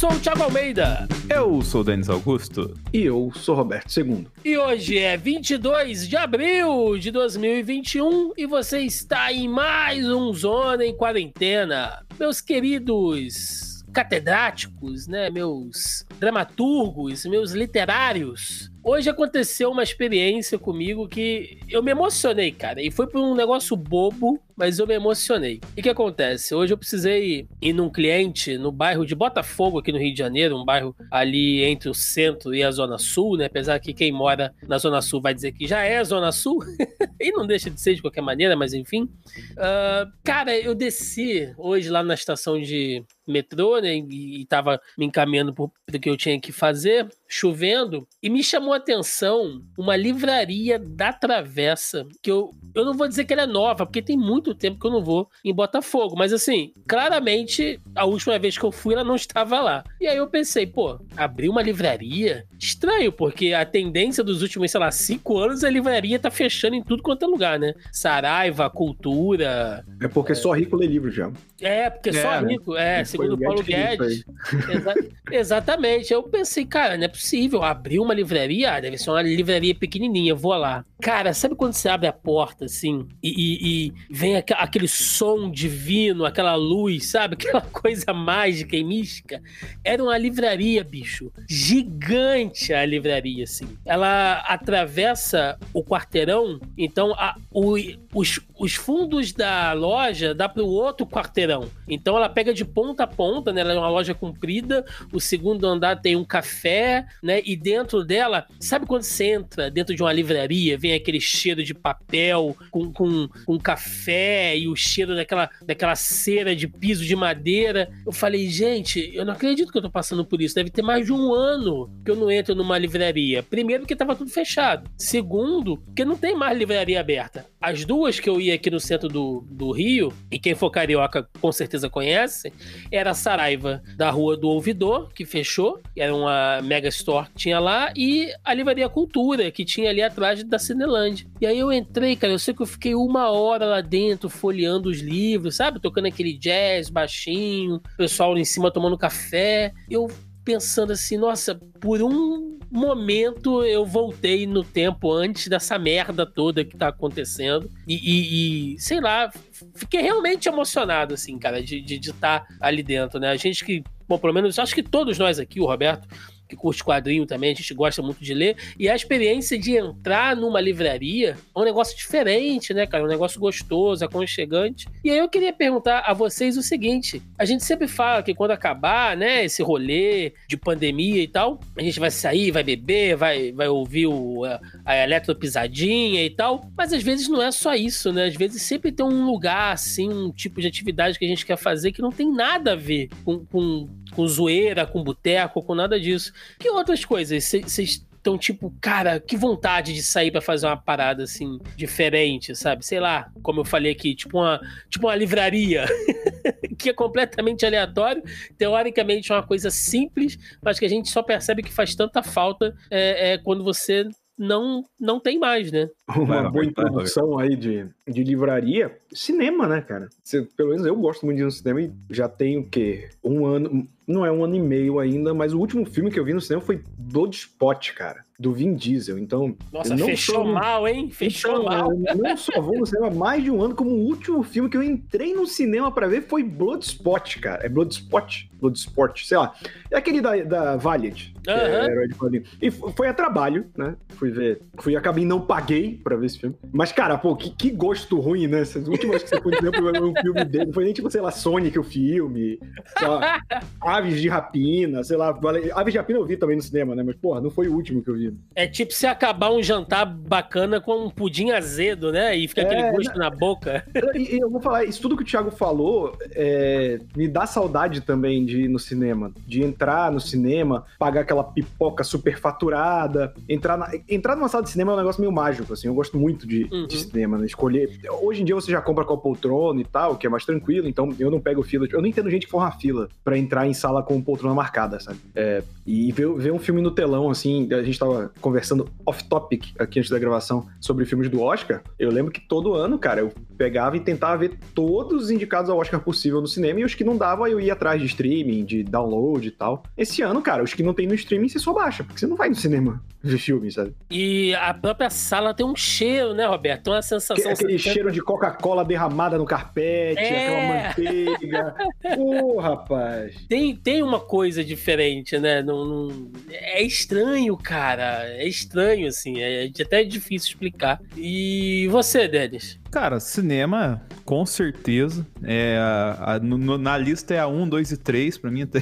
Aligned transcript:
sou 0.00 0.10
o 0.12 0.18
Thiago 0.18 0.44
Almeida. 0.44 1.06
Eu 1.28 1.60
sou 1.60 1.82
o 1.82 1.84
Denis 1.84 2.08
Augusto. 2.08 2.72
E 2.90 3.02
eu 3.02 3.30
sou 3.34 3.54
Roberto 3.54 3.94
II. 3.94 4.26
E 4.42 4.56
hoje 4.56 4.96
é 4.96 5.14
22 5.14 6.08
de 6.08 6.16
abril 6.16 6.96
de 6.96 7.10
2021 7.10 8.32
e 8.34 8.46
você 8.46 8.78
está 8.78 9.30
em 9.30 9.46
mais 9.46 10.10
um 10.10 10.32
Zona 10.32 10.86
em 10.86 10.96
Quarentena. 10.96 12.02
Meus 12.18 12.40
queridos 12.40 13.84
catedráticos, 13.92 15.06
né, 15.06 15.28
meus 15.28 16.06
dramaturgos, 16.18 17.26
meus 17.26 17.52
literários, 17.52 18.70
Hoje 18.82 19.10
aconteceu 19.10 19.70
uma 19.70 19.82
experiência 19.82 20.58
comigo 20.58 21.06
que 21.06 21.58
eu 21.68 21.82
me 21.82 21.90
emocionei, 21.90 22.50
cara. 22.50 22.80
E 22.80 22.90
foi 22.90 23.06
por 23.06 23.20
um 23.20 23.34
negócio 23.34 23.76
bobo, 23.76 24.40
mas 24.56 24.78
eu 24.78 24.86
me 24.86 24.94
emocionei. 24.94 25.60
O 25.76 25.82
que 25.82 25.88
acontece? 25.88 26.54
Hoje 26.54 26.72
eu 26.72 26.78
precisei 26.78 27.46
ir 27.60 27.72
num 27.74 27.90
cliente 27.90 28.56
no 28.56 28.72
bairro 28.72 29.04
de 29.04 29.14
Botafogo, 29.14 29.78
aqui 29.78 29.92
no 29.92 29.98
Rio 29.98 30.12
de 30.12 30.18
Janeiro, 30.18 30.56
um 30.56 30.64
bairro 30.64 30.96
ali 31.10 31.62
entre 31.62 31.90
o 31.90 31.94
centro 31.94 32.54
e 32.54 32.62
a 32.62 32.70
Zona 32.70 32.96
Sul, 32.96 33.36
né? 33.36 33.46
Apesar 33.46 33.78
que 33.80 33.92
quem 33.92 34.10
mora 34.10 34.54
na 34.66 34.78
Zona 34.78 35.02
Sul 35.02 35.20
vai 35.20 35.34
dizer 35.34 35.52
que 35.52 35.66
já 35.66 35.82
é 35.82 35.98
a 35.98 36.04
Zona 36.04 36.32
Sul, 36.32 36.60
e 37.20 37.30
não 37.32 37.46
deixa 37.46 37.68
de 37.68 37.78
ser 37.78 37.94
de 37.94 38.00
qualquer 38.00 38.22
maneira, 38.22 38.56
mas 38.56 38.72
enfim. 38.72 39.02
Uh, 39.02 40.10
cara, 40.24 40.58
eu 40.58 40.74
desci 40.74 41.52
hoje 41.58 41.90
lá 41.90 42.02
na 42.02 42.14
estação 42.14 42.58
de 42.58 43.04
metrô, 43.28 43.78
né? 43.78 43.94
E, 43.94 44.40
e 44.40 44.46
tava 44.46 44.80
me 44.96 45.04
encaminhando 45.04 45.52
pro, 45.52 45.70
pro 45.86 46.00
que 46.00 46.08
eu 46.08 46.16
tinha 46.16 46.40
que 46.40 46.50
fazer, 46.50 47.08
chovendo, 47.30 48.06
e 48.20 48.28
me 48.28 48.42
chamou 48.42 48.74
a 48.74 48.78
atenção 48.78 49.62
uma 49.78 49.96
livraria 49.96 50.78
da 50.78 51.12
Travessa, 51.12 52.04
que 52.20 52.30
eu, 52.30 52.50
eu 52.74 52.84
não 52.84 52.92
vou 52.92 53.06
dizer 53.06 53.24
que 53.24 53.32
ela 53.32 53.42
é 53.42 53.46
nova, 53.46 53.86
porque 53.86 54.02
tem 54.02 54.18
muito 54.18 54.52
tempo 54.52 54.80
que 54.80 54.86
eu 54.86 54.90
não 54.90 55.02
vou 55.02 55.28
em 55.44 55.54
Botafogo, 55.54 56.16
mas 56.18 56.32
assim, 56.32 56.72
claramente, 56.88 57.80
a 57.94 58.04
última 58.04 58.36
vez 58.38 58.58
que 58.58 58.64
eu 58.64 58.72
fui, 58.72 58.94
ela 58.94 59.04
não 59.04 59.14
estava 59.14 59.60
lá. 59.60 59.84
E 60.00 60.08
aí 60.08 60.16
eu 60.16 60.26
pensei, 60.26 60.66
pô, 60.66 60.98
abrir 61.16 61.48
uma 61.48 61.62
livraria? 61.62 62.44
Estranho, 62.58 63.12
porque 63.12 63.52
a 63.52 63.64
tendência 63.64 64.24
dos 64.24 64.42
últimos, 64.42 64.70
sei 64.70 64.80
lá, 64.80 64.90
cinco 64.90 65.38
anos, 65.38 65.62
a 65.62 65.70
livraria 65.70 66.18
tá 66.18 66.30
fechando 66.30 66.74
em 66.74 66.82
tudo 66.82 67.02
quanto 67.02 67.24
é 67.24 67.28
lugar, 67.28 67.58
né? 67.58 67.74
Saraiva, 67.92 68.68
Cultura. 68.68 69.84
É 70.00 70.08
porque 70.08 70.32
é... 70.32 70.34
só 70.34 70.52
rico 70.52 70.76
lê 70.76 70.86
livro 70.86 71.10
já. 71.10 71.30
É, 71.60 71.88
porque 71.90 72.10
é, 72.10 72.12
só 72.12 72.40
né? 72.40 72.48
rico, 72.48 72.76
é, 72.76 73.04
segundo 73.04 73.34
o 73.34 73.38
Paulo 73.38 73.62
Guedes. 73.62 74.24
Exa 74.68 74.94
exatamente. 75.30 76.12
Eu 76.12 76.22
pensei, 76.22 76.64
cara, 76.64 76.96
não 76.96 77.04
é 77.04 77.08
possível 77.20 77.62
abrir 77.62 77.98
uma 77.98 78.14
livraria 78.14 78.72
ah, 78.72 78.80
deve 78.80 78.96
ser 78.96 79.10
uma 79.10 79.20
livraria 79.20 79.74
pequenininha, 79.74 80.34
vou 80.34 80.54
lá. 80.54 80.84
Cara, 81.02 81.34
sabe 81.34 81.54
quando 81.54 81.74
você 81.74 81.88
abre 81.88 82.06
a 82.08 82.12
porta 82.12 82.64
assim 82.64 83.06
e, 83.22 83.28
e, 83.28 83.86
e 83.86 83.92
vem 84.10 84.36
aqu 84.36 84.54
aquele 84.56 84.88
som 84.88 85.50
divino, 85.50 86.24
aquela 86.24 86.54
luz, 86.54 87.10
sabe? 87.10 87.34
Aquela 87.40 87.62
coisa 87.62 88.12
mágica 88.12 88.76
e 88.76 88.84
mística? 88.84 89.42
Era 89.82 90.02
uma 90.02 90.16
livraria, 90.16 90.84
bicho. 90.84 91.32
Gigante 91.48 92.72
a 92.72 92.84
livraria, 92.84 93.44
assim. 93.44 93.66
Ela 93.84 94.38
atravessa 94.46 95.58
o 95.72 95.82
quarteirão, 95.82 96.60
então 96.76 97.12
a, 97.14 97.34
o, 97.50 97.76
os, 98.14 98.40
os 98.60 98.74
fundos 98.74 99.32
da 99.32 99.72
loja 99.72 100.34
dá 100.34 100.48
para 100.48 100.62
o 100.62 100.68
outro 100.68 101.06
quarteirão. 101.06 101.68
Então 101.88 102.16
ela 102.16 102.28
pega 102.28 102.52
de 102.52 102.64
ponta 102.64 103.04
a 103.04 103.06
ponta, 103.06 103.52
né? 103.52 103.62
Ela 103.62 103.72
é 103.72 103.78
uma 103.78 103.88
loja 103.88 104.14
comprida. 104.14 104.84
O 105.12 105.20
segundo 105.20 105.66
andar 105.66 106.00
tem 106.00 106.14
um 106.14 106.24
café, 106.24 107.06
né? 107.22 107.40
E 107.44 107.56
dentro 107.56 108.04
dela 108.04 108.46
Sabe 108.58 108.86
quando 108.86 109.02
você 109.02 109.32
entra 109.32 109.70
dentro 109.70 109.94
de 109.94 110.02
uma 110.02 110.12
livraria, 110.12 110.76
vem 110.76 110.92
aquele 110.92 111.20
cheiro 111.20 111.64
de 111.64 111.72
papel 111.72 112.56
com, 112.70 112.92
com, 112.92 113.28
com 113.46 113.58
café 113.58 114.56
e 114.56 114.68
o 114.68 114.76
cheiro 114.76 115.14
daquela, 115.14 115.50
daquela 115.62 115.96
cera 115.96 116.54
de 116.54 116.68
piso 116.68 117.04
de 117.04 117.16
madeira? 117.16 117.90
Eu 118.04 118.12
falei, 118.12 118.48
gente, 118.48 119.10
eu 119.14 119.24
não 119.24 119.32
acredito 119.32 119.72
que 119.72 119.78
eu 119.78 119.82
tô 119.82 119.90
passando 119.90 120.24
por 120.24 120.42
isso. 120.42 120.54
Deve 120.54 120.70
ter 120.70 120.82
mais 120.82 121.06
de 121.06 121.12
um 121.12 121.32
ano 121.32 121.90
que 122.04 122.10
eu 122.10 122.16
não 122.16 122.30
entro 122.30 122.54
numa 122.54 122.76
livraria. 122.76 123.42
Primeiro, 123.42 123.82
porque 123.82 123.96
tava 123.96 124.14
tudo 124.14 124.30
fechado. 124.30 124.90
Segundo, 124.96 125.78
porque 125.78 126.04
não 126.04 126.16
tem 126.16 126.36
mais 126.36 126.56
livraria 126.56 127.00
aberta. 127.00 127.46
As 127.60 127.84
duas 127.84 128.18
que 128.18 128.28
eu 128.28 128.40
ia 128.40 128.54
aqui 128.54 128.70
no 128.70 128.80
centro 128.80 129.08
do, 129.08 129.44
do 129.50 129.70
Rio, 129.70 130.12
e 130.30 130.38
quem 130.38 130.54
for 130.54 130.70
carioca 130.70 131.28
com 131.40 131.52
certeza 131.52 131.90
conhece, 131.90 132.52
era 132.90 133.10
a 133.10 133.14
Saraiva 133.14 133.82
da 133.96 134.10
Rua 134.10 134.36
do 134.36 134.48
Ouvidor, 134.48 135.12
que 135.12 135.26
fechou, 135.26 135.80
era 135.94 136.14
uma 136.14 136.62
mega 136.62 136.88
store 136.88 137.26
que 137.28 137.34
tinha 137.34 137.58
lá, 137.58 137.92
e 137.94 138.32
a 138.42 138.54
Livraria 138.54 138.88
Cultura, 138.88 139.50
que 139.50 139.64
tinha 139.64 139.90
ali 139.90 140.00
atrás 140.00 140.42
da 140.42 140.58
Cinelândia. 140.58 141.26
E 141.40 141.46
aí 141.46 141.58
eu 141.58 141.70
entrei, 141.70 142.16
cara, 142.16 142.32
eu 142.32 142.38
sei 142.38 142.54
que 142.54 142.62
eu 142.62 142.66
fiquei 142.66 142.94
uma 142.94 143.30
hora 143.30 143.66
lá 143.66 143.80
dentro 143.80 144.30
folheando 144.30 144.88
os 144.88 145.00
livros, 145.00 145.56
sabe? 145.56 145.80
Tocando 145.80 146.06
aquele 146.06 146.32
jazz 146.32 146.88
baixinho, 146.88 147.80
pessoal 147.98 148.38
em 148.38 148.44
cima 148.44 148.70
tomando 148.70 148.96
café. 148.96 149.72
Eu 149.90 150.08
pensando 150.44 150.92
assim, 150.92 151.16
nossa, 151.16 151.54
por 151.80 152.02
um 152.02 152.58
momento 152.70 153.64
eu 153.64 153.84
voltei 153.84 154.46
no 154.46 154.62
tempo 154.62 155.12
antes 155.12 155.48
dessa 155.48 155.78
merda 155.78 156.24
toda 156.24 156.64
que 156.64 156.76
tá 156.76 156.88
acontecendo. 156.88 157.70
E, 157.86 157.94
e, 157.94 158.74
e 158.74 158.78
sei 158.78 159.00
lá, 159.00 159.32
fiquei 159.74 160.00
realmente 160.00 160.48
emocionado, 160.48 161.14
assim, 161.14 161.38
cara, 161.38 161.62
de 161.62 161.76
estar 161.76 161.86
de, 161.86 161.98
de 161.98 162.12
tá 162.12 162.46
ali 162.60 162.82
dentro, 162.82 163.18
né? 163.18 163.30
A 163.30 163.36
gente 163.36 163.64
que, 163.64 163.82
bom, 164.08 164.18
pelo 164.18 164.32
menos 164.32 164.58
acho 164.58 164.74
que 164.74 164.82
todos 164.82 165.18
nós 165.18 165.38
aqui, 165.38 165.60
o 165.60 165.66
Roberto, 165.66 166.06
que 166.50 166.56
curte 166.56 166.82
quadrinho 166.82 167.24
também, 167.24 167.52
a 167.52 167.54
gente 167.54 167.72
gosta 167.72 168.02
muito 168.02 168.22
de 168.22 168.34
ler. 168.34 168.56
E 168.78 168.88
a 168.88 168.96
experiência 168.96 169.56
de 169.56 169.76
entrar 169.76 170.34
numa 170.34 170.60
livraria 170.60 171.36
é 171.54 171.58
um 171.58 171.64
negócio 171.64 171.96
diferente, 171.96 172.74
né, 172.74 172.86
cara? 172.86 173.04
Um 173.04 173.08
negócio 173.08 173.38
gostoso, 173.40 174.04
aconchegante. 174.04 174.88
E 175.04 175.10
aí 175.10 175.18
eu 175.18 175.28
queria 175.28 175.52
perguntar 175.52 176.00
a 176.00 176.12
vocês 176.12 176.56
o 176.56 176.62
seguinte: 176.62 177.22
a 177.38 177.44
gente 177.44 177.64
sempre 177.64 177.86
fala 177.86 178.22
que 178.22 178.34
quando 178.34 178.50
acabar, 178.50 179.16
né, 179.16 179.44
esse 179.44 179.62
rolê 179.62 180.32
de 180.48 180.56
pandemia 180.56 181.22
e 181.22 181.28
tal, 181.28 181.60
a 181.76 181.82
gente 181.82 182.00
vai 182.00 182.10
sair, 182.10 182.50
vai 182.50 182.62
beber, 182.62 183.16
vai, 183.16 183.52
vai 183.52 183.68
ouvir 183.68 184.06
o, 184.06 184.44
a, 184.44 184.60
a 184.84 184.96
eletropisadinha 185.04 186.24
e 186.24 186.30
tal. 186.30 186.68
Mas 186.76 186.92
às 186.92 187.02
vezes 187.02 187.28
não 187.28 187.40
é 187.40 187.52
só 187.52 187.74
isso, 187.74 188.12
né? 188.12 188.26
Às 188.26 188.34
vezes 188.34 188.62
sempre 188.62 188.90
tem 188.90 189.06
um 189.06 189.24
lugar, 189.24 189.72
assim, 189.72 190.08
um 190.08 190.32
tipo 190.32 190.60
de 190.60 190.66
atividade 190.66 191.18
que 191.18 191.24
a 191.24 191.28
gente 191.28 191.46
quer 191.46 191.56
fazer 191.56 191.92
que 191.92 192.02
não 192.02 192.10
tem 192.10 192.30
nada 192.30 192.72
a 192.72 192.76
ver 192.76 193.08
com, 193.24 193.44
com, 193.46 193.88
com 194.10 194.26
zoeira, 194.26 194.86
com 194.86 195.02
boteco, 195.02 195.62
com 195.62 195.74
nada 195.74 195.98
disso. 195.98 196.32
Que 196.58 196.68
outras 196.70 197.04
coisas 197.04 197.44
vocês 197.44 198.04
estão 198.20 198.36
tipo, 198.36 198.72
cara, 198.80 199.18
que 199.18 199.36
vontade 199.36 199.94
de 199.94 200.02
sair 200.02 200.30
para 200.30 200.42
fazer 200.42 200.66
uma 200.66 200.76
parada 200.76 201.24
assim 201.24 201.58
diferente, 201.74 202.54
sabe? 202.54 202.84
Sei 202.84 203.00
lá, 203.00 203.30
como 203.42 203.60
eu 203.60 203.64
falei 203.64 203.92
aqui, 203.92 204.14
tipo 204.14 204.38
uma, 204.38 204.60
tipo 204.88 205.06
uma 205.06 205.16
livraria, 205.16 205.86
que 206.78 206.90
é 206.90 206.92
completamente 206.92 207.64
aleatório, 207.64 208.22
teoricamente 208.58 209.32
é 209.32 209.34
uma 209.34 209.46
coisa 209.46 209.70
simples, 209.70 210.38
mas 210.62 210.78
que 210.78 210.84
a 210.84 210.88
gente 210.88 211.08
só 211.08 211.22
percebe 211.22 211.62
que 211.62 211.72
faz 211.72 211.94
tanta 211.94 212.22
falta 212.22 212.74
é, 212.90 213.32
é 213.32 213.38
quando 213.38 213.64
você 213.64 214.06
não, 214.40 214.82
não 214.98 215.20
tem 215.20 215.38
mais, 215.38 215.70
né? 215.70 215.90
Uma 216.16 216.50
boa 216.50 216.64
introdução 216.64 217.38
aí 217.38 217.54
de, 217.54 217.86
de 218.08 218.24
livraria. 218.24 218.98
Cinema, 219.12 219.66
né, 219.66 219.80
cara? 219.80 220.08
pelo 220.56 220.70
menos 220.70 220.86
eu 220.86 220.94
gosto 220.96 221.26
muito 221.26 221.36
de 221.36 221.42
ir 221.42 221.46
no 221.46 221.50
cinema 221.50 221.82
e 221.82 221.92
já 222.10 222.28
tenho 222.28 222.60
o 222.60 222.68
quê? 222.68 223.10
Um 223.22 223.44
ano. 223.44 223.88
Não 224.06 224.26
é 224.26 224.32
um 224.32 224.44
ano 224.44 224.56
e 224.56 224.60
meio 224.60 224.98
ainda, 224.98 225.32
mas 225.32 225.52
o 225.52 225.58
último 225.58 225.84
filme 225.84 226.10
que 226.10 226.18
eu 226.18 226.24
vi 226.24 226.34
no 226.34 226.40
cinema 226.40 226.60
foi 226.60 226.82
Bloodspot, 226.98 227.92
cara 227.94 228.24
do 228.40 228.54
Vin 228.54 228.74
Diesel. 228.74 229.18
Então. 229.18 229.54
Nossa, 229.70 229.96
fechou 229.98 230.36
só... 230.36 230.44
mal, 230.44 230.88
hein? 230.88 231.10
Fechou 231.10 231.50
então, 231.50 231.64
mal. 231.64 231.92
Eu 231.92 232.16
não 232.16 232.36
só 232.38 232.58
vou 232.60 232.78
no 232.78 232.86
cinema 232.86 233.08
há 233.08 233.10
mais 233.14 233.44
de 233.44 233.50
um 233.50 233.62
ano, 233.62 233.74
como 233.74 233.90
o 233.90 234.06
último 234.06 234.42
filme 234.42 234.70
que 234.70 234.76
eu 234.76 234.82
entrei 234.82 235.34
no 235.34 235.46
cinema 235.46 235.92
para 235.92 236.08
ver 236.08 236.22
foi 236.22 236.42
Bloodspot, 236.42 237.38
cara. 237.38 237.66
É 237.66 237.68
Bloodspot? 237.68 238.50
Bloodsport, 238.58 239.24
sei 239.24 239.36
lá. 239.36 239.54
É 239.90 239.98
aquele 239.98 240.22
da, 240.22 240.36
da 240.42 240.76
Valiant. 240.76 241.28
Uhum. 241.46 242.34
É 242.34 242.42
e 242.62 242.70
foi 242.70 243.08
a 243.08 243.14
trabalho, 243.14 243.66
né? 243.76 243.94
Fui 244.10 244.30
ver. 244.30 244.62
Fui, 244.78 244.96
acabei 244.96 245.24
não 245.24 245.40
paguei 245.40 246.00
pra 246.02 246.16
ver 246.16 246.26
esse 246.26 246.38
filme. 246.38 246.54
Mas, 246.72 246.92
cara, 246.92 247.18
pô, 247.18 247.36
que, 247.36 247.50
que 247.50 247.70
gosto 247.70 248.18
ruim, 248.18 248.46
né? 248.46 248.62
Essas 249.00 249.04
últimas 249.04 249.22
que 249.22 249.28
você 249.28 249.40
foi 249.40 249.52
ver 249.52 250.02
um 250.02 250.14
filme 250.20 250.44
dele. 250.44 250.64
Não 250.66 250.72
foi 250.72 250.84
nem 250.84 250.92
tipo, 250.92 251.10
sei 251.10 251.20
lá, 251.20 251.30
Sonic 251.30 251.78
o 251.78 251.82
filme. 251.82 252.58
Lá, 253.00 253.40
Aves 253.80 254.20
de 254.20 254.28
Rapina, 254.28 255.02
sei 255.02 255.16
lá. 255.16 255.28
Aves 255.74 255.92
de 255.92 255.98
Rapina 255.98 256.18
eu 256.18 256.26
vi 256.26 256.36
também 256.36 256.56
no 256.56 256.62
cinema, 256.62 256.94
né? 256.94 257.02
Mas, 257.02 257.16
porra, 257.16 257.40
não 257.40 257.50
foi 257.50 257.68
o 257.68 257.74
último 257.74 258.02
que 258.02 258.10
eu 258.10 258.14
vi. 258.14 258.34
É 258.54 258.66
tipo 258.66 258.92
se 258.92 259.06
acabar 259.06 259.50
um 259.50 259.62
jantar 259.62 260.04
bacana 260.04 260.80
com 260.80 261.06
um 261.06 261.10
pudim 261.10 261.50
azedo, 261.50 262.12
né? 262.12 262.36
E 262.36 262.46
fica 262.48 262.62
é, 262.62 262.64
aquele 262.64 262.90
gosto 262.92 263.18
na 263.18 263.30
boca. 263.30 263.84
E 264.14 264.36
eu, 264.36 264.40
eu 264.42 264.50
vou 264.50 264.60
falar, 264.60 264.84
isso 264.84 265.00
tudo 265.00 265.16
que 265.16 265.22
o 265.22 265.26
Thiago 265.26 265.50
falou 265.50 266.16
é, 266.32 266.98
me 267.16 267.28
dá 267.28 267.46
saudade 267.46 268.00
também 268.00 268.44
de 268.44 268.62
ir 268.62 268.68
no 268.68 268.78
cinema. 268.78 269.32
De 269.46 269.62
entrar 269.62 270.10
no 270.10 270.20
cinema, 270.20 270.84
pagar 270.98 271.22
aquela 271.22 271.44
pipoca 271.44 272.04
super 272.04 272.38
faturada. 272.38 273.32
Entrar, 273.48 273.76
na, 273.76 273.90
entrar 274.08 274.36
numa 274.36 274.48
sala 274.48 274.62
de 274.62 274.70
cinema 274.70 274.92
é 274.92 274.94
um 274.94 274.98
negócio 274.98 275.20
meio 275.20 275.32
mágico, 275.32 275.72
assim. 275.72 275.88
Eu 275.88 275.94
gosto 275.94 276.18
muito 276.18 276.46
de, 276.46 276.68
uhum. 276.70 276.86
de 276.86 276.98
cinema, 276.98 277.38
né? 277.38 277.46
Escolher. 277.46 277.90
Hoje 278.22 278.42
em 278.42 278.44
dia 278.44 278.54
você 278.54 278.70
já 278.70 278.80
compra 278.90 279.04
com 279.04 279.14
a 279.14 279.18
poltrona 279.18 279.80
e 279.80 279.84
tal, 279.84 280.16
que 280.16 280.26
é 280.26 280.30
mais 280.30 280.44
tranquilo, 280.44 280.88
então 280.88 281.14
eu 281.18 281.30
não 281.30 281.40
pego 281.40 281.62
fila. 281.62 281.86
Eu 281.92 282.00
não 282.00 282.08
entendo 282.08 282.28
gente 282.28 282.46
que 282.46 282.50
for 282.50 282.58
uma 282.58 282.72
fila 282.72 283.08
pra 283.22 283.38
entrar 283.38 283.68
em, 283.68 283.72
sala 283.72 284.02
com 284.02 284.20
poltrona 284.20 284.52
marcada, 284.52 284.98
sabe? 284.98 285.20
É, 285.32 285.62
e 285.86 286.10
ver, 286.10 286.28
ver 286.34 286.52
um 286.52 286.58
filme 286.58 286.82
no 286.82 286.90
telão, 286.90 287.30
assim, 287.30 287.72
a 287.72 287.82
gente 287.84 287.98
tava 287.98 288.32
conversando 288.40 288.88
off-topic 289.06 289.74
aqui 289.78 290.00
antes 290.00 290.10
da 290.10 290.18
gravação 290.18 290.66
sobre 290.80 291.04
filmes 291.04 291.28
do 291.28 291.40
Oscar. 291.40 291.82
Eu 291.98 292.10
lembro 292.10 292.32
que 292.32 292.40
todo 292.40 292.74
ano, 292.74 292.98
cara, 292.98 293.20
eu 293.20 293.32
pegava 293.56 293.96
e 293.96 294.00
tentava 294.00 294.36
ver 294.38 294.58
todos 294.74 295.24
os 295.24 295.30
indicados 295.30 295.70
ao 295.70 295.78
Oscar 295.78 296.00
possível 296.00 296.40
no 296.40 296.48
cinema 296.48 296.80
e 296.80 296.84
os 296.84 296.94
que 296.94 297.04
não 297.04 297.16
dava 297.16 297.48
eu 297.48 297.60
ia 297.60 297.74
atrás 297.74 298.00
de 298.00 298.06
streaming, 298.08 298.64
de 298.64 298.82
download 298.82 299.46
e 299.46 299.50
tal. 299.52 299.84
Esse 299.96 300.20
ano, 300.20 300.42
cara, 300.42 300.64
os 300.64 300.74
que 300.74 300.82
não 300.82 300.92
tem 300.92 301.06
no 301.06 301.14
streaming 301.14 301.48
você 301.48 301.60
só 301.60 301.72
baixa, 301.72 302.02
porque 302.02 302.18
você 302.18 302.26
não 302.26 302.36
vai 302.36 302.48
no 302.48 302.56
cinema 302.56 303.00
ver 303.22 303.38
filme, 303.38 303.70
sabe? 303.70 303.94
E 304.10 304.54
a 304.54 304.72
própria 304.72 305.10
sala 305.10 305.52
tem 305.52 305.64
um 305.64 305.76
cheiro, 305.76 306.34
né, 306.34 306.46
Roberto? 306.46 306.88
Uma 306.88 307.02
sensação. 307.02 307.36
Que, 307.36 307.48
aquele 307.48 307.78
cheiro 307.78 308.10
de 308.10 308.20
Coca-Cola 308.20 308.84
derramada 308.84 309.36
no 309.36 309.44
carpete, 309.44 310.20
é... 310.20 310.46
aquela 310.46 311.14
manteiga. 311.28 311.74
Pô, 312.16 312.58
rapaz. 312.58 313.36
Tem, 313.48 313.76
tem 313.76 314.02
uma 314.02 314.20
coisa 314.20 314.64
diferente, 314.64 315.38
né? 315.38 315.62
Não, 315.62 315.84
não... 315.84 316.30
É 316.50 316.82
estranho, 316.82 317.56
cara. 317.56 318.24
É 318.26 318.46
estranho, 318.46 319.06
assim. 319.08 319.40
É 319.40 319.70
até 319.80 320.02
difícil 320.02 320.50
explicar. 320.50 321.00
E 321.16 321.88
você, 321.90 322.26
Denis? 322.26 322.79
Cara, 322.90 323.20
cinema, 323.20 324.02
com 324.24 324.44
certeza. 324.44 325.24
É, 325.44 325.78
a, 325.78 326.34
a, 326.34 326.38
no, 326.40 326.76
na 326.76 326.98
lista 326.98 327.32
é 327.34 327.38
a 327.38 327.46
1, 327.46 327.68
2 327.68 327.92
e 327.92 327.96
3, 327.96 328.36
pra 328.38 328.50
mim 328.50 328.62
até, 328.62 328.80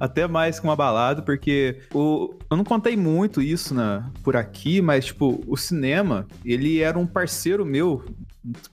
até 0.00 0.26
mais 0.26 0.58
que 0.58 0.66
uma 0.66 0.74
balada, 0.74 1.22
porque 1.22 1.78
o, 1.94 2.34
eu 2.50 2.56
não 2.56 2.64
contei 2.64 2.96
muito 2.96 3.40
isso 3.40 3.72
na, 3.72 4.10
por 4.24 4.36
aqui, 4.36 4.82
mas, 4.82 5.06
tipo, 5.06 5.42
o 5.46 5.56
cinema, 5.56 6.26
ele 6.44 6.80
era 6.80 6.98
um 6.98 7.06
parceiro 7.06 7.64
meu 7.64 8.04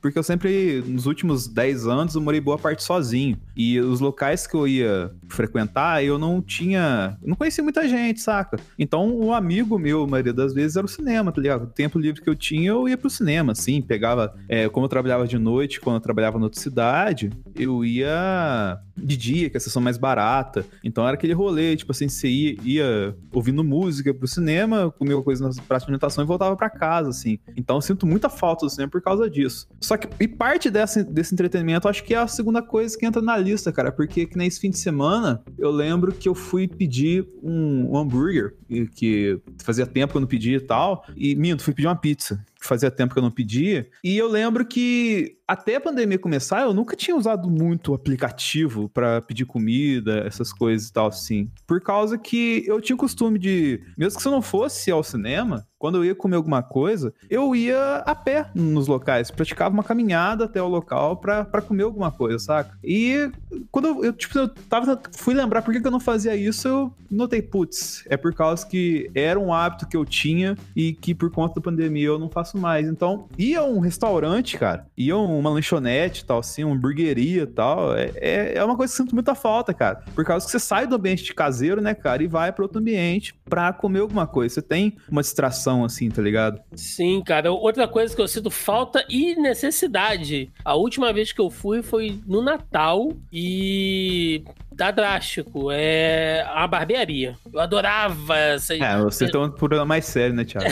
porque 0.02 0.18
eu 0.18 0.24
sempre, 0.24 0.84
nos 0.86 1.06
últimos 1.06 1.48
10 1.48 1.88
anos, 1.88 2.16
eu 2.16 2.22
morei 2.22 2.40
boa 2.40 2.58
parte 2.58 2.84
sozinho. 2.84 3.38
E 3.56 3.80
os 3.80 4.00
locais 4.00 4.46
que 4.46 4.56
eu 4.56 4.68
ia 4.68 5.12
frequentar, 5.28 6.04
eu 6.04 6.18
não 6.18 6.42
tinha. 6.42 7.18
Eu 7.22 7.30
não 7.30 7.36
conhecia 7.36 7.64
muita 7.64 7.88
gente, 7.88 8.22
saca? 8.22 8.58
Então, 8.78 9.08
um 9.18 9.34
amigo 9.34 9.80
meu, 9.80 10.04
a 10.04 10.08
maioria 10.08 10.34
das 10.34 10.54
vezes, 10.54 10.76
era 10.76 10.86
o 10.86 10.90
cinema, 10.90 11.32
tá 11.32 11.42
ligado? 11.42 11.64
O 11.64 11.68
tempo 11.68 12.00
livre 12.00 12.22
que 12.22 12.30
eu 12.30 12.36
tinha, 12.36 12.70
eu 12.70 12.88
ia 12.88 12.98
pro 12.98 13.10
cinema, 13.10 13.52
assim. 13.52 13.82
Pegava. 13.82 14.34
É, 14.48 14.70
como 14.70 14.86
eu 14.86 14.90
trabalhava 14.90 15.28
de 15.28 15.38
noite, 15.38 15.80
quando 15.80 15.96
eu 15.96 16.02
trabalhava 16.02 16.38
na 16.38 16.46
outra 16.46 16.60
cidade, 16.60 17.32
eu 17.56 17.84
ia 17.84 18.80
de 18.96 19.18
dia, 19.18 19.50
que 19.50 19.58
é 19.58 19.60
a 19.60 19.62
sessão 19.62 19.82
mais 19.82 19.98
barata. 19.98 20.66
Então 20.84 21.06
era 21.06 21.16
aquele 21.16 21.34
rolê, 21.34 21.76
tipo 21.76 21.92
assim, 21.92 22.08
você 22.08 22.28
ia, 22.28 22.58
ia 22.64 23.16
ouvindo 23.32 23.64
música 23.64 24.14
pro 24.14 24.28
cinema, 24.28 24.92
comia 24.92 25.20
coisa 25.22 25.48
na 25.48 25.54
praça 25.64 25.86
de 25.86 25.90
alimentação 25.90 26.24
e 26.24 26.28
voltava 26.28 26.56
para 26.56 26.70
casa, 26.70 27.10
assim. 27.10 27.40
Então 27.56 27.78
eu 27.78 27.82
sinto 27.82 28.06
muita 28.06 28.30
falta 28.30 28.66
do 28.66 28.70
cinema 28.70 28.92
por 28.92 29.02
causa 29.02 29.30
disso. 29.30 29.63
Só 29.82 29.98
que, 29.98 30.08
e 30.20 30.28
parte 30.28 30.70
desse 30.70 31.34
entretenimento, 31.34 31.90
acho 31.90 32.04
que 32.04 32.14
é 32.14 32.18
a 32.18 32.28
segunda 32.28 32.62
coisa 32.62 32.98
que 32.98 33.06
entra 33.06 33.22
na 33.22 33.36
lista, 33.36 33.72
cara, 33.72 33.92
porque 33.92 34.26
que 34.26 34.38
nesse 34.38 34.60
fim 34.60 34.70
de 34.70 34.78
semana, 34.78 35.44
eu 35.58 35.72
lembro 35.72 36.14
que 36.14 36.30
eu 36.30 36.34
fui 36.34 36.68
pedir 36.68 37.28
um, 37.42 37.92
um 37.92 37.98
hambúrguer, 37.98 38.56
que 38.96 39.40
fazia 39.62 39.86
tempo 39.86 40.14
que 40.14 40.18
eu 40.18 40.22
não 40.22 40.28
pedia 40.28 40.58
e 40.58 40.62
tal, 40.62 41.06
e 41.16 41.36
minto, 41.36 41.64
fui 41.64 41.74
pedir 41.74 41.88
uma 41.88 41.96
pizza 41.96 42.44
que 42.60 42.66
fazia 42.66 42.90
tempo 42.90 43.14
que 43.14 43.20
eu 43.20 43.24
não 43.24 43.32
pedia. 43.32 43.88
E 44.02 44.18
eu 44.18 44.30
lembro 44.30 44.66
que 44.66 45.38
até 45.48 45.76
a 45.76 45.82
pandemia 45.82 46.18
começar, 46.18 46.62
eu 46.62 46.74
nunca 46.74 46.96
tinha 46.96 47.16
usado 47.16 47.50
muito 47.50 47.94
aplicativo 47.94 48.90
para 48.90 49.22
pedir 49.22 49.46
comida, 49.46 50.24
essas 50.26 50.54
coisas 50.54 50.88
e 50.88 50.94
tal, 50.94 51.08
assim. 51.08 51.50
Por 51.68 51.82
causa 51.82 52.18
que 52.18 52.64
eu 52.66 52.80
tinha 52.80 52.96
o 52.96 53.00
costume 53.00 53.38
de, 53.38 53.82
mesmo 53.98 54.18
que 54.18 54.22
se 54.22 54.28
eu 54.28 54.32
não 54.32 54.42
fosse 54.42 54.90
ao 54.90 55.04
cinema, 55.04 55.68
quando 55.84 55.98
eu 55.98 56.06
ia 56.06 56.16
comer 56.16 56.38
alguma 56.38 56.64
coisa, 56.64 57.14
eu 57.30 57.54
ia 57.54 57.98
a 58.06 58.16
pé 58.16 58.50
nos 58.56 58.88
locais, 58.88 59.30
praticava 59.30 59.74
uma 59.74 59.84
caminhada 59.84 60.46
até 60.46 60.62
o 60.62 60.68
local 60.70 61.18
para 61.18 61.62
comer 61.62 61.84
alguma 61.84 62.10
coisa, 62.10 62.40
saca? 62.40 62.78
E 62.82 63.30
quando 63.70 64.02
eu, 64.02 64.14
tipo, 64.14 64.38
eu 64.40 64.48
tava, 64.48 64.98
fui 65.12 65.34
lembrar 65.34 65.62
por 65.62 65.74
que, 65.74 65.82
que 65.82 65.88
eu 65.88 65.92
não 65.92 66.00
fazia 66.00 66.38
isso, 66.38 66.70
eu 66.70 66.94
notei, 67.12 67.42
putz, 67.42 68.06
é 68.08 68.16
por 68.16 68.34
causa 68.34 68.66
que 68.66 69.12
era 69.14 69.38
um 69.38 69.54
hábito 69.54 69.86
que 69.86 69.98
eu 69.98 70.06
tinha 70.06 70.56
e 70.74 70.94
que 70.94 71.14
por 71.14 71.30
conta 71.30 71.56
da 71.56 71.62
pandemia 71.62 72.08
eu 72.08 72.18
não 72.18 72.30
faço 72.30 72.58
mais. 72.58 72.88
Então, 72.88 73.28
ia 73.38 73.62
um 73.62 73.80
restaurante, 73.80 74.58
cara, 74.58 74.88
ia 74.98 75.18
uma 75.38 75.50
lanchonete 75.50 76.26
tal, 76.26 76.40
assim, 76.40 76.64
uma 76.64 76.76
hamburgueria 76.76 77.44
e 77.44 77.48
tal, 77.48 77.96
é, 77.96 78.12
é, 78.16 78.54
é 78.56 78.64
uma 78.64 78.76
coisa 78.76 78.94
que 78.94 79.02
eu 79.02 79.06
sinto 79.06 79.16
muita 79.16 79.36
falta, 79.36 79.74
cara. 79.74 80.04
Por 80.14 80.26
causa 80.26 80.46
que 80.46 80.52
você 80.52 80.60
sai 80.60 80.88
do 80.88 80.96
ambiente 80.96 81.34
caseiro, 81.34 81.82
né, 81.82 81.94
cara, 81.94 82.24
e 82.24 82.28
vai 82.28 82.52
para 82.52 82.64
outro 82.64 82.80
ambiente 82.80 83.36
pra 83.46 83.74
comer 83.74 84.00
alguma 84.00 84.28
coisa. 84.28 84.56
Você 84.56 84.62
tem 84.62 84.96
uma 85.10 85.22
distração 85.22 85.84
assim, 85.84 86.10
tá 86.10 86.22
ligado? 86.22 86.60
Sim, 86.76 87.22
cara. 87.26 87.52
Outra 87.52 87.88
coisa 87.88 88.16
que 88.16 88.22
eu 88.22 88.28
sinto 88.28 88.50
falta 88.50 89.06
e 89.10 89.36
necessidade. 89.36 90.52
A 90.64 90.76
última 90.76 91.12
vez 91.14 91.32
que 91.32 91.42
eu 91.42 91.50
fui 91.50 91.82
foi 91.82 92.20
no 92.26 92.42
Natal 92.42 93.14
e 93.32 94.44
tá 94.74 94.92
drástico. 94.92 95.72
É 95.72 96.46
a 96.50 96.68
barbearia. 96.68 97.36
Eu 97.52 97.60
adorava 97.60 98.38
essa. 98.38 98.76
É, 98.76 98.98
vocês 98.98 99.30
estão 99.30 99.44
um 99.44 99.52
problema 99.52 99.86
mais 99.86 100.06
sério, 100.06 100.36
né, 100.36 100.44
Thiago? 100.44 100.68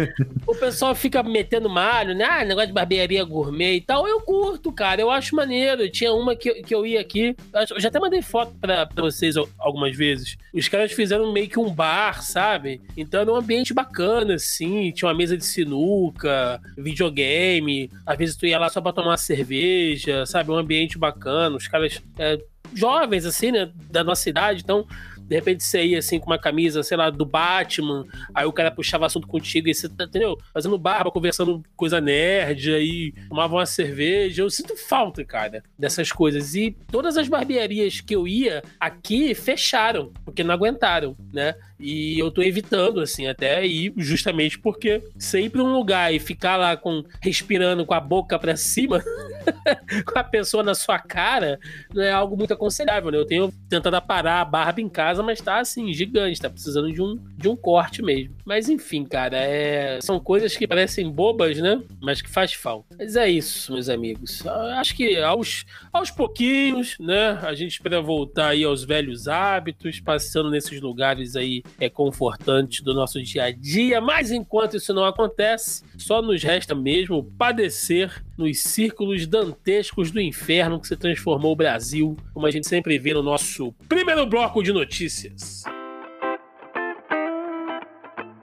o 0.46 0.54
pessoal 0.54 0.94
fica 0.94 1.22
metendo 1.22 1.68
malho, 1.68 2.14
né? 2.14 2.24
Ah, 2.24 2.44
negócio 2.44 2.68
de 2.68 2.74
barbearia 2.74 3.24
gourmet 3.24 3.76
e 3.76 3.80
tal. 3.80 4.05
Eu 4.08 4.20
curto, 4.20 4.72
cara. 4.72 5.00
Eu 5.00 5.10
acho 5.10 5.34
maneiro. 5.34 5.88
Tinha 5.90 6.12
uma 6.12 6.34
que, 6.34 6.62
que 6.62 6.74
eu 6.74 6.86
ia 6.86 7.00
aqui. 7.00 7.36
Eu 7.70 7.80
já 7.80 7.88
até 7.88 7.98
mandei 7.98 8.22
foto 8.22 8.54
pra, 8.60 8.86
pra 8.86 9.04
vocês 9.04 9.36
algumas 9.58 9.96
vezes. 9.96 10.36
Os 10.52 10.68
caras 10.68 10.92
fizeram 10.92 11.32
meio 11.32 11.48
que 11.48 11.58
um 11.58 11.72
bar, 11.72 12.22
sabe? 12.22 12.80
Então 12.96 13.20
era 13.20 13.32
um 13.32 13.36
ambiente 13.36 13.74
bacana, 13.74 14.34
assim. 14.34 14.90
Tinha 14.92 15.08
uma 15.08 15.16
mesa 15.16 15.36
de 15.36 15.44
sinuca, 15.44 16.60
videogame. 16.76 17.90
Às 18.04 18.18
vezes 18.18 18.36
tu 18.36 18.46
ia 18.46 18.58
lá 18.58 18.68
só 18.68 18.80
pra 18.80 18.92
tomar 18.92 19.16
cerveja, 19.16 20.26
sabe? 20.26 20.50
Um 20.50 20.56
ambiente 20.56 20.98
bacana. 20.98 21.56
Os 21.56 21.68
caras. 21.68 22.02
É, 22.18 22.38
jovens, 22.74 23.24
assim, 23.24 23.52
né? 23.52 23.70
Da 23.90 24.02
nossa 24.02 24.28
idade. 24.28 24.62
Então, 24.62 24.86
de 25.26 25.34
repente 25.34 25.64
você 25.64 25.84
ia 25.84 25.98
assim 25.98 26.18
com 26.18 26.26
uma 26.26 26.38
camisa, 26.38 26.82
sei 26.82 26.96
lá, 26.96 27.10
do 27.10 27.24
Batman, 27.24 28.04
aí 28.34 28.46
o 28.46 28.52
cara 28.52 28.70
puxava 28.70 29.06
assunto 29.06 29.26
contigo 29.26 29.68
e 29.68 29.74
você, 29.74 29.86
entendeu? 29.86 30.38
Fazendo 30.52 30.78
barba, 30.78 31.10
conversando 31.10 31.62
coisa 31.76 32.00
nerd, 32.00 32.72
aí 32.72 33.12
tomava 33.28 33.54
uma 33.54 33.66
cerveja. 33.66 34.42
Eu 34.42 34.50
sinto 34.50 34.76
falta, 34.76 35.24
cara, 35.24 35.62
dessas 35.78 36.12
coisas. 36.12 36.54
E 36.54 36.76
todas 36.90 37.16
as 37.16 37.28
barbearias 37.28 38.00
que 38.00 38.14
eu 38.14 38.26
ia 38.26 38.62
aqui 38.78 39.34
fecharam, 39.34 40.12
porque 40.24 40.44
não 40.44 40.54
aguentaram, 40.54 41.16
né? 41.32 41.54
E 41.78 42.18
eu 42.18 42.30
tô 42.30 42.42
evitando, 42.42 43.00
assim, 43.00 43.26
até 43.26 43.66
ir 43.66 43.92
justamente 43.96 44.58
porque 44.58 45.02
sempre 45.18 45.60
um 45.60 45.72
lugar 45.72 46.14
e 46.14 46.18
ficar 46.18 46.56
lá 46.56 46.76
com 46.76 47.04
respirando 47.20 47.84
com 47.84 47.92
a 47.92 48.00
boca 48.00 48.38
para 48.38 48.56
cima, 48.56 49.02
com 50.06 50.18
a 50.18 50.24
pessoa 50.24 50.62
na 50.62 50.74
sua 50.74 50.98
cara, 50.98 51.58
não 51.92 52.02
é 52.02 52.10
algo 52.10 52.36
muito 52.36 52.54
aconselhável, 52.54 53.10
né? 53.10 53.18
Eu 53.18 53.26
tenho 53.26 53.52
tentado 53.68 54.00
parar 54.06 54.40
a 54.40 54.44
barba 54.44 54.80
em 54.80 54.88
casa, 54.88 55.15
mas 55.22 55.40
tá 55.40 55.60
assim, 55.60 55.92
gigante, 55.92 56.40
tá 56.40 56.50
precisando 56.50 56.92
de 56.92 57.02
um, 57.02 57.18
de 57.36 57.48
um 57.48 57.56
corte 57.56 58.02
mesmo. 58.02 58.34
Mas 58.44 58.68
enfim, 58.68 59.04
cara, 59.04 59.36
é... 59.36 60.00
são 60.00 60.18
coisas 60.20 60.56
que 60.56 60.66
parecem 60.66 61.10
bobas, 61.10 61.58
né? 61.58 61.82
Mas 62.00 62.22
que 62.22 62.30
faz 62.30 62.52
falta. 62.52 62.96
Mas 62.98 63.16
é 63.16 63.28
isso, 63.28 63.72
meus 63.72 63.88
amigos. 63.88 64.46
Acho 64.46 64.94
que 64.94 65.16
aos, 65.18 65.64
aos 65.92 66.10
pouquinhos, 66.10 66.96
né? 66.98 67.38
A 67.42 67.54
gente 67.54 67.72
espera 67.72 68.00
voltar 68.00 68.48
aí 68.48 68.64
aos 68.64 68.84
velhos 68.84 69.28
hábitos, 69.28 70.00
passando 70.00 70.50
nesses 70.50 70.80
lugares 70.80 71.36
aí 71.36 71.62
é 71.80 71.88
confortante 71.88 72.82
do 72.82 72.94
nosso 72.94 73.22
dia 73.22 73.44
a 73.44 73.50
dia, 73.50 74.00
mas 74.00 74.30
enquanto 74.30 74.76
isso 74.76 74.92
não 74.92 75.04
acontece, 75.04 75.82
só 75.96 76.20
nos 76.22 76.42
resta 76.42 76.74
mesmo 76.74 77.22
padecer 77.22 78.22
nos 78.36 78.60
círculos 78.60 79.26
dantescos 79.26 80.10
do 80.10 80.20
inferno 80.20 80.78
que 80.78 80.86
se 80.86 80.96
transformou 80.96 81.52
o 81.52 81.56
Brasil, 81.56 82.16
como 82.34 82.46
a 82.46 82.50
gente 82.50 82.68
sempre 82.68 82.98
vê 82.98 83.14
no 83.14 83.22
nosso 83.22 83.72
primeiro 83.88 84.26
bloco 84.26 84.62
de 84.62 84.72
notícias. 84.72 85.05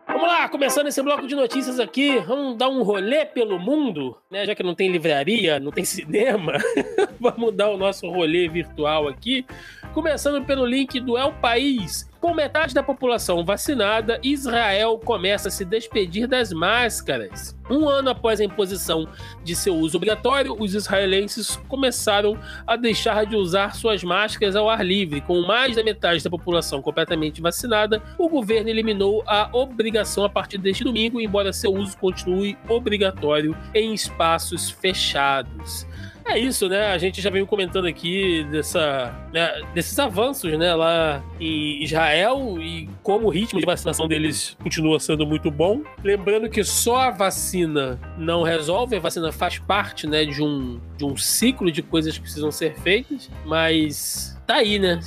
Vamos 0.08 0.28
lá, 0.28 0.48
começando 0.48 0.88
esse 0.88 1.02
bloco 1.02 1.28
de 1.28 1.36
notícias 1.36 1.80
aqui, 1.80 2.20
vamos 2.20 2.56
dar 2.56 2.70
um 2.70 2.84
rolê 2.84 3.26
pelo 3.26 3.60
mundo, 3.60 4.18
né? 4.32 4.46
Já 4.46 4.56
que 4.56 4.64
não 4.64 4.74
tem 4.74 4.90
livraria, 4.90 5.60
não 5.60 5.72
tem 5.72 5.84
cinema, 5.84 6.54
vamos 7.20 7.54
dar 7.54 7.70
o 7.72 7.78
nosso 7.78 8.08
rolê 8.10 8.48
virtual 8.48 9.08
aqui. 9.08 9.46
Começando 9.94 10.46
pelo 10.46 10.66
link 10.66 11.00
do 11.00 11.18
El 11.18 11.34
País. 11.34 12.10
Com 12.24 12.34
metade 12.34 12.74
da 12.74 12.82
população 12.82 13.44
vacinada, 13.44 14.18
Israel 14.24 14.98
começa 14.98 15.50
a 15.50 15.52
se 15.52 15.66
despedir 15.66 16.26
das 16.26 16.54
máscaras. 16.54 17.54
Um 17.70 17.90
ano 17.90 18.12
após 18.12 18.40
a 18.40 18.46
imposição 18.46 19.10
de 19.44 19.54
seu 19.54 19.76
uso 19.76 19.98
obrigatório, 19.98 20.56
os 20.58 20.74
israelenses 20.74 21.58
começaram 21.68 22.40
a 22.66 22.78
deixar 22.78 23.26
de 23.26 23.36
usar 23.36 23.76
suas 23.76 24.06
máscaras 24.06 24.56
ao 24.56 24.70
ar 24.70 24.86
livre. 24.86 25.20
Com 25.20 25.42
mais 25.42 25.76
da 25.76 25.84
metade 25.84 26.24
da 26.24 26.30
população 26.30 26.82
completamente 26.82 27.42
vacinada, 27.42 28.02
o 28.18 28.30
governo 28.30 28.70
eliminou 28.70 29.22
a 29.28 29.50
obrigação 29.52 30.24
a 30.24 30.30
partir 30.30 30.60
deste 30.60 30.86
domingo, 30.86 31.20
embora 31.20 31.52
seu 31.52 31.74
uso 31.74 31.98
continue 31.98 32.58
obrigatório 32.70 33.54
em 33.76 33.94
espaços 33.94 34.70
fechados. 34.70 35.86
É 36.26 36.40
isso, 36.40 36.70
né? 36.70 36.88
A 36.88 36.98
gente 36.98 37.22
já 37.22 37.30
veio 37.30 37.46
comentando 37.46 37.86
aqui 37.86 38.46
dessa, 38.50 39.14
né, 39.34 39.62
desses 39.74 39.98
avanços, 40.00 40.58
né, 40.58 40.74
lá 40.74 41.24
em 41.40 41.84
Israel 41.84 42.58
e 42.60 42.90
como 43.02 43.28
o 43.28 43.30
ritmo 43.30 43.60
de 43.60 43.66
vacinação 43.66 44.08
deles 44.08 44.56
continua 44.62 45.00
sendo 45.00 45.26
muito 45.26 45.52
bom. 45.52 45.82
Lembrando 46.04 46.50
que 46.50 46.64
só 46.64 46.98
a 47.02 47.12
vacina 47.12 48.00
não 48.18 48.42
resolve, 48.44 48.96
a 48.96 49.00
vacina 49.00 49.32
faz 49.32 49.60
parte, 49.60 50.08
né, 50.08 50.24
de 50.26 50.42
um, 50.42 50.80
de 50.98 51.06
um 51.06 51.18
ciclo 51.18 51.72
de 51.72 51.82
coisas 51.82 52.16
que 52.18 52.22
precisam 52.22 52.52
ser 52.52 52.76
feitas, 52.76 53.30
mas 53.46 54.40
tá 54.48 54.56
aí, 54.56 54.80
né? 54.80 55.00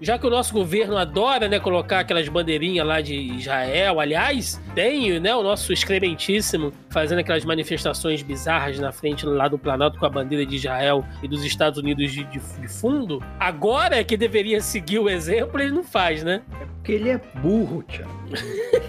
Já 0.00 0.18
que 0.18 0.26
o 0.26 0.30
nosso 0.30 0.52
governo 0.52 0.96
adora, 0.96 1.48
né, 1.48 1.58
colocar 1.58 2.00
aquelas 2.00 2.28
bandeirinhas 2.28 2.86
lá 2.86 3.00
de 3.00 3.14
Israel, 3.14 3.98
aliás, 3.98 4.60
tem, 4.74 5.18
né, 5.18 5.34
o 5.34 5.42
nosso 5.42 5.72
excrementíssimo 5.72 6.72
fazendo 6.90 7.20
aquelas 7.20 7.44
manifestações 7.44 8.22
bizarras 8.22 8.78
na 8.78 8.92
frente 8.92 9.24
lá 9.24 9.48
do 9.48 9.58
Planalto 9.58 9.98
com 9.98 10.06
a 10.06 10.10
bandeira 10.10 10.44
de 10.44 10.56
Israel 10.56 11.04
e 11.22 11.28
dos 11.28 11.44
Estados 11.44 11.78
Unidos 11.78 12.12
de, 12.12 12.24
de, 12.24 12.38
de 12.38 12.68
fundo. 12.68 13.22
Agora 13.40 13.96
é 13.96 14.04
que 14.04 14.16
deveria 14.16 14.60
seguir 14.60 14.98
o 14.98 15.08
exemplo, 15.08 15.60
ele 15.60 15.72
não 15.72 15.84
faz, 15.84 16.22
né? 16.22 16.42
É 16.60 16.66
porque 16.66 16.92
ele 16.92 17.08
é 17.08 17.20
burro, 17.36 17.82
Thiago. 17.82 18.10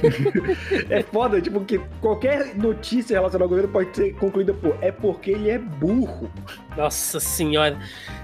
é 0.90 1.02
foda, 1.04 1.42
tipo, 1.42 1.62
que 1.62 1.80
qualquer 2.02 2.56
notícia 2.56 3.16
relacionada 3.16 3.46
ao 3.46 3.50
governo 3.50 3.72
pode 3.72 3.96
ser 3.96 4.14
concluída 4.16 4.54
por 4.54 4.78
é 4.82 4.92
porque 4.92 5.32
ele 5.32 5.50
é 5.50 5.58
burro. 5.58 6.30
Nossa 6.78 7.20
senhora. 7.20 7.76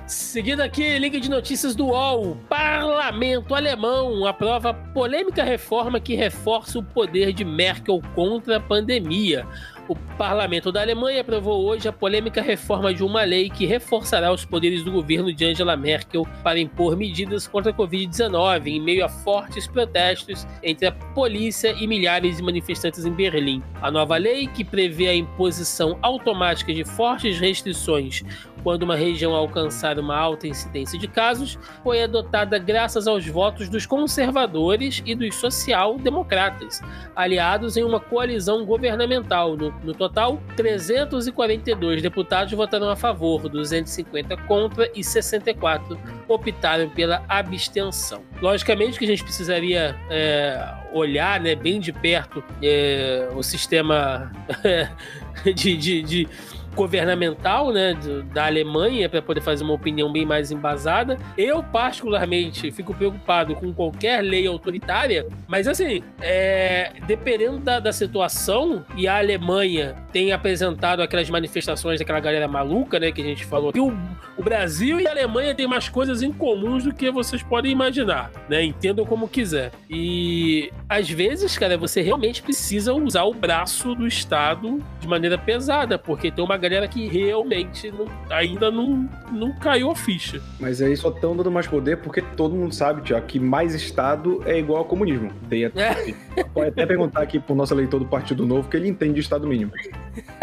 Seguindo 0.05 0.61
aqui, 0.61 0.99
link 0.99 1.19
de 1.19 1.27
notícias 1.27 1.75
do 1.75 1.87
UOL. 1.87 2.37
Parlamento 2.47 3.55
alemão 3.55 4.27
aprova 4.27 4.71
polêmica 4.71 5.43
reforma 5.43 5.99
que 5.99 6.13
reforça 6.13 6.77
o 6.77 6.83
poder 6.83 7.33
de 7.33 7.43
Merkel 7.43 7.99
contra 8.13 8.57
a 8.57 8.59
pandemia. 8.59 9.47
O 9.85 9.95
parlamento 10.17 10.71
da 10.71 10.81
Alemanha 10.81 11.19
aprovou 11.19 11.65
hoje 11.65 11.89
a 11.89 11.91
polêmica 11.91 12.41
reforma 12.41 12.93
de 12.93 13.03
uma 13.03 13.23
lei 13.23 13.49
que 13.49 13.65
reforçará 13.65 14.31
os 14.31 14.45
poderes 14.45 14.81
do 14.81 14.91
governo 14.91 15.33
de 15.33 15.43
Angela 15.43 15.75
Merkel 15.75 16.25
para 16.41 16.57
impor 16.57 16.95
medidas 16.95 17.47
contra 17.47 17.71
a 17.71 17.75
Covid-19 17.75 18.67
em 18.67 18.79
meio 18.79 19.03
a 19.03 19.09
fortes 19.09 19.67
protestos 19.67 20.47
entre 20.63 20.87
a 20.87 20.91
polícia 20.91 21.75
e 21.77 21.85
milhares 21.85 22.37
de 22.37 22.43
manifestantes 22.43 23.03
em 23.03 23.11
Berlim. 23.11 23.61
A 23.81 23.91
nova 23.91 24.15
lei, 24.15 24.47
que 24.47 24.63
prevê 24.63 25.09
a 25.09 25.15
imposição 25.15 25.99
automática 26.01 26.73
de 26.73 26.85
fortes 26.85 27.37
restrições 27.37 28.23
quando 28.63 28.83
uma 28.83 28.95
região 28.95 29.35
alcançar 29.35 29.99
uma 29.99 30.15
alta 30.15 30.47
incidência 30.47 30.97
de 30.97 31.07
casos, 31.07 31.59
foi 31.83 32.01
adotada 32.01 32.57
graças 32.57 33.07
aos 33.07 33.27
votos 33.27 33.67
dos 33.67 33.85
conservadores 33.85 35.03
e 35.05 35.13
dos 35.13 35.35
social-democratas, 35.35 36.81
aliados 37.15 37.75
em 37.77 37.83
uma 37.83 37.99
coalizão 37.99 38.65
governamental. 38.65 39.57
No, 39.57 39.71
no, 39.83 39.93
total, 39.93 40.41
342 40.55 42.01
deputados 42.01 42.53
votaram 42.53 42.89
a 42.89 42.95
favor, 42.95 43.49
250 43.49 44.37
contra 44.37 44.89
e 44.95 45.03
64 45.03 45.99
optaram 46.27 46.89
pela 46.89 47.23
abstenção. 47.27 48.23
Logicamente 48.41 48.97
que 48.97 49.05
a 49.05 49.07
gente 49.07 49.23
precisaria 49.23 49.95
é, 50.09 50.73
olhar 50.93 51.39
né, 51.39 51.55
bem 51.55 51.79
de 51.79 51.91
perto 51.91 52.43
é, 52.61 53.29
o 53.35 53.43
sistema 53.43 54.31
de, 55.55 55.75
de, 55.75 56.01
de 56.01 56.29
governamental, 56.73 57.71
né, 57.71 57.97
da 58.33 58.45
Alemanha 58.45 59.07
para 59.07 59.21
poder 59.21 59.41
fazer 59.41 59.63
uma 59.63 59.73
opinião 59.73 60.11
bem 60.11 60.25
mais 60.25 60.51
embasada. 60.51 61.17
Eu 61.37 61.63
particularmente 61.63 62.71
fico 62.71 62.93
preocupado 62.93 63.55
com 63.55 63.73
qualquer 63.73 64.21
lei 64.21 64.47
autoritária, 64.47 65.25
mas 65.47 65.67
assim, 65.67 66.03
é, 66.21 66.91
dependendo 67.05 67.59
da, 67.59 67.79
da, 67.79 67.93
situação 67.93 68.83
e 68.97 69.07
a 69.07 69.17
Alemanha 69.17 69.95
tem 70.11 70.31
apresentado 70.31 71.01
aquelas 71.01 71.29
manifestações 71.29 71.99
daquela 71.99 72.19
galera 72.19 72.47
maluca, 72.47 72.99
né, 72.99 73.11
que 73.11 73.21
a 73.21 73.25
gente 73.25 73.45
falou. 73.45 73.71
Que 73.71 73.79
o, 73.79 73.95
o 74.35 74.43
Brasil 74.43 74.99
e 74.99 75.07
a 75.07 75.11
Alemanha 75.11 75.53
têm 75.53 75.67
mais 75.67 75.87
coisas 75.89 76.21
em 76.21 76.31
comuns 76.31 76.83
do 76.83 76.93
que 76.93 77.11
vocês 77.11 77.43
podem 77.43 77.71
imaginar, 77.71 78.31
né? 78.49 78.63
Entendam 78.63 79.05
como 79.05 79.27
quiser. 79.27 79.71
E 79.89 80.71
às 80.89 81.09
vezes, 81.09 81.57
cara, 81.57 81.77
você 81.77 82.01
realmente 82.01 82.41
precisa 82.41 82.93
usar 82.93 83.23
o 83.23 83.33
braço 83.33 83.93
do 83.93 84.07
Estado 84.07 84.83
de 84.99 85.07
maneira 85.07 85.37
pesada, 85.37 85.97
porque 85.97 86.31
tem 86.31 86.43
uma 86.43 86.57
galera 86.63 86.87
que 86.87 87.07
realmente 87.07 87.91
não, 87.91 88.07
ainda 88.29 88.71
não, 88.71 89.09
não 89.31 89.51
caiu 89.53 89.91
a 89.91 89.95
ficha. 89.95 90.41
Mas 90.59 90.81
aí 90.81 90.95
só 90.95 91.09
estão 91.09 91.35
dando 91.35 91.51
mais 91.51 91.67
poder 91.67 91.97
porque 91.97 92.21
todo 92.21 92.55
mundo 92.55 92.73
sabe, 92.73 93.01
Tiago, 93.01 93.25
que 93.25 93.39
mais 93.39 93.75
Estado 93.75 94.41
é 94.45 94.57
igual 94.57 94.79
ao 94.79 94.85
comunismo. 94.85 95.29
Tem 95.49 95.65
até, 95.65 96.13
é. 96.37 96.43
Pode 96.53 96.69
até 96.69 96.85
perguntar 96.85 97.21
aqui 97.21 97.39
pro 97.39 97.53
nosso 97.53 97.73
eleitor 97.73 97.99
do 97.99 98.05
Partido 98.05 98.45
Novo 98.45 98.69
que 98.69 98.77
ele 98.77 98.87
entende 98.87 99.15
de 99.15 99.19
Estado 99.19 99.45
mínimo. 99.45 99.71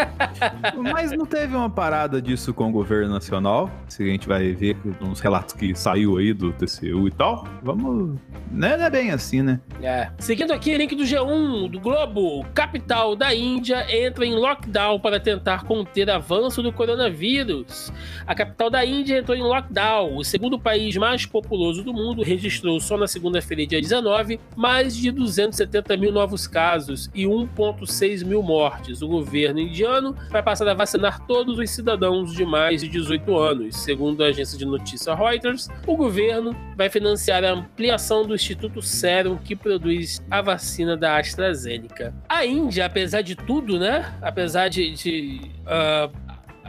Mas 0.77 1.12
não 1.12 1.25
teve 1.25 1.57
uma 1.57 1.71
parada 1.71 2.21
disso 2.21 2.53
com 2.53 2.69
o 2.69 2.73
governo 2.73 3.12
nacional? 3.12 3.71
Se 3.89 4.03
a 4.03 4.07
gente 4.07 4.29
vai 4.29 4.53
ver 4.53 4.77
uns 5.00 5.21
relatos 5.21 5.55
que 5.55 5.75
saiu 5.75 6.19
aí 6.19 6.33
do 6.33 6.53
TCU 6.53 7.09
e 7.09 7.11
tal, 7.11 7.47
vamos. 7.62 8.19
Não 8.50 8.69
é 8.69 8.91
bem 8.91 9.11
assim, 9.11 9.43
né? 9.43 9.61
É. 9.83 10.11
Seguindo 10.19 10.53
aqui, 10.53 10.77
link 10.77 10.95
do 10.95 11.05
G1 11.05 11.71
do 11.71 11.81
Globo: 11.81 12.45
capital 12.53 13.17
da 13.17 13.35
Índia 13.35 13.87
entra 13.89 14.27
em 14.27 14.35
lockdown 14.35 14.99
para 15.00 15.21
tentar 15.21 15.65
conter 15.65 16.10
avanço 16.11 16.62
do 16.62 16.73
coronavírus. 16.73 17.93
A 18.26 18.35
capital 18.35 18.69
da 18.69 18.85
Índia 18.85 19.19
entrou 19.19 19.37
em 19.37 19.43
lockdown. 19.43 20.17
O 20.17 20.25
segundo 20.25 20.59
país 20.59 20.97
mais 20.97 21.25
populoso 21.25 21.83
do 21.83 21.93
mundo 21.93 22.23
registrou 22.23 22.79
só 22.81 22.97
na 22.97 23.07
segunda-feira, 23.07 23.67
dia 23.67 23.81
19, 23.81 24.40
mais 24.57 24.97
de 24.97 25.11
270 25.11 25.97
mil 25.97 26.12
novos 26.12 26.47
casos 26.47 27.11
e 27.14 27.25
1,6 27.25 28.25
mil 28.25 28.43
mortes. 28.43 29.02
O 29.02 29.09
governo 29.09 29.61
indiano 29.61 30.17
vai 30.31 30.43
passar 30.43 30.69
a 30.69 30.75
vacinar 30.75 31.26
todos 31.26 31.59
os 31.59 31.71
cidadãos 31.71 32.33
de 32.33 32.45
mais 32.45 32.81
de 32.81 32.88
18 32.88 33.38
anos. 33.38 33.76
Segundo 33.76 34.23
a 34.23 34.26
agência 34.29 34.59
de 34.59 34.64
notícia 34.64 35.14
Reuters, 35.14 35.69
o 35.87 35.97
governo 35.97 36.55
vai 36.76 36.88
financiar 36.88 37.45
a 37.45 37.52
ampliação 37.52 38.26
do 38.26 38.35
Instituto 38.35 38.83
Serum 38.83 39.37
que 39.37 39.55
produz 39.55 40.23
a 40.31 40.40
vacina 40.40 40.97
da 40.97 41.19
AstraZeneca. 41.19 42.14
A 42.29 42.45
Índia, 42.45 42.87
apesar 42.87 43.23
de 43.23 43.35
tudo, 43.35 43.79
né? 43.79 44.12
Apesar 44.23 44.69
de, 44.69 44.90
de 44.93 45.40
uh, 45.61 46.00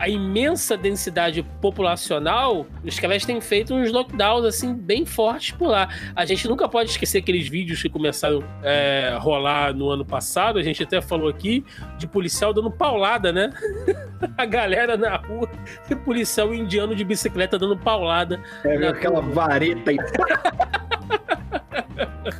a 0.01 0.09
imensa 0.09 0.75
densidade 0.75 1.43
populacional, 1.61 2.65
os 2.83 2.99
caras 2.99 3.23
têm 3.23 3.39
feito 3.39 3.75
uns 3.75 3.91
lockdowns 3.91 4.45
assim 4.45 4.73
bem 4.73 5.05
fortes 5.05 5.51
por 5.51 5.67
lá. 5.67 5.89
A 6.15 6.25
gente 6.25 6.47
nunca 6.47 6.67
pode 6.67 6.89
esquecer 6.89 7.19
aqueles 7.19 7.47
vídeos 7.47 7.83
que 7.83 7.89
começaram 7.89 8.43
a 8.63 8.67
é, 8.67 9.15
rolar 9.19 9.75
no 9.75 9.91
ano 9.91 10.03
passado. 10.03 10.57
A 10.57 10.63
gente 10.63 10.81
até 10.81 11.01
falou 11.01 11.29
aqui 11.29 11.63
de 11.99 12.07
policial 12.07 12.51
dando 12.51 12.71
paulada, 12.71 13.31
né? 13.31 13.51
a 14.35 14.45
galera 14.45 14.97
na 14.97 15.17
rua, 15.17 15.47
e 15.87 15.95
policial 15.95 16.51
indiano 16.51 16.95
de 16.95 17.03
bicicleta 17.03 17.59
dando 17.59 17.77
paulada. 17.77 18.41
É, 18.63 18.87
aquela 18.87 19.21
vareta 19.21 19.91
e. 19.91 19.97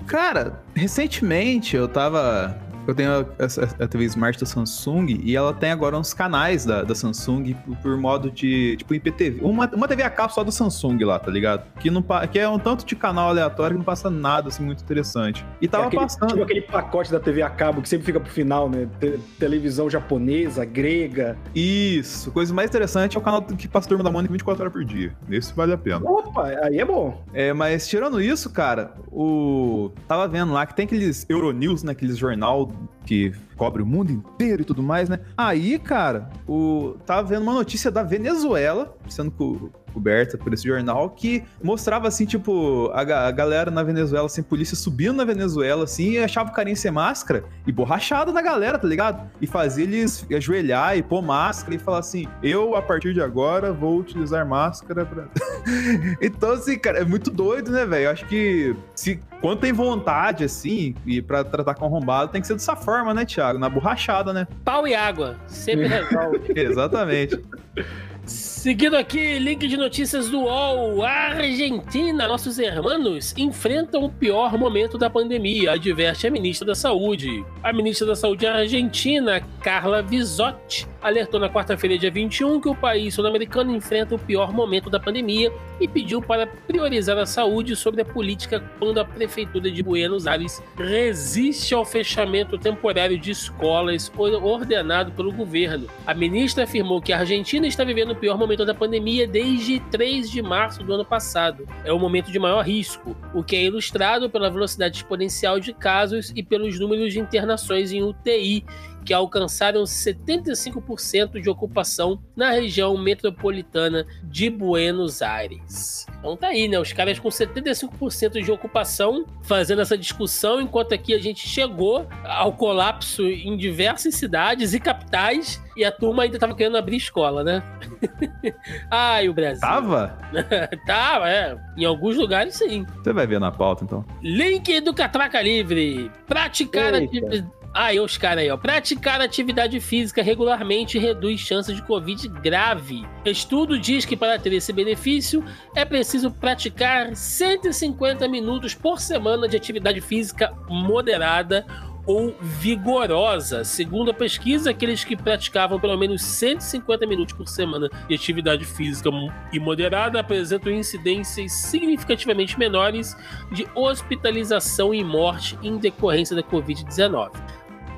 Cara, 0.08 0.60
recentemente 0.74 1.76
eu 1.76 1.88
tava 1.88 2.60
eu 2.92 2.96
tenho 2.96 3.12
a, 3.12 3.20
a, 3.20 3.84
a, 3.86 3.88
TV 3.88 4.06
Smart 4.06 4.40
da 4.40 4.46
Samsung 4.46 5.20
e 5.24 5.36
ela 5.36 5.54
tem 5.54 5.72
agora 5.72 5.98
uns 5.98 6.14
canais 6.14 6.66
da, 6.66 6.84
da 6.84 6.94
Samsung 6.94 7.54
por, 7.54 7.76
por 7.78 7.98
modo 7.98 8.30
de, 8.30 8.76
tipo, 8.78 8.94
IPTV. 8.94 9.42
Uma, 9.42 9.70
uma 9.74 9.88
TV 9.88 10.04
a 10.04 10.10
cabo 10.10 10.34
só 10.34 10.44
do 10.44 10.52
Samsung 10.52 11.04
lá, 11.04 11.18
tá 11.18 11.32
ligado? 11.32 11.64
Que, 11.80 11.90
não, 11.90 12.04
que 12.32 12.40
é 12.40 12.48
um 12.48 12.60
tanto 12.60 12.86
de 12.86 12.96
canal 12.96 13.30
aleatório 13.30 13.76
que 13.76 13.78
não 13.80 13.86
passa 13.86 14.10
nada, 14.10 14.50
assim, 14.50 14.64
muito 14.64 14.84
interessante. 14.84 15.46
E 15.62 15.68
tava 15.68 15.86
é 15.86 15.88
aquele, 15.88 16.02
passando... 16.02 16.30
Tipo 16.30 16.44
aquele 16.44 16.62
pacote 16.62 17.12
da 17.12 17.20
TV 17.20 17.42
a 17.42 17.50
cabo 17.50 17.82
que 17.82 17.90
sempre 17.90 18.06
fica 18.06 18.20
pro 18.20 18.32
final, 18.32 18.70
né? 18.70 18.88
Te, 19.00 19.20
televisão 19.40 19.90
japonesa, 19.90 20.66
grega. 20.66 21.38
Isso. 21.56 22.32
Coisa 22.32 22.54
mais 22.54 22.70
interessante 22.70 23.16
é 23.16 23.20
o 23.20 23.24
canal 23.24 23.42
que 23.42 23.68
passa 23.68 23.88
Turma 23.88 24.04
da 24.04 24.12
Mônica 24.12 24.32
24 24.32 24.64
horas 24.64 24.74
por 24.74 24.84
dia. 24.84 25.16
Esse 25.30 25.54
vale 25.54 25.74
a 25.74 25.78
pena. 25.78 26.02
Opa, 26.10 26.48
aí 26.64 26.80
é 26.80 26.86
bom. 26.86 27.24
É, 27.34 27.54
mas 27.54 27.88
tirando 27.88 28.22
isso, 28.22 28.50
cara, 28.50 28.94
o... 29.12 29.92
Tava 30.08 30.28
vendo 30.28 30.54
lá 30.54 30.66
que 30.66 30.76
tem 30.76 30.86
aqueles 30.86 31.26
Euronews, 31.30 31.84
né? 31.84 31.92
Aqueles 31.92 32.18
jornal 32.18 32.72
que 33.06 33.34
cobre 33.62 33.84
o 33.84 33.86
mundo 33.86 34.12
inteiro 34.12 34.64
e 34.64 34.66
tudo 34.66 34.82
mais, 34.82 35.08
né? 35.08 35.20
Aí, 35.38 35.78
cara, 35.78 36.32
o 36.48 36.96
tava 37.06 37.22
vendo 37.22 37.44
uma 37.44 37.54
notícia 37.54 37.92
da 37.92 38.02
Venezuela, 38.02 38.98
sendo 39.08 39.30
co 39.30 39.70
coberta 39.94 40.38
por 40.38 40.54
esse 40.54 40.64
jornal, 40.64 41.10
que 41.10 41.44
mostrava 41.62 42.08
assim, 42.08 42.26
tipo, 42.26 42.90
a, 42.94 43.02
a, 43.28 43.32
galera 43.32 43.70
na 43.70 43.84
Venezuela, 43.84 44.26
assim, 44.26 44.42
polícia 44.42 44.76
subindo 44.76 45.18
na 45.18 45.26
Venezuela, 45.26 45.84
assim, 45.84 46.12
e 46.12 46.20
achava 46.20 46.50
o 46.50 46.54
carinha 46.54 46.76
sem 46.76 46.90
máscara 46.90 47.44
e 47.68 47.72
borrachado 47.72 48.32
na 48.32 48.42
galera, 48.42 48.80
tá 48.80 48.88
ligado? 48.88 49.30
E 49.42 49.46
fazia 49.48 49.84
eles 49.84 50.26
ajoelhar 50.34 50.98
e 50.98 51.04
pôr 51.04 51.22
máscara 51.22 51.76
e 51.76 51.80
falar 51.80 52.00
assim: 52.00 52.26
eu, 52.42 52.76
a 52.76 52.82
partir 52.82 53.14
de 53.14 53.22
agora, 53.22 53.74
vou 53.74 54.00
utilizar 54.00 54.48
máscara 54.48 55.06
pra. 55.06 55.28
então, 56.22 56.52
assim, 56.52 56.80
cara, 56.80 57.00
é 57.00 57.06
muito 57.06 57.30
doido, 57.30 57.72
né, 57.72 57.86
velho? 57.86 58.10
Acho 58.10 58.26
que 58.28 58.76
se 58.96 59.20
quando 59.42 59.60
tem 59.60 59.74
vontade, 59.74 60.44
assim, 60.44 60.94
e 61.06 61.22
pra 61.22 61.44
tratar 61.44 61.74
com 61.74 61.86
arrombado, 61.86 62.32
tem 62.32 62.42
que 62.42 62.48
ser 62.48 62.54
dessa 62.54 62.76
forma, 62.76 63.14
né, 63.14 63.26
Thiago? 63.26 63.51
Na 63.60 63.70
borrachada, 63.70 64.34
né? 64.34 64.48
Pau 64.64 64.88
e 64.88 64.94
água. 64.94 65.36
Sempre 65.48 65.88
resolve. 65.90 66.54
Exatamente. 66.56 67.40
Seguindo 68.62 68.96
aqui, 68.96 69.40
link 69.40 69.68
de 69.68 69.76
notícias 69.76 70.30
do 70.30 70.42
UOL. 70.42 71.04
A 71.04 71.30
Argentina, 71.30 72.28
nossos 72.28 72.60
irmãos, 72.60 73.34
enfrentam 73.36 74.04
o 74.04 74.10
pior 74.12 74.56
momento 74.56 75.00
da 75.00 75.10
pandemia, 75.10 75.72
adverte 75.72 76.28
a 76.28 76.30
ministra 76.30 76.68
da 76.68 76.76
Saúde. 76.76 77.44
A 77.64 77.74
ministra 77.74 78.06
da 78.06 78.16
Saúde 78.16 78.46
argentina, 78.46 79.42
Carla 79.64 80.04
Visotti, 80.04 80.88
alertou 81.02 81.40
na 81.40 81.50
quarta-feira, 81.50 81.98
dia 81.98 82.12
21, 82.12 82.62
que 82.62 82.70
o 82.70 82.76
país 82.76 83.16
sul-americano 83.16 83.76
enfrenta 83.76 84.14
o 84.14 84.20
pior 84.20 84.54
momento 84.54 84.92
da 84.92 85.00
pandemia 85.00 85.52
e 85.80 85.88
pediu 85.88 86.22
para 86.22 86.46
priorizar 86.46 87.18
a 87.18 87.26
saúde 87.26 87.76
sobre 87.76 88.04
a 88.04 88.06
política 88.06 88.64
quando 88.78 89.00
a 89.00 89.06
prefeitura 89.06 89.72
de 89.72 89.82
Buenos 89.82 90.28
Aires 90.28 90.62
resiste 90.78 91.74
ao 91.74 91.84
fechamento 91.84 92.60
temporário 92.60 93.18
de 93.18 93.32
escolas 93.32 94.12
ordenado 94.16 95.12
pelo 95.14 95.32
governo. 95.32 95.88
A 96.06 96.14
ministra 96.14 96.66
afirmou 96.66 97.02
que 97.02 97.12
a 97.12 97.18
Argentina 97.18 97.66
está 97.66 97.84
vivendo 97.84 98.12
o 98.12 98.16
pior 98.16 98.38
momento 98.38 98.51
da 98.58 98.74
pandemia 98.74 99.28
desde 99.28 99.80
3 99.92 100.30
de 100.30 100.42
março 100.42 100.84
do 100.84 100.94
ano 100.94 101.06
passado. 101.06 101.68
É 101.84 101.92
o 101.92 102.00
momento 102.00 102.32
de 102.32 102.40
maior 102.40 102.62
risco, 102.66 103.16
o 103.34 103.44
que 103.44 103.56
é 103.56 103.64
ilustrado 103.64 104.30
pela 104.30 104.50
velocidade 104.50 104.98
exponencial 104.98 105.60
de 105.60 105.74
casos 105.74 106.32
e 106.36 106.44
pelos 106.44 106.80
números 106.80 107.14
de 107.14 107.20
internações 107.20 107.92
em 107.92 108.04
UTI, 108.04 108.66
que 109.04 109.14
alcançaram 109.14 109.84
75% 109.84 111.42
de 111.42 111.50
ocupação 111.50 112.22
na 112.36 112.52
região 112.52 112.98
metropolitana 112.98 114.06
de 114.24 114.50
Buenos 114.50 115.22
Aires. 115.22 116.06
Então 116.20 116.38
tá 116.38 116.48
aí, 116.48 116.68
né? 116.68 116.80
Os 116.80 116.94
caras 116.94 117.20
com 117.20 117.30
75% 117.30 118.44
de 118.44 118.52
ocupação 118.52 119.26
fazendo 119.42 119.82
essa 119.82 119.98
discussão, 119.98 120.62
enquanto 120.62 120.94
aqui 120.94 121.14
a 121.14 121.20
gente 121.20 121.48
chegou 121.48 122.08
ao 122.24 122.54
colapso 122.54 123.24
em 123.24 123.58
diversas 123.58 124.16
cidades 124.16 124.74
e 124.74 124.80
capitais 124.80 125.62
e 125.76 125.84
a 125.84 125.92
turma 125.92 126.24
ainda 126.24 126.38
tava 126.38 126.56
querendo 126.56 126.78
abrir 126.78 126.98
escola, 126.98 127.44
né? 127.44 127.64
Ai, 128.92 129.30
o 129.30 129.34
Brasil. 129.34 129.62
Tava? 129.62 130.18
Tava, 130.86 131.30
é. 131.30 131.58
Em 131.78 131.86
alguns 131.86 132.18
lugares, 132.18 132.56
sim. 132.56 132.86
Você 132.98 133.14
vai 133.14 133.26
ver 133.26 133.40
na 133.40 133.52
pauta, 133.52 133.84
então. 133.84 134.06
Link 134.22 134.80
do 134.82 134.94
Catraca 134.94 135.42
Livre. 135.42 136.12
Praticar 136.28 136.94
atividade 136.94 137.48
Aí 137.74 138.00
os 138.00 138.18
caras 138.18 138.44
aí, 138.44 138.52
ó. 138.52 138.58
Praticar 138.58 139.22
atividade 139.22 139.80
física 139.80 140.22
regularmente 140.22 141.00
reduz 141.00 141.40
chances 141.40 141.76
de 141.76 141.82
Covid 141.82 142.28
grave. 142.28 143.06
Estudo 143.24 143.80
diz 143.80 144.04
que 144.04 144.18
para 144.18 144.38
ter 144.38 144.52
esse 144.52 144.74
benefício 144.74 145.44
é 145.74 145.86
preciso 145.86 146.32
praticar 146.32 147.16
150 147.16 148.28
minutos 148.28 148.76
por 148.76 149.00
semana 149.00 149.48
de 149.48 149.56
atividade 149.56 150.02
física 150.02 150.54
moderada 150.68 151.66
ou 152.06 152.36
vigorosa. 152.42 153.64
Segundo 153.64 154.12
a 154.12 154.14
pesquisa, 154.14 154.72
aqueles 154.72 155.04
que 155.04 155.16
praticavam 155.16 155.80
pelo 155.80 155.98
menos 155.98 156.22
150 156.22 157.06
minutos 157.06 157.34
por 157.34 157.48
semana 157.48 157.90
de 158.08 158.16
atividade 158.16 158.66
física 158.66 159.10
e 159.54 159.60
moderada 159.60 160.20
apresentam 160.20 160.72
incidências 160.72 161.52
significativamente 161.52 162.58
menores 162.58 163.16
de 163.52 163.68
hospitalização 163.76 164.94
e 164.94 165.04
morte 165.04 165.58
em 165.62 165.78
decorrência 165.78 166.36
da 166.36 166.44
Covid-19. 166.44 167.32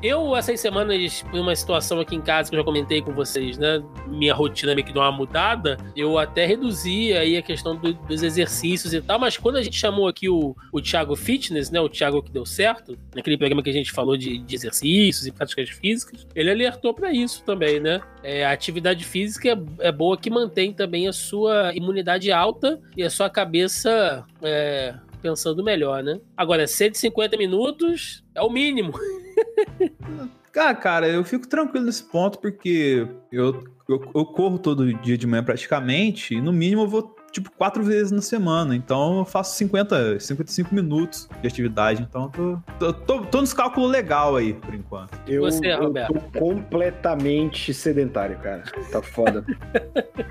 Eu, 0.03 0.35
essas 0.35 0.59
semanas, 0.59 1.21
por 1.21 1.39
uma 1.39 1.55
situação 1.55 2.01
aqui 2.01 2.13
em 2.13 2.19
casa 2.19 2.49
que 2.49 2.55
eu 2.57 2.59
já 2.59 2.65
comentei 2.65 3.01
com 3.01 3.13
vocês, 3.13 3.57
né? 3.57 3.81
Minha 4.05 4.33
rotina 4.33 4.75
meio 4.75 4.85
que 4.85 4.91
deu 4.91 5.01
uma 5.01 5.13
mudada, 5.13 5.77
eu 5.95 6.19
até 6.19 6.45
reduzi 6.45 7.13
aí 7.13 7.37
a 7.37 7.41
questão 7.41 7.73
do, 7.73 7.93
dos 7.93 8.21
exercícios 8.21 8.93
e 8.93 9.01
tal, 9.01 9.17
mas 9.17 9.37
quando 9.37 9.55
a 9.55 9.63
gente 9.63 9.77
chamou 9.77 10.09
aqui 10.09 10.27
o, 10.27 10.53
o 10.73 10.81
Thiago 10.81 11.15
Fitness, 11.15 11.71
né? 11.71 11.79
O 11.79 11.87
Thiago 11.87 12.21
que 12.21 12.29
deu 12.29 12.45
certo, 12.45 12.97
naquele 13.15 13.37
programa 13.37 13.63
que 13.63 13.69
a 13.69 13.73
gente 13.73 13.93
falou 13.93 14.17
de, 14.17 14.39
de 14.39 14.53
exercícios 14.53 15.25
e 15.25 15.31
práticas 15.31 15.69
físicas, 15.69 16.27
ele 16.35 16.51
alertou 16.51 16.93
para 16.93 17.13
isso 17.13 17.41
também, 17.45 17.79
né? 17.79 18.01
É, 18.21 18.45
a 18.45 18.51
atividade 18.51 19.05
física 19.05 19.51
é, 19.51 19.87
é, 19.87 19.89
boa 19.89 20.17
que 20.17 20.29
mantém 20.29 20.73
também 20.73 21.07
a 21.07 21.13
sua 21.13 21.73
imunidade 21.73 22.29
alta 22.29 22.77
e 22.97 23.03
a 23.03 23.09
sua 23.09 23.29
cabeça 23.29 24.25
é, 24.41 24.95
pensando 25.21 25.63
melhor, 25.63 26.03
né? 26.03 26.19
Agora, 26.35 26.67
150 26.67 27.37
minutos 27.37 28.21
é 28.35 28.41
o 28.41 28.49
mínimo. 28.49 28.91
Ah, 30.55 30.75
cara, 30.75 31.07
eu 31.07 31.23
fico 31.23 31.47
tranquilo 31.47 31.87
nesse 31.87 32.03
ponto 32.03 32.37
porque 32.37 33.07
eu, 33.31 33.63
eu, 33.89 34.11
eu, 34.13 34.23
corro 34.23 34.59
todo 34.59 34.93
dia 34.99 35.17
de 35.17 35.25
manhã 35.25 35.43
praticamente 35.43 36.35
e 36.35 36.41
no 36.41 36.53
mínimo 36.53 36.83
eu 36.83 36.87
vou 36.87 37.15
tipo, 37.33 37.51
quatro 37.51 37.83
vezes 37.83 38.11
na 38.11 38.21
semana. 38.21 38.75
Então 38.75 39.17
eu 39.17 39.25
faço 39.25 39.57
50, 39.57 40.19
55 40.19 40.73
minutos 40.73 41.27
de 41.41 41.47
atividade. 41.47 42.03
Então 42.07 42.29
tô, 42.29 42.57
tô, 42.79 42.93
tô, 42.93 43.21
tô 43.25 43.41
nos 43.41 43.53
cálculos 43.53 43.91
legal 43.91 44.35
aí, 44.35 44.53
por 44.53 44.73
enquanto. 44.73 45.19
Eu, 45.27 45.41
Você, 45.41 45.73
Roberto? 45.73 46.15
Eu 46.15 46.21
tô 46.21 46.39
completamente 46.39 47.73
sedentário, 47.73 48.37
cara. 48.37 48.63
Tá 48.91 49.01
foda. 49.01 49.43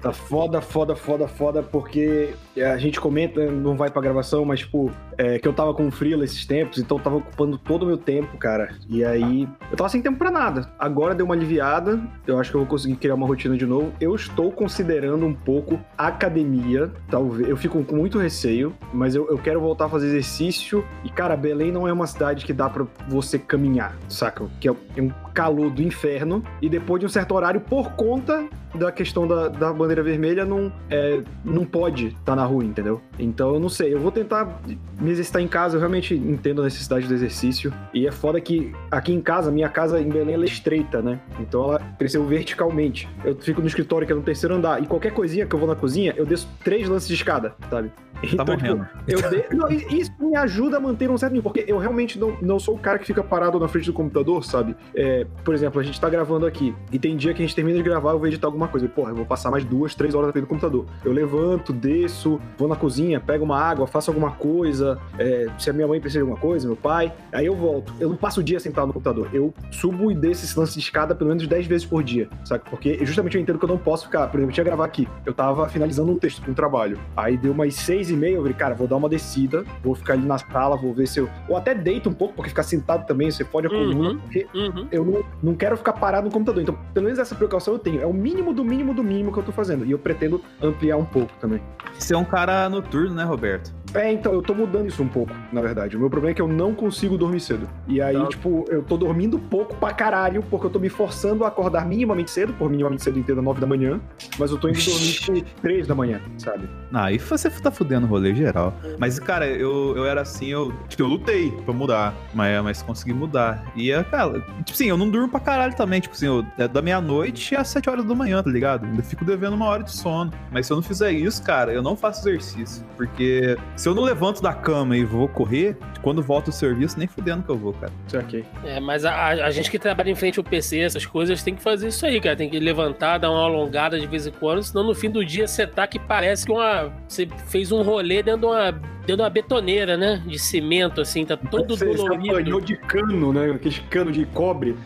tá 0.00 0.12
foda, 0.12 0.60
foda, 0.60 0.94
foda, 0.94 1.28
foda, 1.28 1.62
porque 1.62 2.34
a 2.56 2.78
gente 2.78 3.00
comenta, 3.00 3.44
não 3.50 3.76
vai 3.76 3.90
pra 3.90 4.00
gravação, 4.00 4.44
mas, 4.44 4.60
tipo, 4.60 4.90
é, 5.18 5.38
que 5.38 5.48
eu 5.48 5.52
tava 5.52 5.74
com 5.74 5.90
frio 5.90 6.22
esses 6.22 6.46
tempos, 6.46 6.78
então 6.78 6.98
eu 6.98 7.02
tava 7.02 7.16
ocupando 7.16 7.58
todo 7.58 7.82
o 7.82 7.86
meu 7.86 7.98
tempo, 7.98 8.38
cara. 8.38 8.76
E 8.88 9.04
aí, 9.04 9.48
eu 9.70 9.76
tava 9.76 9.88
sem 9.88 10.00
tempo 10.00 10.18
pra 10.18 10.30
nada. 10.30 10.70
Agora 10.78 11.14
deu 11.14 11.26
uma 11.26 11.34
aliviada, 11.34 12.00
eu 12.26 12.38
acho 12.38 12.50
que 12.50 12.56
eu 12.56 12.60
vou 12.60 12.68
conseguir 12.68 12.96
criar 12.96 13.14
uma 13.14 13.26
rotina 13.26 13.56
de 13.56 13.66
novo. 13.66 13.92
Eu 14.00 14.14
estou 14.14 14.52
considerando 14.52 15.26
um 15.26 15.34
pouco 15.34 15.80
academia, 15.96 16.91
talvez. 17.10 17.48
Eu 17.48 17.56
fico 17.56 17.82
com 17.84 17.96
muito 17.96 18.18
receio, 18.18 18.74
mas 18.92 19.14
eu, 19.14 19.28
eu 19.28 19.38
quero 19.38 19.60
voltar 19.60 19.86
a 19.86 19.88
fazer 19.88 20.06
exercício. 20.08 20.84
E, 21.04 21.10
cara, 21.10 21.36
Belém 21.36 21.72
não 21.72 21.86
é 21.86 21.92
uma 21.92 22.06
cidade 22.06 22.44
que 22.44 22.52
dá 22.52 22.68
para 22.68 22.86
você 23.08 23.38
caminhar, 23.38 23.96
saca? 24.08 24.48
Que 24.60 24.68
é 24.68 24.72
um 24.72 25.10
calor 25.32 25.70
do 25.70 25.82
inferno. 25.82 26.42
E 26.60 26.68
depois 26.68 27.00
de 27.00 27.06
um 27.06 27.08
certo 27.08 27.34
horário, 27.34 27.60
por 27.60 27.92
conta 27.92 28.46
da 28.74 28.90
questão 28.90 29.26
da, 29.26 29.48
da 29.48 29.72
bandeira 29.72 30.02
vermelha, 30.02 30.44
não, 30.44 30.72
é, 30.88 31.20
não 31.44 31.64
pode 31.64 32.08
estar 32.08 32.18
tá 32.24 32.36
na 32.36 32.44
rua, 32.44 32.64
entendeu? 32.64 33.00
Então 33.18 33.54
eu 33.54 33.60
não 33.60 33.68
sei. 33.68 33.92
Eu 33.92 34.00
vou 34.00 34.10
tentar 34.10 34.60
me 35.00 35.10
exercitar 35.10 35.42
em 35.42 35.48
casa. 35.48 35.76
Eu 35.76 35.80
realmente 35.80 36.14
entendo 36.14 36.62
a 36.62 36.64
necessidade 36.64 37.06
do 37.06 37.14
exercício. 37.14 37.72
E 37.92 38.06
é 38.06 38.12
foda 38.12 38.40
que 38.40 38.72
aqui 38.90 39.12
em 39.12 39.20
casa, 39.20 39.50
minha 39.50 39.68
casa 39.68 40.00
em 40.00 40.08
Belém 40.08 40.34
ela 40.34 40.44
é 40.44 40.46
estreita, 40.46 41.02
né? 41.02 41.20
Então 41.38 41.64
ela 41.64 41.78
cresceu 41.98 42.24
verticalmente. 42.24 43.08
Eu 43.24 43.36
fico 43.36 43.60
no 43.60 43.66
escritório 43.66 44.06
que 44.06 44.12
é 44.12 44.16
no 44.16 44.22
terceiro 44.22 44.54
andar. 44.54 44.82
E 44.82 44.86
qualquer 44.86 45.12
coisinha 45.12 45.46
que 45.46 45.54
eu 45.54 45.58
vou 45.58 45.68
na 45.68 45.76
cozinha, 45.76 46.14
eu 46.16 46.24
desço 46.24 46.48
três 46.64 46.88
lances 46.88 47.08
de 47.08 47.14
escada, 47.14 47.54
sabe? 47.68 47.90
Tá 48.22 48.28
então, 48.32 48.44
tá 48.44 48.52
morrendo. 48.52 48.88
Tipo, 49.06 49.20
eu 49.20 49.30
de... 49.30 49.56
não, 49.56 49.70
isso 49.70 50.12
me 50.20 50.36
ajuda 50.36 50.76
a 50.76 50.80
manter 50.80 51.10
um 51.10 51.18
certo 51.18 51.32
nível, 51.32 51.50
porque 51.50 51.70
eu 51.70 51.78
realmente 51.78 52.18
não, 52.18 52.36
não 52.40 52.58
sou 52.58 52.76
o 52.76 52.78
cara 52.78 52.98
que 52.98 53.04
fica 53.04 53.22
parado 53.22 53.58
na 53.58 53.66
frente 53.66 53.86
do 53.86 53.92
computador, 53.92 54.44
sabe? 54.44 54.76
É, 54.94 55.21
por 55.44 55.54
exemplo, 55.54 55.80
a 55.80 55.84
gente 55.84 56.00
tá 56.00 56.08
gravando 56.08 56.46
aqui, 56.46 56.74
e 56.90 56.98
tem 56.98 57.16
dia 57.16 57.32
que 57.32 57.42
a 57.42 57.46
gente 57.46 57.54
termina 57.54 57.76
de 57.76 57.82
gravar, 57.82 58.12
eu 58.12 58.18
vou 58.18 58.26
editar 58.26 58.48
alguma 58.48 58.68
coisa. 58.68 58.88
Porra, 58.88 59.10
eu 59.10 59.16
vou 59.16 59.24
passar 59.24 59.50
mais 59.50 59.64
duas, 59.64 59.94
três 59.94 60.14
horas 60.14 60.32
frente 60.32 60.44
do 60.44 60.48
computador. 60.48 60.86
Eu 61.04 61.12
levanto, 61.12 61.72
desço, 61.72 62.40
vou 62.58 62.66
na 62.66 62.76
cozinha, 62.76 63.20
pego 63.20 63.44
uma 63.44 63.58
água, 63.58 63.86
faço 63.86 64.10
alguma 64.10 64.32
coisa, 64.32 64.98
é, 65.18 65.46
se 65.58 65.70
a 65.70 65.72
minha 65.72 65.86
mãe 65.86 66.00
precisa 66.00 66.18
de 66.18 66.22
alguma 66.22 66.40
coisa, 66.40 66.66
meu 66.66 66.76
pai, 66.76 67.12
aí 67.30 67.46
eu 67.46 67.54
volto. 67.54 67.92
Eu 68.00 68.08
não 68.08 68.16
passo 68.16 68.40
o 68.40 68.42
dia 68.42 68.58
sentado 68.58 68.86
no 68.86 68.92
computador. 68.92 69.28
Eu 69.32 69.54
subo 69.70 70.10
e 70.10 70.14
desço 70.14 70.44
esse 70.44 70.58
lance 70.58 70.74
de 70.74 70.80
escada 70.80 71.14
pelo 71.14 71.28
menos 71.28 71.46
10 71.46 71.66
vezes 71.66 71.86
por 71.86 72.02
dia, 72.02 72.28
sabe? 72.44 72.64
Porque 72.68 73.04
justamente 73.04 73.36
eu 73.36 73.42
entendo 73.42 73.58
que 73.58 73.64
eu 73.64 73.68
não 73.68 73.78
posso 73.78 74.06
ficar, 74.06 74.26
por 74.28 74.38
exemplo, 74.38 74.50
eu 74.50 74.54
tinha 74.54 74.64
gravar 74.64 74.84
aqui, 74.84 75.06
eu 75.24 75.32
tava 75.32 75.68
finalizando 75.68 76.10
um 76.10 76.18
texto 76.18 76.42
com 76.42 76.50
um 76.50 76.54
trabalho. 76.54 76.98
Aí 77.16 77.36
deu 77.36 77.52
umas 77.52 77.74
seis 77.74 78.10
e 78.10 78.14
meia, 78.14 78.34
eu 78.34 78.40
falei, 78.40 78.54
cara, 78.54 78.74
vou 78.74 78.86
dar 78.86 78.96
uma 78.96 79.08
descida, 79.08 79.64
vou 79.82 79.94
ficar 79.94 80.14
ali 80.14 80.26
na 80.26 80.38
sala, 80.38 80.76
vou 80.76 80.94
ver 80.94 81.06
se 81.06 81.20
eu. 81.20 81.28
Ou 81.48 81.56
até 81.56 81.74
deito 81.74 82.08
um 82.08 82.14
pouco, 82.14 82.34
porque 82.34 82.48
ficar 82.48 82.62
sentado 82.62 83.06
também, 83.06 83.30
você 83.30 83.44
pode 83.44 83.66
a 83.66 83.70
coluna. 83.70 84.10
Uhum, 84.10 84.18
porque 84.18 84.46
uhum. 84.54 84.88
eu 84.90 85.04
não, 85.04 85.11
não 85.42 85.54
quero 85.54 85.76
ficar 85.76 85.92
parado 85.94 86.26
no 86.26 86.32
computador. 86.32 86.62
Então, 86.62 86.78
pelo 86.94 87.04
menos 87.04 87.18
essa 87.18 87.34
precaução 87.34 87.74
eu 87.74 87.78
tenho. 87.78 88.00
É 88.00 88.06
o 88.06 88.12
mínimo 88.12 88.52
do 88.52 88.64
mínimo 88.64 88.94
do 88.94 89.02
mínimo 89.02 89.32
que 89.32 89.38
eu 89.38 89.42
tô 89.42 89.52
fazendo. 89.52 89.84
E 89.84 89.90
eu 89.90 89.98
pretendo 89.98 90.40
ampliar 90.60 90.96
um 90.96 91.04
pouco 91.04 91.32
também. 91.40 91.60
Você 91.98 92.14
é 92.14 92.16
um 92.16 92.24
cara 92.24 92.68
noturno, 92.68 93.14
né, 93.14 93.24
Roberto? 93.24 93.72
É, 93.94 94.12
então, 94.12 94.32
eu 94.32 94.42
tô 94.42 94.54
mudando 94.54 94.88
isso 94.88 95.02
um 95.02 95.08
pouco, 95.08 95.32
na 95.52 95.60
verdade. 95.60 95.96
O 95.96 96.00
meu 96.00 96.08
problema 96.08 96.32
é 96.32 96.34
que 96.34 96.42
eu 96.42 96.48
não 96.48 96.74
consigo 96.74 97.18
dormir 97.18 97.40
cedo. 97.40 97.68
E 97.86 98.00
aí, 98.00 98.16
não. 98.16 98.28
tipo, 98.28 98.64
eu 98.68 98.82
tô 98.82 98.96
dormindo 98.96 99.38
pouco 99.38 99.76
pra 99.76 99.92
caralho, 99.92 100.42
porque 100.42 100.66
eu 100.66 100.70
tô 100.70 100.78
me 100.78 100.88
forçando 100.88 101.44
a 101.44 101.48
acordar 101.48 101.86
minimamente 101.86 102.30
cedo, 102.30 102.52
por 102.54 102.70
minimamente 102.70 103.02
cedo 103.02 103.18
inteiro, 103.18 103.42
9 103.42 103.60
da 103.60 103.66
manhã, 103.66 104.00
mas 104.38 104.50
eu 104.50 104.58
tô 104.58 104.68
indo 104.68 104.78
dormir, 104.78 105.12
tipo, 105.12 105.60
3 105.60 105.86
da 105.86 105.94
manhã, 105.94 106.20
sabe? 106.38 106.68
Ah, 106.92 107.06
aí 107.06 107.18
você 107.18 107.50
tá 107.50 107.70
fudendo 107.70 108.06
o 108.06 108.08
rolê 108.08 108.34
geral. 108.34 108.74
Mas, 108.98 109.18
cara, 109.18 109.46
eu, 109.46 109.96
eu 109.96 110.06
era 110.06 110.22
assim, 110.22 110.46
eu, 110.46 110.72
tipo, 110.88 111.02
eu 111.02 111.06
lutei 111.06 111.50
pra 111.64 111.74
mudar, 111.74 112.14
mas, 112.34 112.62
mas 112.62 112.82
consegui 112.82 113.12
mudar. 113.12 113.64
E, 113.76 113.90
cara, 114.04 114.40
tipo 114.64 114.72
assim, 114.72 114.86
eu 114.86 114.96
não 114.96 115.08
durmo 115.08 115.28
pra 115.28 115.40
caralho 115.40 115.74
também, 115.74 116.00
tipo 116.00 116.14
assim, 116.14 116.26
eu, 116.26 116.44
é 116.58 116.66
da 116.66 116.80
meia-noite 116.80 117.54
às 117.54 117.68
7 117.68 117.90
horas 117.90 118.04
da 118.04 118.14
manhã, 118.14 118.42
tá 118.42 118.50
ligado? 118.50 118.86
Ainda 118.86 119.02
fico 119.02 119.24
devendo 119.24 119.54
uma 119.54 119.66
hora 119.66 119.82
de 119.82 119.90
sono. 119.90 120.32
Mas 120.50 120.66
se 120.66 120.72
eu 120.72 120.76
não 120.76 120.82
fizer 120.82 121.12
isso, 121.12 121.42
cara, 121.42 121.72
eu 121.72 121.82
não 121.82 121.96
faço 121.96 122.28
exercício, 122.28 122.84
porque 122.96 123.56
se 123.82 123.88
eu 123.88 123.96
não 123.96 124.04
levanto 124.04 124.40
da 124.40 124.54
cama 124.54 124.96
e 124.96 125.04
vou 125.04 125.26
correr, 125.26 125.76
quando 126.02 126.22
volto 126.22 126.46
do 126.46 126.52
serviço, 126.52 126.96
nem 126.96 127.08
fudendo 127.08 127.42
que 127.42 127.48
eu 127.48 127.58
vou, 127.58 127.72
cara. 127.72 127.92
Isso 128.06 128.16
aqui. 128.16 128.44
É, 128.64 128.78
mas 128.78 129.04
a, 129.04 129.26
a, 129.26 129.50
gente 129.50 129.68
que 129.68 129.76
trabalha 129.76 130.08
em 130.08 130.14
frente 130.14 130.38
ao 130.38 130.44
PC, 130.44 130.78
essas 130.78 131.04
coisas, 131.04 131.42
tem 131.42 131.56
que 131.56 131.60
fazer 131.60 131.88
isso 131.88 132.06
aí, 132.06 132.20
cara. 132.20 132.36
Tem 132.36 132.48
que 132.48 132.60
levantar, 132.60 133.18
dar 133.18 133.32
uma 133.32 133.42
alongada 133.42 133.98
de 133.98 134.06
vez 134.06 134.24
em 134.24 134.30
quando, 134.30 134.62
senão 134.62 134.84
no 134.84 134.94
fim 134.94 135.10
do 135.10 135.24
dia 135.24 135.48
você 135.48 135.66
tá 135.66 135.84
que 135.88 135.98
parece 135.98 136.46
que 136.46 136.52
uma. 136.52 136.92
Você 137.08 137.26
fez 137.48 137.72
um 137.72 137.82
rolê 137.82 138.22
dentro 138.22 138.42
de 138.42 138.46
uma 138.46 138.70
dentro 139.02 139.16
de 139.16 139.22
uma 139.22 139.30
betoneira, 139.30 139.96
né? 139.96 140.22
De 140.26 140.38
cimento, 140.38 141.00
assim, 141.00 141.24
tá 141.24 141.36
todo 141.36 141.76
você, 141.76 141.84
dolorido. 141.84 142.50
Você 142.50 142.66
de 142.66 142.76
cano, 142.76 143.32
né? 143.32 143.50
Aquele 143.50 143.80
cano 143.90 144.12
de 144.12 144.24
cobre. 144.26 144.76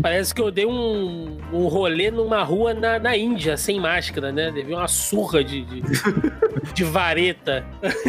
Parece 0.00 0.34
que 0.34 0.40
eu 0.40 0.50
dei 0.50 0.64
um, 0.64 1.36
um 1.52 1.66
rolê 1.68 2.10
numa 2.10 2.42
rua 2.42 2.72
na, 2.72 2.98
na 2.98 3.16
Índia, 3.16 3.56
sem 3.56 3.78
máscara, 3.78 4.32
né? 4.32 4.50
Deve 4.50 4.74
uma 4.74 4.88
surra 4.88 5.44
de, 5.44 5.62
de, 5.64 5.82
de 6.72 6.84
vareta. 6.84 7.64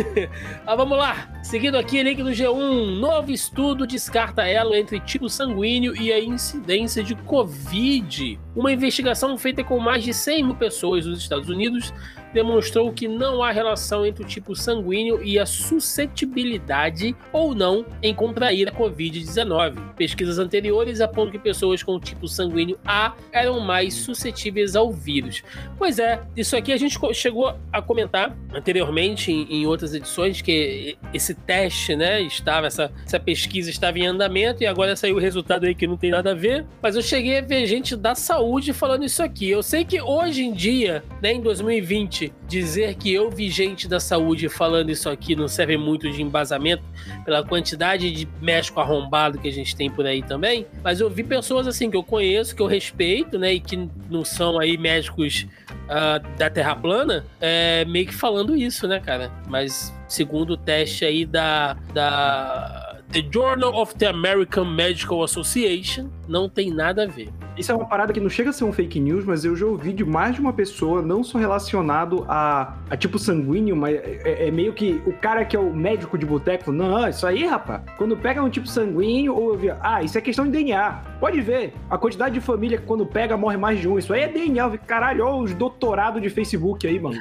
ah, 0.65 0.75
vamos 0.75 0.97
lá. 0.97 1.29
Seguindo 1.43 1.77
aqui, 1.77 2.01
link 2.01 2.21
do 2.21 2.29
G1. 2.29 2.99
Novo 2.99 3.31
estudo 3.31 3.88
descarta 3.88 4.47
elo 4.47 4.75
entre 4.75 4.99
tipo 4.99 5.29
sanguíneo 5.29 5.95
e 5.95 6.12
a 6.12 6.19
incidência 6.19 7.03
de 7.03 7.15
Covid. 7.15 8.39
Uma 8.55 8.71
investigação 8.71 9.38
feita 9.38 9.63
com 9.63 9.79
mais 9.79 10.03
de 10.03 10.13
100 10.13 10.43
mil 10.43 10.55
pessoas 10.55 11.05
nos 11.05 11.19
Estados 11.19 11.49
Unidos 11.49 11.93
demonstrou 12.38 12.93
que 12.93 13.08
não 13.08 13.41
há 13.41 13.52
relação 13.52 14.06
entre 14.06 14.23
o 14.23 14.28
tipo 14.28 14.56
sanguíneo 14.56 15.23
e 15.23 15.39
a 15.39 15.45
suscetibilidade 15.45 17.15
ou 17.34 17.56
não 17.56 17.84
em 18.04 18.13
contrair 18.13 18.69
a 18.69 18.71
Covid-19. 18.71 19.95
Pesquisas 19.95 20.38
anteriores 20.38 21.02
apontam 21.02 21.32
que 21.32 21.39
pessoas 21.39 21.82
com 21.82 22.00
tipo 22.00 22.28
sanguíneo 22.28 22.78
A 22.86 23.15
eram 23.32 23.60
mais 23.60 23.95
suscetíveis 23.95 24.76
ao 24.76 24.91
vírus. 24.91 25.41
Pois 25.80 25.97
é, 25.97 26.21
isso 26.36 26.56
aqui 26.56 26.71
a 26.71 26.78
gente 26.78 27.00
chegou 27.15 27.56
a 27.73 27.82
comentar 27.82 28.38
anteriormente 28.54 29.32
em, 29.32 29.62
em 29.62 29.65
outras 29.65 29.95
edições 29.95 30.39
que 30.39 30.95
esse 31.12 31.34
teste, 31.34 31.95
né, 31.95 32.21
estava 32.21 32.67
essa, 32.67 32.91
essa 33.04 33.19
pesquisa 33.19 33.71
estava 33.71 33.97
em 33.97 34.06
andamento 34.06 34.62
e 34.62 34.67
agora 34.67 34.95
saiu 34.95 35.15
o 35.15 35.19
resultado 35.19 35.65
aí 35.65 35.73
que 35.73 35.88
não 35.88 35.97
tem 35.97 36.12
nada 36.12 36.34
a 36.34 36.36
ver. 36.36 36.67
Mas 36.84 36.95
eu 36.95 37.02
cheguei 37.02 37.39
a 37.39 37.41
ver 37.41 37.65
gente 37.65 37.95
da 37.95 38.13
saúde 38.13 38.73
falando 38.73 39.06
isso 39.06 39.23
aqui. 39.23 39.50
Eu 39.50 39.63
sei 39.63 39.84
que 39.84 40.00
hoje 40.00 40.43
em 40.43 40.54
dia, 40.54 41.04
né, 41.19 41.34
em 41.34 41.41
2020, 41.41 42.26
dizer 42.47 42.95
que 42.95 43.13
eu 43.13 43.29
vi 43.29 43.49
gente 43.49 43.87
da 43.87 43.99
saúde 43.99 44.49
falando 44.49 44.89
isso 44.89 45.09
aqui 45.09 45.35
não 45.35 45.47
serve 45.47 45.77
muito 45.77 46.09
de 46.09 46.21
embasamento 46.21 46.83
pela 47.25 47.43
quantidade 47.43 48.11
de 48.11 48.27
médico 48.41 48.79
arrombado 48.79 49.37
que 49.37 49.47
a 49.47 49.51
gente 49.51 49.75
tem 49.75 49.89
por 49.89 50.05
aí 50.05 50.21
também. 50.21 50.65
Mas 50.83 50.99
eu 50.99 51.09
vi 51.09 51.23
pessoas 51.23 51.67
assim 51.67 51.89
que 51.89 51.97
eu 51.97 52.03
conheço, 52.03 52.55
que 52.55 52.61
eu 52.61 52.67
respeito, 52.67 53.37
né, 53.37 53.53
e 53.53 53.59
que 53.59 53.89
não 54.09 54.23
são 54.23 54.59
aí 54.59 54.77
médicos 54.77 55.47
uh, 55.85 56.37
da 56.37 56.49
Terra 56.49 56.75
plana, 56.75 57.25
é, 57.39 57.85
meio 57.85 58.07
que 58.07 58.13
falando 58.13 58.55
isso, 58.55 58.87
né, 58.87 58.99
cara? 58.99 59.31
Mas 59.47 59.93
segundo 60.07 60.51
o 60.51 60.57
teste 60.57 61.05
aí 61.05 61.25
da, 61.25 61.73
da 61.93 62.87
The 63.11 63.23
Journal 63.31 63.73
of 63.73 63.95
the 63.95 64.07
American 64.07 64.65
Medical 64.65 65.23
Association, 65.23 66.09
não 66.27 66.49
tem 66.49 66.71
nada 66.71 67.03
a 67.03 67.07
ver. 67.07 67.29
Isso 67.57 67.71
é 67.71 67.75
uma 67.75 67.87
parada 67.87 68.13
que 68.13 68.19
não 68.19 68.29
chega 68.29 68.51
a 68.51 68.53
ser 68.53 68.65
um 68.65 68.71
fake 68.71 68.99
news, 68.99 69.25
mas 69.25 69.43
eu 69.43 69.55
já 69.55 69.65
ouvi 69.65 69.91
de 69.91 70.05
mais 70.05 70.35
de 70.35 70.41
uma 70.41 70.53
pessoa, 70.53 71.01
não 71.01 71.23
só 71.23 71.39
relacionado 71.39 72.23
a, 72.27 72.77
a 72.89 72.95
tipo 72.95 73.17
sanguíneo, 73.17 73.75
mas 73.75 73.95
é, 73.95 74.47
é, 74.47 74.51
meio 74.51 74.73
que 74.73 75.01
o 75.05 75.13
cara 75.13 75.43
que 75.43 75.55
é 75.55 75.59
o 75.59 75.73
médico 75.73 76.17
de 76.17 76.25
boteco, 76.25 76.71
não, 76.71 77.07
isso 77.07 77.25
aí, 77.25 77.45
rapaz, 77.45 77.81
quando 77.97 78.15
pega 78.15 78.43
um 78.43 78.49
tipo 78.49 78.67
sanguíneo, 78.67 79.35
ou 79.35 79.53
eu 79.53 79.57
vi, 79.57 79.71
ah, 79.81 80.03
isso 80.03 80.17
é 80.17 80.21
questão 80.21 80.45
de 80.45 80.51
DNA. 80.51 81.01
Pode 81.19 81.41
ver, 81.41 81.73
a 81.89 81.97
quantidade 81.97 82.35
de 82.35 82.41
família 82.41 82.77
que 82.77 82.85
quando 82.85 83.05
pega 83.05 83.35
morre 83.35 83.57
mais 83.57 83.79
de 83.79 83.87
um, 83.87 83.97
isso 83.97 84.13
aí 84.13 84.21
é 84.21 84.27
DNA. 84.27 84.65
Eu 84.65 84.69
vi, 84.69 84.77
caralho, 84.77 85.25
olha 85.25 85.43
os 85.43 85.53
doutorados 85.55 86.21
de 86.21 86.29
Facebook 86.29 86.85
aí, 86.85 86.99
mano. 86.99 87.19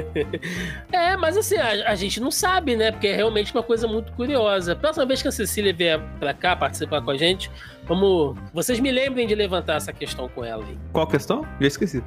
é, 0.90 1.16
mas 1.16 1.36
assim, 1.36 1.56
a, 1.56 1.90
a, 1.90 1.94
gente 1.94 2.20
não 2.20 2.30
sabe, 2.30 2.74
né? 2.74 2.90
Porque 2.90 3.06
é 3.06 3.14
realmente 3.14 3.54
uma 3.54 3.62
coisa 3.62 3.86
muito 3.86 4.12
curiosa. 4.12 4.74
Próxima 4.94 5.06
vez 5.08 5.22
que 5.22 5.26
a 5.26 5.32
Cecília 5.32 5.74
vier 5.74 6.00
pra 6.20 6.32
cá 6.32 6.54
participar 6.54 7.02
com 7.02 7.10
a 7.10 7.16
gente, 7.16 7.50
vamos. 7.82 8.38
Vocês 8.52 8.78
me 8.78 8.92
lembrem 8.92 9.26
de 9.26 9.34
levantar 9.34 9.74
essa 9.74 9.92
questão 9.92 10.28
com 10.28 10.44
ela 10.44 10.64
aí. 10.64 10.78
Qual 10.92 11.04
questão? 11.04 11.44
Já 11.60 11.66
esqueci. 11.66 12.04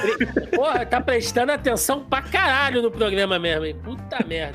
Porra, 0.54 0.84
tá 0.84 1.00
prestando 1.00 1.52
atenção 1.52 2.04
pra 2.04 2.20
caralho 2.20 2.82
no 2.82 2.90
programa 2.90 3.38
mesmo, 3.38 3.64
hein? 3.64 3.74
Puta 3.82 4.22
merda. 4.26 4.54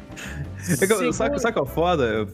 É 0.69 0.87
que, 0.87 1.13
sabe, 1.13 1.39
sabe 1.39 1.53
que 1.53 1.59
é 1.59 1.65
foda? 1.65 2.27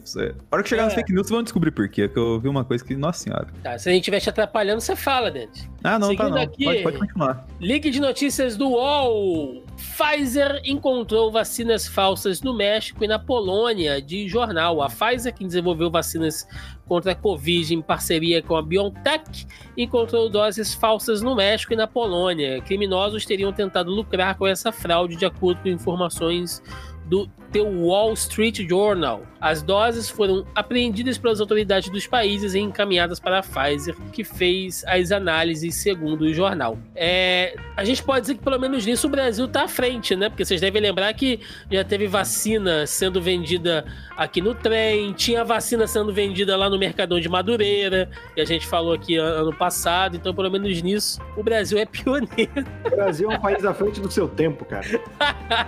A 0.50 0.54
hora 0.54 0.62
que 0.62 0.68
chegar 0.68 0.82
é. 0.82 0.84
nas 0.86 0.94
fake 0.94 1.12
news, 1.12 1.28
vão 1.28 1.42
descobrir 1.42 1.70
por 1.70 1.88
quê. 1.88 2.08
Que 2.08 2.18
eu 2.18 2.38
vi 2.38 2.48
uma 2.48 2.64
coisa 2.64 2.84
que, 2.84 2.94
nossa 2.94 3.24
senhora. 3.24 3.48
Tá, 3.62 3.78
se 3.78 3.88
a 3.88 3.92
gente 3.92 4.02
estiver 4.02 4.20
te 4.20 4.28
atrapalhando, 4.28 4.80
você 4.80 4.94
fala, 4.94 5.30
Dente. 5.30 5.68
Ah, 5.82 5.98
não, 5.98 6.08
tá 6.14 6.24
Seguindo 6.24 6.28
tá 6.28 6.30
não. 6.30 6.42
Aqui, 6.42 6.64
pode, 6.64 6.82
pode 6.82 6.98
continuar. 6.98 7.46
Link 7.60 7.90
de 7.90 8.00
notícias 8.00 8.56
do 8.56 8.68
UOL. 8.68 9.64
Pfizer 9.76 10.60
encontrou 10.64 11.30
vacinas 11.30 11.86
falsas 11.86 12.42
no 12.42 12.54
México 12.54 13.04
e 13.04 13.06
na 13.06 13.18
Polônia, 13.18 14.02
de 14.02 14.28
jornal. 14.28 14.82
A 14.82 14.88
Pfizer, 14.88 15.32
que 15.32 15.44
desenvolveu 15.44 15.90
vacinas 15.90 16.46
contra 16.88 17.12
a 17.12 17.14
Covid 17.14 17.74
em 17.74 17.82
parceria 17.82 18.42
com 18.42 18.56
a 18.56 18.62
BioNTech, 18.62 19.46
encontrou 19.76 20.28
doses 20.28 20.74
falsas 20.74 21.20
no 21.22 21.36
México 21.36 21.74
e 21.74 21.76
na 21.76 21.86
Polônia. 21.86 22.60
Criminosos 22.62 23.24
teriam 23.24 23.52
tentado 23.52 23.90
lucrar 23.90 24.36
com 24.36 24.46
essa 24.46 24.72
fraude, 24.72 25.14
de 25.14 25.26
acordo 25.26 25.62
com 25.62 25.68
informações 25.68 26.62
do 27.08 27.26
The 27.52 27.64
Wall 27.64 28.16
Street 28.16 28.54
Journal. 28.54 29.26
As 29.40 29.62
doses 29.62 30.08
foram 30.08 30.44
apreendidas 30.54 31.16
pelas 31.16 31.40
autoridades 31.40 31.90
dos 31.90 32.06
países 32.06 32.54
e 32.54 32.58
encaminhadas 32.58 33.20
para 33.20 33.38
a 33.38 33.42
Pfizer, 33.42 33.94
que 34.12 34.24
fez 34.24 34.84
as 34.86 35.12
análises 35.12 35.76
segundo 35.76 36.22
o 36.22 36.34
jornal. 36.34 36.78
É, 36.94 37.54
a 37.76 37.84
gente 37.84 38.02
pode 38.02 38.22
dizer 38.22 38.34
que 38.34 38.42
pelo 38.42 38.58
menos 38.58 38.84
nisso 38.84 39.06
o 39.06 39.10
Brasil 39.10 39.44
está 39.44 39.64
à 39.64 39.68
frente, 39.68 40.16
né? 40.16 40.28
Porque 40.28 40.44
vocês 40.44 40.60
devem 40.60 40.82
lembrar 40.82 41.12
que 41.14 41.40
já 41.70 41.84
teve 41.84 42.06
vacina 42.06 42.86
sendo 42.86 43.20
vendida 43.20 43.84
aqui 44.16 44.40
no 44.40 44.54
trem, 44.54 45.12
tinha 45.12 45.44
vacina 45.44 45.86
sendo 45.86 46.12
vendida 46.12 46.56
lá 46.56 46.68
no 46.68 46.78
Mercadão 46.78 47.20
de 47.20 47.28
Madureira, 47.28 48.10
que 48.34 48.40
a 48.40 48.44
gente 48.44 48.66
falou 48.66 48.94
aqui 48.94 49.16
ano 49.16 49.54
passado, 49.54 50.16
então 50.16 50.34
pelo 50.34 50.50
menos 50.50 50.82
nisso 50.82 51.20
o 51.36 51.42
Brasil 51.42 51.78
é 51.78 51.86
pioneiro. 51.86 52.28
O 52.88 52.90
Brasil 52.98 53.30
é 53.30 53.36
um 53.36 53.40
país 53.40 53.64
à 53.64 53.72
frente 53.72 54.00
do 54.00 54.10
seu 54.10 54.26
tempo, 54.26 54.64
cara. 54.64 54.84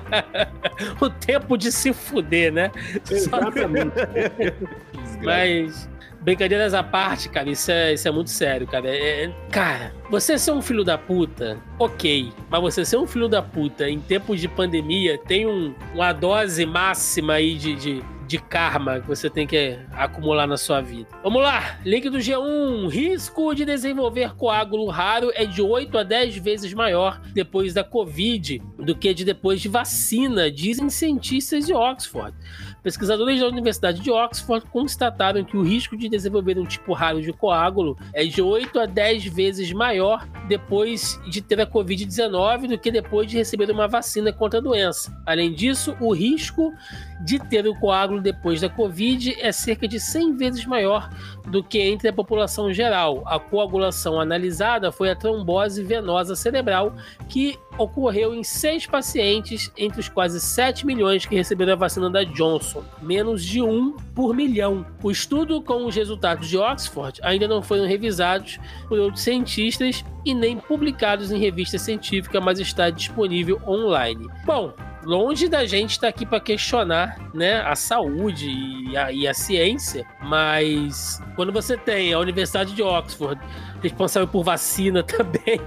o 1.01 1.09
tempo 1.09 1.57
de 1.57 1.71
se 1.71 1.93
fuder, 1.93 2.53
né? 2.53 2.73
Exatamente. 3.09 3.60
Mas, 5.23 5.89
brincadeiras 6.21 6.75
à 6.75 6.83
parte, 6.83 7.29
cara, 7.29 7.49
isso 7.51 7.71
é, 7.71 7.95
isso 7.95 8.07
é 8.07 8.11
muito 8.11 8.31
sério, 8.31 8.67
cara. 8.67 8.89
É, 8.89 9.25
é, 9.25 9.33
cara, 9.51 9.93
você 10.11 10.39
ser 10.39 10.53
um 10.53 10.63
filho 10.63 10.85
da 10.85 10.99
puta, 10.99 11.59
ok. 11.79 12.33
Mas 12.49 12.61
você 12.61 12.85
ser 12.85 12.97
um 12.99 13.07
filho 13.07 13.29
da 13.29 13.43
puta 13.43 13.89
em 13.89 14.01
tempos 14.01 14.41
de 14.41 14.49
pandemia 14.49 15.19
tem 15.19 15.47
um, 15.47 15.75
uma 15.95 16.13
dose 16.13 16.65
máxima 16.67 17.35
aí 17.35 17.55
de, 17.55 17.75
de 17.75 18.05
de 18.31 18.39
karma 18.39 19.01
que 19.01 19.09
você 19.09 19.29
tem 19.29 19.45
que 19.45 19.77
acumular 19.91 20.47
na 20.47 20.57
sua 20.57 20.81
vida. 20.81 21.09
Vamos 21.21 21.43
lá, 21.43 21.81
link 21.85 22.09
do 22.09 22.19
G1. 22.19 22.89
Risco 22.89 23.53
de 23.57 23.65
desenvolver 23.65 24.37
coágulo 24.37 24.87
raro 24.87 25.33
é 25.35 25.45
de 25.45 25.61
8 25.61 25.99
a 25.99 26.05
10 26.05 26.37
vezes 26.37 26.73
maior 26.73 27.21
depois 27.35 27.75
da 27.75 27.83
Covid 27.83 28.63
do 28.79 28.95
que 28.95 29.13
de 29.13 29.25
depois 29.25 29.61
de 29.61 29.69
vacina, 29.69 30.49
dizem 30.49 30.89
cientistas 30.89 31.67
de 31.67 31.75
Oxford. 31.75 32.33
Pesquisadores 32.83 33.41
da 33.41 33.47
Universidade 33.47 34.01
de 34.01 34.11
Oxford 34.11 34.65
constataram 34.71 35.45
que 35.45 35.57
o 35.57 35.63
risco 35.63 35.97
de 35.97 36.09
desenvolver 36.09 36.59
um 36.59 36.65
tipo 36.65 36.93
raro 36.95 37.21
de 37.21 37.33
coágulo 37.33 37.99
é 38.15 38.25
de 38.25 38.41
8 38.41 38.81
a 38.81 38.87
10 38.87 39.27
vezes 39.27 39.73
maior 39.73 40.27
depois 40.49 41.21
de 41.29 41.43
ter 41.43 41.61
a 41.61 41.67
Covid-19 41.67 42.69
do 42.69 42.79
que 42.79 42.91
depois 42.91 43.31
de 43.31 43.37
receber 43.37 43.71
uma 43.71 43.87
vacina 43.87 44.33
contra 44.33 44.61
a 44.61 44.63
doença. 44.63 45.15
Além 45.27 45.53
disso, 45.53 45.95
o 46.01 46.15
risco 46.15 46.73
de 47.23 47.39
ter 47.39 47.67
o 47.67 47.79
coágulo 47.79 48.21
depois 48.21 48.61
da 48.61 48.69
Covid 48.69 49.37
é 49.39 49.53
cerca 49.53 49.87
de 49.87 50.01
100 50.01 50.37
vezes 50.37 50.65
maior 50.65 51.11
do 51.47 51.63
que 51.63 51.79
entre 51.79 52.09
a 52.09 52.13
população 52.13 52.73
geral. 52.73 53.23
A 53.27 53.39
coagulação 53.39 54.19
analisada 54.19 54.91
foi 54.91 55.11
a 55.11 55.17
trombose 55.17 55.83
venosa 55.83 56.35
cerebral, 56.35 56.95
que 57.29 57.59
ocorreu 57.77 58.35
em 58.35 58.45
seis 58.45 58.87
pacientes 58.87 59.71
entre 59.77 60.01
os 60.01 60.09
quase 60.09 60.41
7 60.41 60.87
milhões 60.87 61.25
que 61.27 61.35
receberam 61.35 61.73
a 61.73 61.77
vacina 61.77 62.11
da 62.11 62.25
Johnson, 62.25 62.70
menos 63.03 63.45
de 63.45 63.63
um 63.63 63.97
por 64.15 64.35
milhão. 64.35 64.85
O 65.03 65.11
estudo 65.11 65.61
com 65.63 65.87
os 65.87 65.95
resultados 65.95 66.49
de 66.49 66.57
Oxford 66.57 67.21
ainda 67.23 67.47
não 67.49 67.63
foram 67.63 67.87
revisados 67.87 68.59
por 68.89 68.99
outros 68.99 69.23
cientistas 69.23 70.05
e 70.25 70.35
nem 70.35 70.59
publicados 70.59 71.31
em 71.31 71.39
revista 71.39 71.79
científica, 71.79 72.41
mas 72.41 72.59
está 72.61 72.91
disponível 72.91 73.61
online. 73.67 74.27
Bom, 74.45 74.73
longe 75.03 75.49
da 75.49 75.65
gente 75.65 75.93
estar 75.93 76.03
tá 76.03 76.09
aqui 76.09 76.27
para 76.27 76.41
questionar 76.41 77.19
né, 77.35 77.61
a 77.61 77.75
saúde 77.75 78.49
e 78.49 78.97
a, 78.97 79.13
e 79.13 79.27
a 79.27 79.35
ciência, 79.35 80.07
mas 80.23 81.21
quando 81.37 81.53
você 81.53 81.77
tem 81.77 82.13
a 82.13 82.19
Universidade 82.19 82.75
de 82.75 82.83
Oxford 82.83 83.41
responsável 83.83 84.29
por 84.29 84.45
vacina 84.45 85.03
também. 85.05 85.61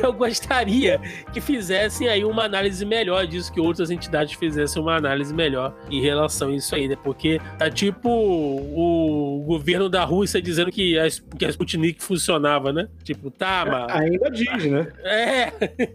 eu 0.00 0.12
gostaria 0.12 1.00
que 1.32 1.40
fizessem 1.40 2.08
aí 2.08 2.24
uma 2.24 2.44
análise 2.44 2.84
melhor 2.84 3.26
disso, 3.26 3.52
que 3.52 3.60
outras 3.60 3.90
entidades 3.90 4.34
fizessem 4.34 4.80
uma 4.80 4.96
análise 4.96 5.34
melhor 5.34 5.74
em 5.90 6.00
relação 6.00 6.50
a 6.50 6.56
isso 6.56 6.74
aí, 6.74 6.88
né? 6.88 6.96
Porque 7.02 7.40
tá 7.58 7.70
tipo 7.70 8.08
o 8.08 9.42
governo 9.46 9.88
da 9.88 10.04
Rússia 10.04 10.40
dizendo 10.40 10.70
que 10.70 10.98
a, 10.98 11.06
que 11.36 11.44
a 11.44 11.48
Sputnik 11.48 12.02
funcionava, 12.02 12.72
né? 12.72 12.88
Tipo, 13.02 13.30
tá, 13.30 13.64
é, 13.66 13.70
mas... 13.70 14.00
Ainda 14.00 14.30
diz, 14.30 14.64
né? 14.66 14.92
É. 15.04 15.52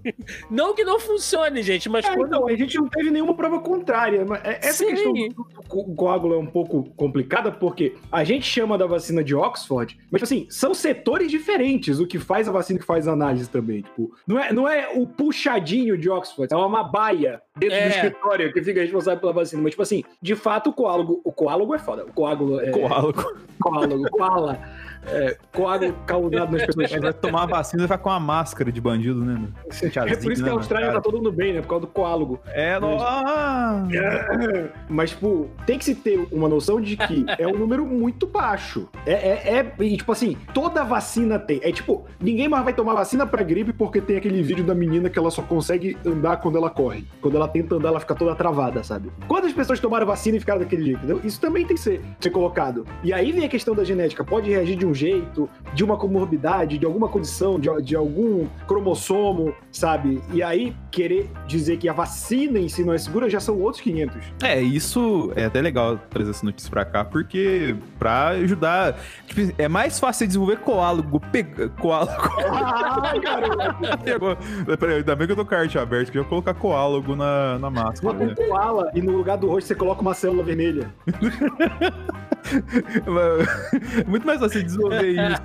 Não 0.49 0.73
que 0.75 0.83
não 0.83 0.99
funcione, 0.99 1.61
gente, 1.63 1.89
mas 1.89 2.02
é, 2.05 2.15
quando... 2.15 2.27
Então, 2.27 2.47
a 2.47 2.55
gente 2.55 2.77
não 2.77 2.87
teve 2.87 3.11
nenhuma 3.11 3.33
prova 3.33 3.59
contrária. 3.59 4.25
Mas 4.25 4.43
é, 4.43 4.59
essa 4.61 4.85
Sim. 4.85 4.87
questão 4.87 5.13
do 5.13 5.95
coágulo 5.95 6.35
é 6.35 6.37
um 6.37 6.45
pouco 6.45 6.83
complicada, 6.95 7.51
porque 7.51 7.95
a 8.11 8.23
gente 8.23 8.45
chama 8.45 8.77
da 8.77 8.85
vacina 8.85 9.23
de 9.23 9.35
Oxford, 9.35 9.97
mas, 10.11 10.21
tipo 10.21 10.23
assim, 10.23 10.47
são 10.49 10.73
setores 10.73 11.29
diferentes 11.29 11.99
o 11.99 12.07
que 12.07 12.19
faz 12.19 12.47
a 12.47 12.51
vacina 12.51 12.79
que 12.79 12.85
faz 12.85 13.07
a 13.07 13.13
análise 13.13 13.49
também. 13.49 13.81
Tipo, 13.81 14.13
não 14.27 14.39
é, 14.39 14.53
não 14.53 14.67
é 14.67 14.89
o 14.95 15.05
puxadinho 15.07 15.97
de 15.97 16.09
Oxford, 16.09 16.53
é 16.53 16.57
uma 16.57 16.83
baia 16.83 17.41
dentro 17.57 17.75
é. 17.75 17.89
do 17.89 17.95
escritório 17.95 18.53
que 18.53 18.63
fica 18.63 18.81
responsável 18.81 19.19
pela 19.19 19.33
vacina. 19.33 19.61
Mas, 19.61 19.71
tipo 19.71 19.83
assim, 19.83 20.03
de 20.21 20.35
fato, 20.35 20.69
o 20.69 20.73
coágulo, 20.73 21.21
o 21.23 21.31
coágulo 21.31 21.75
é 21.75 21.79
foda. 21.79 22.05
O 22.05 22.13
coágulo 22.13 22.59
é. 22.59 22.71
Coágulo. 22.71 23.13
Coágulo, 23.61 24.09
coala. 24.09 24.59
É, 25.07 25.37
coágulo 25.51 25.93
causado 26.05 26.51
nas 26.51 26.65
pessoas. 26.67 26.91
Ele 26.91 27.01
vai 27.01 27.13
tomar 27.13 27.43
a 27.43 27.45
vacina 27.45 27.83
e 27.83 27.87
vai 27.87 27.97
com 27.97 28.09
uma 28.09 28.19
máscara 28.19 28.71
de 28.71 28.81
bandido, 28.81 29.23
né? 29.23 29.47
É 30.05 30.15
por 30.15 30.31
isso 30.31 30.43
que 30.43 30.49
a 30.49 30.53
Austrália 30.53 30.91
tá 30.91 31.01
todo 31.01 31.17
mundo 31.17 31.31
bem, 31.31 31.53
né? 31.53 31.61
Por 31.61 31.67
causa 31.67 31.81
do 31.85 31.91
coálogo. 31.91 32.39
É, 32.47 32.79
no... 32.79 32.99
ah! 32.99 33.83
Mas, 34.89 35.11
tipo, 35.11 35.49
tem 35.65 35.77
que 35.77 35.85
se 35.85 35.95
ter 35.95 36.27
uma 36.31 36.47
noção 36.47 36.79
de 36.79 36.95
que 36.97 37.25
é 37.37 37.47
um 37.47 37.57
número 37.57 37.85
muito 37.85 38.27
baixo. 38.27 38.87
É, 39.05 39.13
é, 39.13 39.57
é 39.57 39.83
e, 39.83 39.97
tipo 39.97 40.11
assim, 40.11 40.37
toda 40.53 40.83
vacina 40.83 41.39
tem. 41.39 41.59
É 41.63 41.71
tipo, 41.71 42.05
ninguém 42.19 42.47
mais 42.47 42.63
vai 42.63 42.73
tomar 42.73 42.93
vacina 42.93 43.25
pra 43.25 43.43
gripe 43.43 43.73
porque 43.73 44.01
tem 44.01 44.17
aquele 44.17 44.41
vídeo 44.41 44.63
da 44.63 44.75
menina 44.75 45.09
que 45.09 45.19
ela 45.19 45.31
só 45.31 45.41
consegue 45.41 45.97
andar 46.05 46.37
quando 46.37 46.57
ela 46.57 46.69
corre. 46.69 47.05
Quando 47.21 47.35
ela 47.35 47.47
tenta 47.47 47.75
andar, 47.75 47.89
ela 47.89 47.99
fica 47.99 48.15
toda 48.15 48.35
travada, 48.35 48.83
sabe? 48.83 49.11
Quantas 49.27 49.53
pessoas 49.53 49.79
tomaram 49.79 50.05
vacina 50.05 50.37
e 50.37 50.39
ficaram 50.39 50.59
daquele 50.59 50.83
jeito, 50.83 50.97
entendeu? 50.97 51.21
Isso 51.23 51.39
também 51.39 51.65
tem 51.65 51.75
que 51.75 51.81
ser, 51.81 52.01
ser 52.19 52.29
colocado. 52.29 52.85
E 53.03 53.13
aí 53.13 53.31
vem 53.31 53.45
a 53.45 53.49
questão 53.49 53.75
da 53.75 53.83
genética. 53.83 54.23
Pode 54.23 54.49
reagir 54.49 54.75
de 54.75 54.85
um 54.85 54.92
jeito, 54.93 55.49
de 55.73 55.83
uma 55.83 55.97
comorbidade, 55.97 56.77
de 56.77 56.85
alguma 56.85 57.07
condição, 57.07 57.59
de, 57.59 57.69
de 57.81 57.95
algum 57.95 58.47
cromossomo, 58.67 59.53
sabe? 59.71 60.21
E 60.31 60.41
aí 60.41 60.75
querer 60.91 61.29
dizer 61.47 61.77
que 61.77 61.89
a 61.89 61.93
vacina 61.93 62.59
em 62.59 62.69
si 62.69 62.83
não 62.83 62.93
é 62.93 62.97
segura 62.97 63.29
já 63.29 63.39
são 63.39 63.59
outros 63.59 63.81
500. 63.81 64.17
É, 64.43 64.61
isso 64.61 65.31
é 65.35 65.45
até 65.45 65.61
legal 65.61 65.99
trazer 66.09 66.31
essa 66.31 66.45
notícia 66.45 66.69
pra 66.69 66.85
cá, 66.85 67.03
porque 67.03 67.75
pra 67.97 68.29
ajudar. 68.29 68.99
Tipo, 69.27 69.53
é 69.57 69.67
mais 69.67 69.99
fácil 69.99 70.27
desenvolver 70.27 70.57
coálogo. 70.57 71.19
Pega, 71.31 71.69
coálogo. 71.69 72.13
Ah, 73.83 73.97
Pegou. 73.97 74.37
Peraí, 74.79 74.97
ainda 74.97 75.15
bem 75.15 75.27
que 75.27 75.33
eu 75.33 75.37
tô 75.37 75.45
com 75.45 75.55
a 75.55 75.59
arte 75.59 75.77
aberta, 75.77 76.11
que 76.11 76.17
eu 76.17 76.23
ia 76.23 76.29
colocar 76.29 76.53
coálogo 76.53 77.15
na, 77.15 77.59
na 77.59 77.69
máscara. 77.69 78.13
Bota 78.13 78.23
um 78.23 78.27
né? 78.27 78.35
koala 78.35 78.91
e 78.93 79.01
no 79.01 79.11
lugar 79.11 79.37
do 79.37 79.47
rosto 79.47 79.67
você 79.67 79.75
coloca 79.75 80.01
uma 80.01 80.13
célula 80.13 80.43
vermelha. 80.43 80.93
Muito 84.07 84.25
mais 84.25 84.39
fácil 84.39 84.63
desenvolver 84.89 85.11
isso. 85.11 85.41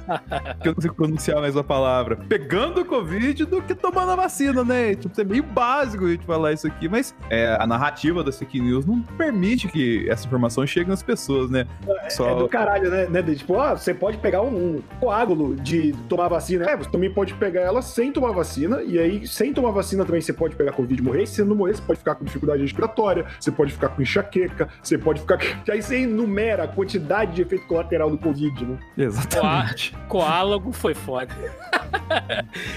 que 0.60 0.68
eu 0.68 0.70
não 0.70 0.74
consigo 0.74 0.94
pronunciar 0.94 1.40
mais 1.40 1.56
a 1.56 1.64
palavra. 1.64 2.16
Pegando 2.16 2.80
o 2.80 2.84
Covid 2.84 3.44
do 3.44 3.62
que 3.62 3.74
tomando 3.74 4.12
a 4.12 4.16
vacina, 4.16 4.64
né? 4.64 4.94
Tipo, 4.94 5.20
é 5.20 5.24
meio 5.24 5.42
básico 5.42 6.04
a 6.04 6.10
gente 6.10 6.24
falar 6.24 6.52
isso 6.52 6.66
aqui, 6.66 6.88
mas 6.88 7.14
é, 7.30 7.56
a 7.58 7.66
narrativa 7.66 8.22
da 8.22 8.32
fake 8.32 8.60
news 8.60 8.86
não 8.86 9.00
permite 9.02 9.68
que 9.68 10.08
essa 10.08 10.26
informação 10.26 10.66
chegue 10.66 10.88
nas 10.88 11.02
pessoas, 11.02 11.50
né? 11.50 11.66
É, 11.86 12.10
Só... 12.10 12.30
é 12.30 12.34
do 12.36 12.48
caralho, 12.48 12.90
né? 12.90 13.06
né? 13.06 13.22
Tipo, 13.34 13.58
ah, 13.58 13.76
você 13.76 13.92
pode 13.92 14.18
pegar 14.18 14.42
um, 14.42 14.76
um 14.76 14.82
coágulo 15.00 15.54
de 15.56 15.92
tomar 16.08 16.28
vacina. 16.28 16.64
É, 16.70 16.76
você 16.76 16.90
também 16.90 17.12
pode 17.12 17.34
pegar 17.34 17.62
ela 17.62 17.82
sem 17.82 18.12
tomar 18.12 18.32
vacina, 18.32 18.82
e 18.82 18.98
aí, 18.98 19.26
sem 19.26 19.52
tomar 19.52 19.70
vacina 19.70 20.04
também, 20.04 20.20
você 20.20 20.32
pode 20.32 20.56
pegar 20.56 20.72
Covid 20.72 21.00
e 21.00 21.04
morrer. 21.04 21.22
E 21.22 21.26
se 21.26 21.42
não 21.42 21.56
morrer, 21.56 21.74
você 21.74 21.82
pode 21.82 21.98
ficar 21.98 22.14
com 22.14 22.24
dificuldade 22.24 22.62
respiratória, 22.62 23.26
você 23.38 23.50
pode 23.50 23.72
ficar 23.72 23.88
com 23.88 24.02
enxaqueca, 24.02 24.68
você 24.82 24.98
pode 24.98 25.20
ficar. 25.20 25.38
E 25.68 25.70
aí 25.70 25.82
você 25.82 25.98
enumera 25.98 26.64
a 26.64 26.68
quantidade 26.68 27.34
de 27.34 27.42
efeito 27.42 27.66
colateral 27.66 28.10
do 28.10 28.16
Covid, 28.16 28.64
né? 28.64 28.78
Exatamente. 29.32 29.94
Coálogo 30.08 30.72
foi 30.72 30.94
foda. 30.94 31.28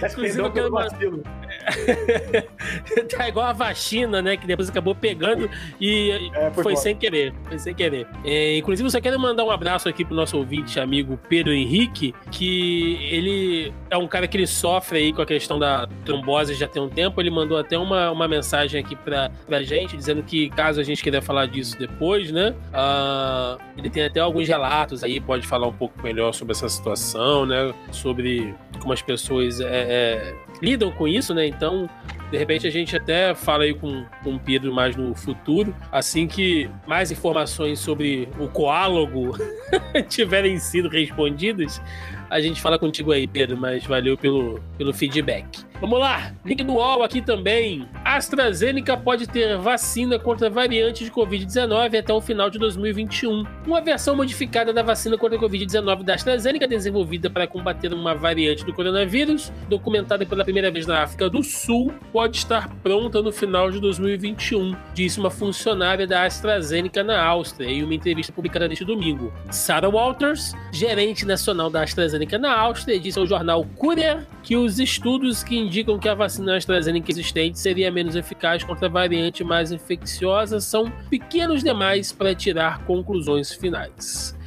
Inclusive, 0.04 0.40
eu 0.40 0.52
quero 0.52 0.72
vacilo. 0.72 1.24
tá 3.16 3.28
igual 3.28 3.48
a 3.48 3.54
vacina, 3.54 4.22
né? 4.22 4.38
Que 4.38 4.48
depois 4.48 4.70
acabou 4.70 4.94
pegando 4.96 5.50
e 5.80 6.12
é, 6.34 6.52
foi, 6.52 6.64
foi 6.64 6.76
sem 6.76 6.96
querer. 6.96 7.34
Foi 7.44 7.58
sem 7.58 7.74
querer. 7.74 8.08
É, 8.26 8.58
inclusive, 8.58 8.86
eu 8.86 8.92
só 8.92 9.00
quero 9.00 9.20
mandar 9.20 9.44
um 9.44 9.52
abraço 9.52 9.88
aqui 9.88 10.04
pro 10.04 10.16
nosso 10.16 10.38
ouvinte 10.38 10.80
amigo 10.80 11.20
Pedro 11.30 11.54
Henrique, 11.54 12.14
que 12.30 12.98
ele 13.12 13.74
é 13.90 13.98
um 13.98 14.08
cara 14.08 14.28
que 14.28 14.38
ele 14.38 14.48
sofre 14.48 15.00
aí 15.00 15.14
com 15.14 15.22
a 15.22 15.26
questão 15.26 15.58
da 15.58 15.88
trombose 16.06 16.54
já 16.54 16.68
tem 16.68 16.82
um 16.82 16.90
tempo. 16.90 17.20
Ele 17.22 17.32
mandou 17.32 17.58
até 17.58 17.78
uma, 17.78 18.12
uma 18.12 18.28
mensagem 18.28 18.80
aqui 18.80 18.96
pra, 18.96 19.32
pra 19.48 19.62
gente, 19.64 19.96
dizendo 19.96 20.24
que 20.24 20.50
caso 20.50 20.80
a 20.80 20.84
gente 20.84 21.02
queira 21.02 21.22
falar 21.22 21.46
disso 21.46 21.78
depois, 21.78 22.32
né? 22.32 22.56
Uh, 22.74 23.62
ele 23.78 23.90
tem 23.90 24.06
até 24.06 24.20
alguns 24.20 24.48
relatos 24.48 25.04
aí, 25.04 25.20
pode 25.20 25.46
falar 25.48 25.68
um 25.68 25.74
pouco 25.74 26.02
melhor 26.02 26.34
sobre 26.41 26.54
essa 26.54 26.67
situação, 26.67 27.45
né? 27.45 27.71
Sobre 27.91 28.56
como 28.80 28.91
as 28.91 29.01
pessoas 29.01 29.62
é, 29.62 29.65
é, 29.69 30.36
lidam 30.62 30.91
com 30.91 31.08
isso, 31.08 31.36
né? 31.36 31.45
Então, 31.45 31.88
de 32.32 32.38
repente 32.38 32.65
a 32.65 32.71
gente 32.71 32.97
até 32.97 33.36
fala 33.36 33.63
aí 33.63 33.75
com, 33.75 34.04
com 34.23 34.36
o 34.36 34.39
Pedro 34.39 34.73
mais 34.73 34.95
no 34.95 35.13
futuro, 35.13 35.75
assim 35.91 36.25
que 36.25 36.67
mais 36.88 37.12
informações 37.12 37.80
sobre 37.80 38.27
o 38.39 38.47
coálogo 38.47 39.38
tiverem 40.10 40.58
sido 40.58 40.89
respondidas, 40.89 41.80
a 42.27 42.41
gente 42.41 42.60
fala 42.60 42.80
contigo 42.80 43.12
aí, 43.12 43.27
Pedro, 43.27 43.56
mas 43.56 43.86
valeu 43.86 44.17
pelo, 44.17 44.60
pelo 44.77 44.91
feedback. 44.91 45.70
Vamos 45.82 46.00
lá, 46.00 46.32
link 46.46 46.63
do 46.63 46.74
UOL 46.74 47.02
aqui 47.02 47.24
também. 47.24 47.88
AstraZeneca 48.06 48.96
pode 48.96 49.26
ter 49.26 49.58
vacina 49.58 50.20
contra 50.20 50.48
variante 50.48 51.04
de 51.04 51.10
Covid-19 51.10 51.98
até 51.98 52.13
o 52.13 52.22
final 52.22 52.52
de 52.52 52.60
2021. 52.60 53.44
Uma 53.65 53.82
versão 53.82 54.15
modificada 54.15 54.72
da 54.72 54.84
vacina 54.84 55.17
contra 55.17 55.39
a 55.39 55.41
Covid-19 55.41 56.04
da 56.04 56.13
AstraZeneca, 56.13 56.67
desenvolvida 56.67 57.32
para 57.32 57.48
combater 57.48 57.91
uma 57.96 58.13
variante 58.13 58.63
do 58.63 58.72
coronavírus, 58.72 59.52
documentada 59.67 60.24
pela 60.24 60.44
primeira 60.44 60.70
vez 60.70 60.86
na 60.86 61.02
África 61.02 61.28
do 61.28 61.41
Sul, 61.41 61.91
pode 62.13 62.38
estar 62.38 62.70
pronta 62.84 63.20
no 63.20 63.32
final 63.32 63.72
de 63.72 63.80
2021, 63.80 64.76
disse 64.94 65.20
uma 65.20 65.32
funcionária 65.32 66.06
da 66.06 66.26
AstraZeneca 66.26 67.04
na 67.04 67.20
Áustria 67.26 67.67
em 67.67 67.84
uma 67.84 67.96
entrevista 67.96 68.32
publicada 68.32 68.67
neste 68.67 68.86
domingo. 68.86 69.34
Sarah 69.50 69.89
Walters, 69.89 70.54
gerente 70.72 71.26
nacional 71.26 71.72
da 71.72 71.82
AstraZeneca 71.82 72.38
na 72.38 72.56
Áustria 72.56 73.00
disse 73.00 73.17
ao 73.17 73.26
jornal 73.26 73.65
Courier 73.78 74.28
que 74.44 74.56
os 74.56 74.78
estudos 74.78 75.44
que 75.44 75.70
indicam 75.71 75.97
que 75.97 76.10
a 76.10 76.13
vacina 76.13 76.57
AstraZeneca 76.57 77.10
existente 77.10 77.57
seria 77.57 77.89
menos 77.89 78.17
eficaz 78.17 78.62
contra 78.62 78.88
a 78.88 78.89
variante 78.89 79.41
mais 79.41 79.71
infecciosa 79.71 80.60
são 80.60 80.91
pequenos 81.10 81.63
demais 81.63 82.12
para 82.12 82.36
tirar 82.36 82.84
conclusões 82.84 83.53
finais. 83.53 84.38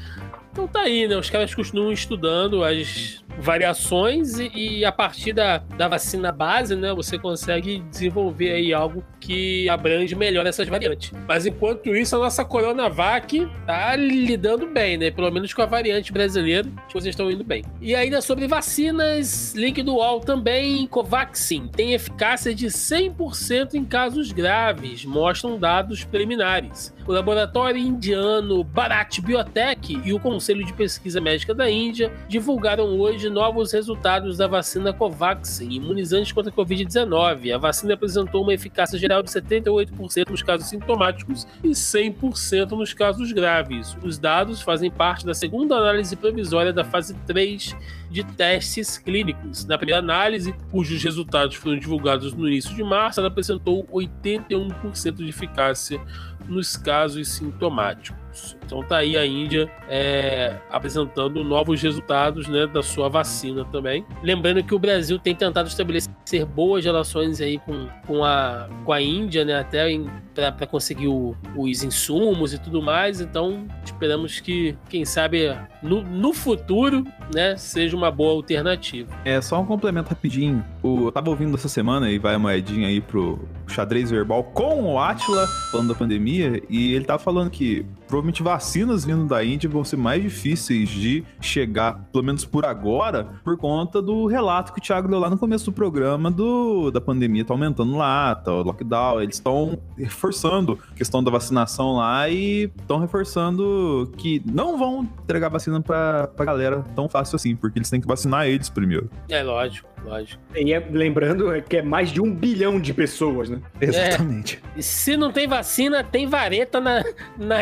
Então 0.55 0.69
tá 0.69 0.83
aí, 0.83 1.09
né? 1.09 1.17
Os 1.17 1.29
caras 1.29 1.53
continuam 1.53 1.91
estudando 1.91 2.63
as 2.63 3.25
variações 3.41 4.39
e, 4.39 4.51
e, 4.55 4.85
a 4.85 4.93
partir 4.93 5.33
da, 5.33 5.59
da 5.59 5.89
vacina 5.89 6.31
base, 6.31 6.77
né, 6.77 6.95
você 6.95 7.19
consegue 7.19 7.81
desenvolver 7.91 8.53
aí 8.53 8.73
algo 8.73 9.05
que 9.19 9.69
abrange 9.69 10.15
melhor 10.15 10.47
essas 10.47 10.69
variantes. 10.69 11.11
Mas 11.27 11.45
enquanto 11.45 11.93
isso, 11.97 12.15
a 12.15 12.21
nossa 12.21 12.45
Coronavac 12.45 13.51
tá 13.67 13.97
lidando 13.97 14.69
bem, 14.69 14.97
né? 14.97 15.11
Pelo 15.11 15.29
menos 15.33 15.53
com 15.53 15.63
a 15.63 15.67
variante 15.67 16.13
brasileira, 16.13 16.69
as 16.87 16.93
coisas 16.93 17.11
estão 17.11 17.29
indo 17.29 17.43
bem. 17.43 17.65
E 17.81 17.93
ainda 17.93 18.21
sobre 18.21 18.47
vacinas, 18.47 19.55
link 19.57 19.83
do 19.83 19.95
UOL 19.95 20.21
também, 20.21 20.87
Covaxin 20.87 21.67
tem 21.67 21.95
eficácia 21.95 22.55
de 22.55 22.67
100% 22.67 23.75
em 23.75 23.85
casos 23.85 24.31
graves, 24.31 25.05
mostram 25.05 25.59
dados 25.59 26.05
preliminares. 26.05 26.94
O 27.07 27.13
laboratório 27.13 27.79
indiano 27.79 28.65
Bharat 28.65 29.21
Biotech 29.21 30.01
e 30.03 30.15
o 30.15 30.19
Conselho 30.19 30.65
de 30.65 30.73
Pesquisa 30.73 31.21
Médica 31.21 31.55
da 31.55 31.71
Índia 31.71 32.11
divulgaram 32.27 32.99
hoje 32.99 33.29
novos 33.29 33.73
resultados 33.73 34.39
da 34.39 34.47
vacina 34.47 34.91
Covaxin, 34.91 35.71
imunizante 35.71 36.33
contra 36.33 36.51
a 36.51 36.55
Covid-19. 36.55 37.55
A 37.55 37.59
vacina 37.59 37.93
apresentou 37.93 38.43
uma 38.43 38.55
eficácia 38.55 38.99
geral 38.99 39.23
de 39.23 39.29
78% 39.29 40.31
nos 40.31 40.43
casos 40.43 40.67
sintomáticos 40.67 41.47
e 41.63 41.73
100% 41.73 42.71
nos 42.71 42.95
casos 42.95 43.33
graves. 43.33 43.95
Os 44.03 44.17
dados 44.17 44.63
fazem 44.63 44.91
parte 44.91 45.27
da 45.27 45.35
segunda 45.35 45.77
análise 45.77 46.17
provisória 46.17 46.73
da 46.73 46.85
fase 46.85 47.13
3 47.27 47.77
de 48.11 48.25
testes 48.25 48.97
clínicos. 48.97 49.67
Na 49.67 49.77
primeira 49.77 49.99
análise, 49.99 50.55
cujos 50.71 51.03
resultados 51.03 51.57
foram 51.57 51.79
divulgados 51.79 52.33
no 52.33 52.49
início 52.49 52.75
de 52.75 52.83
março, 52.83 53.21
ela 53.21 53.29
apresentou 53.29 53.85
81% 53.93 55.17
de 55.17 55.29
eficácia 55.29 56.01
nos 56.49 56.77
casos 56.77 57.29
sintomáticos. 57.29 58.24
Então 58.65 58.83
tá 58.83 58.99
aí 58.99 59.17
a 59.17 59.27
Índia 59.27 59.71
é, 59.89 60.57
apresentando 60.71 61.43
novos 61.45 61.81
resultados 61.83 62.49
né, 62.49 62.67
da 62.67 62.83
sua 62.83 63.09
vacina 63.09 63.65
também. 63.65 64.05
Lembrando 64.23 64.63
que 64.63 64.75
o 64.75 64.79
Brasil 64.79 65.19
tem 65.19 65.35
tentado 65.35 65.69
estabelecer 65.69 66.45
boas 66.47 66.85
relações 66.85 67.41
aí 67.41 67.59
com, 67.59 67.87
com, 68.07 68.25
a, 68.25 68.69
com 68.85 68.93
a 68.93 69.01
Índia, 69.01 69.45
né, 69.45 69.59
até 69.61 69.87
para 70.35 70.67
conseguir 70.67 71.09
o, 71.09 71.37
os 71.57 71.83
insumos 71.83 72.53
e 72.53 72.59
tudo 72.59 72.83
mais. 72.83 73.21
Então 73.21 73.67
esperamos 73.85 74.41
que, 74.41 74.77
quem 74.89 75.05
sabe, 75.05 75.57
no, 75.83 76.03
no 76.03 76.33
futuro, 76.33 77.05
né, 77.33 77.57
seja 77.57 77.97
uma 77.97 78.11
boa 78.11 78.33
alternativa. 78.33 79.15
É, 79.25 79.41
só 79.41 79.61
um 79.61 79.67
complemento 79.67 80.11
rapidinho. 80.11 80.65
O, 80.83 81.07
eu 81.07 81.13
tava 81.13 81.31
ouvindo 81.31 81.55
essa 81.57 81.69
semana 81.69 82.11
e 82.11 82.19
vai 82.19 82.35
a 82.35 82.39
moedinha 82.39 82.89
aí 82.89 83.01
pro 83.01 83.49
xadrez 83.67 84.11
verbal 84.11 84.45
com 84.45 84.85
o 84.85 84.99
Atila, 84.99 85.47
falando 85.71 85.89
da 85.89 85.95
pandemia, 85.95 86.63
e 86.69 86.95
ele 86.95 87.05
tava 87.05 87.19
falando 87.19 87.51
que 87.51 87.85
provavelmente 88.07 88.43
vacinas 88.43 89.05
vindo 89.05 89.27
da 89.27 89.45
Índia 89.45 89.69
vão 89.69 89.85
ser 89.85 89.97
mais 89.97 90.23
difíceis 90.23 90.89
de 90.89 91.25
chegar, 91.41 92.05
pelo 92.13 92.25
menos 92.25 92.45
por 92.45 92.65
agora, 92.65 93.29
por 93.43 93.57
conta 93.57 94.01
do 94.01 94.27
relato 94.27 94.73
que 94.73 94.79
o 94.79 94.83
Thiago 94.83 95.09
deu 95.09 95.19
lá 95.19 95.31
no 95.31 95.39
começo 95.39 95.67
do 95.67 95.73
programa 95.73 96.31
do, 96.31 96.91
da 96.91 97.01
pandemia 97.01 97.45
tá 97.45 97.55
aumentando 97.55 97.97
lá, 97.97 98.35
tá 98.35 98.53
o 98.53 98.63
lockdown, 98.63 99.21
eles 99.21 99.37
estão 99.37 99.79
reforçando 99.97 100.79
a 100.91 100.95
questão 100.95 101.23
da 101.23 101.31
vacinação 101.31 101.97
lá 101.97 102.29
e 102.29 102.71
estão 102.79 102.99
reforçando 102.99 104.13
que 104.17 104.43
não 104.45 104.79
vão 104.79 105.09
entregar 105.23 105.49
vacina 105.49 105.81
pra, 105.81 106.29
pra 106.29 106.45
galera 106.45 106.85
tão 106.95 107.09
fácil 107.09 107.37
assim, 107.37 107.57
porque 107.57 107.79
eles 107.79 107.91
têm 107.91 108.01
que 108.01 108.07
vacinar 108.07 108.47
eles 108.47 108.69
primeiro. 108.69 109.11
É 109.29 109.43
lógico. 109.43 109.94
Lógico. 110.05 110.43
E 110.55 110.73
é, 110.73 110.79
lembrando 110.91 111.51
que 111.63 111.79
é 111.79 111.83
mais 111.83 112.11
de 112.11 112.21
um 112.21 112.33
bilhão 112.35 112.81
de 112.81 112.93
pessoas, 112.93 113.49
né? 113.49 113.61
Exatamente. 113.81 114.61
É. 114.75 114.79
E 114.79 114.83
se 114.83 115.17
não 115.17 115.33
tem 115.33 115.47
vacina, 115.47 116.05
tem 116.05 116.27
vareta 116.27 116.81
na, 116.81 117.03
na, 117.37 117.59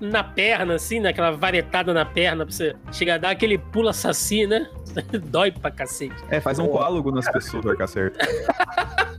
na 0.00 0.24
perna, 0.24 0.74
assim, 0.74 1.00
naquela 1.00 1.30
né? 1.30 1.36
varetada 1.36 1.92
na 1.94 2.04
perna, 2.04 2.44
pra 2.44 2.54
você 2.54 2.74
chegar 2.92 3.14
a 3.14 3.18
dar 3.18 3.30
aquele 3.30 3.58
pula 3.58 3.92
saci, 3.92 4.46
né? 4.46 4.68
Dói 5.30 5.50
pra 5.50 5.70
cacete. 5.70 6.16
É, 6.28 6.40
faz 6.40 6.58
um 6.58 6.66
coálogo 6.66 7.10
nas 7.10 7.30
pessoas, 7.30 7.64
vai 7.64 7.72
ficar 7.72 7.86
certo. 7.86 8.18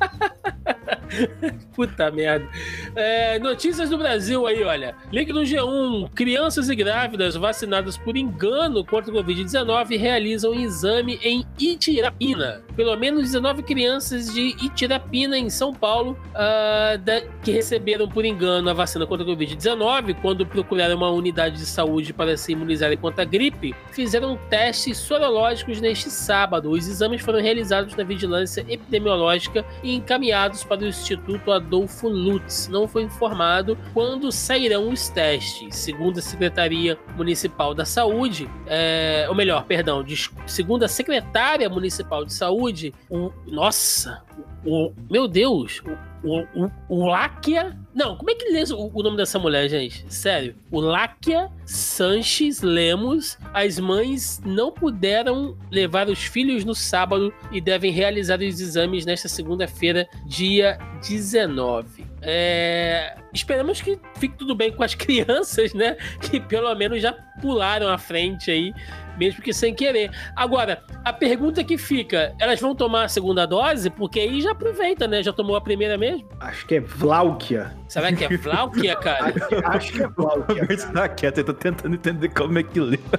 Puta 1.76 2.12
merda. 2.12 2.48
É, 2.96 3.40
notícias 3.40 3.90
do 3.90 3.98
Brasil 3.98 4.46
aí, 4.46 4.64
olha. 4.64 4.96
Link 5.12 5.32
no 5.32 5.42
G1. 5.42 6.10
Crianças 6.14 6.70
e 6.70 6.76
grávidas 6.76 7.36
vacinadas 7.36 7.98
por 7.98 8.18
engano 8.18 8.86
contra 8.86 9.12
o 9.12 9.24
Covid-19 9.24 9.98
realizam 9.98 10.54
exame 10.54 11.20
em 11.22 11.46
Itirapina. 11.60 12.64
Pelo 12.76 12.96
menos 12.98 13.24
19 13.24 13.64
crianças 13.64 14.34
de 14.34 14.56
Itirapina, 14.64 15.38
em 15.38 15.50
São 15.50 15.74
Paulo, 15.74 16.18
uh, 16.32 16.98
da, 17.00 17.22
que 17.44 17.52
receberam 17.52 18.08
por 18.08 18.26
engano 18.26 18.70
a 18.70 18.74
vacina 18.74 19.06
contra 19.06 19.26
o 19.26 19.30
Covid-19, 19.30 20.16
quando 20.22 20.46
procuraram 20.46 20.96
uma 20.98 21.10
unidade 21.10 21.58
de 21.58 21.66
saúde 21.66 22.14
para 22.14 22.36
se 22.38 22.52
imunizarem 22.52 22.98
contra 22.98 23.24
a 23.24 23.26
gripe, 23.26 23.76
fizeram 23.92 24.38
testes 24.50 24.98
sorológicos 24.98 25.80
neste 25.80 26.10
sábado. 26.10 26.70
Os 26.70 26.88
exames 26.88 27.22
foram 27.22 27.40
realizados 27.40 27.96
na 27.96 28.04
vigilância 28.04 28.66
epidemiológica 28.68 29.66
e 29.84 29.96
encaminhados 29.96 30.64
para 30.64 30.82
o 30.82 30.88
Instituto 30.88 31.52
Adolfo 31.52 32.08
Lutz. 32.08 32.68
Não 32.68 32.88
foi 32.88 33.04
informado 33.04 33.78
quando 33.94 34.32
sairão 34.32 34.90
os 34.90 35.10
testes. 35.10 35.76
Segundo 35.76 36.20
a 36.20 36.22
Secretaria 36.22 36.98
Municipal 37.16 37.74
da 37.74 37.86
Saúde, 37.86 38.50
é, 38.68 39.26
ou 39.30 39.36
melhor, 39.36 39.64
perdão, 39.66 40.04
de, 40.04 40.30
segundo 40.46 40.84
a 40.84 40.88
Secretária 40.88 41.70
Municipal 41.70 42.26
de 42.26 42.34
Saúde, 42.34 42.64
o, 43.10 43.32
nossa, 43.47 44.23
o, 44.65 44.91
meu 45.10 45.28
Deus, 45.28 45.82
o, 46.23 46.63
o, 46.63 46.71
o 46.89 47.06
Láquia. 47.06 47.78
Não, 47.93 48.17
como 48.17 48.32
é 48.32 48.36
que 48.36 48.49
lê 48.51 48.63
o, 48.73 48.91
o, 48.93 49.04
nome 49.04 49.17
dessa 49.17 49.38
mulher, 49.38 49.69
gente? 49.69 50.06
Sério. 50.12 50.56
O 50.71 50.80
Láquia 50.80 51.51
Sanches 51.65 52.62
Lemos. 52.62 53.38
As 53.54 53.80
mães 53.80 54.41
não 54.45 54.71
puderam 54.71 55.58
levar 55.71 56.10
os 56.10 56.23
filhos 56.23 56.65
no 56.65 56.73
sábado 56.73 57.34
e 57.51 57.62
devem 57.62 57.91
realizar 57.91 58.39
os 58.39 58.60
exames 58.60 59.06
nesta 59.06 59.28
segunda-feira, 59.28 60.08
dia 60.25 60.78
19. 61.01 62.05
É... 62.26 63.16
Esperamos 63.34 63.82
que 63.82 64.00
fique 64.18 64.38
tudo 64.38 64.56
bem 64.56 64.72
com 64.72 64.84
as 64.84 64.94
crianças, 64.96 65.74
né? 65.74 65.96
Que 66.20 66.40
pelo 66.40 66.74
menos 66.76 67.02
já 67.02 67.14
pularam 67.42 67.88
à 67.88 67.98
frente 67.98 68.50
aí 68.52 68.74
mesmo 69.18 69.42
que 69.42 69.54
sem 69.54 69.74
querer. 69.74 70.12
Agora, 70.36 70.84
a 71.04 71.14
pergunta 71.14 71.64
que 71.64 71.78
fica, 71.78 72.34
elas 72.40 72.60
vão 72.60 72.76
tomar 72.76 73.06
a 73.06 73.08
segunda 73.08 73.46
dose? 73.46 73.90
Porque 73.90 74.20
aí 74.20 74.42
já 74.42 74.52
aproveita, 74.52 75.08
né? 75.08 75.24
Já 75.24 75.34
tomou 75.34 75.56
a 75.56 75.62
primeira 75.62 75.98
mesmo? 75.98 76.28
Acho 76.40 76.66
que 76.66 76.76
é 76.76 76.80
Vláuquia. 76.80 77.72
Será 77.88 78.12
que 78.12 78.26
é 78.26 78.38
Vláuquia, 78.38 78.96
cara? 79.00 79.28
acho, 79.28 79.68
acho, 79.68 79.94
que 79.94 80.04
é 80.04 80.08
Vláuquia. 80.08 80.66
Você 80.66 80.92
tá 80.92 81.10
quieto, 81.10 81.38
eu 81.40 81.46
tô 81.46 81.54
tentando 81.54 81.96
entender 81.96 82.30
como 82.30 82.60
é 82.60 82.64
que 82.64 82.80
lê. 82.80 83.00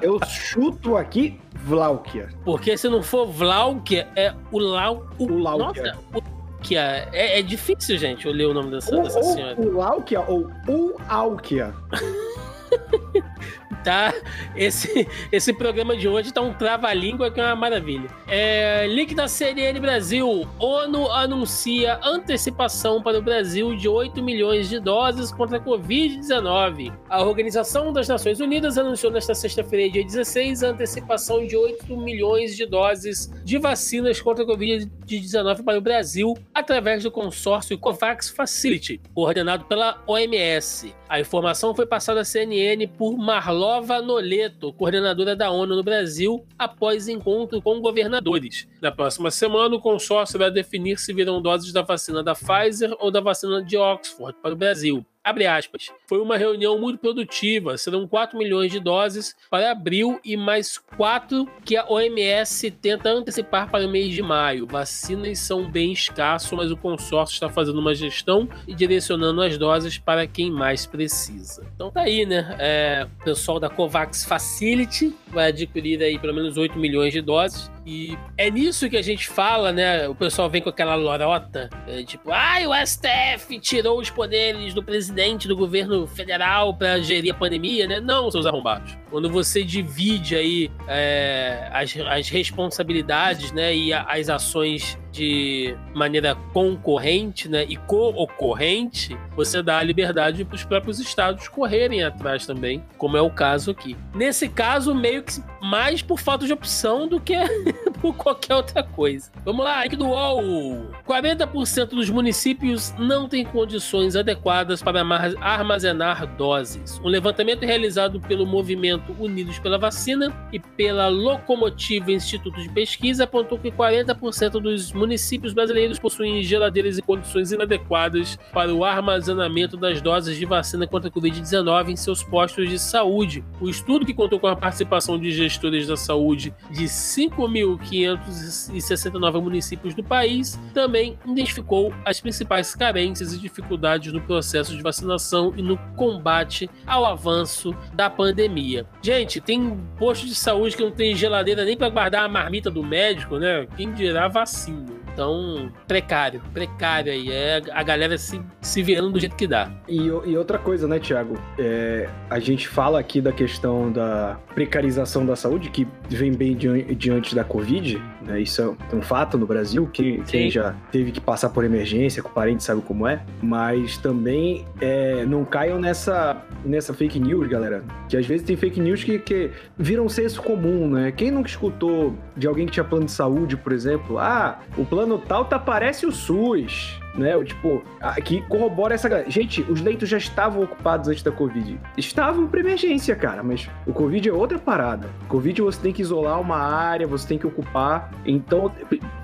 Eu 0.00 0.20
chuto 0.24 0.96
aqui 0.96 1.36
Vláuquia. 1.64 2.28
Porque 2.44 2.76
se 2.76 2.88
não 2.88 3.02
for 3.02 3.26
Vláuquia, 3.26 4.06
é 4.14 4.32
o 4.52 4.58
Lau... 4.60 5.10
O, 5.18 5.24
o 5.24 5.38
Láuquia. 5.38 5.82
Nossa, 5.82 5.98
o... 6.14 6.39
Que 6.62 6.76
é, 6.76 7.08
é, 7.12 7.42
difícil, 7.42 7.96
gente, 7.98 8.26
eu 8.26 8.32
ler 8.32 8.46
o 8.46 8.54
nome 8.54 8.70
dessa, 8.70 8.96
dessa 9.00 9.22
senhora. 9.22 9.60
O 9.60 9.72
Laukia 9.72 10.20
ou 10.20 10.50
o 10.68 10.96
Alkia. 11.08 11.74
tá? 13.84 14.12
Esse, 14.56 15.06
esse 15.32 15.52
programa 15.52 15.96
de 15.96 16.08
hoje 16.08 16.32
tá 16.32 16.40
um 16.40 16.52
trava-língua 16.52 17.30
que 17.30 17.40
é 17.40 17.44
uma 17.44 17.56
maravilha. 17.56 18.08
É, 18.26 18.86
link 18.86 19.14
da 19.14 19.28
CNN 19.28 19.78
Brasil. 19.80 20.46
ONU 20.58 21.10
anuncia 21.10 22.00
antecipação 22.02 23.02
para 23.02 23.18
o 23.18 23.22
Brasil 23.22 23.74
de 23.76 23.88
8 23.88 24.22
milhões 24.22 24.68
de 24.68 24.80
doses 24.80 25.32
contra 25.32 25.58
a 25.58 25.60
Covid-19. 25.60 26.92
A 27.08 27.22
Organização 27.22 27.92
das 27.92 28.08
Nações 28.08 28.40
Unidas 28.40 28.76
anunciou 28.76 29.12
nesta 29.12 29.34
sexta-feira, 29.34 29.90
dia 29.90 30.04
16, 30.04 30.62
a 30.62 30.68
antecipação 30.68 31.46
de 31.46 31.56
8 31.56 31.96
milhões 31.96 32.56
de 32.56 32.66
doses 32.66 33.30
de 33.44 33.58
vacinas 33.58 34.20
contra 34.20 34.44
a 34.44 34.46
Covid-19 34.46 35.64
para 35.64 35.78
o 35.78 35.80
Brasil 35.80 36.34
através 36.54 37.02
do 37.02 37.10
consórcio 37.10 37.78
COVAX 37.78 38.28
Facility, 38.30 39.00
coordenado 39.14 39.64
pela 39.64 40.02
OMS. 40.06 40.94
A 41.08 41.18
informação 41.18 41.74
foi 41.74 41.86
passada 41.86 42.20
à 42.20 42.24
CNN 42.24 42.86
por 42.86 43.16
Marlova 43.60 44.00
Noleto, 44.00 44.72
coordenadora 44.72 45.36
da 45.36 45.50
ONU 45.50 45.76
no 45.76 45.82
Brasil, 45.82 46.42
após 46.58 47.08
encontro 47.08 47.60
com 47.60 47.78
governadores. 47.78 48.66
Na 48.80 48.90
próxima 48.90 49.30
semana, 49.30 49.76
o 49.76 49.80
consórcio 49.80 50.38
vai 50.38 50.50
definir 50.50 50.98
se 50.98 51.12
virão 51.12 51.42
doses 51.42 51.70
da 51.70 51.82
vacina 51.82 52.22
da 52.22 52.34
Pfizer 52.34 52.96
ou 52.98 53.10
da 53.10 53.20
vacina 53.20 53.62
de 53.62 53.76
Oxford 53.76 54.34
para 54.40 54.54
o 54.54 54.56
Brasil. 54.56 55.04
Abre 55.22 55.46
aspas. 55.46 55.90
Foi 56.08 56.18
uma 56.18 56.38
reunião 56.38 56.78
muito 56.78 56.98
produtiva. 56.98 57.76
Serão 57.76 58.08
4 58.08 58.38
milhões 58.38 58.72
de 58.72 58.80
doses 58.80 59.36
para 59.50 59.70
abril 59.70 60.18
e 60.24 60.34
mais 60.34 60.78
4 60.78 61.46
que 61.62 61.76
a 61.76 61.84
OMS 61.86 62.70
tenta 62.70 63.10
antecipar 63.10 63.70
para 63.70 63.86
o 63.86 63.90
mês 63.90 64.14
de 64.14 64.22
maio. 64.22 64.66
Vacinas 64.66 65.38
são 65.40 65.70
bem 65.70 65.92
escassos, 65.92 66.50
mas 66.52 66.70
o 66.70 66.76
consórcio 66.76 67.34
está 67.34 67.50
fazendo 67.50 67.78
uma 67.78 67.94
gestão 67.94 68.48
e 68.66 68.74
direcionando 68.74 69.42
as 69.42 69.58
doses 69.58 69.98
para 69.98 70.26
quem 70.26 70.50
mais 70.50 70.86
precisa. 70.86 71.66
Então 71.74 71.90
tá 71.90 72.00
aí, 72.00 72.24
né? 72.24 72.56
É, 72.58 73.06
o 73.20 73.24
pessoal 73.24 73.60
da 73.60 73.68
COVAX 73.68 74.24
Facility 74.24 75.14
vai 75.28 75.48
adquirir 75.48 76.02
aí 76.02 76.18
pelo 76.18 76.34
menos 76.34 76.56
8 76.56 76.78
milhões 76.78 77.12
de 77.12 77.20
doses. 77.20 77.70
E 77.86 78.16
é 78.36 78.50
nisso 78.50 78.90
que 78.90 78.96
a 78.96 79.02
gente 79.02 79.28
fala, 79.28 79.72
né? 79.72 80.06
O 80.06 80.14
pessoal 80.14 80.50
vem 80.50 80.60
com 80.60 80.68
aquela 80.68 80.94
lorota, 80.94 81.70
é, 81.86 82.02
tipo, 82.02 82.30
ai, 82.30 82.64
ah, 82.64 82.68
o 82.68 82.86
STF 82.86 83.58
tirou 83.58 83.98
os 83.98 84.10
poderes 84.10 84.74
do 84.74 84.82
presidente 84.82 85.48
do 85.48 85.56
governo 85.56 86.06
federal 86.06 86.74
para 86.76 87.00
gerir 87.00 87.32
a 87.32 87.36
pandemia, 87.36 87.86
né? 87.86 88.00
Não, 88.00 88.30
seus 88.30 88.44
arrombados. 88.44 88.99
Quando 89.10 89.28
você 89.28 89.64
divide 89.64 90.36
aí 90.36 90.70
é, 90.86 91.68
as, 91.72 91.96
as 91.96 92.28
responsabilidades, 92.28 93.52
né, 93.52 93.74
e 93.74 93.92
as 93.92 94.28
ações 94.28 94.98
de 95.12 95.76
maneira 95.94 96.34
concorrente 96.52 97.48
né, 97.48 97.64
e 97.68 97.76
co-ocorrente, 97.76 99.16
você 99.34 99.62
dá 99.62 99.78
a 99.78 99.82
liberdade 99.82 100.44
para 100.44 100.54
os 100.54 100.64
próprios 100.64 101.00
estados 101.00 101.48
correrem 101.48 102.02
atrás 102.04 102.46
também, 102.46 102.84
como 102.96 103.16
é 103.16 103.20
o 103.20 103.30
caso 103.30 103.72
aqui. 103.72 103.96
Nesse 104.14 104.48
caso, 104.48 104.94
meio 104.94 105.22
que 105.22 105.42
mais 105.60 106.02
por 106.02 106.18
falta 106.18 106.46
de 106.46 106.52
opção 106.52 107.08
do 107.08 107.20
que 107.20 107.34
por 108.00 108.14
qualquer 108.14 108.54
outra 108.54 108.82
coisa. 108.82 109.30
Vamos 109.44 109.64
lá, 109.64 109.82
aqui 109.82 109.96
do 109.96 110.06
UOL. 110.06 110.90
40% 111.06 111.88
dos 111.88 112.08
municípios 112.08 112.94
não 112.98 113.28
têm 113.28 113.44
condições 113.44 114.16
adequadas 114.16 114.82
para 114.82 115.02
armazenar 115.40 116.26
doses. 116.36 117.00
Um 117.04 117.08
levantamento 117.08 117.64
realizado 117.64 118.20
pelo 118.20 118.46
movimento 118.46 118.99
Unidos 119.18 119.58
pela 119.58 119.78
Vacina 119.78 120.48
e 120.52 120.58
pela 120.58 121.08
Locomotiva 121.08 122.12
Instituto 122.12 122.60
de 122.60 122.68
Pesquisa 122.68 123.24
apontou 123.24 123.58
que 123.58 123.70
40% 123.70 124.60
dos 124.60 124.92
municípios 124.92 125.52
brasileiros 125.52 125.98
possuem 125.98 126.42
geladeiras 126.42 126.98
em 126.98 127.02
condições 127.02 127.52
inadequadas 127.52 128.38
para 128.52 128.74
o 128.74 128.84
armazenamento 128.84 129.76
das 129.76 130.00
doses 130.00 130.36
de 130.36 130.44
vacina 130.44 130.86
contra 130.86 131.08
a 131.08 131.12
Covid-19 131.12 131.90
em 131.90 131.96
seus 131.96 132.22
postos 132.22 132.68
de 132.68 132.78
saúde. 132.78 133.44
O 133.60 133.68
estudo, 133.68 134.06
que 134.06 134.14
contou 134.14 134.38
com 134.38 134.46
a 134.46 134.56
participação 134.56 135.18
de 135.18 135.30
gestores 135.30 135.86
da 135.86 135.96
saúde 135.96 136.54
de 136.70 136.84
5.569 136.84 139.42
municípios 139.42 139.94
do 139.94 140.04
país, 140.04 140.58
também 140.72 141.18
identificou 141.26 141.92
as 142.04 142.20
principais 142.20 142.74
carências 142.74 143.32
e 143.32 143.38
dificuldades 143.38 144.12
no 144.12 144.20
processo 144.20 144.76
de 144.76 144.82
vacinação 144.82 145.52
e 145.56 145.62
no 145.62 145.78
combate 145.96 146.68
ao 146.86 147.04
avanço 147.04 147.74
da 147.94 148.10
pandemia. 148.10 148.86
Gente, 149.02 149.40
tem 149.40 149.78
posto 149.98 150.26
de 150.26 150.34
saúde 150.34 150.76
que 150.76 150.82
não 150.82 150.90
tem 150.90 151.14
geladeira 151.14 151.64
nem 151.64 151.76
para 151.76 151.88
guardar 151.88 152.24
a 152.24 152.28
marmita 152.28 152.70
do 152.70 152.84
médico, 152.84 153.38
né? 153.38 153.66
Quem 153.76 153.92
dirá 153.92 154.28
vacina. 154.28 155.00
Então, 155.12 155.72
precário, 155.88 156.40
precário 156.52 157.12
aí. 157.12 157.30
É 157.30 157.62
a 157.72 157.82
galera 157.82 158.16
se, 158.16 158.40
se 158.60 158.82
virando 158.82 159.10
do 159.10 159.20
jeito 159.20 159.36
que 159.36 159.46
dá. 159.46 159.70
E, 159.88 160.06
e 160.06 160.36
outra 160.36 160.58
coisa, 160.58 160.86
né, 160.86 160.98
Tiago? 160.98 161.38
É, 161.58 162.08
a 162.28 162.38
gente 162.38 162.68
fala 162.68 163.00
aqui 163.00 163.20
da 163.20 163.32
questão 163.32 163.90
da 163.90 164.38
precarização 164.54 165.26
da 165.26 165.34
saúde, 165.34 165.70
que 165.70 165.86
vem 166.08 166.32
bem 166.32 166.56
diante 166.56 167.34
da 167.34 167.44
Covid, 167.44 168.00
né? 168.30 168.40
Isso 168.40 168.76
é 168.92 168.94
um 168.94 169.02
fato 169.02 169.36
no 169.36 169.46
Brasil, 169.46 169.88
que 169.92 170.22
quem 170.26 170.50
já 170.50 170.74
teve 170.90 171.10
que 171.10 171.20
passar 171.20 171.50
por 171.50 171.64
emergência, 171.64 172.22
com 172.22 172.30
parente 172.30 172.62
sabe 172.62 172.80
como 172.82 173.06
é. 173.06 173.22
Mas 173.42 173.96
também 173.98 174.64
é, 174.80 175.24
não 175.26 175.44
caiam 175.44 175.78
nessa, 175.78 176.42
nessa 176.64 176.94
fake 176.94 177.18
news, 177.18 177.48
galera. 177.48 177.82
Que 178.08 178.16
às 178.16 178.26
vezes 178.26 178.46
tem 178.46 178.56
fake 178.56 178.80
news 178.80 179.02
que, 179.02 179.18
que 179.18 179.50
viram 179.76 180.08
senso 180.08 180.42
comum, 180.42 180.88
né? 180.90 181.12
Quem 181.12 181.30
nunca 181.30 181.48
escutou 181.48 182.14
de 182.36 182.46
alguém 182.46 182.66
que 182.66 182.72
tinha 182.72 182.84
plano 182.84 183.06
de 183.06 183.12
saúde, 183.12 183.56
por 183.56 183.72
exemplo? 183.72 184.18
Ah, 184.18 184.60
o 184.76 184.84
plano 184.84 185.18
tal 185.18 185.44
tá 185.44 185.58
parece 185.58 186.06
o 186.06 186.12
SUS. 186.12 186.99
Né? 187.14 187.42
Tipo, 187.44 187.82
que 188.24 188.40
corrobora 188.42 188.94
essa 188.94 189.08
galera. 189.08 189.30
Gente, 189.30 189.62
os 189.62 189.80
leitos 189.80 190.08
já 190.08 190.18
estavam 190.18 190.62
ocupados 190.62 191.08
antes 191.08 191.22
da 191.22 191.32
Covid. 191.32 191.78
Estavam 191.96 192.46
para 192.46 192.60
emergência, 192.60 193.14
cara, 193.16 193.42
mas 193.42 193.68
o 193.86 193.92
Covid 193.92 194.28
é 194.28 194.32
outra 194.32 194.58
parada. 194.58 195.08
Covid 195.28 195.62
você 195.62 195.80
tem 195.80 195.92
que 195.92 196.02
isolar 196.02 196.40
uma 196.40 196.58
área, 196.58 197.06
você 197.06 197.26
tem 197.26 197.38
que 197.38 197.46
ocupar. 197.46 198.10
Então, 198.24 198.72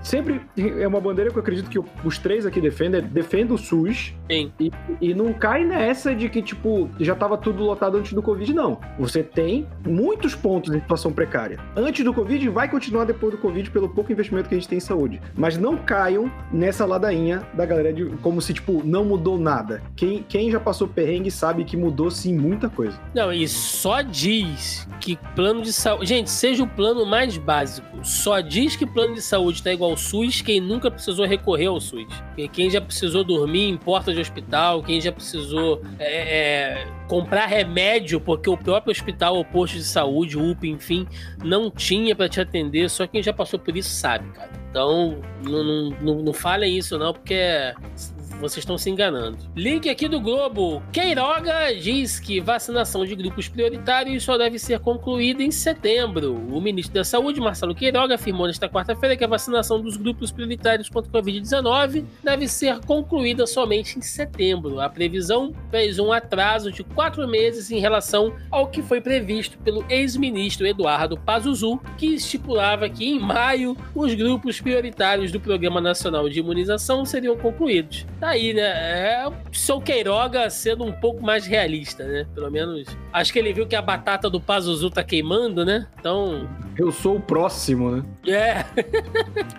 sempre 0.02 0.40
é 0.56 0.86
uma 0.86 1.00
bandeira 1.00 1.30
que 1.30 1.36
eu 1.36 1.42
acredito 1.42 1.70
que 1.70 1.78
os 2.04 2.18
três 2.18 2.46
aqui 2.46 2.60
defendem, 2.60 3.00
é 3.00 3.02
defenda 3.02 3.54
o 3.54 3.58
SUS. 3.58 4.14
Sim. 4.30 4.52
E, 4.58 4.70
e 5.00 5.14
não 5.14 5.32
cai 5.32 5.64
nessa 5.64 6.14
de 6.14 6.28
que, 6.28 6.42
tipo, 6.42 6.90
já 7.00 7.14
tava 7.14 7.36
tudo 7.36 7.62
lotado 7.62 7.96
antes 7.96 8.12
do 8.12 8.22
Covid, 8.22 8.52
não. 8.52 8.78
Você 8.98 9.22
tem 9.22 9.66
muitos 9.86 10.34
pontos 10.34 10.74
em 10.74 10.80
situação 10.80 11.12
precária. 11.12 11.58
Antes 11.76 12.04
do 12.04 12.12
Covid, 12.12 12.48
vai 12.48 12.68
continuar 12.68 13.04
depois 13.04 13.32
do 13.32 13.38
Covid 13.38 13.70
pelo 13.70 13.88
pouco 13.88 14.12
investimento 14.12 14.48
que 14.48 14.54
a 14.54 14.58
gente 14.58 14.68
tem 14.68 14.78
em 14.78 14.80
saúde. 14.80 15.20
Mas 15.34 15.56
não 15.56 15.76
caiam 15.76 16.30
nessa 16.52 16.84
ladainha 16.84 17.42
da 17.54 17.64
galera 17.64 17.92
de 17.92 18.06
como 18.22 18.40
se, 18.40 18.54
tipo, 18.54 18.82
não 18.84 19.04
mudou 19.04 19.38
nada. 19.38 19.82
Quem, 19.94 20.24
quem 20.28 20.50
já 20.50 20.60
passou 20.60 20.88
perrengue 20.88 21.30
sabe 21.30 21.64
que 21.64 21.76
mudou 21.76 22.10
sim 22.10 22.36
muita 22.36 22.68
coisa. 22.68 22.98
Não, 23.14 23.32
e 23.32 23.46
só 23.48 24.02
diz 24.02 24.88
que 25.00 25.16
plano 25.34 25.62
de 25.62 25.72
saúde. 25.72 26.06
Gente, 26.06 26.30
seja 26.30 26.62
o 26.62 26.68
plano 26.68 27.06
mais 27.06 27.36
básico. 27.36 27.86
Só 28.02 28.40
diz 28.40 28.76
que 28.76 28.86
plano 28.86 29.14
de 29.14 29.22
saúde 29.22 29.62
tá 29.62 29.72
igual 29.72 29.92
ao 29.92 29.96
SUS 29.96 30.40
quem 30.40 30.60
nunca 30.60 30.90
precisou 30.90 31.26
recorrer 31.26 31.66
ao 31.66 31.80
SUS. 31.80 32.06
Quem 32.52 32.70
já 32.70 32.80
precisou 32.80 33.24
dormir 33.24 33.68
em 33.68 33.76
porta 33.76 34.12
de 34.16 34.22
hospital, 34.22 34.82
quem 34.82 35.00
já 35.00 35.12
precisou 35.12 35.82
é, 35.98 36.82
é, 36.82 36.86
comprar 37.08 37.46
remédio 37.46 38.20
porque 38.20 38.50
o 38.50 38.56
próprio 38.56 38.90
hospital 38.90 39.36
ou 39.36 39.44
posto 39.44 39.76
de 39.76 39.84
saúde, 39.84 40.38
UPA, 40.38 40.66
enfim, 40.66 41.06
não 41.44 41.70
tinha 41.70 42.14
para 42.14 42.28
te 42.28 42.40
atender. 42.40 42.90
Só 42.90 43.06
quem 43.06 43.22
já 43.22 43.32
passou 43.32 43.58
por 43.58 43.76
isso 43.76 43.90
sabe, 43.90 44.28
cara. 44.32 44.50
Então, 44.70 45.22
não, 45.42 45.64
não, 45.64 45.90
não, 46.00 46.14
não 46.22 46.32
falem 46.32 46.76
isso 46.76 46.98
não, 46.98 47.12
porque 47.12 47.34
vocês 48.40 48.58
estão 48.58 48.78
se 48.78 48.90
enganando. 48.90 49.38
Link 49.54 49.88
aqui 49.88 50.08
do 50.08 50.20
Globo. 50.20 50.82
Queiroga 50.92 51.74
diz 51.74 52.20
que 52.20 52.40
vacinação 52.40 53.04
de 53.04 53.14
grupos 53.14 53.48
prioritários 53.48 54.22
só 54.22 54.36
deve 54.36 54.58
ser 54.58 54.80
concluída 54.80 55.42
em 55.42 55.50
setembro. 55.50 56.34
O 56.50 56.60
ministro 56.60 56.94
da 56.94 57.04
Saúde, 57.04 57.40
Marcelo 57.40 57.74
Queiroga, 57.74 58.14
afirmou 58.14 58.46
nesta 58.46 58.68
quarta-feira 58.68 59.16
que 59.16 59.24
a 59.24 59.28
vacinação 59.28 59.80
dos 59.80 59.96
grupos 59.96 60.30
prioritários 60.30 60.88
contra 60.88 61.10
o 61.10 61.22
Covid-19 61.22 62.04
deve 62.22 62.48
ser 62.48 62.80
concluída 62.80 63.46
somente 63.46 63.98
em 63.98 64.02
setembro. 64.02 64.80
A 64.80 64.88
previsão 64.88 65.54
fez 65.70 65.98
um 65.98 66.12
atraso 66.12 66.70
de 66.70 66.84
quatro 66.84 67.26
meses 67.26 67.70
em 67.70 67.78
relação 67.78 68.34
ao 68.50 68.68
que 68.68 68.82
foi 68.82 69.00
previsto 69.00 69.58
pelo 69.58 69.84
ex-ministro 69.88 70.66
Eduardo 70.66 71.16
Pazuzu, 71.16 71.80
que 71.96 72.14
estipulava 72.14 72.88
que 72.88 73.06
em 73.06 73.18
maio 73.18 73.76
os 73.94 74.14
grupos 74.14 74.60
prioritários 74.60 75.32
do 75.32 75.40
Programa 75.40 75.80
Nacional 75.80 76.28
de 76.28 76.40
Imunização 76.40 77.04
seriam 77.04 77.36
concluídos. 77.36 78.06
Tá 78.26 78.30
aí, 78.30 78.52
né? 78.52 79.20
É 79.20 79.28
o 79.28 79.32
seu 79.52 79.80
Queiroga 79.80 80.50
sendo 80.50 80.82
um 80.82 80.90
pouco 80.90 81.22
mais 81.22 81.46
realista, 81.46 82.02
né? 82.02 82.26
Pelo 82.34 82.50
menos. 82.50 82.84
Acho 83.12 83.32
que 83.32 83.38
ele 83.38 83.52
viu 83.52 83.68
que 83.68 83.76
a 83.76 83.80
batata 83.80 84.28
do 84.28 84.40
Pazuzu 84.40 84.90
tá 84.90 85.04
queimando, 85.04 85.64
né? 85.64 85.86
Então. 85.96 86.48
Eu 86.76 86.90
sou 86.90 87.18
o 87.18 87.20
próximo, 87.20 87.88
né? 87.88 88.02
É. 88.26 88.64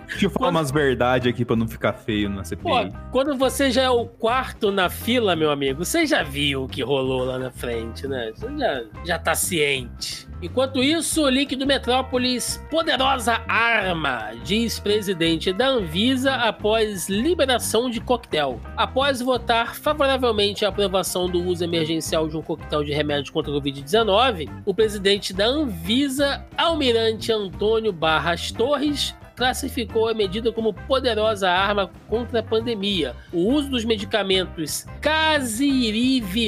Deixa 0.06 0.26
eu 0.26 0.30
falar 0.30 0.48
quando... 0.48 0.56
umas 0.56 0.70
verdades 0.70 1.32
aqui 1.32 1.46
pra 1.46 1.56
não 1.56 1.66
ficar 1.66 1.94
feio 1.94 2.28
na 2.28 2.44
CPI. 2.44 2.62
Pô, 2.62 2.98
quando 3.10 3.38
você 3.38 3.70
já 3.70 3.84
é 3.84 3.90
o 3.90 4.04
quarto 4.04 4.70
na 4.70 4.90
fila, 4.90 5.34
meu 5.34 5.50
amigo, 5.50 5.82
você 5.82 6.04
já 6.04 6.22
viu 6.22 6.64
o 6.64 6.68
que 6.68 6.82
rolou 6.82 7.24
lá 7.24 7.38
na 7.38 7.50
frente, 7.50 8.06
né? 8.06 8.32
Você 8.34 8.48
já, 8.54 8.84
já 9.02 9.18
tá 9.18 9.34
ciente. 9.34 10.27
Enquanto 10.40 10.82
isso, 10.82 11.24
o 11.24 11.28
link 11.28 11.56
do 11.56 11.66
Metrópolis, 11.66 12.64
poderosa 12.70 13.42
arma, 13.48 14.30
diz 14.44 14.78
presidente 14.78 15.52
da 15.52 15.66
Anvisa 15.66 16.32
após 16.34 17.08
liberação 17.08 17.90
de 17.90 18.00
coquetel. 18.00 18.60
Após 18.76 19.20
votar 19.20 19.74
favoravelmente 19.74 20.64
a 20.64 20.68
aprovação 20.68 21.28
do 21.28 21.42
uso 21.42 21.64
emergencial 21.64 22.28
de 22.28 22.36
um 22.36 22.42
coquetel 22.42 22.84
de 22.84 22.92
remédio 22.92 23.32
contra 23.32 23.50
a 23.50 23.56
Covid-19, 23.56 24.48
o 24.64 24.72
presidente 24.72 25.34
da 25.34 25.46
Anvisa, 25.46 26.46
Almirante 26.56 27.32
Antônio 27.32 27.92
Barras 27.92 28.52
Torres, 28.52 29.17
classificou 29.38 30.08
a 30.08 30.14
medida 30.14 30.50
como 30.50 30.74
poderosa 30.74 31.48
arma 31.48 31.88
contra 32.08 32.40
a 32.40 32.42
pandemia. 32.42 33.14
O 33.32 33.52
uso 33.52 33.70
dos 33.70 33.84
medicamentos 33.84 34.84
Casirivimab 35.00 36.40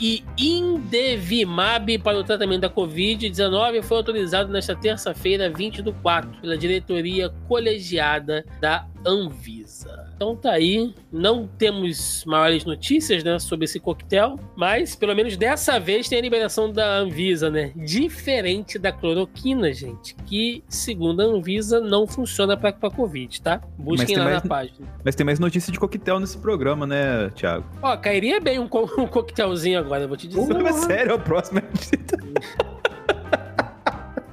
e 0.00 0.24
Indevimab 0.38 1.98
para 1.98 2.16
o 2.16 2.22
tratamento 2.22 2.60
da 2.60 2.70
Covid-19 2.70 3.82
foi 3.82 3.96
autorizado 3.96 4.52
nesta 4.52 4.76
terça-feira, 4.76 5.50
20 5.50 5.82
do 5.82 5.92
4, 5.94 6.30
pela 6.40 6.56
diretoria 6.56 7.28
colegiada 7.48 8.44
da 8.60 8.86
Anvisa. 9.06 10.10
Então 10.16 10.34
tá 10.34 10.52
aí, 10.52 10.94
não 11.12 11.46
temos 11.46 12.24
maiores 12.26 12.64
notícias, 12.64 13.22
né, 13.22 13.38
sobre 13.38 13.66
esse 13.66 13.78
coquetel, 13.78 14.38
mas 14.56 14.96
pelo 14.96 15.14
menos 15.14 15.36
dessa 15.36 15.78
vez 15.78 16.08
tem 16.08 16.18
a 16.18 16.22
liberação 16.22 16.72
da 16.72 16.98
Anvisa, 16.98 17.50
né? 17.50 17.72
Diferente 17.76 18.78
da 18.78 18.90
cloroquina, 18.90 19.72
gente, 19.72 20.14
que 20.26 20.64
segundo 20.68 21.20
a 21.20 21.24
Anvisa 21.24 21.80
não 21.80 22.06
funciona 22.06 22.56
para 22.56 22.72
Covid, 22.72 23.40
tá? 23.42 23.60
Busquem 23.78 24.16
lá 24.16 24.24
mais, 24.24 24.42
na 24.42 24.48
página. 24.48 24.88
Mas 25.04 25.14
tem 25.14 25.24
mais 25.24 25.38
notícia 25.38 25.72
de 25.72 25.78
coquetel 25.78 26.18
nesse 26.18 26.38
programa, 26.38 26.86
né, 26.86 27.30
Thiago? 27.30 27.64
Ó, 27.82 27.96
cairia 27.96 28.40
bem 28.40 28.58
um, 28.58 28.66
co 28.66 28.90
um 28.98 29.06
coquetelzinho 29.06 29.78
agora, 29.78 30.06
vou 30.08 30.16
te 30.16 30.26
dizer. 30.26 30.40
Uh, 30.40 30.66
é 30.66 30.72
sério, 30.72 31.12
é 31.12 31.14
o 31.14 31.20
próximo. 31.20 31.60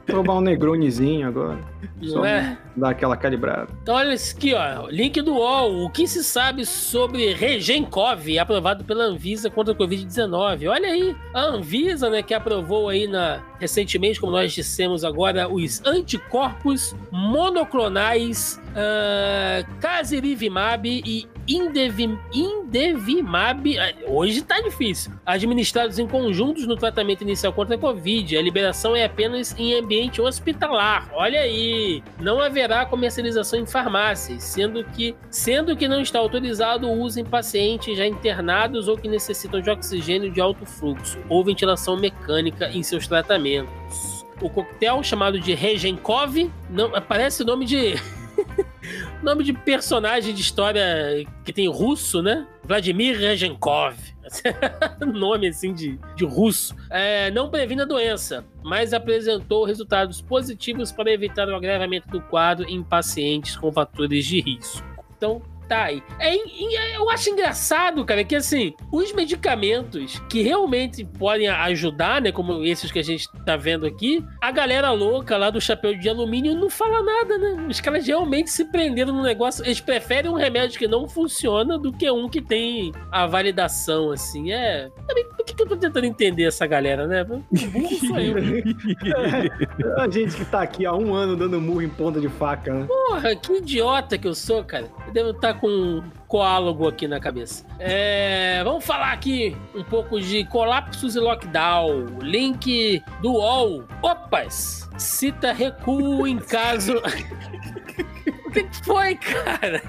Tomar 0.07 0.35
um 0.35 0.41
negronezinho 0.41 1.27
agora. 1.27 1.59
Não 2.01 2.25
é? 2.25 2.57
Dar 2.75 2.89
aquela 2.89 3.15
calibrada. 3.15 3.67
Então 3.81 3.95
olha 3.95 4.13
isso 4.13 4.35
aqui, 4.35 4.53
ó. 4.53 4.87
Link 4.87 5.21
do 5.21 5.35
UOL. 5.35 5.85
O 5.85 5.89
que 5.89 6.07
se 6.07 6.23
sabe 6.23 6.65
sobre 6.65 7.33
Regencov, 7.33 8.39
aprovado 8.39 8.83
pela 8.83 9.03
Anvisa 9.03 9.49
contra 9.49 9.73
a 9.73 9.77
Covid-19? 9.77 10.69
Olha 10.69 10.89
aí, 10.89 11.15
a 11.33 11.41
Anvisa, 11.41 12.09
né, 12.09 12.23
que 12.23 12.33
aprovou 12.33 12.89
aí 12.89 13.07
na, 13.07 13.41
recentemente, 13.59 14.19
como 14.19 14.31
nós 14.31 14.53
dissemos 14.53 15.03
agora, 15.03 15.47
os 15.47 15.81
anticorpos 15.85 16.95
monoclonais 17.11 18.59
uh, 18.73 19.79
Casirivimab 19.79 20.87
e 20.87 21.27
Indevim, 21.47 22.17
Indevimab, 22.33 23.77
ah, 23.77 23.93
hoje 24.07 24.41
tá 24.41 24.61
difícil, 24.61 25.11
administrados 25.25 25.99
em 25.99 26.07
conjuntos 26.07 26.65
no 26.65 26.77
tratamento 26.77 27.21
inicial 27.21 27.51
contra 27.51 27.75
a 27.75 27.77
Covid. 27.77 28.37
A 28.37 28.41
liberação 28.41 28.95
é 28.95 29.03
apenas 29.03 29.53
em 29.59 29.73
ambiente 29.73 30.21
hospitalar. 30.21 31.09
Olha 31.13 31.41
aí, 31.41 32.01
não 32.19 32.39
haverá 32.39 32.62
comercialização 32.85 33.59
em 33.59 33.65
farmácias, 33.65 34.43
sendo 34.43 34.83
que, 34.83 35.15
sendo 35.29 35.75
que 35.75 35.87
não 35.87 36.01
está 36.01 36.19
autorizado 36.19 36.87
o 36.87 37.01
uso 37.01 37.19
em 37.19 37.25
pacientes 37.25 37.97
já 37.97 38.05
internados 38.05 38.87
ou 38.87 38.97
que 38.97 39.07
necessitam 39.07 39.61
de 39.61 39.69
oxigênio 39.69 40.31
de 40.31 40.41
alto 40.41 40.65
fluxo 40.65 41.19
ou 41.29 41.43
ventilação 41.43 41.97
mecânica 41.97 42.69
em 42.69 42.83
seus 42.83 43.07
tratamentos. 43.07 44.25
O 44.41 44.49
coquetel 44.49 45.03
chamado 45.03 45.39
de 45.39 45.53
Regenkov, 45.53 46.51
não 46.69 46.89
parece 47.01 47.43
nome 47.43 47.65
de 47.65 47.95
Nome 49.21 49.43
de 49.43 49.53
personagem 49.53 50.33
de 50.33 50.41
história 50.41 51.25
que 51.43 51.53
tem 51.53 51.67
russo, 51.67 52.21
né? 52.21 52.45
Vladimir 52.63 53.17
Regenkov. 53.17 53.95
Nome 55.05 55.47
assim 55.47 55.73
de, 55.73 55.99
de 56.15 56.25
russo. 56.25 56.75
É, 56.89 57.31
não 57.31 57.49
previne 57.49 57.81
a 57.81 57.85
doença, 57.85 58.45
mas 58.63 58.93
apresentou 58.93 59.65
resultados 59.65 60.21
positivos 60.21 60.91
para 60.91 61.11
evitar 61.11 61.47
o 61.47 61.55
agravamento 61.55 62.07
do 62.09 62.21
quadro 62.21 62.67
em 62.69 62.83
pacientes 62.83 63.55
com 63.55 63.71
fatores 63.71 64.25
de 64.25 64.39
risco. 64.41 64.83
Então, 65.15 65.41
tá 65.67 65.85
aí. 65.85 66.03
É, 66.19 66.35
é, 66.35 66.97
eu 66.97 67.09
acho 67.09 67.29
engraçado, 67.29 68.03
cara, 68.05 68.23
que 68.23 68.35
assim, 68.35 68.73
os 68.91 69.13
medicamentos 69.13 70.19
que 70.29 70.41
realmente 70.41 71.05
podem 71.05 71.47
ajudar, 71.47 72.21
né, 72.21 72.31
como 72.31 72.63
esses 72.63 72.91
que 72.91 72.99
a 72.99 73.03
gente 73.03 73.27
tá 73.45 73.55
vendo 73.55 73.85
aqui, 73.85 74.23
a 74.41 74.51
galera 74.51 74.91
louca 74.91 75.37
lá 75.37 75.49
do 75.49 75.61
chapéu 75.61 75.97
de 75.97 76.09
alumínio 76.09 76.55
não 76.55 76.69
fala 76.69 77.01
nada, 77.01 77.37
né? 77.37 77.67
Os 77.69 77.79
caras 77.79 78.05
realmente 78.05 78.49
se 78.49 78.65
prenderam 78.65 79.13
no 79.13 79.23
negócio. 79.23 79.65
Eles 79.65 79.79
preferem 79.79 80.29
um 80.29 80.35
remédio 80.35 80.77
que 80.77 80.87
não 80.87 81.07
funciona 81.07 81.77
do 81.77 81.91
que 81.91 82.09
um 82.09 82.29
que 82.29 82.41
tem 82.41 82.91
a 83.11 83.25
validação, 83.25 84.11
assim. 84.11 84.51
É. 84.51 84.89
Por 85.35 85.45
que, 85.45 85.55
que 85.55 85.63
eu 85.63 85.67
tô 85.67 85.77
tentando 85.77 86.05
entender 86.05 86.43
essa 86.43 86.65
galera, 86.65 87.07
né? 87.07 87.23
A 89.97 90.09
gente 90.09 90.35
que 90.35 90.45
tá 90.45 90.61
aqui 90.61 90.85
há 90.85 90.93
um 90.93 91.13
ano 91.13 91.35
dando 91.35 91.59
murro 91.59 91.81
em 91.81 91.89
ponta 91.89 92.19
de 92.19 92.29
faca, 92.29 92.73
né? 92.73 92.85
Porra, 92.87 93.35
que 93.35 93.53
idiota 93.53 94.17
que 94.17 94.27
eu 94.27 94.35
sou, 94.35 94.63
cara. 94.63 94.89
Devo 95.13 95.29
estar 95.29 95.53
tá 95.53 95.59
com 95.59 95.67
um 95.67 96.03
coálogo 96.27 96.87
aqui 96.87 97.07
na 97.07 97.19
cabeça. 97.19 97.63
É, 97.77 98.63
vamos 98.63 98.83
falar 98.83 99.13
aqui 99.13 99.55
um 99.75 99.83
pouco 99.83 100.19
de 100.19 100.43
colapsos 100.45 101.15
e 101.15 101.19
lockdown. 101.19 102.17
Link 102.19 103.01
do 103.21 103.33
UOL. 103.33 103.83
Opas! 104.01 104.89
Cita 104.97 105.53
recuo 105.53 106.25
em 106.27 106.39
caso. 106.39 106.95
o 108.47 108.51
que 108.51 108.67
foi, 108.83 109.15
cara? 109.15 109.81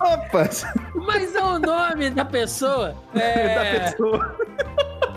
Opas! 0.00 0.64
Mas 0.94 1.34
é 1.34 1.44
o 1.44 1.58
nome 1.58 2.08
da 2.08 2.24
pessoa. 2.24 2.96
É... 3.14 3.54
Da 3.54 3.90
pessoa. 3.90 4.36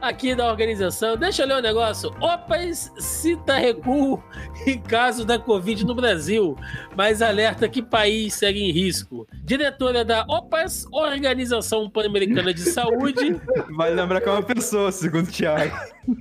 aqui 0.00 0.34
da 0.34 0.48
organização. 0.48 1.16
Deixa 1.16 1.42
eu 1.42 1.48
ler 1.48 1.58
um 1.58 1.62
negócio. 1.62 2.10
OPAS 2.20 2.92
cita 2.98 3.56
recuo 3.56 4.22
em 4.66 4.80
caso 4.80 5.24
da 5.24 5.38
Covid 5.38 5.84
no 5.84 5.94
Brasil, 5.94 6.56
mas 6.96 7.22
alerta 7.22 7.68
que 7.68 7.82
país 7.82 8.34
segue 8.34 8.60
em 8.60 8.70
risco. 8.70 9.26
Diretora 9.44 10.04
da 10.04 10.24
OPAS, 10.28 10.86
Organização 10.92 11.88
Pan-Americana 11.88 12.52
de 12.52 12.60
Saúde. 12.60 13.40
Vai 13.76 13.94
lembrar 13.94 14.20
que 14.20 14.28
é 14.28 14.32
uma 14.32 14.42
pessoa, 14.42 14.92
segundo 14.92 15.28
o 15.28 15.32
Thiago. 15.32 15.74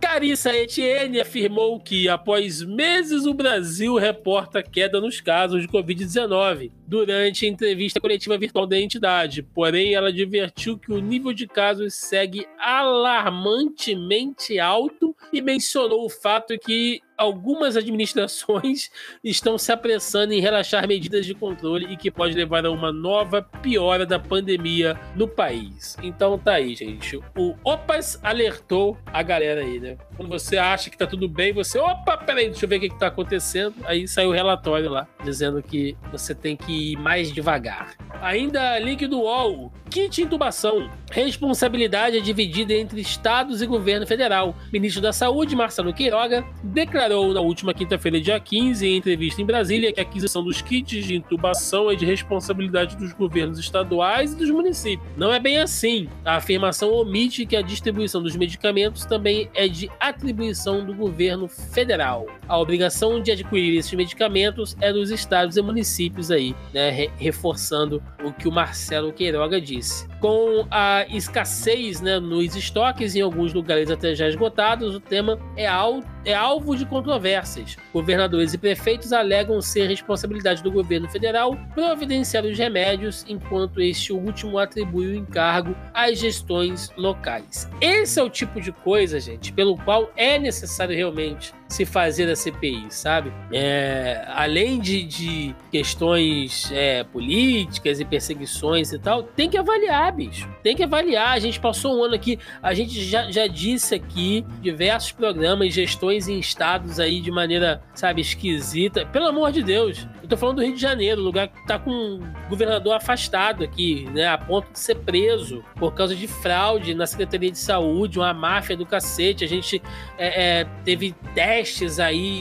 Carissa 0.00 0.54
Etienne 0.54 1.20
afirmou 1.20 1.80
que, 1.80 2.08
após 2.08 2.62
meses, 2.62 3.26
o 3.26 3.34
Brasil 3.34 3.96
reporta 3.96 4.62
queda 4.62 5.00
nos 5.00 5.20
casos 5.20 5.62
de 5.62 5.68
Covid-19 5.68 6.70
durante 6.90 7.46
a 7.46 7.48
entrevista 7.48 8.00
coletiva 8.00 8.36
virtual 8.36 8.66
da 8.66 8.76
entidade. 8.76 9.44
Porém, 9.44 9.94
ela 9.94 10.08
advertiu 10.08 10.76
que 10.76 10.92
o 10.92 10.98
nível 10.98 11.32
de 11.32 11.46
casos 11.46 11.94
segue 11.94 12.44
alarmantemente 12.58 14.58
alto 14.58 15.14
e 15.32 15.40
mencionou 15.40 16.04
o 16.04 16.10
fato 16.10 16.58
que 16.58 17.00
algumas 17.20 17.76
administrações 17.76 18.90
estão 19.22 19.58
se 19.58 19.70
apressando 19.70 20.32
em 20.32 20.40
relaxar 20.40 20.88
medidas 20.88 21.26
de 21.26 21.34
controle 21.34 21.92
e 21.92 21.96
que 21.96 22.10
pode 22.10 22.34
levar 22.34 22.64
a 22.64 22.70
uma 22.70 22.90
nova 22.90 23.42
piora 23.42 24.06
da 24.06 24.18
pandemia 24.18 24.98
no 25.14 25.28
país. 25.28 25.98
Então 26.02 26.38
tá 26.38 26.54
aí, 26.54 26.74
gente. 26.74 27.18
O 27.36 27.54
OPAS 27.62 28.18
alertou 28.22 28.96
a 29.06 29.22
galera 29.22 29.60
aí, 29.60 29.78
né? 29.78 29.98
Quando 30.16 30.30
você 30.30 30.56
acha 30.56 30.88
que 30.88 30.96
tá 30.96 31.06
tudo 31.06 31.28
bem, 31.28 31.52
você, 31.52 31.78
opa, 31.78 32.16
peraí, 32.16 32.48
deixa 32.48 32.64
eu 32.64 32.68
ver 32.68 32.76
o 32.76 32.80
que, 32.80 32.88
que 32.88 32.98
tá 32.98 33.08
acontecendo. 33.08 33.74
Aí 33.84 34.08
saiu 34.08 34.30
o 34.30 34.32
relatório 34.32 34.88
lá, 34.88 35.06
dizendo 35.22 35.62
que 35.62 35.96
você 36.10 36.34
tem 36.34 36.56
que 36.56 36.92
ir 36.92 36.96
mais 36.96 37.30
devagar. 37.30 37.94
Ainda 38.22 38.78
link 38.78 39.06
do 39.06 39.20
UOL. 39.20 39.70
Kit 39.90 40.22
intubação. 40.22 40.88
Responsabilidade 41.10 42.16
é 42.16 42.20
dividida 42.20 42.72
entre 42.72 43.00
estados 43.00 43.60
e 43.60 43.66
governo 43.66 44.06
federal. 44.06 44.54
Ministro 44.72 45.02
da 45.02 45.12
Saúde, 45.12 45.56
Marcelo 45.56 45.92
Queiroga, 45.92 46.44
declarou 46.62 47.09
na 47.32 47.40
última 47.40 47.74
quinta-feira, 47.74 48.20
dia 48.20 48.38
15, 48.38 48.86
em 48.86 48.96
entrevista 48.96 49.42
em 49.42 49.44
Brasília, 49.44 49.92
que 49.92 50.00
a 50.00 50.02
aquisição 50.02 50.42
dos 50.42 50.62
kits 50.62 51.04
de 51.04 51.16
intubação 51.16 51.90
é 51.90 51.94
de 51.94 52.06
responsabilidade 52.06 52.96
dos 52.96 53.12
governos 53.12 53.58
estaduais 53.58 54.32
e 54.32 54.36
dos 54.36 54.50
municípios. 54.50 55.06
Não 55.16 55.32
é 55.32 55.38
bem 55.38 55.58
assim. 55.58 56.08
A 56.24 56.36
afirmação 56.36 56.92
omite 56.92 57.44
que 57.46 57.56
a 57.56 57.62
distribuição 57.62 58.22
dos 58.22 58.36
medicamentos 58.36 59.04
também 59.04 59.50
é 59.54 59.68
de 59.68 59.90
atribuição 59.98 60.84
do 60.84 60.94
governo 60.94 61.48
federal. 61.48 62.26
A 62.48 62.58
obrigação 62.58 63.20
de 63.20 63.30
adquirir 63.30 63.78
esses 63.78 63.92
medicamentos 63.92 64.76
é 64.80 64.92
dos 64.92 65.10
estados 65.10 65.56
e 65.56 65.62
municípios 65.62 66.30
aí, 66.30 66.54
né, 66.72 67.10
reforçando 67.16 68.02
o 68.24 68.32
que 68.32 68.48
o 68.48 68.52
Marcelo 68.52 69.12
Queiroga 69.12 69.60
disse. 69.60 70.08
Com 70.20 70.66
a 70.70 71.06
escassez 71.08 72.00
né, 72.00 72.18
nos 72.18 72.54
estoques 72.56 73.14
em 73.14 73.20
alguns 73.20 73.52
lugares 73.52 73.90
até 73.90 74.14
já 74.14 74.28
esgotados, 74.28 74.94
o 74.94 75.00
tema 75.00 75.38
é, 75.56 75.66
al 75.66 76.02
é 76.24 76.34
alvo 76.34 76.76
de 76.76 76.84
controvérsias. 77.00 77.76
Governadores 77.92 78.52
e 78.52 78.58
prefeitos 78.58 79.12
alegam 79.12 79.60
ser 79.60 79.88
responsabilidade 79.88 80.62
do 80.62 80.70
governo 80.70 81.08
federal 81.08 81.56
providenciar 81.74 82.44
os 82.44 82.58
remédios, 82.58 83.24
enquanto 83.26 83.80
este 83.80 84.12
último 84.12 84.58
atribui 84.58 85.06
o 85.06 85.14
encargo 85.16 85.74
às 85.94 86.18
gestões 86.18 86.92
locais. 86.96 87.68
Esse 87.80 88.20
é 88.20 88.22
o 88.22 88.30
tipo 88.30 88.60
de 88.60 88.70
coisa, 88.70 89.18
gente, 89.18 89.52
pelo 89.52 89.76
qual 89.78 90.10
é 90.16 90.38
necessário 90.38 90.94
realmente 90.94 91.52
se 91.70 91.86
fazer 91.86 92.28
a 92.28 92.36
CPI, 92.36 92.86
sabe? 92.90 93.32
É, 93.52 94.24
além 94.28 94.80
de, 94.80 95.04
de 95.04 95.54
questões 95.70 96.70
é, 96.72 97.04
políticas 97.04 98.00
e 98.00 98.04
perseguições 98.04 98.92
e 98.92 98.98
tal, 98.98 99.22
tem 99.22 99.48
que 99.48 99.56
avaliar, 99.56 100.12
bicho. 100.12 100.48
Tem 100.62 100.74
que 100.74 100.82
avaliar. 100.82 101.32
A 101.32 101.38
gente 101.38 101.60
passou 101.60 101.98
um 101.98 102.04
ano 102.04 102.14
aqui, 102.14 102.38
a 102.60 102.74
gente 102.74 103.02
já, 103.04 103.30
já 103.30 103.46
disse 103.46 103.94
aqui 103.94 104.44
diversos 104.60 105.12
programas, 105.12 105.72
gestões 105.72 106.28
em 106.28 106.38
estados 106.38 106.98
aí 106.98 107.20
de 107.20 107.30
maneira, 107.30 107.82
sabe, 107.94 108.20
esquisita. 108.20 109.06
Pelo 109.06 109.28
amor 109.28 109.52
de 109.52 109.62
Deus. 109.62 110.06
Tô 110.30 110.36
falando 110.36 110.56
do 110.56 110.62
Rio 110.62 110.74
de 110.74 110.80
Janeiro, 110.80 111.20
lugar 111.20 111.48
que 111.48 111.66
tá 111.66 111.78
com 111.78 111.90
um 111.90 112.20
governador 112.48 112.94
afastado 112.94 113.64
aqui, 113.64 114.08
né? 114.12 114.28
A 114.28 114.38
ponto 114.38 114.70
de 114.72 114.78
ser 114.78 114.94
preso 114.96 115.64
por 115.76 115.92
causa 115.92 116.14
de 116.14 116.26
fraude 116.26 116.94
na 116.94 117.06
Secretaria 117.06 117.50
de 117.50 117.58
Saúde, 117.58 118.18
uma 118.18 118.32
máfia 118.32 118.76
do 118.76 118.86
cacete. 118.86 119.44
A 119.44 119.48
gente 119.48 119.82
é, 120.16 120.60
é, 120.60 120.64
teve 120.84 121.14
10 121.34 121.60
testes 121.60 121.98
aí 121.98 122.40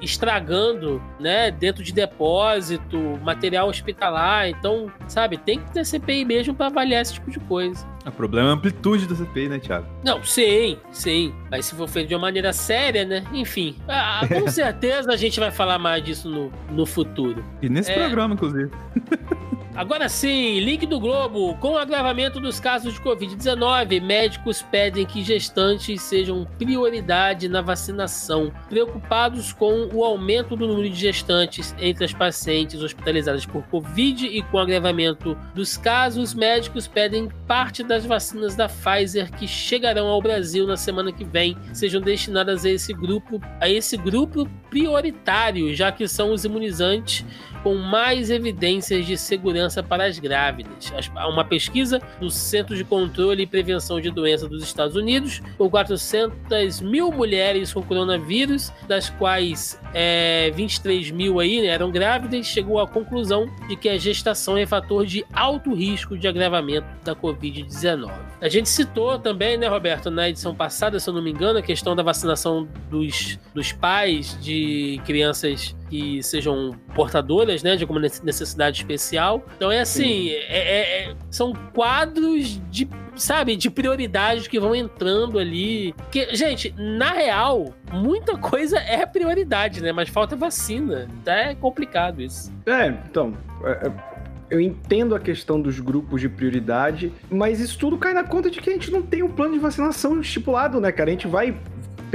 estragando, 0.00 1.02
né, 1.18 1.50
dentro 1.50 1.82
de 1.82 1.92
depósito, 1.92 2.98
material 3.22 3.68
hospitalar. 3.68 4.48
Então, 4.48 4.90
sabe, 5.08 5.36
tem 5.38 5.60
que 5.60 5.72
ter 5.72 5.84
CPI 5.84 6.24
mesmo 6.24 6.54
para 6.54 6.66
avaliar 6.66 7.02
esse 7.02 7.14
tipo 7.14 7.30
de 7.30 7.40
coisa. 7.40 7.86
O 8.06 8.10
problema 8.12 8.48
é 8.48 8.50
a 8.52 8.54
amplitude 8.54 9.06
da 9.06 9.14
CPI, 9.16 9.48
né, 9.48 9.58
Thiago? 9.58 9.86
Não, 10.04 10.22
sim, 10.22 10.78
sim. 10.92 11.34
Mas 11.50 11.66
se 11.66 11.74
for 11.74 11.88
feito 11.88 12.08
de 12.08 12.14
uma 12.14 12.20
maneira 12.20 12.52
séria, 12.52 13.04
né? 13.04 13.24
Enfim, 13.32 13.76
ah, 13.88 14.20
com 14.32 14.48
certeza 14.48 15.12
a 15.12 15.16
gente 15.16 15.40
vai 15.40 15.50
falar 15.50 15.78
mais 15.78 16.04
disso 16.04 16.28
no, 16.30 16.52
no 16.70 16.86
futuro. 16.86 17.44
E 17.60 17.68
nesse 17.68 17.90
é... 17.90 17.94
programa, 17.94 18.34
inclusive. 18.34 18.70
Agora 19.76 20.08
sim, 20.08 20.58
link 20.60 20.86
do 20.86 20.98
Globo. 20.98 21.54
Com 21.56 21.72
o 21.72 21.78
agravamento 21.78 22.40
dos 22.40 22.58
casos 22.58 22.94
de 22.94 23.00
Covid-19, 23.00 24.00
médicos 24.00 24.62
pedem 24.62 25.04
que 25.04 25.22
gestantes 25.22 26.00
sejam 26.00 26.46
prioridade 26.58 27.46
na 27.46 27.60
vacinação. 27.60 28.50
Preocupados 28.70 29.52
com 29.52 29.90
o 29.92 30.02
aumento 30.02 30.56
do 30.56 30.66
número 30.66 30.88
de 30.88 30.98
gestantes 30.98 31.74
entre 31.78 32.06
as 32.06 32.14
pacientes 32.14 32.80
hospitalizadas 32.80 33.44
por 33.44 33.62
Covid 33.64 34.26
e 34.26 34.42
com 34.44 34.56
o 34.56 34.60
agravamento 34.60 35.36
dos 35.54 35.76
casos, 35.76 36.32
médicos 36.32 36.88
pedem 36.88 37.28
parte 37.46 37.82
das 37.82 38.06
vacinas 38.06 38.56
da 38.56 38.70
Pfizer 38.70 39.30
que 39.30 39.46
chegarão 39.46 40.06
ao 40.06 40.22
Brasil 40.22 40.66
na 40.66 40.78
semana 40.78 41.12
que 41.12 41.24
vem 41.24 41.54
sejam 41.74 42.00
destinadas 42.00 42.64
a 42.64 42.70
esse 42.70 42.94
grupo, 42.94 43.42
a 43.60 43.68
esse 43.68 43.98
grupo 43.98 44.48
prioritário, 44.70 45.74
já 45.74 45.92
que 45.92 46.08
são 46.08 46.32
os 46.32 46.46
imunizantes 46.46 47.26
com 47.66 47.74
mais 47.74 48.30
evidências 48.30 49.04
de 49.04 49.18
segurança 49.18 49.82
para 49.82 50.04
as 50.04 50.20
grávidas. 50.20 50.92
Uma 51.28 51.44
pesquisa 51.44 52.00
do 52.20 52.30
Centro 52.30 52.76
de 52.76 52.84
Controle 52.84 53.42
e 53.42 53.46
Prevenção 53.46 54.00
de 54.00 54.08
Doenças 54.08 54.48
dos 54.48 54.62
Estados 54.62 54.94
Unidos, 54.94 55.42
com 55.58 55.68
400 55.68 56.80
mil 56.80 57.10
mulheres 57.10 57.72
com 57.72 57.82
coronavírus, 57.82 58.72
das 58.86 59.10
quais 59.10 59.80
é, 59.92 60.52
23 60.54 61.10
mil 61.10 61.40
aí 61.40 61.60
né, 61.60 61.66
eram 61.66 61.90
grávidas, 61.90 62.46
chegou 62.46 62.78
à 62.78 62.86
conclusão 62.86 63.50
de 63.66 63.74
que 63.74 63.88
a 63.88 63.98
gestação 63.98 64.56
é 64.56 64.64
fator 64.64 65.04
de 65.04 65.26
alto 65.32 65.74
risco 65.74 66.16
de 66.16 66.28
agravamento 66.28 66.86
da 67.02 67.16
Covid-19. 67.16 68.12
A 68.40 68.48
gente 68.48 68.68
citou 68.68 69.18
também, 69.18 69.56
né, 69.56 69.66
Roberto, 69.66 70.08
na 70.08 70.28
edição 70.28 70.54
passada, 70.54 71.00
se 71.00 71.10
eu 71.10 71.14
não 71.14 71.20
me 71.20 71.32
engano, 71.32 71.58
a 71.58 71.62
questão 71.62 71.96
da 71.96 72.04
vacinação 72.04 72.68
dos, 72.88 73.40
dos 73.52 73.72
pais 73.72 74.38
de 74.40 75.00
crianças 75.04 75.74
que 75.88 76.22
sejam 76.22 76.76
portadoras, 76.94 77.62
né, 77.62 77.76
de 77.76 77.84
alguma 77.84 78.00
necessidade 78.00 78.78
especial. 78.78 79.44
Então 79.56 79.70
é 79.70 79.80
assim, 79.80 80.30
é, 80.30 80.58
é, 80.58 81.10
é, 81.10 81.14
são 81.30 81.52
quadros 81.74 82.60
de, 82.70 82.88
sabe, 83.14 83.56
de 83.56 83.70
prioridades 83.70 84.48
que 84.48 84.58
vão 84.58 84.74
entrando 84.74 85.38
ali. 85.38 85.94
Que, 86.10 86.34
gente, 86.34 86.74
na 86.76 87.12
real, 87.12 87.74
muita 87.92 88.36
coisa 88.36 88.78
é 88.78 89.04
prioridade, 89.06 89.82
né, 89.82 89.92
mas 89.92 90.08
falta 90.08 90.36
vacina. 90.36 91.08
É 91.24 91.54
complicado 91.54 92.20
isso. 92.20 92.52
É, 92.66 92.88
então, 92.88 93.36
é, 93.64 93.88
é 93.88 94.16
eu 94.50 94.60
entendo 94.60 95.14
a 95.14 95.20
questão 95.20 95.60
dos 95.60 95.80
grupos 95.80 96.20
de 96.20 96.28
prioridade, 96.28 97.12
mas 97.30 97.60
isso 97.60 97.78
tudo 97.78 97.98
cai 97.98 98.12
na 98.12 98.24
conta 98.24 98.50
de 98.50 98.60
que 98.60 98.70
a 98.70 98.72
gente 98.72 98.90
não 98.90 99.02
tem 99.02 99.22
um 99.22 99.28
plano 99.28 99.54
de 99.54 99.58
vacinação 99.58 100.20
estipulado, 100.20 100.80
né, 100.80 100.92
cara? 100.92 101.10
A 101.10 101.12
gente 101.12 101.26
vai 101.26 101.56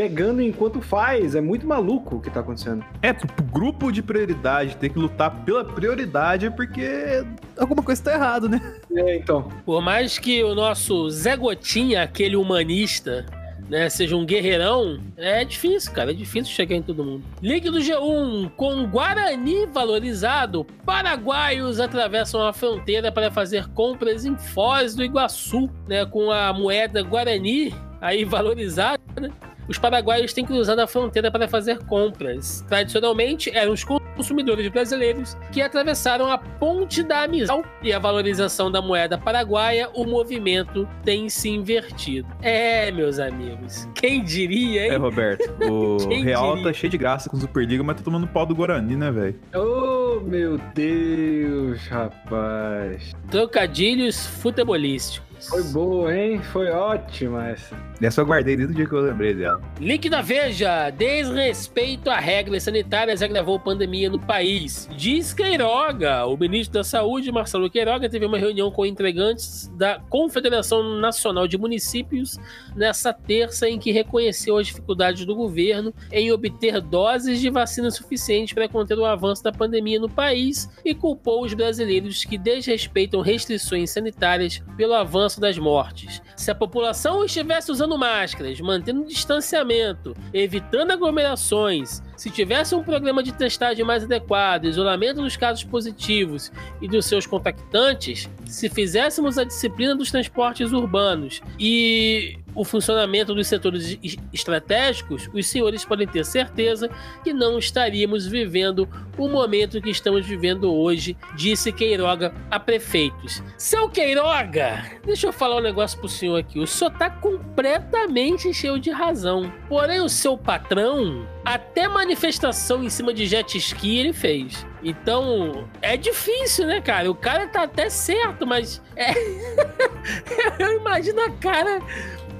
pegando 0.01 0.41
enquanto 0.41 0.81
faz. 0.81 1.35
É 1.35 1.41
muito 1.41 1.67
maluco 1.67 2.15
o 2.15 2.19
que 2.19 2.31
tá 2.31 2.39
acontecendo. 2.39 2.83
É, 3.03 3.13
pro 3.13 3.43
grupo 3.43 3.91
de 3.91 4.01
prioridade 4.01 4.75
ter 4.77 4.89
que 4.89 4.97
lutar 4.97 5.43
pela 5.45 5.63
prioridade 5.63 6.49
porque 6.49 7.23
alguma 7.55 7.83
coisa 7.83 8.03
tá 8.03 8.13
errado, 8.13 8.49
né? 8.49 8.59
É, 8.95 9.17
então. 9.17 9.47
Por 9.63 9.79
mais 9.79 10.17
que 10.17 10.43
o 10.43 10.55
nosso 10.55 11.07
Zé 11.11 11.37
Gotinha, 11.37 12.01
aquele 12.01 12.35
humanista, 12.35 13.27
né, 13.69 13.89
seja 13.89 14.15
um 14.15 14.25
guerreirão, 14.25 14.99
é 15.15 15.45
difícil, 15.45 15.91
cara. 15.91 16.09
É 16.09 16.15
difícil 16.15 16.51
chegar 16.51 16.75
em 16.75 16.81
todo 16.81 17.05
mundo. 17.05 17.23
Link 17.39 17.69
do 17.69 17.77
G1. 17.77 18.49
Com 18.57 18.87
Guarani 18.87 19.67
valorizado, 19.67 20.65
paraguaios 20.83 21.79
atravessam 21.79 22.43
a 22.43 22.51
fronteira 22.51 23.11
para 23.11 23.29
fazer 23.29 23.67
compras 23.69 24.25
em 24.25 24.35
Foz 24.35 24.95
do 24.95 25.03
Iguaçu, 25.03 25.69
né, 25.87 26.07
com 26.07 26.31
a 26.31 26.51
moeda 26.51 27.03
Guarani 27.03 27.71
aí 28.01 28.25
valorizada, 28.25 28.99
né? 29.19 29.29
Os 29.67 29.77
paraguaios 29.77 30.33
têm 30.33 30.45
cruzado 30.45 30.79
a 30.79 30.87
fronteira 30.87 31.31
para 31.31 31.47
fazer 31.47 31.79
compras. 31.85 32.63
Tradicionalmente, 32.67 33.49
eram 33.55 33.73
os 33.73 33.83
consumidores 34.15 34.67
brasileiros 34.67 35.37
que 35.51 35.61
atravessaram 35.61 36.31
a 36.31 36.37
ponte 36.37 37.01
da 37.01 37.23
amizade 37.23 37.63
e 37.81 37.91
a 37.93 37.99
valorização 37.99 38.71
da 38.71 38.81
moeda 38.81 39.17
paraguaia, 39.17 39.89
o 39.93 40.05
movimento 40.05 40.87
tem 41.03 41.29
se 41.29 41.49
invertido. 41.49 42.27
É, 42.41 42.91
meus 42.91 43.19
amigos, 43.19 43.87
quem 43.95 44.23
diria, 44.23 44.85
hein? 44.85 44.91
É, 44.91 44.97
Roberto, 44.97 45.49
o 45.69 45.97
Real 46.21 46.55
diria? 46.55 46.63
tá 46.63 46.73
cheio 46.73 46.91
de 46.91 46.97
graça 46.97 47.29
com 47.29 47.37
Superliga, 47.37 47.83
mas 47.83 47.97
tá 47.97 48.03
tomando 48.03 48.27
pau 48.27 48.45
do 48.45 48.53
Guarani, 48.55 48.95
né, 48.95 49.11
velho? 49.11 49.39
Oh, 49.55 50.19
meu 50.19 50.59
Deus, 50.75 51.87
rapaz. 51.87 53.13
Trocadilhos 53.29 54.25
futebolísticos. 54.27 55.30
Foi 55.47 55.63
boa, 55.63 56.15
hein? 56.15 56.41
Foi 56.41 56.69
ótima 56.69 57.49
essa. 57.49 57.75
Essa 58.01 58.21
eu 58.21 58.25
guardei 58.25 58.55
desde 58.55 58.73
o 58.73 58.75
dia 58.75 58.87
que 58.87 58.93
eu 58.93 59.01
lembrei 59.01 59.33
dela. 59.33 59.61
Link 59.79 60.09
da 60.09 60.21
Veja. 60.21 60.89
Desrespeito 60.89 62.09
a 62.09 62.19
regras 62.19 62.63
sanitárias 62.63 63.21
agravou 63.21 63.59
pandemia 63.59 64.09
no 64.09 64.19
país. 64.19 64.89
Diz 64.97 65.33
Queiroga. 65.33 66.25
O 66.25 66.35
ministro 66.35 66.73
da 66.73 66.83
Saúde, 66.83 67.31
Marcelo 67.31 67.69
Queiroga, 67.69 68.09
teve 68.09 68.25
uma 68.25 68.39
reunião 68.39 68.71
com 68.71 68.85
entregantes 68.85 69.67
da 69.75 69.99
Confederação 70.09 70.99
Nacional 70.99 71.47
de 71.47 71.57
Municípios 71.57 72.37
nessa 72.75 73.13
terça 73.13 73.69
em 73.69 73.77
que 73.77 73.91
reconheceu 73.91 74.57
as 74.57 74.67
dificuldades 74.67 75.25
do 75.25 75.35
governo 75.35 75.93
em 76.11 76.31
obter 76.31 76.81
doses 76.81 77.39
de 77.39 77.49
vacina 77.49 77.91
suficientes 77.91 78.53
para 78.53 78.67
conter 78.67 78.97
o 78.97 79.05
avanço 79.05 79.43
da 79.43 79.51
pandemia 79.51 79.99
no 79.99 80.09
país 80.09 80.67
e 80.83 80.95
culpou 80.95 81.45
os 81.45 81.53
brasileiros 81.53 82.25
que 82.25 82.37
desrespeitam 82.37 83.21
restrições 83.21 83.91
sanitárias 83.91 84.63
pelo 84.75 84.93
avanço 84.93 85.30
das 85.39 85.57
mortes. 85.57 86.21
Se 86.35 86.51
a 86.51 86.55
população 86.55 87.23
estivesse 87.23 87.71
usando 87.71 87.97
máscaras, 87.97 88.59
mantendo 88.59 89.05
distanciamento, 89.05 90.15
evitando 90.33 90.91
aglomerações, 90.91 92.01
se 92.21 92.29
tivesse 92.29 92.75
um 92.75 92.83
programa 92.83 93.23
de 93.23 93.31
testagem 93.31 93.83
mais 93.83 94.03
adequado, 94.03 94.65
isolamento 94.65 95.23
dos 95.23 95.35
casos 95.35 95.63
positivos 95.63 96.51
e 96.79 96.87
dos 96.87 97.07
seus 97.07 97.25
compactantes, 97.25 98.29
se 98.45 98.69
fizéssemos 98.69 99.39
a 99.39 99.43
disciplina 99.43 99.95
dos 99.95 100.11
transportes 100.11 100.71
urbanos 100.71 101.41
e 101.59 102.37
o 102.53 102.63
funcionamento 102.63 103.33
dos 103.33 103.47
setores 103.47 103.97
estratégicos, 104.33 105.29
os 105.33 105.47
senhores 105.47 105.85
podem 105.85 106.07
ter 106.07 106.25
certeza 106.25 106.89
que 107.23 107.33
não 107.33 107.57
estaríamos 107.57 108.27
vivendo 108.27 108.87
o 109.17 109.27
momento 109.27 109.81
que 109.81 109.89
estamos 109.89 110.25
vivendo 110.25 110.73
hoje, 110.73 111.17
disse 111.35 111.71
Queiroga 111.71 112.33
a 112.49 112.59
prefeitos. 112.59 113.41
Seu 113.57 113.89
Queiroga, 113.89 114.83
deixa 115.05 115.27
eu 115.27 115.33
falar 115.33 115.57
um 115.57 115.61
negócio 115.61 115.97
pro 115.99 116.09
senhor 116.09 116.37
aqui. 116.37 116.59
O 116.59 116.67
senhor 116.67 116.91
tá 116.91 117.09
completamente 117.09 118.53
cheio 118.53 118.79
de 118.79 118.89
razão. 118.89 119.51
Porém, 119.67 120.01
o 120.01 120.09
seu 120.09 120.37
patrão, 120.37 121.25
até 121.43 121.87
manifestação 121.87 122.83
em 122.83 122.89
cima 122.89 123.13
de 123.13 123.25
jet 123.25 123.57
ski 123.57 123.99
ele 123.99 124.13
fez. 124.13 124.65
Então, 124.83 125.67
é 125.81 125.95
difícil, 125.95 126.65
né, 126.67 126.81
cara? 126.81 127.09
O 127.09 127.15
cara 127.15 127.47
tá 127.47 127.63
até 127.63 127.89
certo, 127.89 128.45
mas 128.45 128.81
é... 128.95 129.11
eu 130.59 130.77
imagino 130.79 131.21
a 131.21 131.31
cara 131.31 131.81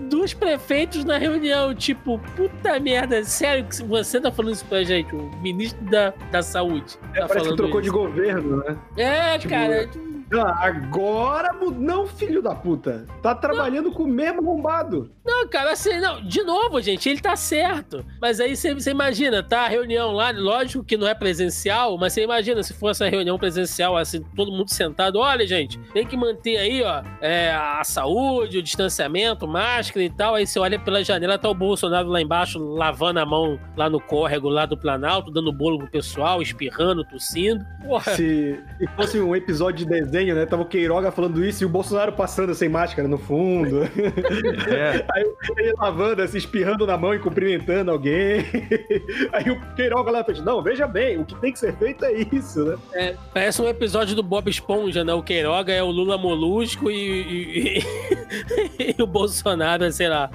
dos 0.10 0.34
prefeitos 0.34 1.06
na 1.06 1.18
reunião. 1.18 1.74
Tipo, 1.74 2.20
puta 2.36 2.80
merda, 2.80 3.24
sério 3.24 3.66
que 3.66 3.82
você 3.84 4.20
tá 4.20 4.32
falando 4.32 4.54
isso 4.54 4.66
pra 4.66 4.84
gente? 4.84 5.16
O 5.16 5.32
ministro 5.42 5.84
da, 5.86 6.14
da 6.32 6.44
saúde. 6.44 6.98
É, 7.14 7.22
tá 7.22 7.28
parece 7.28 7.50
que 7.50 7.56
trocou 7.56 7.80
isso. 7.80 7.90
de 7.90 7.98
governo, 7.98 8.58
né? 8.58 8.78
É, 8.98 9.38
tipo, 9.38 9.54
cara. 9.54 9.90
Ah, 10.34 10.68
agora 10.68 11.52
não, 11.78 12.08
filho 12.08 12.42
da 12.42 12.56
puta. 12.56 13.06
Tá 13.22 13.36
trabalhando 13.36 13.90
não. 13.90 13.94
com 13.94 14.04
o 14.04 14.08
mesmo 14.08 14.42
bombado. 14.42 15.12
Não, 15.26 15.48
cara, 15.48 15.74
assim, 15.74 16.00
não, 16.00 16.22
de 16.22 16.44
novo, 16.44 16.82
gente, 16.82 17.10
ele 17.10 17.22
tá 17.22 17.36
certo. 17.36 18.04
Mas 18.22 18.40
aí 18.40 18.56
você, 18.56 18.74
você 18.74 18.92
imagina, 18.92 19.44
tá? 19.44 19.66
A 19.66 19.68
reunião 19.68 20.12
lá, 20.12 20.32
lógico 20.32 20.84
que 20.84 20.98
não 20.98 21.08
é 21.08 21.14
presencial, 21.14 21.98
mas 21.98 22.14
você 22.14 22.24
imagina 22.24 22.64
se 22.64 22.74
fosse 22.74 23.04
a 23.04 23.10
reunião 23.10 23.38
presencial, 23.38 23.98
assim, 23.98 24.24
todo 24.36 24.52
mundo 24.52 24.70
sentado. 24.70 25.20
Olha, 25.20 25.46
gente, 25.46 25.78
tem 25.94 26.06
que 26.06 26.18
manter 26.18 26.58
aí, 26.58 26.82
ó, 26.82 27.04
é, 27.22 27.52
a 27.52 27.84
saúde, 27.84 28.58
o 28.58 28.64
distanciamento, 28.64 29.48
máscara 29.48 30.04
e 30.04 30.10
tal. 30.10 30.36
Aí 30.36 30.48
você 30.48 30.60
olha 30.60 30.80
pela 30.80 31.04
janela, 31.04 31.38
tá 31.38 31.50
o 31.50 31.54
Bolsonaro 31.54 32.08
lá 32.08 32.22
embaixo, 32.22 32.58
lavando 32.58 33.20
a 33.20 33.26
mão 33.26 33.60
lá 33.76 33.90
no 33.90 34.00
córrego 34.00 34.50
lá 34.50 34.66
do 34.66 34.78
Planalto, 34.78 35.32
dando 35.32 35.52
bolo 35.52 35.80
pro 35.80 35.90
pessoal, 35.90 36.42
espirrando, 36.42 37.04
tossindo. 37.04 37.64
Porra. 37.84 38.16
Se 38.16 38.60
fosse 38.96 39.20
um 39.20 39.36
episódio 39.36 39.86
de 39.86 39.92
desenho 39.92 40.21
desenho, 40.22 40.36
né? 40.36 40.46
Tava 40.46 40.62
o 40.62 40.66
Queiroga 40.66 41.12
falando 41.12 41.44
isso 41.44 41.64
e 41.64 41.66
o 41.66 41.70
Bolsonaro 41.70 42.14
passando 42.14 42.54
sem 42.54 42.70
máscara 42.70 43.08
no 43.08 43.18
fundo. 43.18 43.82
É. 44.72 45.06
Aí 45.14 45.32
ele 45.58 45.74
lavando, 45.78 46.22
assim, 46.22 46.38
espirrando 46.38 46.86
na 46.86 46.98
mão 46.98 47.14
e 47.14 47.20
cumprimentando 47.20 47.92
alguém. 47.92 48.46
Aí 49.32 49.50
o 49.50 49.60
Queiroga 49.76 50.12
lá 50.12 50.24
fez, 50.24 50.42
não, 50.42 50.62
veja 50.62 50.88
bem, 50.88 51.18
o 51.18 51.26
que 51.26 51.36
tem 51.36 51.52
que 51.52 51.60
ser 51.60 51.76
feito 51.78 52.06
é 52.06 52.14
isso, 52.32 52.64
né? 52.64 52.78
É, 52.94 53.16
parece 53.34 53.62
um 53.62 53.68
episódio 53.68 54.16
do 54.16 54.24
Bob 54.24 54.50
Esponja, 54.50 55.04
né? 55.04 55.14
O 55.14 55.24
Queiroga 55.24 55.74
é 55.74 55.82
o 55.82 55.90
Lula 55.90 56.18
Molusco 56.18 56.90
e, 56.92 56.96
e, 56.96 57.80
e, 58.80 58.96
e 58.98 59.02
o 59.02 59.08
Bolsonaro 59.08 59.84
é, 59.84 59.92
sei 59.92 60.10
lá, 60.10 60.30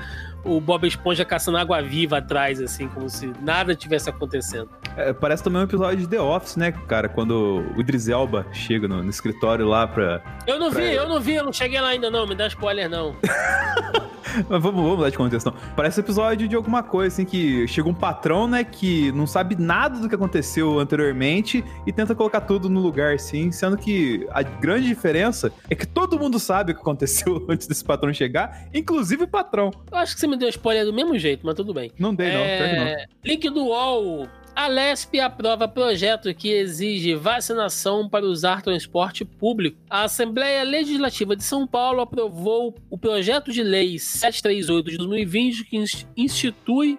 o 0.47 0.61
Bob 0.61 0.87
Esponja 0.87 1.25
caçando 1.25 1.59
água 1.59 1.83
viva 1.83 2.19
atrás, 2.19 2.61
assim, 2.61 2.89
como 2.89 3.09
se 3.11 3.33
nada 3.43 3.75
tivesse 3.75 4.09
acontecendo. 4.09 4.71
É, 4.97 5.13
parece 5.13 5.43
também 5.43 5.61
um 5.61 5.65
episódio 5.65 5.99
de 5.99 6.09
The 6.09 6.21
Office, 6.21 6.57
né, 6.57 6.73
cara? 6.73 7.09
Quando 7.09 7.65
o 7.77 7.81
Idris 7.81 8.09
Elba 8.09 8.47
chega 8.53 8.87
no, 8.87 9.03
no 9.03 9.11
escritório 9.11 9.67
lá 9.67 9.87
pra. 9.87 10.23
Eu 10.47 10.59
não 10.59 10.71
pra... 10.71 10.81
vi, 10.81 10.93
eu 10.93 11.09
não 11.09 11.21
vi, 11.21 11.35
eu 11.35 11.45
não 11.45 11.53
cheguei 11.53 11.81
lá 11.81 11.89
ainda, 11.89 12.11
não. 12.11 12.27
Me 12.27 12.35
dá 12.35 12.47
spoiler, 12.47 12.89
não. 12.89 13.17
Mas 14.49 14.63
vamos, 14.63 14.83
vamos 14.83 15.01
dar 15.01 15.11
de 15.11 15.17
contexto, 15.17 15.47
não. 15.47 15.55
Parece 15.75 16.01
episódio 16.01 16.49
de 16.49 16.57
alguma 16.57 16.83
coisa, 16.83 17.15
assim, 17.15 17.25
que 17.25 17.67
chega 17.69 17.89
um 17.89 17.95
patrão, 17.95 18.47
né, 18.47 18.65
que 18.65 19.11
não 19.13 19.27
sabe 19.27 19.57
nada 19.57 19.99
do 19.99 20.09
que 20.09 20.15
aconteceu 20.15 20.79
anteriormente 20.79 21.65
e 21.87 21.93
tenta 21.93 22.15
colocar 22.15 22.43
tudo 22.43 22.69
no 22.69 22.81
lugar, 22.81 23.15
assim, 23.15 23.51
sendo 23.51 23.77
que 23.77 24.27
a 24.31 24.43
grande 24.43 24.87
diferença 24.87 25.53
é 25.71 25.75
que 25.75 25.87
todo 25.87 26.19
mundo 26.19 26.39
sabe 26.39 26.73
o 26.73 26.75
que 26.75 26.81
aconteceu 26.81 27.45
antes 27.49 27.67
desse 27.67 27.85
patrão 27.85 28.13
chegar, 28.13 28.69
inclusive 28.75 29.25
o 29.25 29.29
patrão. 29.29 29.71
Eu 29.91 29.99
acho 29.99 30.15
que 30.15 30.21
você 30.21 30.27
me 30.27 30.36
deu 30.37 30.49
spoiler 30.49 30.85
do 30.85 30.93
mesmo 30.93 31.19
jeito, 31.19 31.45
mas 31.45 31.55
tudo 31.55 31.73
bem. 31.73 31.91
Não 31.99 32.15
dei, 32.15 32.33
não. 32.33 32.41
É... 32.41 32.97
não. 32.97 33.15
Link 33.25 33.49
do 33.51 33.67
UOL. 33.67 34.29
A 34.57 34.69
LESP 34.69 35.21
aprova 35.21 35.69
projeto 35.69 36.35
que 36.35 36.49
exige 36.49 37.15
vacinação 37.15 38.09
para 38.09 38.25
usar 38.25 38.63
transporte 38.63 39.23
público. 39.23 39.77
A 39.91 40.05
Assembleia 40.05 40.63
Legislativa 40.63 41.37
de 41.37 41.45
São 41.45 41.67
Paulo 41.67 42.01
aprovou 42.01 42.75
o 42.89 42.97
projeto 42.97 43.53
de 43.53 43.63
lei 43.63 43.99
738 43.99 44.91
de 44.93 44.97
2020 44.97 45.65
que 45.65 45.85
institui 46.17 46.99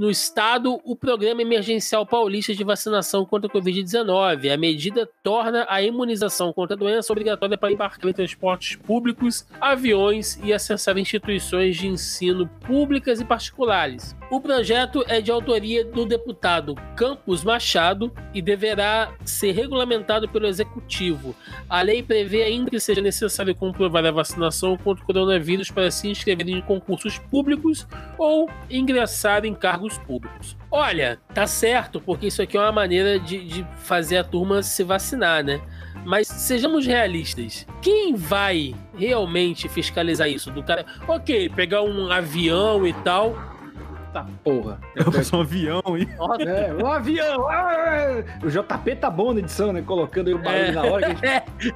no 0.00 0.10
estado 0.10 0.80
o 0.82 0.96
Programa 0.96 1.42
Emergencial 1.42 2.06
Paulista 2.06 2.54
de 2.54 2.64
Vacinação 2.64 3.26
contra 3.26 3.50
a 3.50 3.52
Covid-19. 3.52 4.50
A 4.50 4.56
medida 4.56 5.06
torna 5.22 5.66
a 5.68 5.82
imunização 5.82 6.54
contra 6.54 6.74
a 6.74 6.78
doença 6.78 7.12
obrigatória 7.12 7.58
para 7.58 7.70
embarcar 7.70 8.08
em 8.08 8.14
transportes 8.14 8.76
públicos, 8.76 9.44
aviões 9.60 10.40
e 10.42 10.54
acessar 10.54 10.96
instituições 10.96 11.76
de 11.76 11.86
ensino 11.86 12.46
públicas 12.66 13.20
e 13.20 13.26
particulares. 13.26 14.16
O 14.30 14.40
projeto 14.40 15.04
é 15.06 15.20
de 15.20 15.30
autoria 15.30 15.84
do 15.84 16.06
deputado 16.06 16.76
Campos 16.96 17.44
Machado 17.44 18.10
e 18.32 18.40
deverá 18.40 19.12
ser 19.22 19.52
regulamentado 19.52 20.30
pelo 20.30 20.46
Executivo. 20.46 21.36
A 21.68 21.82
lei 21.82 22.02
prevê 22.02 22.44
ainda 22.44 22.70
que 22.70 22.80
seja 22.80 23.02
necessário 23.02 23.54
comprovar 23.54 24.06
a 24.06 24.10
vacinação 24.10 24.78
contra 24.78 25.02
o 25.02 25.06
coronavírus 25.06 25.70
para 25.70 25.90
se 25.90 26.08
inscrever 26.08 26.48
em 26.48 26.62
concursos 26.62 27.18
públicos 27.18 27.86
ou 28.16 28.48
ingressar 28.70 29.44
em 29.44 29.52
cargos 29.52 29.89
públicos. 29.98 30.56
Olha, 30.70 31.18
tá 31.34 31.46
certo, 31.46 32.00
porque 32.00 32.26
isso 32.26 32.42
aqui 32.42 32.56
é 32.56 32.60
uma 32.60 32.72
maneira 32.72 33.18
de, 33.18 33.44
de 33.44 33.66
fazer 33.78 34.18
a 34.18 34.24
turma 34.24 34.62
se 34.62 34.82
vacinar, 34.82 35.44
né? 35.44 35.60
Mas 36.04 36.28
sejamos 36.28 36.86
realistas. 36.86 37.66
Quem 37.82 38.14
vai 38.14 38.74
realmente 38.96 39.68
fiscalizar 39.68 40.28
isso? 40.28 40.50
Do 40.50 40.62
cara, 40.62 40.86
ok, 41.06 41.50
pegar 41.50 41.82
um 41.82 42.10
avião 42.10 42.86
e 42.86 42.92
tal, 42.92 43.36
Tá 44.12 44.26
porra. 44.42 44.80
Eu 44.96 45.12
sou 45.22 45.38
um 45.38 45.42
avião, 45.42 45.82
hein? 45.86 46.08
Nossa, 46.18 46.42
é, 46.42 46.74
um 46.74 46.86
avião! 46.86 47.48
Ah, 47.48 48.24
o 48.42 48.48
JP 48.48 48.96
tá 48.96 49.08
bom 49.08 49.32
na 49.32 49.38
edição, 49.38 49.72
né? 49.72 49.82
Colocando 49.82 50.28
aí 50.28 50.34
o 50.34 50.38
barulho 50.38 50.64
é. 50.64 50.72
na 50.72 50.82
hora. 50.82 51.14
Que 51.14 51.26
a, 51.26 51.44
gente... 51.60 51.74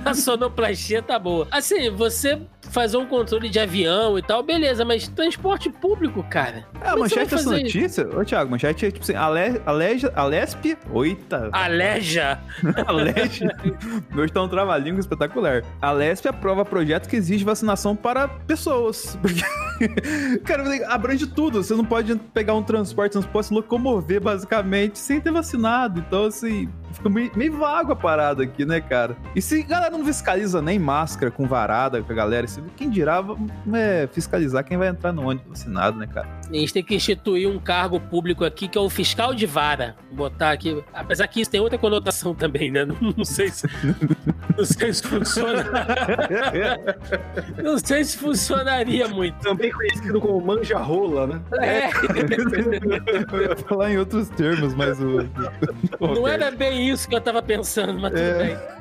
a 0.02 0.14
sonoplastia 0.14 1.02
tá 1.02 1.18
boa. 1.18 1.46
Assim, 1.50 1.90
você 1.90 2.40
fazer 2.70 2.96
um 2.96 3.06
controle 3.06 3.48
de 3.48 3.58
avião 3.58 4.18
e 4.18 4.22
tal, 4.22 4.42
beleza, 4.42 4.84
mas 4.84 5.08
transporte 5.08 5.68
público, 5.70 6.22
cara. 6.28 6.66
É, 6.80 6.88
a 6.88 6.96
manchete 6.96 7.34
dessa 7.34 7.50
notícia, 7.50 8.08
ô 8.08 8.24
Thiago, 8.24 8.50
manchete 8.50 8.86
é 8.86 8.90
tipo 8.90 9.02
assim, 9.02 9.14
ale, 9.14 9.60
aleja, 9.66 10.12
Alesp, 10.14 10.76
oita. 10.92 11.50
Aleja. 11.52 12.38
Aleja. 12.86 13.56
Hoje 14.16 14.32
tá 14.32 14.42
um 14.42 14.48
trava-língua 14.48 15.00
espetacular. 15.00 15.62
A 15.80 15.92
Lesp 15.92 16.26
aprova 16.26 16.64
projeto 16.64 17.08
que 17.08 17.16
exige 17.16 17.44
vacinação 17.44 17.96
para 17.96 18.28
pessoas. 18.28 19.18
Cara, 20.44 20.64
abrange 20.92 21.26
tudo. 21.26 21.62
Você 21.62 21.74
não 21.74 21.84
pode 21.84 22.14
pegar 22.34 22.54
um 22.54 22.62
transporte, 22.62 23.14
você 23.14 23.20
não 23.20 23.28
pode 23.28 23.46
se 23.46 23.54
locomover, 23.54 24.20
basicamente, 24.20 24.98
sem 24.98 25.20
ter 25.20 25.32
vacinado. 25.32 26.00
Então, 26.00 26.26
assim, 26.26 26.68
fica 26.92 27.08
meio, 27.08 27.30
meio 27.34 27.56
vago 27.56 27.92
a 27.92 27.96
parada 27.96 28.42
aqui, 28.42 28.64
né, 28.64 28.80
cara? 28.80 29.16
E 29.34 29.42
se 29.42 29.60
a 29.60 29.66
galera 29.66 29.96
não 29.96 30.04
fiscaliza 30.04 30.60
nem 30.62 30.78
máscara 30.78 31.30
com 31.30 31.46
varada 31.46 32.02
com 32.02 32.12
a 32.12 32.14
galera, 32.14 32.46
quem 32.76 32.90
dirá 32.90 33.24
é, 33.72 34.08
fiscalizar 34.12 34.64
quem 34.64 34.76
vai 34.76 34.88
entrar 34.88 35.12
no 35.12 35.28
ônibus 35.28 35.48
vacinado, 35.48 35.98
né, 35.98 36.06
cara? 36.06 36.28
A 36.48 36.54
gente 36.54 36.72
tem 36.72 36.82
que 36.82 36.94
instituir 36.94 37.48
um 37.48 37.58
cargo 37.58 38.00
público 38.00 38.44
aqui 38.44 38.66
que 38.66 38.76
é 38.76 38.80
o 38.80 38.90
fiscal 38.90 39.34
de 39.34 39.46
vara. 39.46 39.96
Botar 40.10 40.50
aqui. 40.50 40.82
Apesar 40.92 41.26
que 41.28 41.40
isso 41.40 41.50
tem 41.50 41.60
outra 41.60 41.78
conotação 41.78 42.34
também, 42.34 42.70
né? 42.70 42.84
Não, 42.84 42.96
não 43.16 43.24
sei 43.24 43.48
se. 43.48 43.68
não 44.56 44.64
sei 44.64 44.92
se 44.92 45.02
funciona. 45.02 45.64
não 47.62 47.78
sei 47.78 48.04
se 48.04 48.18
funcionaria 48.18 49.06
muito. 49.08 49.38
Também 49.38 49.70
conhecido 49.70 50.20
como 50.20 50.44
manja-rola, 50.44 51.26
né? 51.26 51.40
É. 51.60 51.90
eu 53.32 53.42
ia 53.42 53.56
falar 53.56 53.92
em 53.92 53.98
outros 53.98 54.28
termos, 54.30 54.74
mas 54.74 55.00
o. 55.00 55.28
Não 56.00 56.26
era 56.26 56.50
bem 56.50 56.79
isso 56.88 57.08
que 57.08 57.14
eu 57.14 57.20
tava 57.20 57.42
pensando, 57.42 57.98
mas 57.98 58.12
tudo 58.12 58.22
é... 58.22 58.44
bem. 58.44 58.80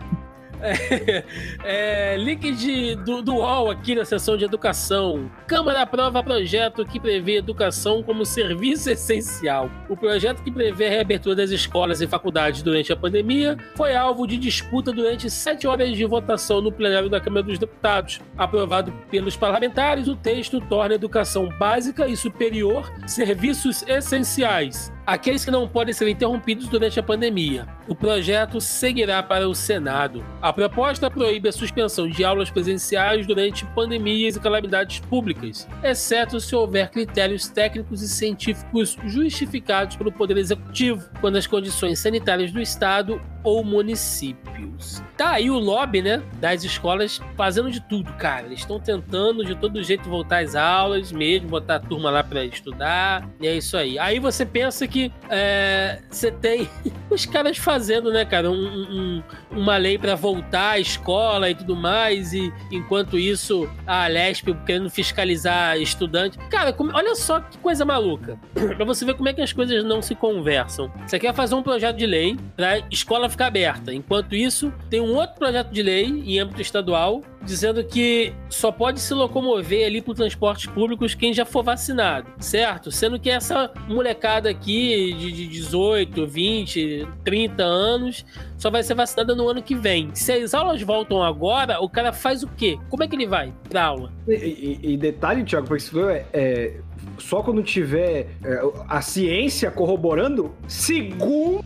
É, 0.61 1.23
é, 1.63 2.17
link 2.17 2.51
de, 2.51 2.95
do, 2.95 3.21
do 3.21 3.35
UOL 3.35 3.71
aqui 3.71 3.95
na 3.95 4.03
seção 4.03 4.35
de 4.35 4.45
educação. 4.45 5.31
Câmara 5.47 5.81
aprova 5.81 6.21
projeto 6.21 6.85
que 6.85 6.99
prevê 6.99 7.37
educação 7.37 8.03
como 8.03 8.25
serviço 8.25 8.89
essencial. 8.89 9.69
O 9.87 9.95
projeto 9.95 10.43
que 10.43 10.51
prevê 10.51 10.87
a 10.87 10.89
reabertura 10.89 11.35
das 11.35 11.51
escolas 11.51 12.01
e 12.01 12.07
faculdades 12.07 12.61
durante 12.61 12.91
a 12.91 12.95
pandemia 12.95 13.57
foi 13.75 13.95
alvo 13.95 14.27
de 14.27 14.37
disputa 14.37 14.91
durante 14.91 15.29
sete 15.29 15.65
horas 15.65 15.95
de 15.95 16.05
votação 16.05 16.61
no 16.61 16.71
plenário 16.71 17.09
da 17.09 17.21
Câmara 17.21 17.43
dos 17.43 17.57
Deputados. 17.57 18.19
Aprovado 18.37 18.91
pelos 19.09 19.37
parlamentares, 19.37 20.07
o 20.07 20.15
texto 20.15 20.59
torna 20.61 20.93
a 20.93 20.95
educação 20.95 21.47
básica 21.57 22.07
e 22.07 22.17
superior 22.17 22.91
serviços 23.07 23.83
essenciais 23.87 24.91
aqueles 25.10 25.43
que 25.43 25.49
não 25.49 25.68
podem 25.68 25.91
ser 25.91 26.07
interrompidos 26.07 26.68
durante 26.68 26.99
a 26.99 27.03
pandemia. 27.03 27.68
O 27.88 27.95
projeto 27.95 28.62
seguirá 28.62 29.24
para 29.24 29.49
o 29.49 29.55
Senado. 29.55 30.24
A 30.39 30.53
proposta 30.53 31.10
proíbe 31.10 31.49
a 31.49 31.51
suspensão 31.51 32.07
de 32.07 32.24
aulas 32.24 32.51
presenciais 32.51 33.26
durante 33.26 33.66
pandemias 33.66 34.36
e 34.36 34.39
calamidades 34.39 34.99
públicas, 34.99 35.68
exceto 35.84 36.39
se 36.39 36.55
houver 36.55 36.91
critérios 36.91 37.47
técnicos 37.47 38.03
e 38.03 38.07
científicos 38.07 38.95
justificados 39.05 39.95
pelo 39.95 40.12
Poder 40.12 40.38
Executivo, 40.38 41.10
quando 41.20 41.38
as 41.38 41.47
condições 41.47 41.97
sanitárias 41.97 42.51
do 42.51 42.62
Estado 42.62 43.20
ou 43.43 43.63
municípios. 43.63 45.01
Tá 45.17 45.31
aí 45.31 45.49
o 45.49 45.57
lobby, 45.57 46.01
né, 46.01 46.21
das 46.39 46.63
escolas 46.63 47.21
fazendo 47.35 47.69
de 47.69 47.81
tudo, 47.81 48.11
cara. 48.13 48.45
Eles 48.45 48.59
estão 48.59 48.79
tentando 48.79 49.43
de 49.43 49.55
todo 49.55 49.83
jeito 49.83 50.09
voltar 50.09 50.43
às 50.43 50.55
aulas, 50.55 51.11
mesmo 51.11 51.49
botar 51.49 51.75
a 51.75 51.79
turma 51.79 52.09
lá 52.09 52.23
para 52.23 52.43
estudar. 52.45 53.27
E 53.41 53.47
é 53.47 53.55
isso 53.55 53.75
aí. 53.77 53.99
Aí 53.99 54.19
você 54.19 54.45
pensa 54.45 54.87
que 54.87 55.11
é, 55.29 55.99
você 56.09 56.31
tem 56.31 56.69
os 57.09 57.25
caras 57.25 57.57
fazendo, 57.57 58.11
né, 58.11 58.25
cara, 58.25 58.49
um, 58.49 58.55
um, 58.55 59.23
uma 59.51 59.77
lei 59.77 59.97
para 59.97 60.15
voltar 60.15 60.71
à 60.71 60.79
escola 60.79 61.49
e 61.49 61.55
tudo 61.55 61.75
mais. 61.75 62.33
E 62.33 62.53
enquanto 62.71 63.17
isso, 63.17 63.69
a 63.85 64.07
Lesp 64.07 64.47
querendo 64.65 64.89
fiscalizar 64.89 65.77
estudante. 65.77 66.37
Cara, 66.49 66.71
como, 66.71 66.91
olha 66.93 67.15
só 67.15 67.39
que 67.39 67.57
coisa 67.57 67.85
maluca. 67.85 68.39
pra 68.75 68.85
você 68.85 69.05
ver 69.05 69.15
como 69.15 69.29
é 69.29 69.33
que 69.33 69.41
as 69.41 69.53
coisas 69.53 69.83
não 69.83 70.01
se 70.01 70.15
conversam. 70.15 70.91
Você 71.05 71.19
quer 71.19 71.33
fazer 71.33 71.55
um 71.55 71.63
projeto 71.63 71.97
de 71.97 72.05
lei 72.05 72.37
pra 72.55 72.79
escola 72.91 73.28
ficar 73.30 73.47
aberta. 73.47 73.93
Enquanto 73.93 74.36
isso, 74.36 74.73
tem 74.89 75.01
um 75.01 75.15
outro 75.15 75.38
projeto 75.38 75.71
de 75.71 75.82
lei 75.82 76.05
em 76.05 76.39
âmbito 76.39 76.61
estadual 76.61 77.21
dizendo 77.41 77.84
que 77.84 78.34
só 78.49 78.71
pode 78.71 78.99
se 78.99 79.13
locomover 79.13 79.86
ali 79.86 80.01
por 80.01 80.15
transportes 80.15 80.65
públicos 80.67 81.15
quem 81.15 81.34
já 81.34 81.45
for 81.45 81.63
vacinado, 81.63 82.27
certo? 82.39 82.91
Sendo 82.91 83.19
que 83.19 83.30
essa 83.30 83.71
molecada 83.88 84.49
aqui 84.49 85.13
de 85.13 85.47
18, 85.47 86.27
20, 86.27 87.07
30 87.23 87.63
anos 87.63 88.25
só 88.57 88.69
vai 88.69 88.84
ser 88.84 88.93
vacinada 88.93 89.34
no 89.34 89.47
ano 89.47 89.63
que 89.63 89.73
vem. 89.73 90.13
Se 90.13 90.34
as 90.34 90.53
aulas 90.53 90.82
voltam 90.82 91.23
agora, 91.23 91.80
o 91.80 91.89
cara 91.89 92.11
faz 92.11 92.43
o 92.43 92.47
quê? 92.47 92.77
Como 92.89 93.03
é 93.03 93.07
que 93.07 93.15
ele 93.15 93.27
vai 93.27 93.53
pra 93.69 93.86
aula? 93.86 94.11
E, 94.27 94.34
e, 94.34 94.93
e 94.93 94.97
detalhe, 94.97 95.43
Thiago, 95.43 95.67
porque 95.67 95.84
isso 95.84 96.09
é, 96.09 96.25
é 96.34 96.82
só 97.20 97.41
quando 97.41 97.61
tiver 97.63 98.28
é, 98.43 98.61
a 98.88 99.01
ciência 99.01 99.70
corroborando, 99.70 100.51
segundo 100.67 101.63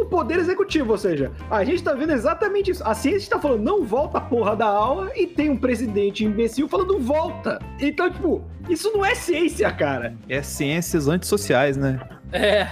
o 0.00 0.06
poder 0.06 0.38
executivo. 0.38 0.92
Ou 0.92 0.98
seja, 0.98 1.32
a 1.50 1.64
gente 1.64 1.82
tá 1.82 1.94
vendo 1.94 2.12
exatamente 2.12 2.70
isso. 2.70 2.82
A 2.84 2.94
ciência 2.94 3.30
tá 3.30 3.40
falando, 3.40 3.62
não 3.62 3.84
volta 3.84 4.18
a 4.18 4.20
porra 4.20 4.56
da 4.56 4.66
aula, 4.66 5.10
e 5.14 5.26
tem 5.26 5.50
um 5.50 5.56
presidente 5.56 6.24
imbecil 6.24 6.68
falando, 6.68 6.98
volta. 6.98 7.58
Então, 7.80 8.10
tipo, 8.10 8.44
isso 8.68 8.90
não 8.92 9.04
é 9.04 9.14
ciência, 9.14 9.70
cara. 9.72 10.14
É 10.28 10.42
ciências 10.42 11.08
antissociais, 11.08 11.76
né? 11.76 12.00
É. 12.32 12.68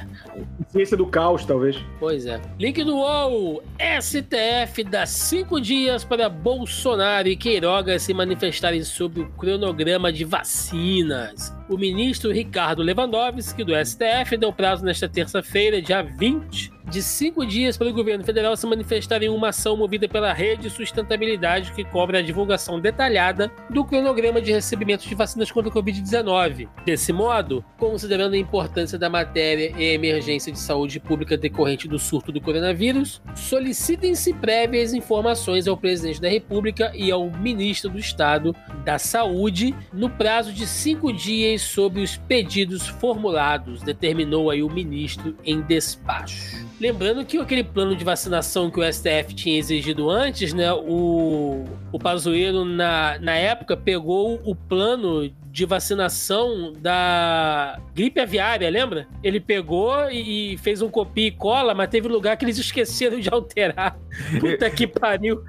Ciência 0.68 0.96
do 0.96 1.06
caos, 1.06 1.44
talvez. 1.44 1.76
Pois 1.98 2.26
é. 2.26 2.40
Link 2.58 2.82
do 2.82 2.96
UOL. 2.96 3.62
STF 4.00 4.84
dá 4.84 5.06
cinco 5.06 5.60
dias 5.60 6.04
para 6.04 6.28
Bolsonaro 6.28 7.28
e 7.28 7.36
Queiroga 7.36 7.98
se 7.98 8.12
manifestarem 8.12 8.82
sobre 8.82 9.20
o 9.20 9.30
cronograma 9.32 10.12
de 10.12 10.24
vacinas. 10.24 11.54
O 11.68 11.78
ministro 11.78 12.30
Ricardo 12.30 12.82
Lewandowski, 12.82 13.64
do 13.64 13.72
STF, 13.74 14.36
deu 14.36 14.52
prazo 14.52 14.84
nesta 14.84 15.08
terça-feira, 15.08 15.80
dia 15.80 16.02
20, 16.02 16.74
de 16.90 17.02
cinco 17.02 17.46
dias 17.46 17.78
para 17.78 17.88
o 17.88 17.92
governo 17.92 18.22
federal 18.22 18.54
se 18.56 18.66
manifestar 18.66 19.22
em 19.22 19.30
uma 19.30 19.48
ação 19.48 19.76
movida 19.76 20.06
pela 20.06 20.32
Rede 20.32 20.68
Sustentabilidade 20.68 21.72
que 21.72 21.82
cobra 21.82 22.18
a 22.18 22.22
divulgação 22.22 22.78
detalhada 22.78 23.50
do 23.70 23.84
cronograma 23.84 24.40
de 24.40 24.52
recebimento 24.52 25.08
de 25.08 25.14
vacinas 25.14 25.50
contra 25.50 25.70
a 25.70 25.74
Covid-19. 25.74 26.68
Desse 26.84 27.12
modo, 27.12 27.64
considerando 27.78 28.34
a 28.34 28.38
importância 28.38 28.98
da 28.98 29.08
matéria 29.08 29.72
e 29.76 29.90
a 29.90 29.94
emergência 29.94 30.23
de 30.24 30.58
saúde 30.58 30.98
pública 30.98 31.36
decorrente 31.36 31.86
do 31.86 31.98
surto 31.98 32.32
do 32.32 32.40
coronavírus, 32.40 33.20
solicitem-se 33.34 34.32
prévias 34.34 34.94
informações 34.94 35.68
ao 35.68 35.76
presidente 35.76 36.20
da 36.20 36.28
República 36.28 36.90
e 36.94 37.10
ao 37.10 37.30
ministro 37.30 37.90
do 37.90 37.98
Estado 37.98 38.56
da 38.84 38.98
Saúde 38.98 39.74
no 39.92 40.08
prazo 40.08 40.52
de 40.52 40.66
cinco 40.66 41.12
dias 41.12 41.62
sobre 41.62 42.00
os 42.00 42.16
pedidos 42.16 42.86
formulados, 42.86 43.82
determinou 43.82 44.50
aí 44.50 44.62
o 44.62 44.70
ministro 44.70 45.36
em 45.44 45.60
despacho. 45.60 46.64
Lembrando 46.80 47.24
que 47.24 47.38
aquele 47.38 47.62
plano 47.62 47.94
de 47.94 48.04
vacinação 48.04 48.70
que 48.70 48.80
o 48.80 48.92
STF 48.92 49.34
tinha 49.34 49.58
exigido 49.58 50.10
antes, 50.10 50.52
né? 50.52 50.72
O, 50.72 51.64
o 51.92 51.98
Pazuello, 51.98 52.64
na, 52.64 53.18
na 53.20 53.34
época, 53.34 53.76
pegou 53.76 54.40
o 54.44 54.54
plano 54.54 55.30
de 55.54 55.64
vacinação 55.64 56.72
da 56.72 57.78
gripe 57.94 58.18
aviária, 58.18 58.68
lembra? 58.68 59.06
Ele 59.22 59.38
pegou 59.38 60.10
e, 60.10 60.54
e 60.54 60.58
fez 60.58 60.82
um 60.82 60.90
copia 60.90 61.28
e 61.28 61.30
cola, 61.30 61.72
mas 61.72 61.88
teve 61.88 62.08
lugar 62.08 62.36
que 62.36 62.44
eles 62.44 62.58
esqueceram 62.58 63.20
de 63.20 63.28
alterar. 63.32 63.96
Puta 64.40 64.68
que 64.68 64.84
pariu. 64.84 65.44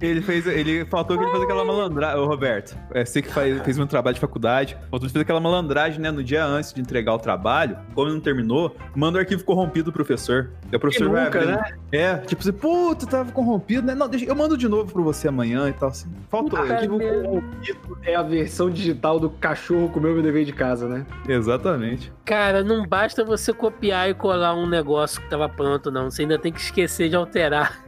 Ele 0.00 0.20
fez. 0.20 0.46
Ele 0.46 0.84
faltou 0.84 1.16
que 1.16 1.24
ele 1.24 1.30
fez 1.30 1.42
aquela 1.44 1.64
malandragem. 1.64 2.20
Ô, 2.20 2.26
Roberto, 2.26 2.76
é, 2.92 3.04
você 3.04 3.22
que 3.22 3.28
faz, 3.28 3.60
fez 3.62 3.76
meu 3.76 3.86
trabalho 3.86 4.14
de 4.14 4.20
faculdade. 4.20 4.76
Faltou 4.90 5.06
de 5.06 5.12
fazer 5.12 5.22
aquela 5.22 5.40
malandragem, 5.40 6.00
né? 6.00 6.10
No 6.10 6.22
dia 6.22 6.44
antes 6.44 6.72
de 6.72 6.80
entregar 6.80 7.14
o 7.14 7.18
trabalho, 7.18 7.76
como 7.94 8.10
não 8.10 8.20
terminou, 8.20 8.76
manda 8.94 9.18
o 9.18 9.20
arquivo 9.20 9.44
corrompido 9.44 9.90
do 9.90 9.92
professor. 9.92 10.50
E 10.70 10.76
o 10.76 10.80
professor 10.80 11.10
vai 11.10 11.26
abrir. 11.26 11.46
Né? 11.46 11.74
É, 11.92 12.16
tipo 12.18 12.42
assim, 12.42 12.52
puta, 12.52 13.06
tava 13.06 13.32
corrompido, 13.32 13.86
né? 13.86 13.94
Não, 13.94 14.08
deixa, 14.08 14.26
eu 14.26 14.34
mando 14.34 14.56
de 14.56 14.68
novo 14.68 14.92
pra 14.92 15.02
você 15.02 15.28
amanhã 15.28 15.68
e 15.68 15.72
tal. 15.72 15.88
Assim. 15.88 16.08
Faltou. 16.28 16.58
O 16.58 16.62
arquivo 16.62 16.98
corrompido 16.98 17.98
é 18.02 18.14
a 18.14 18.22
versão 18.22 18.70
digital 18.70 19.18
do 19.18 19.30
cachorro 19.30 19.88
comeu 19.88 20.14
meu 20.14 20.22
dever 20.22 20.44
de 20.44 20.52
casa, 20.52 20.88
né? 20.88 21.06
Exatamente. 21.28 22.12
Cara, 22.24 22.62
não 22.62 22.86
basta 22.86 23.24
você 23.24 23.52
copiar 23.52 24.10
e 24.10 24.14
colar 24.14 24.54
um 24.54 24.66
negócio 24.66 25.20
que 25.20 25.30
tava 25.30 25.48
pronto, 25.48 25.90
não. 25.90 26.10
Você 26.10 26.22
ainda 26.22 26.38
tem 26.38 26.52
que 26.52 26.60
esquecer 26.60 27.08
de 27.08 27.16
alterar. 27.16 27.82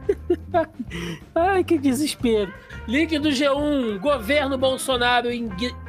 Ai, 1.35 1.63
que 1.63 1.77
desespero. 1.91 2.53
Link 2.87 3.17
do 3.19 3.29
G1. 3.29 3.99
Governo 3.99 4.57
Bolsonaro 4.57 5.29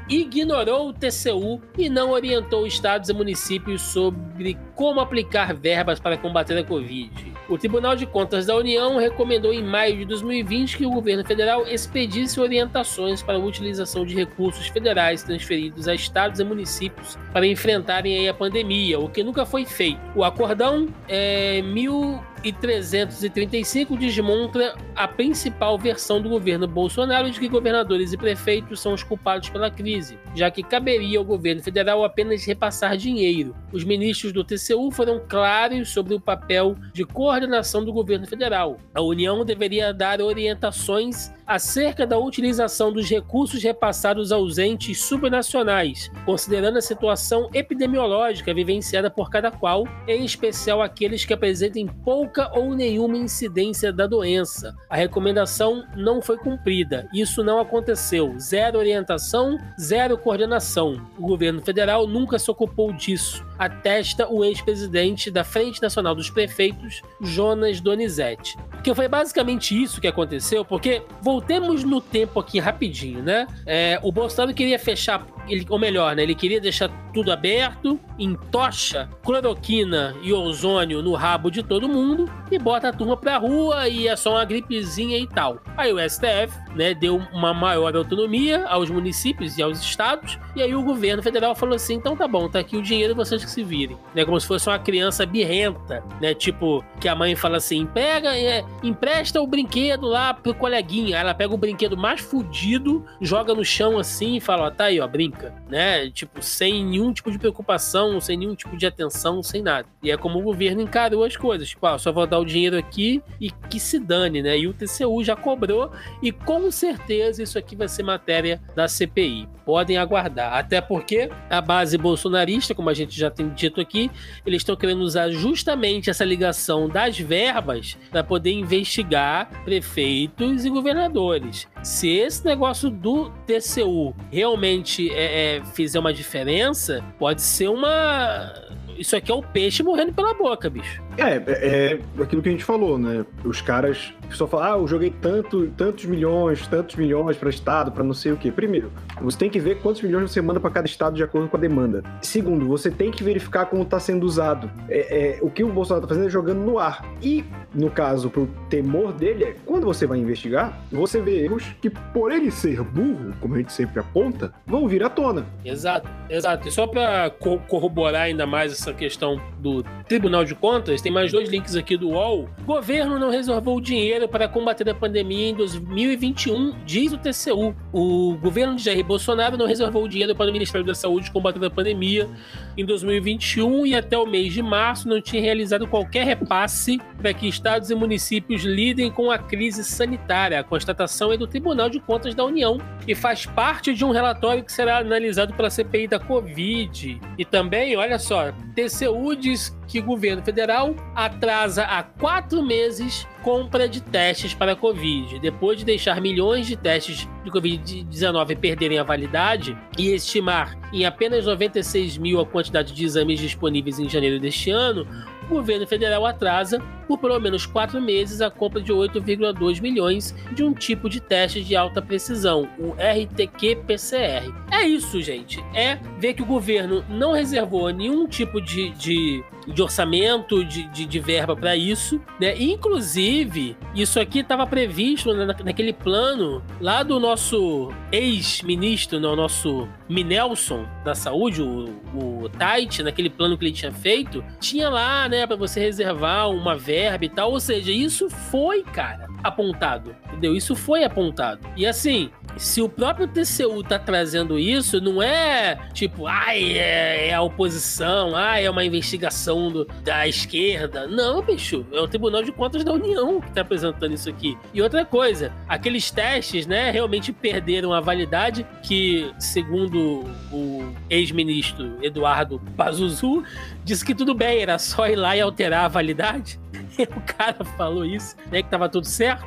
ignorou 0.09 0.89
o 0.89 0.93
TCU 0.93 1.61
e 1.79 1.89
não 1.89 2.11
orientou 2.11 2.67
estados 2.67 3.09
e 3.09 3.13
municípios 3.15 3.81
sobre 3.81 4.59
como 4.75 5.01
aplicar 5.01 5.55
verbas 5.55 5.99
para 6.01 6.19
combater 6.19 6.59
a 6.59 6.65
Covid. 6.65 7.33
O 7.49 7.59
Tribunal 7.59 7.97
de 7.97 8.07
Contas 8.07 8.47
da 8.47 8.57
União 8.57 8.97
recomendou 8.99 9.53
em 9.53 9.63
maio 9.63 9.97
de 9.97 10.05
2020 10.05 10.79
que 10.79 10.87
o 10.87 10.91
governo 10.91 11.25
federal 11.25 11.67
expedisse 11.67 12.41
orientações 12.41 13.23
para 13.23 13.37
a 13.37 13.41
utilização 13.41 14.07
de 14.07 14.15
recursos 14.15 14.69
federais 14.69 15.23
transferidos 15.23 15.89
a 15.89 15.95
estados 15.95 16.41
e 16.41 16.45
municípios 16.45 17.19
para 17.33 17.47
enfrentarem 17.47 18.29
a 18.29 18.35
pandemia, 18.35 18.99
o 18.99 19.09
que 19.09 19.23
nunca 19.23 19.45
foi 19.45 19.65
feito. 19.65 20.01
O 20.15 20.25
acordão 20.25 20.89
é 21.09 21.63
mil 21.63 22.23
e 22.45 22.53
335 22.53 23.97
desmonta 23.97 24.77
a 24.97 25.07
principal 25.07 25.79
versão 25.79 26.21
do 26.21 26.29
governo 26.29 26.67
Bolsonaro 26.67 27.31
de 27.31 27.39
que 27.39 27.49
governadores 27.49 28.13
e 28.13 28.17
prefeitos 28.17 28.81
são 28.81 28.95
os 28.95 29.03
culpados 29.03 29.49
pela 29.49 29.71
crise, 29.71 30.19
já 30.35 30.51
que 30.51 30.63
caberia 30.63 31.19
ao 31.19 31.25
governo 31.25 31.63
federal 31.63 32.05
apenas 32.05 32.45
repassar 32.45 32.97
dinheiro. 32.97 33.55
Os 33.73 33.85
ministros 33.85 34.33
do 34.33 34.45
TCU 34.45 34.91
foram 34.91 35.21
claros 35.29 35.91
sobre 35.91 36.15
o 36.15 36.21
papel 36.21 36.77
de 36.93 37.05
coordenação 37.05 37.85
do 37.85 37.93
governo 37.93 38.27
federal. 38.27 38.79
A 38.95 39.01
União 39.01 39.45
deveria 39.45 39.93
dar 39.95 40.21
orientações 40.21 41.33
acerca 41.47 42.07
da 42.07 42.19
utilização 42.19 42.93
dos 42.93 43.09
recursos 43.09 43.63
repassados 43.63 44.33
aos 44.33 44.59
entes 44.59 45.01
subnacionais, 45.03 46.11
considerando 46.25 46.79
a 46.79 46.83
situação 46.83 47.49
epidemiológica 47.53 48.55
vivenciada 48.55 49.11
por 49.11 49.31
cada 49.31 49.51
qual, 49.51 49.87
em 50.07 50.25
especial 50.25 50.83
aqueles 50.83 51.25
que 51.25 51.33
apresentem 51.33 51.87
pouca 51.87 52.51
ou 52.57 52.75
nenhuma 52.75 53.17
incidência 53.17 53.93
da 53.93 54.07
doença. 54.07 54.75
A 54.89 54.97
recomendação 54.97 55.85
não 55.97 56.21
foi 56.23 56.39
cumprida. 56.39 57.09
Isso 57.13 57.43
não 57.43 57.61
aconteceu. 57.61 58.35
Zero 58.39 58.79
orientação, 58.79 59.59
zero 59.81 60.19
coordenação. 60.19 61.01
O 61.19 61.23
governo 61.23 61.61
federal 61.61 62.07
nunca 62.07 62.39
se 62.39 62.51
ocupou 62.51 62.93
disso 62.93 63.45
atesta 63.65 64.29
o 64.29 64.45
ex-presidente 64.45 65.31
da 65.31 65.45
Frente 65.45 65.81
Nacional 65.81 66.15
dos 66.15 66.31
Prefeitos, 66.31 67.03
Jonas 67.21 67.81
Donizete. 67.81 68.59
Que 68.83 68.95
foi 68.95 69.07
basicamente 69.07 69.81
isso 69.81 70.01
que 70.01 70.09
aconteceu, 70.09 70.65
porque 70.65 71.03
voltemos 71.21 71.85
no 71.85 72.01
tempo 72.01 72.41
aqui 72.41 72.59
rapidinho, 72.59 73.23
né? 73.23 73.47
É, 73.65 74.01
o 74.03 74.11
Bolsonaro 74.11 74.53
queria 74.53 74.79
fechar 74.79 75.25
ele, 75.49 75.67
ou 75.69 75.79
melhor, 75.79 76.15
né, 76.15 76.23
ele 76.23 76.35
queria 76.35 76.61
deixar 76.61 76.89
tudo 77.13 77.33
aberto, 77.33 77.99
entocha 78.19 79.09
cloroquina 79.23 80.15
e 80.23 80.33
ozônio 80.33 81.03
no 81.03 81.15
rabo 81.15 81.51
de 81.51 81.63
todo 81.63 81.89
mundo 81.89 82.31
e 82.51 82.59
bota 82.59 82.89
a 82.89 82.93
turma 82.93 83.17
pra 83.17 83.37
rua 83.37 83.89
e 83.89 84.09
é 84.09 84.17
só 84.17 84.33
uma 84.33 84.45
gripezinha 84.45 85.19
e 85.19 85.27
tal. 85.27 85.61
Aí 85.77 85.93
o 85.93 85.99
STF, 85.99 86.53
né, 86.75 86.95
deu 86.95 87.17
uma 87.33 87.53
maior 87.53 87.95
autonomia 87.97 88.67
aos 88.67 88.89
municípios 88.89 89.59
e 89.59 89.63
aos 89.63 89.81
estados, 89.81 90.39
e 90.55 90.63
aí 90.63 90.75
o 90.75 90.83
governo 90.83 91.23
federal 91.23 91.55
falou 91.55 91.75
assim: 91.75 91.95
então 91.95 92.17
tá 92.17 92.27
bom, 92.27 92.49
tá 92.49 92.61
aqui 92.61 92.77
o 92.77 92.83
dinheiro, 92.83 93.15
vocês 93.15 93.45
que 93.45 93.51
se 93.53 93.63
virem. 93.63 93.97
Né, 94.15 94.25
como 94.25 94.41
se 94.41 94.47
fosse 94.47 94.69
uma 94.69 94.79
criança 94.79 95.25
birrenta, 95.25 96.03
né? 96.21 96.35
Tipo, 96.35 96.85
que 97.01 97.09
a 97.09 97.15
mãe 97.15 97.35
fala 97.35 97.57
assim: 97.57 97.87
pega, 97.87 98.37
é, 98.37 98.65
empresta 98.83 99.41
o 99.41 99.47
brinquedo 99.47 100.07
lá 100.07 100.35
pro 100.35 100.55
coleguinha. 100.55 101.17
Aí 101.17 101.21
ela 101.23 101.35
pega 101.35 101.55
o 101.55 101.59
brinquedo 101.59 101.97
mais 101.97 102.21
fudido, 102.21 103.05
joga 103.21 103.55
no 103.55 103.65
chão 103.65 103.99
assim 103.99 104.37
e 104.37 104.41
fala: 104.41 104.67
ó, 104.67 104.71
tá 104.71 104.85
aí, 104.85 105.01
ó, 105.01 105.07
brinca, 105.07 105.55
né? 105.69 106.11
Tipo, 106.11 106.43
sem 106.43 106.85
nenhum 106.85 107.13
tipo 107.13 107.31
de 107.31 107.39
preocupação, 107.39 108.21
sem 108.21 108.37
nenhum 108.37 108.55
tipo 108.55 108.77
de 108.77 108.87
atenção, 108.87 109.43
sem 109.43 109.63
nada. 109.63 109.87
E 110.03 110.11
é 110.11 110.17
como 110.17 110.39
o 110.39 110.43
governo 110.43 110.81
encarou 110.81 111.25
as 111.25 111.37
coisas. 111.37 111.69
Tipo, 111.69 111.87
ó, 111.87 111.99
só 111.99 112.13
vou 112.13 112.27
dar 112.27 112.39
o 112.39 112.45
dinheiro 112.45 112.77
aqui 112.77 113.23
e 113.41 113.51
que 113.51 113.79
se 113.79 113.99
dane, 113.99 114.43
né? 114.43 114.59
E 114.59 114.67
o 114.67 114.75
TCU 114.75 115.23
já 115.23 115.37
cobrou 115.37 115.91
e 116.23 116.33
com 116.33 116.71
certeza 116.71 117.43
isso 117.43 117.59
aqui 117.59 117.77
vai 117.77 117.89
ser 117.89 118.03
matéria 118.03 118.61
da 118.75 118.89
CPI. 118.89 119.49
Podem 119.65 119.97
aguardar. 119.97 120.55
Até 120.55 120.81
porque 120.81 121.31
a 121.49 121.61
base 121.61 121.97
bolsonarista, 121.97 122.75
como 122.75 122.91
a 122.91 122.95
gente 122.95 123.19
já 123.19 123.31
tem 123.33 123.49
dito 123.49 123.81
aqui, 123.81 124.11
eles 124.47 124.61
estão 124.61 124.77
querendo 124.77 125.01
usar 125.01 125.31
justamente 125.31 126.11
essa 126.11 126.25
ligação 126.25 126.89
das 126.89 127.19
verbas 127.19 127.97
para 128.11 128.23
poder 128.23 128.53
investigar 128.53 129.65
prefeitos 129.65 130.65
e 130.65 130.71
governadores. 130.71 131.67
Se 131.83 132.09
esse 132.09 132.45
negócio 132.45 132.91
do 132.91 133.31
TCU 133.47 134.15
realmente 134.31 135.11
é, 135.11 135.57
é, 135.57 135.65
fizer 135.65 135.99
uma 135.99 136.13
diferença, 136.13 137.05
pode 137.19 137.43
ser 137.43 137.69
uma 137.69 138.53
isso 138.99 139.17
aqui 139.17 139.33
é 139.33 139.35
o 139.35 139.43
peixe 139.43 139.83
morrendo 139.83 140.13
pela 140.13 140.35
boca, 140.35 140.69
bicho. 140.69 141.03
É, 141.17 141.37
é, 141.37 142.01
é 142.17 142.23
aquilo 142.23 142.43
que 142.43 142.49
a 142.49 142.53
gente 142.53 142.65
falou, 142.65 142.99
né? 142.99 143.25
Os 143.45 143.61
caras 143.61 144.13
só 144.31 144.47
falam, 144.47 144.73
ah, 144.73 144.79
eu 144.79 144.89
joguei 144.89 145.11
tanto, 145.11 145.69
tantos 145.77 146.05
milhões, 146.07 146.67
tantos 146.67 146.97
milhões 146.97 147.37
para 147.37 147.51
estado, 147.51 147.93
para 147.93 148.03
não 148.03 148.15
sei 148.15 148.33
o 148.33 148.37
quê. 148.37 148.51
Primeiro, 148.51 148.91
você 149.21 149.39
tem 149.39 149.51
que 149.51 149.61
ver 149.61 149.81
quantos 149.81 150.03
milhões 150.03 150.31
você 150.31 150.41
manda 150.41 150.59
para 150.59 150.71
cada 150.71 150.87
estado 150.87 151.15
de 151.15 151.23
acordo 151.23 151.49
com 151.49 151.57
a 151.57 151.61
demanda. 151.61 152.03
Segundo, 152.21 152.67
você 152.67 152.91
tem 152.91 153.11
que 153.11 153.23
verificar 153.23 153.67
como 153.67 153.83
está 153.83 154.01
sendo 154.01 154.25
usado. 154.25 154.71
É, 154.89 155.39
é, 155.39 155.39
o 155.43 155.51
que 155.51 155.63
o 155.63 155.69
Bolsonaro 155.69 156.05
está 156.05 156.15
fazendo 156.15 156.29
é 156.29 156.31
jogando 156.31 156.61
no 156.61 156.79
ar. 156.79 157.05
E, 157.23 157.45
no 157.75 157.91
caso, 157.91 158.31
pro 158.31 158.47
temor 158.69 159.13
dele 159.13 159.45
é, 159.45 159.57
quando 159.67 159.85
você 159.85 160.07
vai 160.07 160.19
investigar, 160.19 160.81
você 160.91 161.21
vê 161.21 161.45
erros 161.45 161.65
que, 161.81 161.91
por 161.91 162.33
ele 162.33 162.51
ser 162.51 162.83
burro, 162.83 163.33
como 163.41 163.55
a 163.55 163.59
gente 163.59 163.73
sempre 163.73 164.01
aponta, 164.01 164.53
vão 164.67 164.89
vir 164.89 165.03
à 165.03 165.11
tona. 165.11 165.47
Exato, 165.65 166.09
exato. 166.29 166.69
E 166.69 166.71
só 166.71 166.87
para 166.87 167.31
co 167.31 167.59
corroborar 167.69 168.23
ainda 168.23 168.47
mais 168.47 168.73
essa 168.73 168.93
questão 168.93 169.41
do 169.59 169.83
Tribunal 170.09 170.45
de 170.45 170.55
Contas, 170.55 171.02
tem 171.03 171.13
mais 171.13 171.33
dois 171.33 171.49
links 171.49 171.75
aqui 171.75 171.97
do 171.97 172.11
UOL. 172.11 172.49
Governo 172.65 173.19
não 173.19 173.31
reservou 173.31 173.81
dinheiro 173.81 174.29
para 174.29 174.49
combater 174.49 174.89
a 174.89 174.95
pandemia 174.95 175.49
em 175.49 175.55
2021, 175.55 176.85
diz 176.85 177.13
o 177.13 177.19
TCU. 177.19 177.75
O 177.93 178.37
governo 178.37 178.77
de 178.77 178.85
Jair 178.85 179.05
Bolsonaro 179.05 179.57
não 179.57 179.67
reservou 179.67 180.07
dinheiro 180.07 180.35
para 180.35 180.49
o 180.49 180.53
Ministério 180.53 180.87
da 180.87 180.95
Saúde 180.95 181.31
combater 181.31 181.65
a 181.65 181.71
pandemia 181.71 182.29
em 182.77 182.85
2021 182.85 183.87
e 183.87 183.95
até 183.95 184.17
o 184.17 184.27
mês 184.27 184.53
de 184.53 184.63
março 184.63 185.09
não 185.09 185.21
tinha 185.21 185.43
realizado 185.43 185.87
qualquer 185.87 186.25
repasse 186.25 187.01
para 187.19 187.35
que 187.35 187.49
estados 187.49 187.91
e 187.91 187.95
municípios 187.95 188.63
lidem 188.63 189.11
com 189.11 189.31
a 189.31 189.39
crise 189.39 189.85
sanitária. 189.85 190.61
A 190.61 190.65
constatação 190.65 191.33
é 191.33 191.37
do 191.37 191.47
Tribunal 191.47 191.91
de 191.91 192.01
Contas 192.01 192.35
da 192.35 192.45
União 192.45 192.79
e 193.07 193.15
faz 193.15 193.45
parte 193.45 193.93
de 193.93 194.05
um 194.05 194.11
relatório 194.11 194.65
que 194.65 194.73
será 194.73 194.99
analisado 194.99 195.53
pela 195.55 195.71
CPI 195.71 196.07
da 196.07 196.19
Covid. 196.19 197.21
E 197.37 197.45
também, 197.45 197.97
olha 197.97 198.19
só, 198.19 198.53
TCU 198.75 199.35
diz 199.37 199.77
que 199.87 199.99
o 199.99 200.05
governo 200.05 200.43
federal 200.43 200.95
atrasa 201.15 201.85
há 201.85 202.03
quatro 202.03 202.63
meses 202.63 203.27
compra 203.43 203.89
de 203.89 204.01
testes 204.01 204.55
para 204.55 204.73
a 204.73 204.77
Covid. 204.77 205.39
Depois 205.41 205.79
de 205.79 205.85
deixar 205.85 206.21
milhões 206.21 206.67
de 206.67 206.77
testes 206.77 207.29
de 207.45 207.51
Covid-19 207.51 208.57
perderem 208.57 208.99
a 208.99 209.03
validade 209.03 209.77
e 209.99 210.11
estimar 210.11 210.79
em 210.93 211.05
apenas 211.05 211.47
96 211.47 212.19
mil 212.19 212.41
a 212.41 212.47
quantidade 212.47 212.93
de 212.93 213.05
exames 213.05 213.41
disponíveis 213.41 213.99
em 213.99 214.09
janeiro 214.09 214.39
deste 214.39 214.71
ano, 214.71 215.07
o 215.45 215.49
governo 215.49 215.87
federal 215.87 216.25
atrasa 216.25 216.81
por 217.19 217.33
pelo 217.33 217.41
menos 217.41 217.65
quatro 217.65 218.01
meses 218.01 218.41
a 218.41 218.51
compra 218.51 218.81
de 218.81 218.93
8,2 218.93 219.81
milhões 219.81 220.35
de 220.53 220.63
um 220.63 220.75
tipo 220.75 221.09
de 221.09 221.21
teste 221.21 221.63
de 221.63 221.75
alta 221.75 222.03
precisão, 222.03 222.69
o 222.79 222.93
RTQ-PCR. 222.93 224.53
É 224.71 224.87
isso, 224.87 225.21
gente. 225.23 225.61
É 225.75 225.99
ver 226.19 226.35
que 226.35 226.43
o 226.43 226.47
governo 226.47 227.05
não 227.09 227.33
reservou 227.33 227.91
nenhum 227.91 228.27
tipo 228.27 228.61
de, 228.61 228.91
de, 228.91 229.45
de 229.67 229.83
orçamento, 229.83 230.65
de, 230.65 230.87
de, 230.89 231.07
de 231.07 231.19
verba 231.21 231.57
para 231.57 231.75
isso, 231.77 232.21
né? 232.39 232.55
Inclusive, 232.61 233.77
isso 233.95 234.21
aqui 234.21 234.41
estava 234.41 234.67
previsto 234.67 235.33
na, 235.33 235.47
naquele 235.47 235.93
plano 235.93 236.63
lá 236.81 237.03
do 237.03 237.19
nosso 237.19 237.91
ex-ministro, 238.11 239.19
né? 239.19 239.29
o 239.29 239.37
nosso 239.37 239.89
Minelson 240.09 240.87
da 241.05 241.15
saúde, 241.15 241.63
o, 241.63 241.87
o 242.15 242.49
Tait, 242.51 242.99
naquele 243.03 243.31
plano 243.31 243.57
que 243.57 243.65
ele 243.65 243.73
tinha 243.73 243.93
feito, 243.93 244.45
tinha 244.61 244.91
lá, 244.91 245.29
né, 245.29 245.47
para 245.47 245.57
você 245.57 245.81
reservar 245.81 246.51
uma 246.51 246.77
verba 246.77 247.02
e 247.25 247.29
tal. 247.29 247.51
Ou 247.53 247.61
seja, 247.61 247.91
isso 247.91 248.29
foi, 248.29 248.83
cara, 248.83 249.27
apontado. 249.43 250.15
Entendeu? 250.29 250.57
Isso 250.57 250.75
foi 250.75 251.05
apontado. 251.05 251.61
E 251.77 251.87
assim, 251.87 252.31
se 252.57 252.81
o 252.81 252.89
próprio 252.89 253.27
TCU 253.27 253.83
tá 253.83 253.99
trazendo 253.99 254.59
isso, 254.59 255.01
não 255.01 255.23
é 255.23 255.79
tipo, 255.93 256.27
ai, 256.27 256.79
é, 256.79 257.29
é 257.29 257.35
a 257.35 257.43
oposição, 257.43 258.35
ai, 258.35 258.67
é 258.67 258.71
uma 258.71 258.85
investigação 258.85 259.71
do, 259.71 259.85
da 260.03 260.27
esquerda. 260.27 261.07
Não, 261.07 261.43
bicho, 261.43 261.85
é 261.93 262.01
o 262.01 262.09
Tribunal 262.09 262.43
de 262.43 262.53
Contas 262.53 262.85
da 262.85 262.93
União 262.93 263.41
que 263.41 263.53
tá 263.53 263.63
apresentando 263.63 264.13
isso 264.13 264.29
aqui. 264.29 264.57
E 264.73 264.83
outra 264.83 265.05
coisa, 265.05 265.53
aqueles 265.69 266.11
testes, 266.11 266.67
né, 266.67 266.91
realmente 266.91 267.33
perderam 267.33 267.93
a 267.93 268.01
validade, 268.01 268.67
que, 268.83 269.33
segundo 269.39 270.25
o 270.53 270.93
ex-ministro 271.09 271.99
Eduardo 272.03 272.61
Pazuzu, 272.77 273.43
disse 273.85 274.05
que 274.05 274.15
tudo 274.15 274.35
bem, 274.35 274.61
era 274.61 274.79
só 274.79 275.09
ir 275.09 275.17
lá 275.17 275.37
e 275.37 275.41
alterar 275.41 275.85
a 275.85 275.89
validade. 275.89 276.62
O 277.17 277.21
cara 277.37 277.65
falou 277.77 278.05
isso, 278.05 278.37
né, 278.51 278.63
que 278.63 278.69
tava 278.69 278.89
tudo 278.89 279.07
certo 279.07 279.47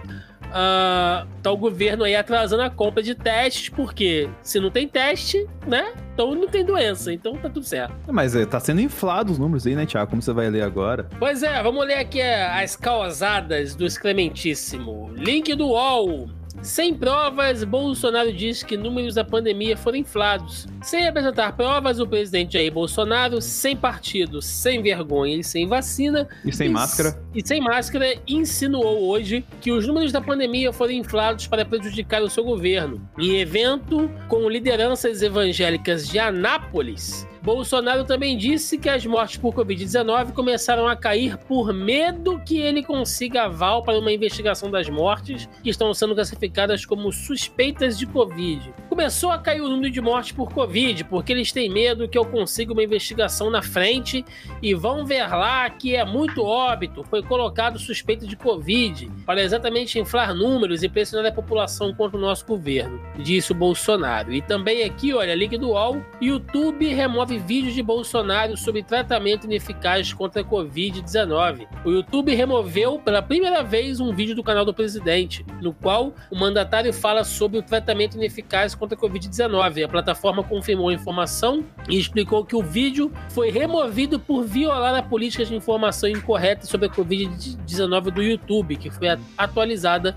uh, 0.55 1.27
tá 1.41 1.51
o 1.51 1.57
governo 1.57 2.03
aí 2.03 2.15
atrasando 2.15 2.63
a 2.63 2.69
compra 2.69 3.03
de 3.03 3.13
testes, 3.13 3.69
porque 3.69 4.29
se 4.41 4.59
não 4.59 4.71
tem 4.71 4.87
teste, 4.87 5.45
né? 5.67 5.93
Então 6.13 6.33
não 6.33 6.47
tem 6.47 6.63
doença, 6.63 7.11
então 7.11 7.35
tá 7.35 7.49
tudo 7.49 7.65
certo. 7.65 7.93
Mas 8.07 8.35
é, 8.35 8.45
tá 8.45 8.59
sendo 8.59 8.81
inflado 8.81 9.31
os 9.31 9.37
números 9.37 9.67
aí, 9.67 9.75
né, 9.75 9.85
Tiago? 9.85 10.09
Como 10.09 10.21
você 10.21 10.31
vai 10.31 10.49
ler 10.49 10.63
agora? 10.63 11.07
Pois 11.19 11.43
é, 11.43 11.61
vamos 11.61 11.85
ler 11.85 11.97
aqui 11.97 12.21
as 12.21 12.75
causadas 12.75 13.75
do 13.75 13.85
excrementíssimo. 13.85 15.11
Link 15.13 15.53
do 15.55 15.67
UOL. 15.67 16.29
Sem 16.65 16.95
provas, 16.95 17.63
Bolsonaro 17.63 18.33
diz 18.33 18.63
que 18.63 18.75
números 18.75 19.13
da 19.13 19.23
pandemia 19.23 19.77
foram 19.77 19.99
inflados. 19.99 20.65
Sem 20.81 21.07
apresentar 21.07 21.55
provas, 21.55 21.99
o 21.99 22.07
presidente 22.07 22.53
Jair 22.53 22.73
Bolsonaro, 22.73 23.39
sem 23.39 23.77
partido, 23.77 24.41
sem 24.41 24.81
vergonha 24.81 25.37
e 25.37 25.43
sem 25.43 25.67
vacina. 25.67 26.27
E 26.43 26.51
sem 26.51 26.67
máscara. 26.67 27.21
E 27.35 27.47
sem 27.47 27.61
máscara, 27.61 28.15
insinuou 28.27 29.07
hoje 29.09 29.45
que 29.61 29.71
os 29.71 29.85
números 29.85 30.11
da 30.11 30.19
pandemia 30.19 30.73
foram 30.73 30.93
inflados 30.93 31.45
para 31.45 31.63
prejudicar 31.63 32.23
o 32.23 32.29
seu 32.31 32.43
governo. 32.43 33.07
Em 33.19 33.39
evento 33.39 34.09
com 34.27 34.49
lideranças 34.49 35.21
evangélicas 35.21 36.07
de 36.07 36.17
Anápolis, 36.17 37.27
Bolsonaro 37.45 38.03
também 38.03 38.35
disse 38.35 38.75
que 38.75 38.89
as 38.89 39.05
mortes 39.05 39.37
por 39.37 39.53
Covid-19 39.53 40.33
começaram 40.33 40.87
a 40.87 40.95
cair 40.95 41.37
por 41.37 41.71
medo 41.71 42.41
que 42.43 42.57
ele 42.57 42.81
consiga 42.81 43.43
aval 43.43 43.83
para 43.83 43.99
uma 43.99 44.11
investigação 44.11 44.71
das 44.71 44.89
mortes 44.89 45.47
que 45.61 45.69
estão 45.69 45.93
sendo 45.93 46.15
classificadas 46.15 46.87
como 46.87 47.11
suspeitas 47.11 47.99
de 47.99 48.07
Covid. 48.07 48.73
Começou 48.89 49.29
a 49.29 49.37
cair 49.37 49.61
o 49.61 49.69
número 49.69 49.91
de 49.91 50.01
mortes 50.01 50.31
por 50.31 50.51
Covid 50.51 51.03
porque 51.03 51.33
eles 51.33 51.51
têm 51.51 51.69
medo 51.69 52.09
que 52.09 52.17
eu 52.17 52.25
consiga 52.25 52.73
uma 52.73 52.83
investigação 52.83 53.51
na 53.51 53.61
frente 53.61 54.25
e 54.59 54.73
vão 54.73 55.05
ver 55.05 55.27
lá 55.27 55.69
que 55.69 55.95
é 55.95 56.03
muito 56.03 56.43
óbito, 56.43 57.03
foi 57.03 57.21
colocado 57.21 57.77
suspeita 57.77 58.25
de 58.25 58.35
Covid 58.35 59.07
para 59.23 59.43
exatamente 59.43 59.99
inflar 59.99 60.33
números 60.33 60.81
e 60.81 60.89
pressionar 60.89 61.31
a 61.31 61.35
população 61.35 61.93
contra 61.93 62.17
o 62.17 62.21
nosso 62.21 62.43
governo, 62.47 62.99
disse 63.19 63.51
o 63.51 63.55
Bolsonaro. 63.55 64.33
E 64.33 64.41
também 64.41 64.83
aqui, 64.83 65.13
olha, 65.13 65.35
link 65.35 65.55
do 65.59 65.69
UOL, 65.69 66.03
YouTube 66.19 66.91
remove 66.91 67.34
vídeos 67.37 67.73
de 67.73 67.81
Bolsonaro 67.81 68.57
sobre 68.57 68.83
tratamento 68.83 69.45
ineficaz 69.45 70.13
contra 70.13 70.41
a 70.41 70.45
Covid-19. 70.45 71.67
O 71.85 71.91
YouTube 71.91 72.33
removeu 72.33 72.99
pela 72.99 73.21
primeira 73.21 73.63
vez 73.63 73.99
um 73.99 74.13
vídeo 74.13 74.35
do 74.35 74.43
canal 74.43 74.65
do 74.65 74.73
presidente, 74.73 75.45
no 75.61 75.73
qual 75.73 76.13
o 76.31 76.35
mandatário 76.37 76.93
fala 76.93 77.23
sobre 77.23 77.59
o 77.59 77.61
tratamento 77.61 78.17
ineficaz 78.17 78.75
contra 78.75 78.97
a 78.97 79.01
Covid-19. 79.01 79.83
A 79.83 79.87
plataforma 79.87 80.43
confirmou 80.43 80.89
a 80.89 80.93
informação 80.93 81.63
e 81.89 81.97
explicou 81.97 82.45
que 82.45 82.55
o 82.55 82.61
vídeo 82.61 83.11
foi 83.29 83.49
removido 83.49 84.19
por 84.19 84.43
violar 84.43 84.95
a 84.95 85.03
política 85.03 85.45
de 85.45 85.55
informação 85.55 86.09
incorreta 86.09 86.65
sobre 86.65 86.87
a 86.87 86.89
Covid-19 86.89 88.11
do 88.11 88.21
YouTube, 88.21 88.75
que 88.77 88.89
foi 88.89 89.07
atualizada 89.37 90.15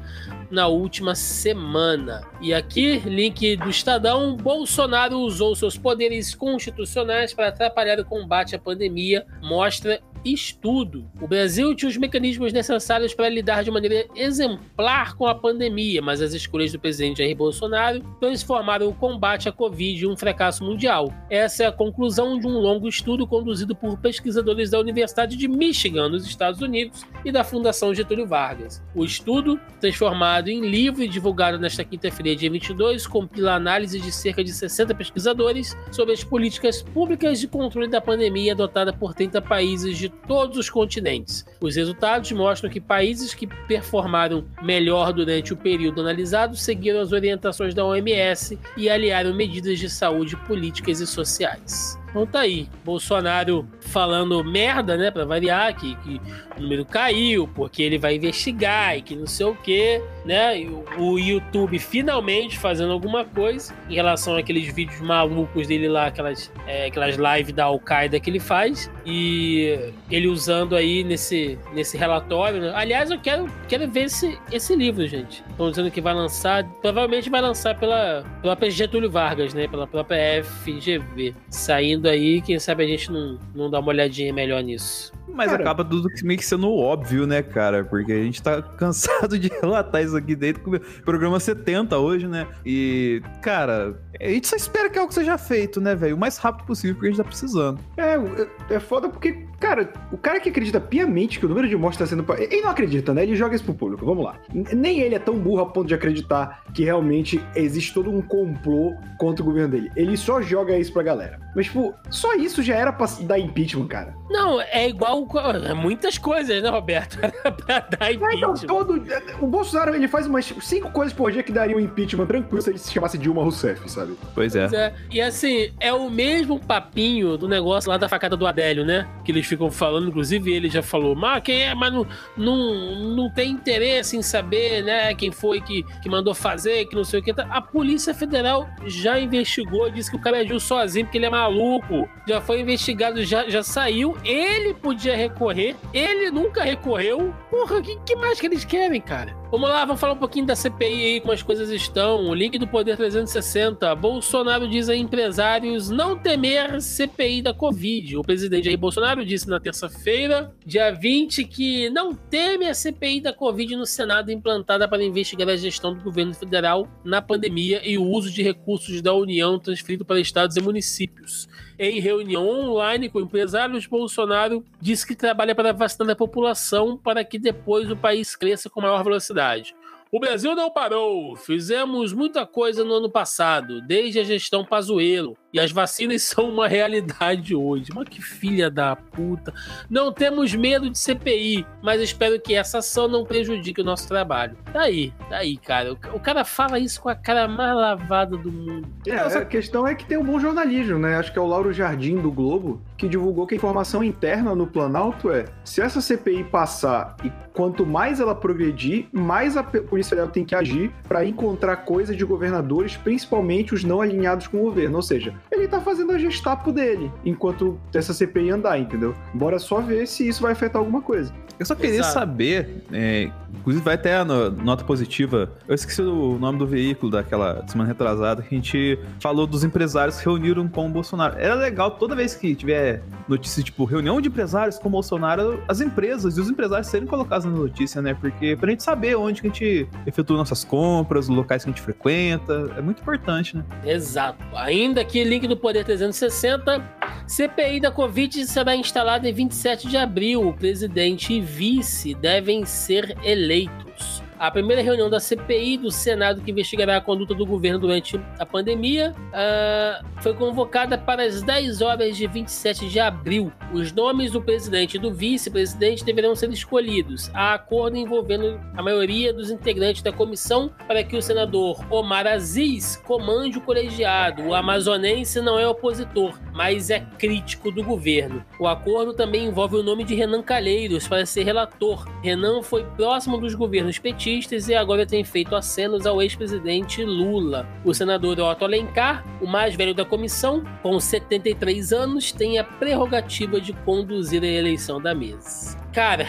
na 0.50 0.66
última 0.66 1.14
semana. 1.14 2.22
E 2.40 2.54
aqui, 2.54 2.98
link 2.98 3.56
do 3.56 3.68
Estadão: 3.68 4.36
Bolsonaro 4.36 5.18
usou 5.18 5.54
seus 5.54 5.76
poderes 5.76 6.34
constitucionais 6.34 7.32
para 7.34 7.48
atrapalhar 7.48 7.98
o 7.98 8.04
combate 8.04 8.54
à 8.54 8.58
pandemia, 8.58 9.26
mostra 9.42 10.00
estudo. 10.24 11.10
O 11.20 11.26
Brasil 11.26 11.74
tinha 11.74 11.88
os 11.88 11.96
mecanismos 11.96 12.52
necessários 12.52 13.14
para 13.14 13.28
lidar 13.28 13.64
de 13.64 13.70
maneira 13.70 14.06
exemplar 14.14 15.16
com 15.16 15.26
a 15.26 15.34
pandemia, 15.34 16.02
mas 16.02 16.20
as 16.20 16.34
escolhas 16.34 16.72
do 16.72 16.78
presidente 16.78 17.18
Jair 17.18 17.36
Bolsonaro 17.36 18.00
transformaram 18.20 18.88
o 18.88 18.94
combate 18.94 19.48
à 19.48 19.52
Covid 19.52 20.04
em 20.04 20.08
um 20.08 20.16
fracasso 20.16 20.64
mundial. 20.64 21.12
Essa 21.30 21.64
é 21.64 21.66
a 21.66 21.72
conclusão 21.72 22.38
de 22.38 22.46
um 22.46 22.58
longo 22.58 22.88
estudo 22.88 23.26
conduzido 23.26 23.74
por 23.74 23.98
pesquisadores 23.98 24.70
da 24.70 24.80
Universidade 24.80 25.36
de 25.36 25.48
Michigan, 25.48 26.08
nos 26.08 26.26
Estados 26.26 26.60
Unidos, 26.60 27.04
e 27.24 27.32
da 27.32 27.44
Fundação 27.44 27.94
Getúlio 27.94 28.26
Vargas. 28.26 28.82
O 28.94 29.04
estudo, 29.04 29.60
transformado 29.80 30.48
em 30.48 30.60
livro 30.60 31.02
e 31.02 31.08
divulgado 31.08 31.58
nesta 31.58 31.84
quinta-feira, 31.84 32.36
dia 32.36 32.50
22, 32.50 33.06
compila 33.06 33.54
análise 33.54 34.00
de 34.00 34.12
cerca 34.12 34.42
de 34.42 34.52
60 34.52 34.94
pesquisadores 34.94 35.76
sobre 35.90 36.12
as 36.14 36.24
políticas 36.24 36.82
públicas 36.82 37.40
de 37.40 37.48
controle 37.48 37.88
da 37.88 38.00
pandemia 38.00 38.52
adotada 38.52 38.92
por 38.92 39.14
30 39.14 39.40
países 39.42 39.98
de 39.98 40.07
todos 40.08 40.56
os 40.56 40.70
continentes. 40.70 41.44
Os 41.60 41.76
resultados 41.76 42.30
mostram 42.32 42.70
que 42.70 42.80
países 42.80 43.34
que 43.34 43.46
performaram 43.46 44.44
melhor 44.62 45.12
durante 45.12 45.52
o 45.52 45.56
período 45.56 46.00
analisado 46.00 46.56
seguiram 46.56 47.00
as 47.00 47.12
orientações 47.12 47.74
da 47.74 47.84
OMS 47.84 48.58
e 48.76 48.88
aliaram 48.88 49.34
medidas 49.34 49.78
de 49.78 49.88
saúde 49.88 50.36
políticas 50.46 51.00
e 51.00 51.06
sociais. 51.06 51.98
Então 52.10 52.26
tá 52.26 52.40
aí, 52.40 52.68
Bolsonaro 52.84 53.66
falando 53.80 54.42
merda, 54.44 54.96
né, 54.96 55.10
pra 55.10 55.24
variar, 55.24 55.74
que, 55.74 55.94
que 55.96 56.20
o 56.56 56.62
número 56.62 56.84
caiu, 56.84 57.48
porque 57.54 57.82
ele 57.82 57.98
vai 57.98 58.16
investigar 58.16 58.96
e 58.96 59.02
que 59.02 59.14
não 59.14 59.26
sei 59.26 59.46
o 59.46 59.54
que, 59.54 60.00
né? 60.24 60.60
E 60.60 60.68
o 60.98 61.18
YouTube 61.18 61.78
finalmente 61.78 62.58
fazendo 62.58 62.92
alguma 62.92 63.24
coisa 63.24 63.74
em 63.88 63.94
relação 63.94 64.36
àqueles 64.36 64.72
vídeos 64.72 65.00
malucos 65.00 65.66
dele 65.66 65.88
lá, 65.88 66.06
aquelas, 66.06 66.52
é, 66.66 66.86
aquelas 66.86 67.16
lives 67.16 67.52
da 67.52 67.64
Al-Qaeda 67.64 68.18
que 68.20 68.30
ele 68.30 68.40
faz, 68.40 68.90
e 69.04 69.92
ele 70.10 70.28
usando 70.28 70.76
aí 70.76 71.04
nesse, 71.04 71.58
nesse 71.72 71.96
relatório. 71.96 72.60
Né? 72.60 72.72
Aliás, 72.74 73.10
eu 73.10 73.18
quero, 73.18 73.50
quero 73.68 73.88
ver 73.88 74.04
esse, 74.04 74.38
esse 74.50 74.74
livro, 74.74 75.06
gente. 75.06 75.42
Estão 75.48 75.70
dizendo 75.70 75.90
que 75.90 76.00
vai 76.00 76.14
lançar, 76.14 76.64
provavelmente 76.82 77.30
vai 77.30 77.40
lançar 77.40 77.78
pela, 77.78 78.24
pela 78.42 78.70
Getúlio 78.70 79.10
Vargas, 79.10 79.54
né? 79.54 79.66
Pela 79.66 79.86
própria 79.86 80.44
FGV, 80.44 81.34
saindo 81.48 81.97
aí, 82.06 82.40
quem 82.42 82.58
sabe 82.58 82.84
a 82.84 82.86
gente 82.86 83.10
não, 83.10 83.38
não 83.54 83.70
dá 83.70 83.80
uma 83.80 83.88
olhadinha 83.88 84.32
melhor 84.32 84.62
nisso. 84.62 85.12
Mas 85.34 85.50
cara, 85.50 85.62
acaba 85.62 85.84
tudo 85.84 86.08
meio 86.24 86.38
que 86.38 86.44
sendo 86.44 86.72
óbvio, 86.72 87.26
né, 87.26 87.42
cara? 87.42 87.84
Porque 87.84 88.12
a 88.12 88.22
gente 88.22 88.42
tá 88.42 88.60
cansado 88.76 89.38
de 89.38 89.48
relatar 89.48 90.02
isso 90.02 90.16
aqui 90.16 90.34
dentro 90.34 90.62
do 90.70 90.80
programa 91.04 91.38
70 91.38 91.96
hoje, 91.98 92.26
né? 92.26 92.46
E, 92.64 93.22
cara, 93.40 94.00
a 94.20 94.28
gente 94.28 94.48
só 94.48 94.56
espera 94.56 94.90
que 94.90 94.98
algo 94.98 95.12
seja 95.12 95.38
feito, 95.38 95.80
né, 95.80 95.94
velho? 95.94 96.16
O 96.16 96.18
mais 96.18 96.38
rápido 96.38 96.66
possível, 96.66 96.94
porque 96.96 97.06
a 97.06 97.10
gente 97.10 97.18
tá 97.18 97.24
precisando. 97.24 97.78
É, 97.96 98.14
é, 98.14 98.74
é 98.74 98.80
foda 98.80 99.08
porque, 99.08 99.46
cara, 99.60 99.92
o 100.10 100.16
cara 100.16 100.40
que 100.40 100.48
acredita 100.48 100.80
piamente 100.80 101.38
que 101.38 101.46
o 101.46 101.48
número 101.48 101.68
de 101.68 101.76
mortes 101.76 101.98
tá 101.98 102.06
sendo. 102.06 102.24
Ele 102.36 102.62
não 102.62 102.70
acredita, 102.70 103.14
né? 103.14 103.22
Ele 103.22 103.36
joga 103.36 103.54
isso 103.54 103.64
pro 103.64 103.74
público, 103.74 104.04
vamos 104.04 104.24
lá. 104.24 104.40
Nem 104.52 105.00
ele 105.00 105.14
é 105.14 105.18
tão 105.18 105.38
burro 105.38 105.60
a 105.60 105.66
ponto 105.66 105.86
de 105.86 105.94
acreditar 105.94 106.64
que 106.74 106.84
realmente 106.84 107.40
existe 107.54 107.94
todo 107.94 108.10
um 108.10 108.20
complô 108.20 108.94
contra 109.18 109.42
o 109.42 109.46
governo 109.46 109.68
dele. 109.68 109.90
Ele 109.94 110.16
só 110.16 110.40
joga 110.42 110.76
isso 110.76 110.92
pra 110.92 111.02
galera. 111.02 111.38
Mas, 111.54 111.66
tipo, 111.66 111.87
só 112.10 112.34
isso 112.34 112.62
já 112.62 112.74
era 112.74 112.92
pra 112.92 113.06
dar 113.20 113.38
impeachment, 113.38 113.86
cara. 113.86 114.16
Não, 114.30 114.60
é 114.60 114.88
igual 114.88 115.26
é 115.64 115.74
muitas 115.74 116.18
coisas, 116.18 116.62
né, 116.62 116.68
Roberto? 116.68 117.18
pra 117.64 117.80
dar 117.80 118.12
impeachment. 118.12 118.30
É, 118.30 118.36
então, 118.36 118.54
todo, 118.54 119.02
o 119.40 119.46
Bolsonaro 119.46 119.94
ele 119.94 120.08
faz 120.08 120.26
umas 120.26 120.52
cinco 120.60 120.90
coisas 120.90 121.12
por 121.12 121.32
dia 121.32 121.42
que 121.42 121.52
daria 121.52 121.76
um 121.76 121.80
impeachment 121.80 122.26
tranquilo 122.26 122.60
se 122.60 122.70
ele 122.70 122.78
se 122.78 122.92
chamasse 122.92 123.16
Dilma 123.16 123.42
Rousseff, 123.42 123.90
sabe? 123.90 124.16
Pois 124.34 124.54
é. 124.54 124.68
Pois 124.68 124.72
é. 124.72 124.94
E 125.10 125.20
assim, 125.20 125.70
é 125.80 125.92
o 125.92 126.10
mesmo 126.10 126.58
papinho 126.58 127.36
do 127.36 127.48
negócio 127.48 127.90
lá 127.90 127.96
da 127.96 128.08
facada 128.08 128.36
do 128.36 128.46
Adélio, 128.46 128.84
né? 128.84 129.08
Que 129.24 129.32
eles 129.32 129.46
ficam 129.46 129.70
falando, 129.70 130.08
inclusive 130.08 130.52
ele 130.52 130.68
já 130.68 130.82
falou, 130.82 131.14
mas 131.14 131.42
quem 131.42 131.62
é, 131.62 131.74
mas 131.74 131.92
não, 131.92 132.06
não, 132.36 133.14
não 133.14 133.30
tem 133.30 133.50
interesse 133.50 134.16
em 134.16 134.22
saber, 134.22 134.82
né, 134.82 135.14
quem 135.14 135.30
foi 135.30 135.60
que, 135.60 135.84
que 136.02 136.08
mandou 136.08 136.34
fazer, 136.34 136.86
que 136.86 136.96
não 136.96 137.04
sei 137.04 137.20
o 137.20 137.22
que. 137.22 137.34
A 137.38 137.60
Polícia 137.60 138.12
Federal 138.14 138.68
já 138.86 139.18
investigou, 139.18 139.90
disse 139.90 140.10
que 140.10 140.16
o 140.16 140.20
cara 140.20 140.38
agiu 140.38 140.58
sozinho 140.58 141.06
porque 141.06 141.18
ele 141.18 141.26
é 141.26 141.30
maluco. 141.30 141.77
Já 142.26 142.40
foi 142.40 142.60
investigado, 142.60 143.24
já, 143.24 143.48
já 143.48 143.62
saiu. 143.62 144.16
Ele 144.24 144.74
podia 144.74 145.16
recorrer, 145.16 145.76
ele 145.92 146.30
nunca 146.30 146.62
recorreu. 146.62 147.34
Porra, 147.50 147.78
o 147.78 147.82
que, 147.82 147.98
que 148.04 148.16
mais 148.16 148.40
que 148.40 148.46
eles 148.46 148.64
querem, 148.64 149.00
cara? 149.00 149.38
Vamos 149.50 149.70
lá, 149.70 149.82
vamos 149.86 149.98
falar 149.98 150.12
um 150.12 150.18
pouquinho 150.18 150.44
da 150.44 150.54
CPI 150.54 151.04
aí, 151.04 151.20
como 151.22 151.32
as 151.32 151.42
coisas 151.42 151.70
estão. 151.70 152.28
O 152.28 152.34
link 152.34 152.58
do 152.58 152.68
Poder 152.68 152.98
360. 152.98 153.94
Bolsonaro 153.94 154.68
diz 154.68 154.90
a 154.90 154.94
empresários 154.94 155.88
não 155.88 156.18
temer 156.18 156.82
CPI 156.82 157.40
da 157.40 157.54
Covid. 157.54 158.18
O 158.18 158.22
presidente 158.22 158.66
Jair 158.66 158.76
Bolsonaro 158.76 159.24
disse 159.24 159.48
na 159.48 159.58
terça-feira, 159.58 160.54
dia 160.66 160.90
20, 160.90 161.44
que 161.44 161.88
não 161.88 162.14
teme 162.14 162.66
a 162.66 162.74
CPI 162.74 163.22
da 163.22 163.32
Covid 163.32 163.74
no 163.74 163.86
Senado 163.86 164.30
implantada 164.30 164.86
para 164.86 165.02
investigar 165.02 165.48
a 165.48 165.56
gestão 165.56 165.94
do 165.94 166.04
governo 166.04 166.34
federal 166.34 166.86
na 167.02 167.22
pandemia 167.22 167.80
e 167.88 167.96
o 167.96 168.04
uso 168.04 168.30
de 168.30 168.42
recursos 168.42 169.00
da 169.00 169.14
União 169.14 169.58
transferido 169.58 170.04
para 170.04 170.20
estados 170.20 170.56
e 170.56 170.60
municípios. 170.60 171.48
Em 171.78 172.00
reunião 172.00 172.44
online 172.48 173.08
com 173.08 173.20
empresários, 173.20 173.86
Bolsonaro 173.86 174.64
disse 174.80 175.06
que 175.06 175.14
trabalha 175.14 175.54
para 175.54 175.72
vacinar 175.72 176.10
a 176.10 176.16
população 176.16 176.96
para 176.96 177.24
que 177.24 177.38
depois 177.38 177.88
o 177.88 177.96
país 177.96 178.34
cresça 178.34 178.68
com 178.68 178.80
maior 178.80 179.04
velocidade. 179.04 179.76
O 180.10 180.18
Brasil 180.18 180.56
não 180.56 180.72
parou. 180.72 181.36
Fizemos 181.36 182.12
muita 182.12 182.44
coisa 182.44 182.82
no 182.82 182.94
ano 182.94 183.08
passado, 183.08 183.80
desde 183.80 184.18
a 184.18 184.24
gestão 184.24 184.64
Pazuello. 184.64 185.36
E 185.52 185.58
as 185.58 185.72
vacinas 185.72 186.22
são 186.24 186.48
uma 186.48 186.68
realidade 186.68 187.54
hoje. 187.54 187.86
Mas 187.94 188.08
que 188.08 188.22
filha 188.22 188.70
da 188.70 188.96
puta. 188.96 189.52
Não 189.88 190.12
temos 190.12 190.54
medo 190.54 190.90
de 190.90 190.98
CPI, 190.98 191.66
mas 191.82 192.00
espero 192.00 192.40
que 192.40 192.54
essa 192.54 192.78
ação 192.78 193.08
não 193.08 193.24
prejudique 193.24 193.80
o 193.80 193.84
nosso 193.84 194.06
trabalho. 194.08 194.56
Tá 194.72 194.82
aí, 194.82 195.12
tá 195.28 195.38
aí, 195.38 195.56
cara. 195.56 195.92
O 195.92 196.20
cara 196.20 196.44
fala 196.44 196.78
isso 196.78 197.00
com 197.00 197.08
a 197.08 197.14
cara 197.14 197.48
mais 197.48 197.74
lavada 197.74 198.36
do 198.36 198.52
mundo. 198.52 198.88
É, 199.06 199.16
a 199.16 199.44
questão 199.44 199.86
é 199.86 199.94
que 199.94 200.04
tem 200.04 200.18
um 200.18 200.24
bom 200.24 200.38
jornalismo, 200.38 200.98
né? 200.98 201.16
Acho 201.16 201.32
que 201.32 201.38
é 201.38 201.42
o 201.42 201.46
Lauro 201.46 201.72
Jardim 201.72 202.16
do 202.16 202.30
Globo 202.30 202.82
que 202.98 203.08
divulgou 203.08 203.46
que 203.46 203.54
a 203.54 203.56
informação 203.56 204.02
interna 204.02 204.54
no 204.54 204.66
Planalto 204.66 205.30
é: 205.30 205.46
se 205.64 205.80
essa 205.80 206.00
CPI 206.00 206.44
passar 206.44 207.16
e 207.24 207.32
quanto 207.54 207.86
mais 207.86 208.20
ela 208.20 208.34
progredir, 208.34 209.08
mais 209.12 209.56
a 209.56 209.62
Polícia 209.62 210.10
Federal 210.10 210.30
tem 210.30 210.44
que 210.44 210.54
agir 210.54 210.92
para 211.06 211.24
encontrar 211.24 211.76
coisas 211.78 212.16
de 212.16 212.24
governadores, 212.24 212.96
principalmente 212.96 213.74
os 213.74 213.84
não 213.84 214.00
alinhados 214.00 214.46
com 214.48 214.58
o 214.58 214.62
governo. 214.62 214.96
Ou 214.96 215.02
seja, 215.02 215.34
ele 215.50 215.68
tá 215.68 215.80
fazendo 215.80 216.12
a 216.12 216.18
gestapo 216.18 216.72
dele 216.72 217.10
enquanto 217.24 217.78
essa 217.94 218.12
CPI 218.12 218.50
andar, 218.50 218.78
entendeu? 218.78 219.14
Bora 219.34 219.58
só 219.58 219.80
ver 219.80 220.06
se 220.06 220.26
isso 220.26 220.42
vai 220.42 220.52
afetar 220.52 220.80
alguma 220.80 221.00
coisa. 221.00 221.32
Eu 221.58 221.66
só 221.66 221.74
queria 221.74 222.00
Exato. 222.00 222.14
saber, 222.14 222.84
é, 222.92 223.30
inclusive 223.56 223.84
vai 223.84 223.94
até 223.94 224.16
a 224.16 224.24
nota 224.24 224.84
positiva. 224.84 225.50
Eu 225.66 225.74
esqueci 225.74 226.00
o 226.00 226.38
nome 226.38 226.58
do 226.58 226.66
veículo 226.66 227.10
daquela 227.10 227.66
semana 227.66 227.88
retrasada 227.88 228.42
que 228.42 228.54
a 228.54 228.58
gente 228.58 228.98
falou 229.20 229.46
dos 229.46 229.64
empresários 229.64 230.18
que 230.18 230.24
reuniram 230.24 230.68
com 230.68 230.86
o 230.86 230.90
Bolsonaro. 230.90 231.36
Era 231.38 231.54
legal 231.54 231.92
toda 231.92 232.14
vez 232.14 232.34
que 232.34 232.54
tiver 232.54 233.02
notícia 233.28 233.62
tipo 233.62 233.84
reunião 233.84 234.20
de 234.20 234.28
empresários 234.28 234.78
com 234.78 234.88
o 234.88 234.90
Bolsonaro, 234.90 235.62
as 235.68 235.80
empresas 235.80 236.36
e 236.36 236.40
os 236.40 236.48
empresários 236.48 236.86
serem 236.86 237.06
colocados 237.06 237.44
na 237.44 237.52
notícia, 237.52 238.00
né? 238.00 238.14
Porque 238.14 238.56
pra 238.56 238.70
gente 238.70 238.82
saber 238.82 239.16
onde 239.16 239.40
que 239.40 239.48
a 239.48 239.50
gente 239.50 239.88
efetua 240.06 240.36
nossas 240.36 240.64
compras, 240.64 241.28
os 241.28 241.36
locais 241.36 241.64
que 241.64 241.70
a 241.70 241.72
gente 241.72 241.82
frequenta, 241.82 242.72
é 242.76 242.80
muito 242.80 243.00
importante, 243.02 243.56
né? 243.56 243.64
Exato. 243.84 244.38
Ainda 244.54 245.00
aqui, 245.00 245.24
link 245.24 245.46
do 245.46 245.56
Poder 245.56 245.84
360. 245.84 246.98
CPI 247.26 247.80
da 247.80 247.90
Covid 247.90 248.46
será 248.46 248.74
instalada 248.74 249.28
em 249.28 249.32
27 249.32 249.88
de 249.88 249.96
abril. 249.96 250.48
O 250.48 250.54
presidente 250.54 251.38
vice 251.48 252.14
devem 252.14 252.64
ser 252.64 253.16
eleitos. 253.24 254.17
A 254.38 254.52
primeira 254.52 254.80
reunião 254.80 255.10
da 255.10 255.18
CPI 255.18 255.78
do 255.78 255.90
Senado, 255.90 256.40
que 256.40 256.52
investigará 256.52 256.96
a 256.96 257.00
conduta 257.00 257.34
do 257.34 257.44
governo 257.44 257.80
durante 257.80 258.20
a 258.38 258.46
pandemia, 258.46 259.12
uh, 259.12 260.06
foi 260.22 260.32
convocada 260.32 260.96
para 260.96 261.24
as 261.24 261.42
10 261.42 261.82
horas 261.82 262.16
de 262.16 262.24
27 262.28 262.88
de 262.88 263.00
abril. 263.00 263.52
Os 263.72 263.90
nomes 263.90 264.30
do 264.30 264.40
presidente 264.40 264.96
e 264.96 265.00
do 265.00 265.12
vice-presidente 265.12 266.04
deverão 266.04 266.36
ser 266.36 266.50
escolhidos, 266.52 267.28
a 267.34 267.54
acordo 267.54 267.96
envolvendo 267.96 268.60
a 268.76 268.82
maioria 268.82 269.32
dos 269.32 269.50
integrantes 269.50 270.02
da 270.02 270.12
comissão, 270.12 270.70
para 270.86 271.02
que 271.02 271.16
o 271.16 271.22
senador 271.22 271.84
Omar 271.90 272.26
Aziz 272.26 272.96
comande 273.04 273.58
o 273.58 273.62
colegiado. 273.62 274.44
O 274.44 274.54
amazonense 274.54 275.40
não 275.40 275.58
é 275.58 275.66
opositor, 275.66 276.38
mas 276.54 276.90
é 276.90 277.00
crítico 277.18 277.72
do 277.72 277.82
governo. 277.82 278.44
O 278.60 278.68
acordo 278.68 279.12
também 279.12 279.46
envolve 279.46 279.74
o 279.74 279.82
nome 279.82 280.04
de 280.04 280.14
Renan 280.14 280.42
Calheiros 280.42 281.08
para 281.08 281.26
ser 281.26 281.42
relator. 281.42 282.06
Renan 282.22 282.62
foi 282.62 282.84
próximo 282.96 283.36
dos 283.36 283.56
governos 283.56 283.98
petistas 283.98 284.27
petistas 284.28 284.68
e 284.68 284.74
agora 284.74 285.06
tem 285.06 285.24
feito 285.24 285.56
acenos 285.56 286.06
ao 286.06 286.20
ex-presidente 286.20 287.02
Lula. 287.02 287.66
O 287.82 287.94
senador 287.94 288.38
Otto 288.38 288.64
Alencar, 288.64 289.24
o 289.40 289.46
mais 289.46 289.74
velho 289.74 289.94
da 289.94 290.04
comissão, 290.04 290.62
com 290.82 291.00
73 291.00 291.92
anos, 291.94 292.30
tem 292.30 292.58
a 292.58 292.64
prerrogativa 292.64 293.58
de 293.58 293.72
conduzir 293.72 294.42
a 294.42 294.46
eleição 294.46 295.00
da 295.00 295.14
mesa. 295.14 295.78
Cara, 295.94 296.28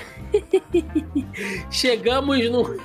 chegamos 1.69 2.49
no. 2.49 2.79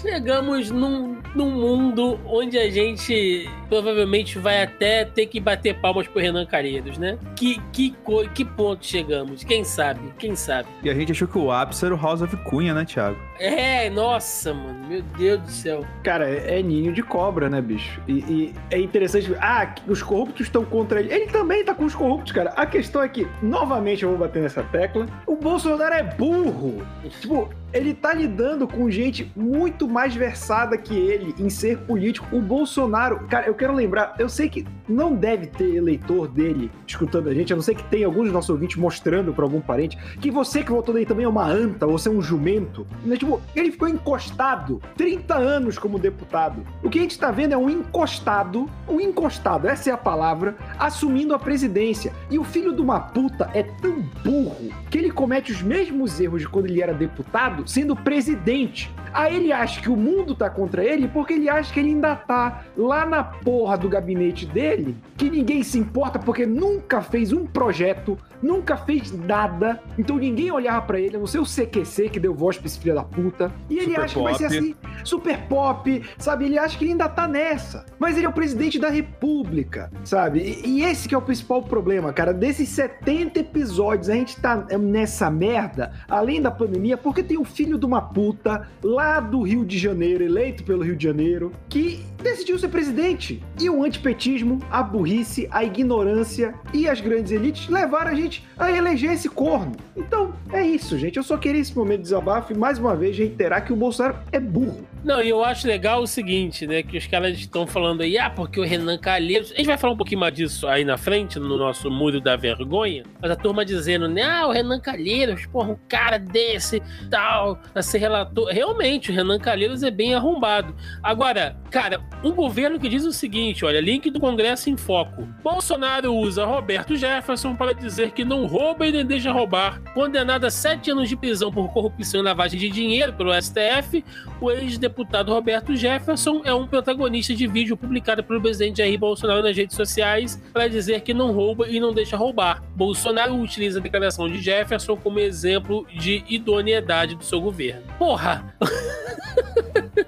Chegamos 0.00 0.70
num, 0.70 1.18
num 1.34 1.50
mundo 1.50 2.20
onde 2.24 2.56
a 2.56 2.70
gente 2.70 3.50
provavelmente 3.68 4.38
vai 4.38 4.62
até 4.62 5.04
ter 5.04 5.26
que 5.26 5.40
bater 5.40 5.80
palmas 5.80 6.06
pro 6.06 6.20
Renan 6.20 6.46
Calheiros, 6.46 6.96
né? 6.98 7.18
Que, 7.34 7.60
que, 7.72 7.94
que 8.34 8.44
ponto 8.44 8.86
chegamos? 8.86 9.42
Quem 9.42 9.64
sabe? 9.64 10.12
Quem 10.16 10.36
sabe? 10.36 10.68
E 10.84 10.88
a 10.88 10.94
gente 10.94 11.12
achou 11.12 11.26
que 11.26 11.36
o 11.36 11.50
ápice 11.50 11.84
era 11.84 11.94
o 11.94 12.00
House 12.00 12.22
of 12.22 12.36
Cunha, 12.44 12.72
né, 12.72 12.84
Thiago? 12.84 13.18
É, 13.40 13.90
nossa, 13.90 14.54
mano. 14.54 14.86
Meu 14.88 15.02
Deus 15.18 15.40
do 15.42 15.50
céu. 15.50 15.84
Cara, 16.02 16.28
é, 16.28 16.60
é 16.60 16.62
ninho 16.62 16.92
de 16.92 17.02
cobra, 17.02 17.50
né, 17.50 17.60
bicho? 17.60 18.00
E, 18.06 18.12
e, 18.12 18.54
é 18.70 18.78
interessante. 18.78 19.34
Ah, 19.40 19.74
os 19.86 20.02
corruptos 20.02 20.46
estão 20.46 20.64
contra 20.64 21.00
ele. 21.00 21.12
Ele 21.12 21.26
também 21.26 21.64
tá 21.64 21.74
com 21.74 21.84
os 21.84 21.94
corruptos, 21.94 22.32
cara. 22.32 22.50
A 22.50 22.64
questão 22.64 23.02
é 23.02 23.08
que, 23.08 23.26
novamente, 23.42 24.04
eu 24.04 24.10
vou 24.10 24.18
bater 24.18 24.42
nessa 24.42 24.62
tecla. 24.62 25.06
O 25.26 25.36
Bolsonaro 25.36 25.94
é 25.94 26.02
burro. 26.02 26.86
tipo, 27.20 27.50
ele 27.72 27.94
tá 27.94 28.14
lidando 28.14 28.66
com 28.66 28.90
gente 28.90 29.30
muito 29.36 29.86
mais 29.86 30.14
versada 30.14 30.76
que 30.76 30.94
ele 30.94 31.34
em 31.38 31.50
ser 31.50 31.78
político. 31.78 32.36
O 32.36 32.40
Bolsonaro, 32.40 33.26
cara, 33.28 33.46
eu 33.46 33.54
quero 33.54 33.74
lembrar, 33.74 34.14
eu 34.18 34.28
sei 34.28 34.48
que 34.48 34.66
não 34.88 35.14
deve 35.14 35.46
ter 35.46 35.74
eleitor 35.74 36.28
dele 36.28 36.70
escutando 36.86 37.28
a 37.28 37.34
gente, 37.34 37.52
a 37.52 37.56
não 37.56 37.62
ser 37.62 37.74
que 37.74 37.84
tenha 37.84 38.06
alguns 38.06 38.24
dos 38.24 38.32
nossos 38.32 38.50
ouvintes 38.50 38.76
mostrando 38.76 39.32
para 39.34 39.44
algum 39.44 39.60
parente 39.60 39.98
que 40.20 40.30
você 40.30 40.62
que 40.62 40.72
votou 40.72 40.94
nele 40.94 41.06
também 41.06 41.24
é 41.24 41.28
uma 41.28 41.46
anta, 41.46 41.86
você 41.86 42.08
é 42.08 42.12
um 42.12 42.22
jumento. 42.22 42.86
Né? 43.04 43.16
Tipo, 43.16 43.40
ele 43.54 43.70
ficou 43.70 43.88
encostado 43.88 44.80
30 44.96 45.34
anos 45.34 45.78
como 45.78 45.98
deputado. 45.98 46.64
O 46.82 46.88
que 46.88 46.98
a 46.98 47.02
gente 47.02 47.18
tá 47.18 47.30
vendo 47.30 47.52
é 47.52 47.58
um 47.58 47.68
encostado, 47.68 48.68
um 48.88 49.00
encostado, 49.00 49.68
essa 49.68 49.90
é 49.90 49.92
a 49.92 49.98
palavra, 49.98 50.56
assumindo 50.78 51.34
a 51.34 51.38
presidência. 51.38 52.12
E 52.30 52.38
o 52.38 52.44
filho 52.44 52.72
de 52.74 52.80
uma 52.80 53.00
puta 53.00 53.50
é 53.52 53.62
tão 53.62 54.00
burro 54.24 54.72
que 54.90 54.96
ele 54.96 55.10
comete 55.10 55.52
os 55.52 55.62
mesmos 55.62 56.18
erros 56.18 56.40
de 56.40 56.48
quando 56.48 56.66
ele 56.66 56.82
era 56.82 56.94
deputado 56.94 57.57
sendo 57.66 57.96
presidente. 57.96 58.90
Aí 59.12 59.36
ele 59.36 59.52
acha 59.52 59.80
que 59.80 59.90
o 59.90 59.96
mundo 59.96 60.34
tá 60.34 60.50
contra 60.50 60.84
ele 60.84 61.08
porque 61.08 61.32
ele 61.32 61.48
acha 61.48 61.72
que 61.72 61.80
ele 61.80 61.90
ainda 61.90 62.14
tá 62.14 62.64
lá 62.76 63.06
na 63.06 63.24
porra 63.24 63.76
do 63.76 63.88
gabinete 63.88 64.46
dele, 64.46 64.96
que 65.16 65.30
ninguém 65.30 65.62
se 65.62 65.78
importa 65.78 66.18
porque 66.18 66.44
nunca 66.44 67.00
fez 67.00 67.32
um 67.32 67.46
projeto, 67.46 68.18
nunca 68.42 68.76
fez 68.76 69.12
nada, 69.12 69.80
então 69.98 70.16
ninguém 70.16 70.50
olhava 70.50 70.82
para 70.82 71.00
ele, 71.00 71.16
a 71.16 71.18
não 71.18 71.26
ser 71.26 71.38
o 71.38 71.44
CQC 71.44 72.08
que 72.08 72.20
deu 72.20 72.34
voz 72.34 72.56
pra 72.56 72.66
esse 72.66 72.78
filho 72.78 72.94
da 72.94 73.04
puta. 73.04 73.52
E 73.68 73.78
ele 73.78 73.86
super 73.86 74.00
acha 74.00 74.14
pop. 74.14 74.26
que 74.26 74.38
vai 74.38 74.50
ser 74.50 74.58
assim, 74.58 74.74
super 75.04 75.38
pop, 75.48 76.02
sabe? 76.18 76.44
Ele 76.46 76.58
acha 76.58 76.76
que 76.76 76.84
ele 76.84 76.92
ainda 76.92 77.08
tá 77.08 77.26
nessa. 77.26 77.86
Mas 77.98 78.16
ele 78.16 78.26
é 78.26 78.28
o 78.28 78.32
presidente 78.32 78.78
da 78.78 78.88
república, 78.88 79.90
sabe? 80.04 80.40
E, 80.40 80.78
e 80.78 80.84
esse 80.84 81.08
que 81.08 81.14
é 81.14 81.18
o 81.18 81.22
principal 81.22 81.62
problema, 81.62 82.12
cara. 82.12 82.32
Desses 82.32 82.68
70 82.70 83.40
episódios, 83.40 84.08
a 84.08 84.14
gente 84.14 84.36
tá 84.40 84.66
nessa 84.78 85.30
merda, 85.30 85.92
além 86.08 86.40
da 86.40 86.50
pandemia, 86.50 86.96
porque 86.96 87.22
tem 87.22 87.38
um 87.38 87.44
filho 87.44 87.78
de 87.78 87.86
uma 87.86 88.02
puta 88.02 88.68
lá 88.82 89.20
do 89.20 89.42
Rio 89.42 89.64
de 89.64 89.78
Janeiro, 89.78 90.24
eleito 90.24 90.64
pelo 90.64 90.82
Rio 90.82 90.96
de 90.96 91.04
Janeiro, 91.04 91.52
que 91.68 92.04
decidiu 92.22 92.58
ser 92.58 92.68
presidente. 92.68 93.42
E 93.60 93.70
o 93.70 93.82
antipetismo, 93.82 94.58
a 94.70 94.82
burrice, 94.82 95.48
a 95.50 95.64
ignorância 95.64 96.54
e 96.72 96.88
as 96.88 97.00
grandes 97.00 97.32
elites 97.32 97.68
levaram 97.68 98.10
a 98.10 98.14
gente 98.14 98.27
a 98.56 98.70
eleger 98.70 99.12
esse 99.12 99.28
corno. 99.28 99.72
Então, 99.96 100.34
é 100.52 100.62
isso, 100.62 100.98
gente. 100.98 101.16
Eu 101.16 101.22
só 101.22 101.36
queria 101.36 101.60
esse 101.60 101.76
momento 101.76 101.98
de 101.98 102.04
desabafo 102.04 102.52
e 102.52 102.56
mais 102.56 102.78
uma 102.78 102.94
vez 102.94 103.16
reiterar 103.16 103.64
que 103.64 103.72
o 103.72 103.76
Bolsonaro 103.76 104.18
é 104.32 104.40
burro. 104.40 104.86
Não, 105.04 105.22
e 105.22 105.28
eu 105.28 105.44
acho 105.44 105.66
legal 105.66 106.02
o 106.02 106.06
seguinte, 106.06 106.66
né? 106.66 106.82
Que 106.82 106.98
os 106.98 107.06
caras 107.06 107.38
estão 107.38 107.66
falando 107.66 108.00
aí, 108.00 108.18
ah, 108.18 108.28
porque 108.28 108.60
o 108.60 108.64
Renan 108.64 108.98
Calheiros. 108.98 109.52
A 109.52 109.56
gente 109.56 109.66
vai 109.66 109.78
falar 109.78 109.92
um 109.92 109.96
pouquinho 109.96 110.20
mais 110.20 110.34
disso 110.34 110.66
aí 110.66 110.84
na 110.84 110.96
frente, 110.96 111.38
no 111.38 111.56
nosso 111.56 111.90
Muro 111.90 112.20
da 112.20 112.36
Vergonha. 112.36 113.04
Mas 113.20 113.30
a 113.30 113.36
turma 113.36 113.64
dizendo, 113.64 114.08
né? 114.08 114.22
Ah, 114.22 114.46
o 114.46 114.50
Renan 114.50 114.80
Calheiros, 114.80 115.46
porra, 115.46 115.70
um 115.70 115.78
cara 115.88 116.18
desse, 116.18 116.82
tal, 117.10 117.60
a 117.74 117.82
ser 117.82 117.98
relator. 117.98 118.48
Realmente, 118.48 119.10
o 119.10 119.14
Renan 119.14 119.38
Calheiros 119.38 119.82
é 119.82 119.90
bem 119.90 120.14
arrombado. 120.14 120.74
Agora, 121.02 121.56
cara, 121.70 122.00
um 122.24 122.32
governo 122.32 122.78
que 122.78 122.88
diz 122.88 123.04
o 123.04 123.12
seguinte: 123.12 123.64
olha, 123.64 123.80
link 123.80 124.10
do 124.10 124.20
Congresso 124.20 124.68
em 124.68 124.76
foco. 124.76 125.28
Bolsonaro 125.42 126.14
usa 126.14 126.44
Roberto 126.44 126.96
Jefferson 126.96 127.54
para 127.54 127.72
dizer 127.72 128.10
que 128.10 128.24
não 128.24 128.46
rouba 128.46 128.86
e 128.86 128.92
nem 128.92 129.06
deixa 129.06 129.30
roubar. 129.30 129.80
Condenado 129.94 130.44
a 130.44 130.50
sete 130.50 130.90
anos 130.90 131.08
de 131.08 131.16
prisão 131.16 131.52
por 131.52 131.72
corrupção 131.72 132.20
e 132.20 132.24
lavagem 132.24 132.58
de 132.58 132.68
dinheiro 132.68 133.12
pelo 133.12 133.32
STF, 133.40 134.04
o 134.40 134.50
ex-deputado 134.88 135.32
Roberto 135.32 135.76
Jefferson 135.76 136.40
é 136.44 136.52
um 136.52 136.66
protagonista 136.66 137.34
de 137.34 137.46
vídeo 137.46 137.76
publicado 137.76 138.24
pelo 138.24 138.40
presidente 138.40 138.78
Jair 138.78 138.98
Bolsonaro 138.98 139.42
nas 139.42 139.56
redes 139.56 139.76
sociais 139.76 140.42
para 140.52 140.66
dizer 140.66 141.02
que 141.02 141.12
não 141.12 141.32
rouba 141.32 141.68
e 141.68 141.78
não 141.78 141.92
deixa 141.92 142.16
roubar. 142.16 142.62
Bolsonaro 142.74 143.36
utiliza 143.36 143.78
a 143.78 143.82
declaração 143.82 144.28
de 144.28 144.40
Jefferson 144.40 144.96
como 144.96 145.20
exemplo 145.20 145.86
de 145.92 146.24
idoneidade 146.28 147.14
do 147.14 147.24
seu 147.24 147.40
governo. 147.40 147.82
Porra! 147.98 148.54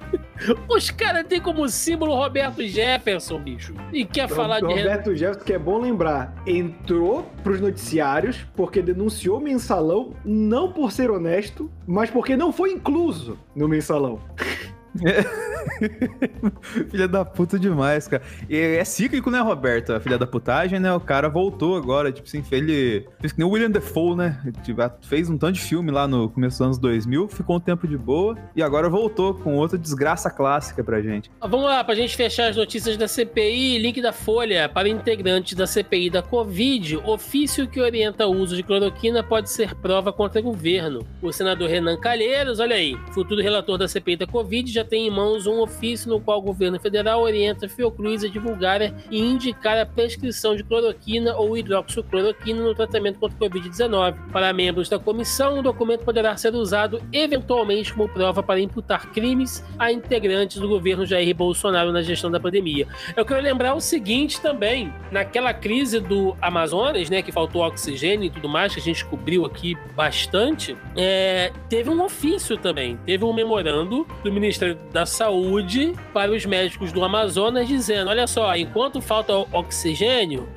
Os 0.67 0.89
caras 0.89 1.25
têm 1.27 1.39
como 1.41 1.67
símbolo 1.69 2.15
Roberto 2.15 2.65
Jefferson, 2.65 3.39
bicho. 3.39 3.73
E 3.91 4.05
quer 4.05 4.27
Pronto, 4.27 4.41
falar 4.41 4.59
de. 4.59 4.65
Roberto 4.65 5.15
Jefferson, 5.15 5.45
que 5.45 5.53
é 5.53 5.59
bom 5.59 5.79
lembrar, 5.79 6.33
entrou 6.45 7.23
pros 7.43 7.59
noticiários 7.59 8.45
porque 8.55 8.81
denunciou 8.81 9.37
o 9.37 9.41
mensalão, 9.41 10.13
não 10.25 10.71
por 10.71 10.91
ser 10.91 11.11
honesto, 11.11 11.71
mas 11.85 12.09
porque 12.09 12.35
não 12.35 12.51
foi 12.51 12.71
incluso 12.71 13.37
no 13.55 13.67
mensalão. 13.67 14.19
filha 16.89 17.07
da 17.07 17.23
puta 17.23 17.57
demais, 17.57 18.07
cara. 18.07 18.21
E 18.49 18.57
é 18.57 18.83
cíclico, 18.83 19.29
né, 19.29 19.39
Roberto? 19.39 19.93
A 19.93 19.99
filha 19.99 20.17
da 20.17 20.27
putagem, 20.27 20.79
né? 20.79 20.93
O 20.93 20.99
cara 20.99 21.29
voltou 21.29 21.77
agora, 21.77 22.11
tipo 22.11 22.27
assim, 22.27 22.43
ele 22.51 23.07
fez 23.19 23.31
que 23.31 23.39
nem 23.39 23.47
o 23.47 23.51
William 23.51 23.71
Defoe, 23.71 24.15
né? 24.15 24.41
Tipo, 24.63 24.81
fez 25.01 25.29
um 25.29 25.37
tanto 25.37 25.53
de 25.53 25.61
filme 25.61 25.91
lá 25.91 26.07
no 26.07 26.29
começo 26.29 26.57
dos 26.57 26.61
anos 26.61 26.77
2000, 26.77 27.27
ficou 27.29 27.57
um 27.57 27.59
tempo 27.59 27.87
de 27.87 27.97
boa 27.97 28.37
e 28.55 28.61
agora 28.61 28.89
voltou 28.89 29.33
com 29.33 29.55
outra 29.55 29.77
desgraça 29.77 30.29
clássica 30.29 30.83
pra 30.83 31.01
gente. 31.01 31.31
Vamos 31.39 31.65
lá, 31.65 31.83
pra 31.83 31.95
gente 31.95 32.15
fechar 32.15 32.49
as 32.49 32.55
notícias 32.55 32.97
da 32.97 33.07
CPI, 33.07 33.77
link 33.77 34.01
da 34.01 34.11
Folha 34.11 34.67
para 34.69 34.89
integrantes 34.89 35.53
da 35.55 35.65
CPI 35.65 36.09
da 36.09 36.21
Covid, 36.21 36.97
ofício 36.97 37.67
que 37.67 37.79
orienta 37.79 38.27
o 38.27 38.35
uso 38.35 38.55
de 38.55 38.63
cloroquina 38.63 39.23
pode 39.23 39.49
ser 39.49 39.75
prova 39.75 40.11
contra 40.11 40.39
o 40.39 40.43
governo. 40.43 41.05
O 41.21 41.31
senador 41.31 41.69
Renan 41.69 41.97
Calheiros, 41.97 42.59
olha 42.59 42.75
aí, 42.75 42.97
futuro 43.13 43.41
relator 43.41 43.77
da 43.77 43.87
CPI 43.87 44.17
da 44.17 44.27
Covid, 44.27 44.71
já 44.71 44.80
tem 44.83 45.07
em 45.07 45.09
mãos 45.09 45.47
um 45.47 45.59
ofício 45.61 46.09
no 46.09 46.19
qual 46.19 46.39
o 46.39 46.41
governo 46.41 46.79
federal 46.79 47.21
orienta 47.21 47.65
a 47.65 47.69
Fiocruz 47.69 48.23
a 48.23 48.27
divulgar 48.27 48.81
e 48.81 49.19
indicar 49.19 49.77
a 49.77 49.85
prescrição 49.85 50.55
de 50.55 50.63
cloroquina 50.63 51.35
ou 51.35 51.57
hidroxicloroquina 51.57 52.61
no 52.61 52.75
tratamento 52.75 53.19
contra 53.19 53.37
o 53.37 53.49
Covid-19. 53.49 54.15
Para 54.31 54.53
membros 54.53 54.89
da 54.89 54.99
comissão, 54.99 55.59
o 55.59 55.63
documento 55.63 56.03
poderá 56.03 56.35
ser 56.37 56.53
usado 56.53 57.01
eventualmente 57.11 57.93
como 57.93 58.07
prova 58.09 58.41
para 58.41 58.59
imputar 58.59 59.11
crimes 59.11 59.63
a 59.77 59.91
integrantes 59.91 60.57
do 60.57 60.67
governo 60.67 61.05
Jair 61.05 61.35
Bolsonaro 61.35 61.91
na 61.91 62.01
gestão 62.01 62.31
da 62.31 62.39
pandemia. 62.39 62.87
Eu 63.15 63.25
quero 63.25 63.41
lembrar 63.41 63.73
o 63.73 63.81
seguinte 63.81 64.41
também, 64.41 64.93
naquela 65.11 65.53
crise 65.53 65.99
do 65.99 66.35
Amazonas, 66.41 67.09
né, 67.09 67.21
que 67.21 67.31
faltou 67.31 67.63
oxigênio 67.65 68.25
e 68.25 68.29
tudo 68.29 68.47
mais, 68.49 68.73
que 68.73 68.79
a 68.79 68.83
gente 68.83 69.05
cobriu 69.05 69.45
aqui 69.45 69.77
bastante, 69.95 70.75
é, 70.95 71.51
teve 71.69 71.89
um 71.89 72.03
ofício 72.03 72.57
também, 72.57 72.97
teve 73.05 73.23
um 73.23 73.33
memorando 73.33 74.07
do 74.23 74.31
Ministério 74.31 74.70
da 74.91 75.05
Saúde 75.05 75.93
para 76.13 76.31
os 76.31 76.45
médicos 76.45 76.91
do 76.91 77.03
Amazonas 77.03 77.67
dizendo: 77.67 78.09
olha 78.09 78.27
só, 78.27 78.55
enquanto 78.55 79.01
falta 79.01 79.33
oxigênio, 79.51 80.47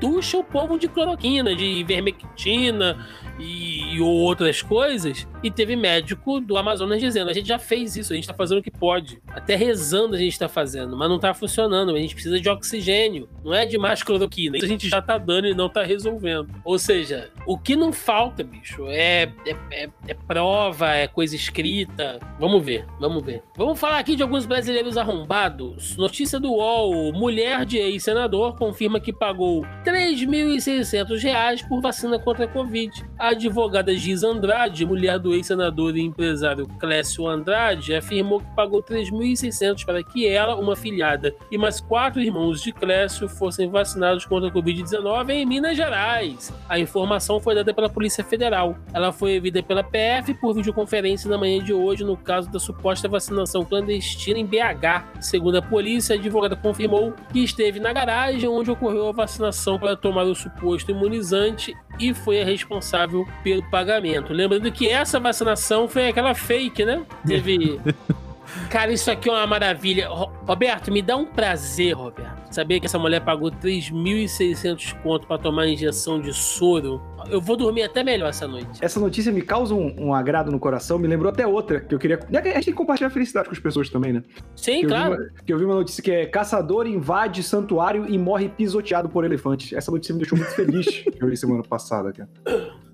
entuxa 0.00 0.38
o 0.38 0.44
povo 0.44 0.78
de 0.78 0.88
cloroquina, 0.88 1.54
de 1.54 1.64
ivermectina, 1.64 2.96
e, 3.40 3.96
e, 3.96 4.00
outras 4.00 4.62
coisas. 4.62 5.26
E 5.42 5.50
teve 5.50 5.74
médico 5.74 6.40
do 6.40 6.56
Amazonas 6.56 7.00
dizendo: 7.00 7.30
a 7.30 7.32
gente 7.32 7.48
já 7.48 7.58
fez 7.58 7.96
isso, 7.96 8.12
a 8.12 8.16
gente 8.16 8.28
tá 8.28 8.34
fazendo 8.34 8.58
o 8.58 8.62
que 8.62 8.70
pode. 8.70 9.20
Até 9.28 9.56
rezando 9.56 10.14
a 10.14 10.18
gente 10.18 10.38
tá 10.38 10.48
fazendo, 10.48 10.96
mas 10.96 11.08
não 11.08 11.18
tá 11.18 11.32
funcionando. 11.32 11.94
A 11.94 11.98
gente 11.98 12.14
precisa 12.14 12.38
de 12.38 12.48
oxigênio, 12.48 13.28
não 13.42 13.54
é 13.54 13.64
de 13.64 13.78
mais 13.78 14.02
cloroquina. 14.02 14.56
Isso 14.56 14.66
a 14.66 14.68
gente 14.68 14.88
já 14.88 15.00
tá 15.00 15.16
dando 15.16 15.46
e 15.46 15.54
não 15.54 15.68
tá 15.68 15.82
resolvendo. 15.82 16.48
Ou 16.64 16.78
seja, 16.78 17.30
o 17.46 17.58
que 17.58 17.74
não 17.74 17.92
falta, 17.92 18.44
bicho, 18.44 18.86
é, 18.88 19.32
é, 19.46 19.56
é, 19.70 19.88
é 20.08 20.14
prova, 20.14 20.92
é 20.94 21.08
coisa 21.08 21.34
escrita. 21.34 22.20
Vamos 22.38 22.64
ver, 22.64 22.86
vamos 22.98 23.24
ver. 23.24 23.42
Vamos 23.56 23.80
falar 23.80 23.98
aqui 23.98 24.14
de 24.14 24.22
alguns 24.22 24.44
brasileiros 24.44 24.96
arrombados. 24.96 25.96
Notícia 25.96 26.38
do 26.38 26.52
UOL: 26.52 27.12
mulher 27.12 27.64
de 27.64 27.78
ex-senador 27.78 28.56
confirma 28.56 29.00
que 29.00 29.12
pagou 29.12 29.64
3.600 29.90 31.20
reais 31.20 31.62
por 31.62 31.80
vacina 31.80 32.16
contra 32.16 32.44
a 32.44 32.48
Covid. 32.48 33.04
A 33.18 33.30
advogada 33.30 33.92
Giz 33.92 34.22
Andrade, 34.22 34.86
mulher 34.86 35.18
do 35.18 35.34
ex-senador 35.34 35.96
e 35.96 36.00
empresário 36.00 36.68
Clécio 36.78 37.26
Andrade, 37.26 37.96
afirmou 37.96 38.40
que 38.40 38.54
pagou 38.54 38.80
3.600 38.80 39.84
para 39.84 40.00
que 40.04 40.28
ela, 40.28 40.54
uma 40.54 40.76
filhada 40.76 41.34
e 41.50 41.58
mais 41.58 41.80
quatro 41.80 42.20
irmãos 42.20 42.62
de 42.62 42.72
Clécio 42.72 43.28
fossem 43.28 43.68
vacinados 43.68 44.24
contra 44.24 44.48
a 44.48 44.52
Covid-19 44.52 45.30
em 45.30 45.44
Minas 45.44 45.76
Gerais. 45.76 46.52
A 46.68 46.78
informação 46.78 47.40
foi 47.40 47.56
dada 47.56 47.74
pela 47.74 47.88
Polícia 47.88 48.22
Federal. 48.22 48.78
Ela 48.94 49.10
foi 49.10 49.38
ouvida 49.38 49.60
pela 49.60 49.82
PF 49.82 50.34
por 50.34 50.54
videoconferência 50.54 51.28
na 51.28 51.36
manhã 51.36 51.64
de 51.64 51.72
hoje 51.72 52.04
no 52.04 52.16
caso 52.16 52.48
da 52.48 52.60
suposta 52.60 53.08
vacinação 53.08 53.64
clandestina 53.64 54.38
em 54.38 54.46
BH. 54.46 55.20
Segundo 55.20 55.58
a 55.58 55.62
polícia, 55.62 56.14
a 56.14 56.18
advogada 56.18 56.54
confirmou 56.54 57.12
que 57.32 57.42
esteve 57.42 57.80
na 57.80 57.92
garagem 57.92 58.48
onde 58.48 58.70
ocorreu 58.70 59.08
a 59.08 59.12
vacinação 59.12 59.79
para 59.80 59.96
tomar 59.96 60.24
o 60.24 60.34
suposto 60.34 60.90
imunizante 60.90 61.74
e 61.98 62.14
foi 62.14 62.40
a 62.40 62.44
responsável 62.44 63.26
pelo 63.42 63.68
pagamento. 63.70 64.32
Lembrando 64.32 64.70
que 64.70 64.88
essa 64.88 65.18
vacinação 65.18 65.88
foi 65.88 66.08
aquela 66.08 66.34
fake, 66.34 66.84
né? 66.84 67.02
Teve. 67.26 67.80
Cara, 68.68 68.92
isso 68.92 69.10
aqui 69.10 69.28
é 69.28 69.32
uma 69.32 69.46
maravilha. 69.46 70.08
Roberto, 70.08 70.92
me 70.92 71.00
dá 71.00 71.16
um 71.16 71.26
prazer, 71.26 71.94
Roberto. 71.94 72.39
Saber 72.50 72.80
que 72.80 72.86
essa 72.86 72.98
mulher 72.98 73.20
pagou 73.20 73.50
3.600 73.50 75.00
conto 75.02 75.26
para 75.26 75.38
tomar 75.38 75.68
injeção 75.68 76.20
de 76.20 76.34
soro. 76.34 77.00
Eu 77.30 77.40
vou 77.40 77.56
dormir 77.56 77.84
até 77.84 78.02
melhor 78.02 78.30
essa 78.30 78.48
noite. 78.48 78.80
Essa 78.80 78.98
notícia 78.98 79.30
me 79.30 79.40
causa 79.40 79.72
um, 79.72 79.94
um 80.06 80.14
agrado 80.14 80.50
no 80.50 80.58
coração. 80.58 80.98
Me 80.98 81.06
lembrou 81.06 81.30
até 81.30 81.46
outra 81.46 81.80
que 81.80 81.94
eu 81.94 81.98
queria. 81.98 82.18
A 82.18 82.34
gente 82.34 82.42
tem 82.42 82.62
que 82.62 82.72
compartilhar 82.72 83.06
a 83.06 83.10
felicidade 83.10 83.48
com 83.48 83.54
as 83.54 83.60
pessoas 83.60 83.88
também, 83.88 84.12
né? 84.12 84.22
Sim, 84.56 84.80
que 84.80 84.86
claro. 84.88 85.14
Uma, 85.14 85.30
que 85.46 85.52
eu 85.52 85.58
vi 85.58 85.64
uma 85.64 85.76
notícia 85.76 86.02
que 86.02 86.10
é: 86.10 86.26
caçador 86.26 86.86
invade 86.86 87.42
santuário 87.42 88.06
e 88.08 88.18
morre 88.18 88.48
pisoteado 88.48 89.08
por 89.08 89.24
elefante. 89.24 89.76
Essa 89.76 89.92
notícia 89.92 90.12
me 90.12 90.18
deixou 90.18 90.36
muito 90.36 90.50
feliz 90.50 90.86
que 91.06 91.22
eu 91.22 91.28
li 91.28 91.36
semana 91.36 91.62
passada, 91.62 92.12
cara. 92.12 92.28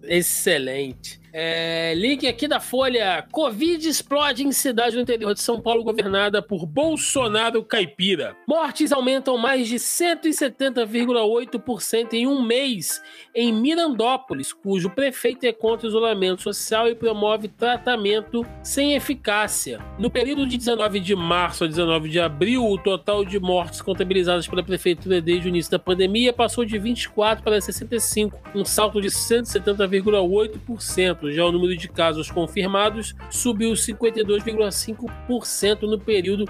Excelente. 0.03 1.21
É, 1.39 1.93
link 1.95 2.27
aqui 2.27 2.49
da 2.49 2.59
Folha. 2.59 3.23
Covid 3.31 3.87
explode 3.87 4.43
em 4.43 4.51
cidade 4.53 4.97
do 4.97 5.03
interior 5.03 5.35
de 5.35 5.43
São 5.43 5.61
Paulo 5.61 5.85
governada 5.85 6.41
por 6.41 6.65
Bolsonaro 6.65 7.63
caipira. 7.63 8.35
Mortes 8.49 8.91
aumentam 8.91 9.37
mais 9.37 9.69
de 9.69 9.77
170,8% 9.77 12.15
em 12.15 12.27
um 12.27 12.41
mês 12.41 13.03
em 13.35 13.53
Mirandópolis, 13.53 14.51
cujo 14.51 14.89
prefeito 14.89 15.45
é 15.45 15.53
contra 15.53 15.87
o 15.87 15.91
isolamento 15.91 16.41
social 16.41 16.89
e 16.89 16.95
promove 16.95 17.49
tratamento 17.49 18.47
sem 18.63 18.95
eficácia. 18.95 19.79
No 19.99 20.11
período 20.11 20.47
de 20.47 20.57
19 20.57 21.01
de 21.01 21.15
março 21.15 21.65
a 21.65 21.67
19 21.67 22.09
de 22.09 22.19
abril, 22.19 22.65
o 22.65 22.79
total 22.79 23.27
de 23.27 23.39
mortes 23.39 23.83
contabilizadas 23.83 24.49
pela 24.49 24.63
prefeitura 24.63 25.21
desde 25.21 25.49
o 25.49 25.51
início 25.51 25.71
da 25.71 25.79
pandemia 25.79 26.33
passou 26.33 26.65
de 26.65 26.79
24 26.79 27.45
para 27.45 27.61
65, 27.61 28.41
um 28.55 28.65
salto 28.65 29.03
de 29.03 29.09
170,8%. 29.09 31.26
Já 31.33 31.45
o 31.45 31.53
número 31.53 31.77
de 31.77 31.89
casos 31.89 32.31
confirmados 32.31 33.15
subiu 33.31 33.73
52,5% 33.73 35.83
no 35.83 35.99
período, 35.99 36.47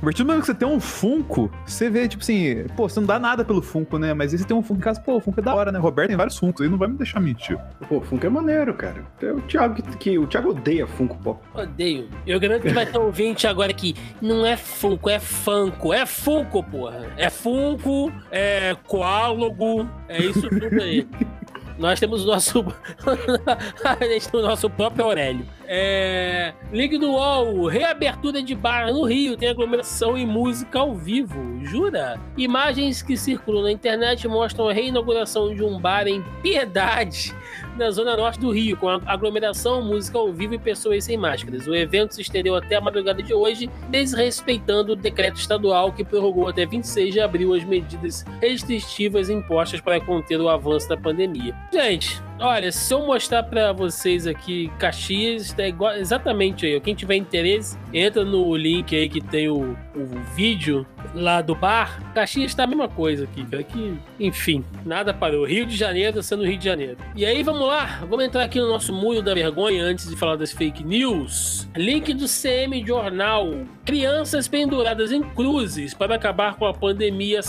a 0.01 0.03
partir 0.03 0.23
do 0.23 0.27
momento 0.27 0.41
que 0.41 0.47
você 0.47 0.55
tem 0.55 0.67
um 0.67 0.79
Funko, 0.79 1.51
você 1.63 1.87
vê, 1.87 2.07
tipo 2.07 2.23
assim, 2.23 2.65
pô, 2.75 2.89
você 2.89 2.99
não 2.99 3.05
dá 3.05 3.19
nada 3.19 3.45
pelo 3.45 3.61
Funko, 3.61 3.99
né? 3.99 4.15
Mas 4.15 4.33
aí 4.33 4.39
você 4.39 4.45
tem 4.45 4.57
um 4.57 4.63
Funko 4.63 4.79
em 4.79 4.83
casa, 4.83 4.99
pô, 4.99 5.17
o 5.17 5.21
Funko 5.21 5.39
é 5.39 5.43
da 5.43 5.53
hora, 5.53 5.71
né? 5.71 5.77
Roberto 5.77 6.07
tem 6.07 6.17
vários 6.17 6.37
Funkos, 6.37 6.63
aí 6.63 6.69
não 6.69 6.77
vai 6.77 6.87
me 6.87 6.97
deixar 6.97 7.19
mentir. 7.19 7.55
Pô, 7.87 7.97
o 7.97 8.01
Funko 8.01 8.25
é 8.25 8.29
maneiro, 8.29 8.73
cara. 8.73 9.05
É 9.21 9.31
o 9.31 9.39
Thiago 9.41 9.75
que, 9.75 9.83
que, 9.97 10.17
o 10.17 10.25
Thiago 10.25 10.49
odeia 10.49 10.87
Funko 10.87 11.15
Pop. 11.19 11.39
Odeio. 11.53 12.09
Eu 12.25 12.39
garanto 12.39 12.63
que 12.63 12.73
vai 12.73 12.87
ter 12.87 12.97
um 12.97 13.03
ouvinte 13.03 13.45
agora 13.45 13.71
que 13.71 13.95
não 14.19 14.43
é 14.43 14.57
Funko, 14.57 15.07
é 15.07 15.19
Funko. 15.19 15.93
É 15.93 16.05
Funko, 16.07 16.63
porra. 16.63 17.05
É 17.15 17.29
Funko, 17.29 18.11
é 18.31 18.75
Coálogo, 18.87 19.87
é 20.09 20.19
isso 20.19 20.49
tudo 20.49 20.81
aí. 20.81 21.07
Nós 21.81 21.99
temos 21.99 22.23
o 22.23 22.27
nosso. 22.27 22.63
a 23.83 24.05
gente 24.05 24.29
tem 24.29 24.39
o 24.39 24.43
nosso 24.43 24.69
próprio 24.69 25.05
Aurélio. 25.05 25.47
É... 25.65 26.53
Ligue 26.71 26.99
do 26.99 27.09
UOL, 27.13 27.65
reabertura 27.65 28.43
de 28.43 28.53
bar 28.53 28.93
no 28.93 29.03
Rio, 29.03 29.35
tem 29.35 29.49
aglomeração 29.49 30.15
e 30.15 30.23
música 30.23 30.77
ao 30.77 30.93
vivo. 30.93 31.59
Jura? 31.63 32.21
Imagens 32.37 33.01
que 33.01 33.17
circulam 33.17 33.63
na 33.63 33.71
internet 33.71 34.27
mostram 34.27 34.69
a 34.69 34.73
reinauguração 34.73 35.55
de 35.55 35.63
um 35.63 35.79
bar 35.79 36.07
em 36.07 36.21
Piedade 36.43 37.35
na 37.81 37.89
zona 37.89 38.15
norte 38.15 38.39
do 38.39 38.51
Rio, 38.51 38.77
com 38.77 38.87
aglomeração, 38.87 39.81
música 39.81 40.15
ao 40.15 40.31
vivo 40.31 40.53
e 40.53 40.59
pessoas 40.59 41.03
sem 41.03 41.17
máscaras. 41.17 41.67
O 41.67 41.73
evento 41.73 42.13
se 42.13 42.21
estendeu 42.21 42.55
até 42.55 42.75
a 42.75 42.81
madrugada 42.81 43.23
de 43.23 43.33
hoje, 43.33 43.67
desrespeitando 43.89 44.93
o 44.93 44.95
decreto 44.95 45.37
estadual 45.37 45.91
que 45.91 46.05
prorrogou 46.05 46.47
até 46.47 46.63
26 46.63 47.11
de 47.11 47.19
abril 47.19 47.55
as 47.55 47.63
medidas 47.63 48.23
restritivas 48.39 49.31
impostas 49.31 49.81
para 49.81 49.99
conter 49.99 50.39
o 50.39 50.47
avanço 50.47 50.87
da 50.87 50.95
pandemia. 50.95 51.55
Gente, 51.73 52.21
Olha, 52.43 52.71
se 52.71 52.91
eu 52.91 53.05
mostrar 53.05 53.43
para 53.43 53.71
vocês 53.71 54.25
aqui 54.25 54.71
Caxias, 54.79 55.53
é 55.59 55.69
igual, 55.69 55.93
exatamente 55.93 56.65
aí. 56.65 56.81
Quem 56.81 56.95
tiver 56.95 57.15
interesse, 57.15 57.77
entra 57.93 58.25
no 58.25 58.55
link 58.55 58.95
aí 58.95 59.07
que 59.07 59.21
tem 59.21 59.47
o, 59.47 59.77
o 59.95 60.05
vídeo 60.33 60.83
lá 61.13 61.39
do 61.39 61.53
bar. 61.53 62.01
Caxias 62.15 62.55
tá 62.55 62.63
a 62.63 62.67
mesma 62.67 62.89
coisa 62.89 63.25
aqui, 63.25 63.45
cara. 63.45 63.61
Que, 63.61 63.95
enfim, 64.19 64.65
nada 64.83 65.13
parou. 65.13 65.45
Rio 65.45 65.67
de 65.67 65.77
Janeiro 65.77 66.23
sendo 66.23 66.43
Rio 66.43 66.57
de 66.57 66.65
Janeiro. 66.65 66.97
E 67.15 67.27
aí, 67.27 67.43
vamos 67.43 67.67
lá. 67.67 67.99
Vamos 68.09 68.25
entrar 68.25 68.43
aqui 68.45 68.59
no 68.59 68.69
nosso 68.69 68.91
muro 68.91 69.21
da 69.21 69.35
vergonha 69.35 69.83
antes 69.83 70.09
de 70.09 70.15
falar 70.15 70.35
das 70.35 70.51
fake 70.51 70.83
news. 70.83 71.69
Link 71.77 72.11
do 72.11 72.25
CM 72.25 72.83
Jornal. 72.83 73.51
Crianças 73.85 74.47
penduradas 74.47 75.11
em 75.11 75.21
cruzes 75.21 75.93
para 75.93 76.15
acabar 76.15 76.55
com 76.55 76.65
a 76.65 76.73
pandemia 76.73 77.41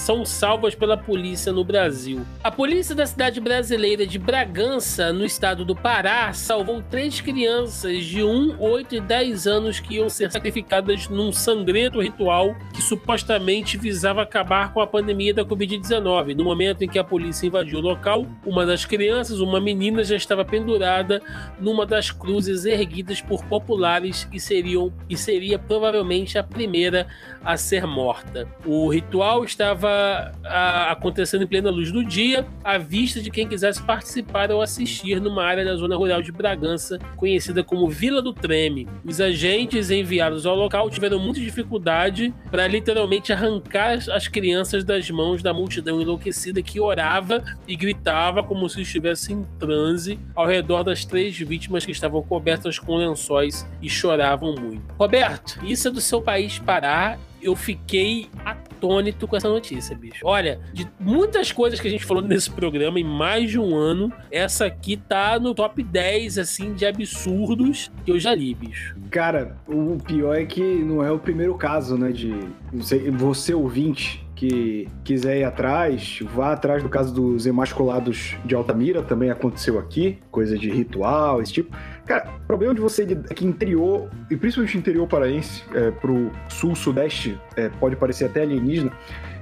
são 0.00 0.24
salvas 0.24 0.74
pela 0.74 0.96
polícia 0.96 1.52
no 1.52 1.62
Brasil. 1.62 2.26
A 2.42 2.50
polícia 2.50 2.94
da 2.94 3.04
cidade 3.04 3.38
brasileira 3.38 4.06
de 4.06 4.18
Bragança, 4.18 5.12
no 5.12 5.24
estado 5.24 5.62
do 5.62 5.76
Pará, 5.76 6.32
salvou 6.32 6.82
três 6.82 7.20
crianças 7.20 8.04
de 8.06 8.22
1, 8.24 8.56
8 8.58 8.94
e 8.94 9.00
10 9.00 9.46
anos 9.46 9.78
que 9.78 9.96
iam 9.96 10.08
ser 10.08 10.32
sacrificadas 10.32 11.06
num 11.08 11.30
sangrento 11.30 12.00
ritual 12.00 12.56
que 12.74 12.80
supostamente 12.80 13.76
visava 13.76 14.22
acabar 14.22 14.72
com 14.72 14.80
a 14.80 14.86
pandemia 14.86 15.34
da 15.34 15.44
Covid-19. 15.44 16.34
No 16.34 16.44
momento 16.44 16.82
em 16.82 16.88
que 16.88 16.98
a 16.98 17.04
polícia 17.04 17.46
invadiu 17.46 17.78
o 17.78 17.82
local, 17.82 18.26
uma 18.46 18.64
das 18.64 18.86
crianças, 18.86 19.38
uma 19.40 19.60
menina, 19.60 20.02
já 20.02 20.16
estava 20.16 20.44
pendurada 20.44 21.20
numa 21.60 21.84
das 21.84 22.10
cruzes 22.10 22.64
erguidas 22.64 23.20
por 23.20 23.44
populares 23.44 24.26
e, 24.32 24.40
seriam, 24.40 24.90
e 25.10 25.16
seria 25.16 25.58
provavelmente 25.58 26.38
a 26.38 26.42
primeira 26.42 27.06
a 27.44 27.56
ser 27.58 27.86
morta. 27.86 28.48
O 28.64 28.88
ritual 28.88 29.44
estava 29.44 29.89
a, 30.44 30.92
acontecendo 30.92 31.44
em 31.44 31.46
plena 31.46 31.70
luz 31.70 31.90
do 31.92 32.04
dia, 32.04 32.46
à 32.62 32.78
vista 32.78 33.20
de 33.20 33.30
quem 33.30 33.48
quisesse 33.48 33.82
participar 33.82 34.50
ou 34.50 34.62
assistir 34.62 35.20
numa 35.20 35.44
área 35.44 35.64
da 35.64 35.74
zona 35.76 35.96
rural 35.96 36.22
de 36.22 36.32
Bragança, 36.32 36.98
conhecida 37.16 37.62
como 37.62 37.88
Vila 37.88 38.22
do 38.22 38.32
Treme. 38.32 38.88
Os 39.04 39.20
agentes 39.20 39.90
enviados 39.90 40.46
ao 40.46 40.54
local 40.54 40.90
tiveram 40.90 41.18
muita 41.18 41.40
dificuldade 41.40 42.34
para 42.50 42.66
literalmente 42.66 43.32
arrancar 43.32 43.98
as 44.10 44.28
crianças 44.28 44.84
das 44.84 45.10
mãos 45.10 45.42
da 45.42 45.52
multidão 45.52 46.00
enlouquecida 46.00 46.62
que 46.62 46.80
orava 46.80 47.42
e 47.66 47.76
gritava 47.76 48.42
como 48.42 48.68
se 48.68 48.82
estivesse 48.82 49.32
em 49.32 49.44
transe 49.58 50.18
ao 50.34 50.46
redor 50.46 50.82
das 50.82 51.04
três 51.04 51.36
vítimas 51.36 51.84
que 51.84 51.92
estavam 51.92 52.22
cobertas 52.22 52.78
com 52.78 52.96
lençóis 52.96 53.66
e 53.82 53.88
choravam 53.88 54.54
muito. 54.54 54.82
Roberto, 54.98 55.58
isso 55.64 55.88
é 55.88 55.90
do 55.90 56.00
seu 56.00 56.20
país 56.20 56.58
parar 56.58 57.18
eu 57.42 57.56
fiquei 57.56 58.28
atônito 58.80 59.28
com 59.28 59.36
essa 59.36 59.48
notícia, 59.48 59.94
bicho. 59.94 60.22
Olha, 60.24 60.58
de 60.72 60.88
muitas 60.98 61.52
coisas 61.52 61.78
que 61.78 61.86
a 61.86 61.90
gente 61.90 62.04
falou 62.04 62.22
nesse 62.22 62.50
programa 62.50 62.98
em 62.98 63.04
mais 63.04 63.50
de 63.50 63.58
um 63.58 63.76
ano, 63.76 64.10
essa 64.30 64.64
aqui 64.64 64.96
tá 64.96 65.38
no 65.38 65.54
top 65.54 65.82
10, 65.82 66.38
assim, 66.38 66.72
de 66.72 66.86
absurdos 66.86 67.90
que 68.04 68.10
eu 68.10 68.18
já 68.18 68.34
li, 68.34 68.54
bicho. 68.54 68.96
Cara, 69.10 69.56
o 69.68 69.98
pior 69.98 70.34
é 70.34 70.46
que 70.46 70.62
não 70.62 71.04
é 71.04 71.10
o 71.10 71.18
primeiro 71.18 71.54
caso, 71.54 71.98
né, 71.98 72.10
de 72.10 72.34
você, 72.72 73.10
você 73.10 73.52
ouvinte 73.52 74.26
que 74.40 74.88
quiser 75.04 75.36
ir 75.36 75.44
atrás, 75.44 76.20
vá 76.34 76.52
atrás 76.52 76.82
do 76.82 76.88
caso 76.88 77.12
dos 77.12 77.44
emasculados 77.44 78.38
de 78.42 78.54
Altamira, 78.54 79.02
também 79.02 79.28
aconteceu 79.28 79.78
aqui, 79.78 80.18
coisa 80.30 80.56
de 80.56 80.70
ritual, 80.70 81.42
esse 81.42 81.52
tipo. 81.52 81.76
Cara, 82.06 82.26
o 82.42 82.46
problema 82.46 82.74
de 82.74 82.80
você 82.80 83.02
aqui 83.30 83.44
interior, 83.44 84.08
e 84.30 84.36
principalmente 84.38 84.78
interior 84.78 85.06
paraense, 85.06 85.62
é, 85.74 85.90
pro 85.90 86.30
sul-sudeste, 86.48 87.38
é, 87.54 87.68
pode 87.68 87.96
parecer 87.96 88.24
até 88.24 88.40
alienígena, 88.40 88.90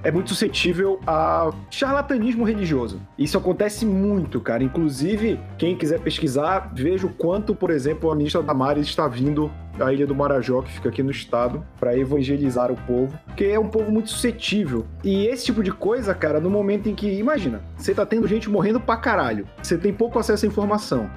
é 0.02 0.10
muito 0.10 0.30
suscetível 0.30 0.98
a 1.06 1.52
charlatanismo 1.70 2.42
religioso. 2.42 3.00
Isso 3.16 3.38
acontece 3.38 3.86
muito, 3.86 4.40
cara. 4.40 4.64
Inclusive, 4.64 5.38
quem 5.56 5.76
quiser 5.76 6.00
pesquisar, 6.00 6.72
veja 6.74 7.06
o 7.06 7.10
quanto, 7.10 7.54
por 7.54 7.70
exemplo, 7.70 8.10
a 8.10 8.16
ministra 8.16 8.42
Damares 8.42 8.88
está 8.88 9.06
vindo 9.06 9.48
à 9.80 9.92
Ilha 9.92 10.06
do 10.06 10.14
Marajó, 10.14 10.62
que 10.62 10.72
fica 10.72 10.88
aqui 10.88 11.02
no 11.02 11.10
estado, 11.10 11.64
para 11.78 11.96
evangelizar 11.96 12.70
o 12.70 12.76
povo, 12.76 13.18
porque 13.26 13.44
é 13.44 13.58
um 13.58 13.68
povo 13.68 13.90
muito 13.90 14.10
suscetível. 14.10 14.86
E 15.04 15.26
esse 15.26 15.46
tipo 15.46 15.62
de 15.62 15.72
coisa, 15.72 16.14
cara, 16.14 16.40
no 16.40 16.50
momento 16.50 16.88
em 16.88 16.94
que, 16.94 17.08
imagina, 17.18 17.62
você 17.76 17.94
tá 17.94 18.04
tendo 18.04 18.26
gente 18.26 18.48
morrendo 18.48 18.80
pra 18.80 18.96
caralho, 18.96 19.46
você 19.62 19.76
tem 19.76 19.92
pouco 19.92 20.18
acesso 20.18 20.44
à 20.44 20.48
informação 20.48 21.10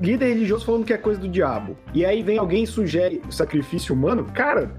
líder 0.00 0.28
religioso 0.28 0.64
falando 0.64 0.84
que 0.84 0.92
é 0.92 0.98
coisa 0.98 1.20
do 1.20 1.28
diabo. 1.28 1.76
E 1.92 2.04
aí 2.04 2.22
vem 2.22 2.38
alguém 2.38 2.62
e 2.62 2.66
sugere 2.66 3.20
sacrifício 3.30 3.94
humano. 3.94 4.24
Cara, 4.32 4.72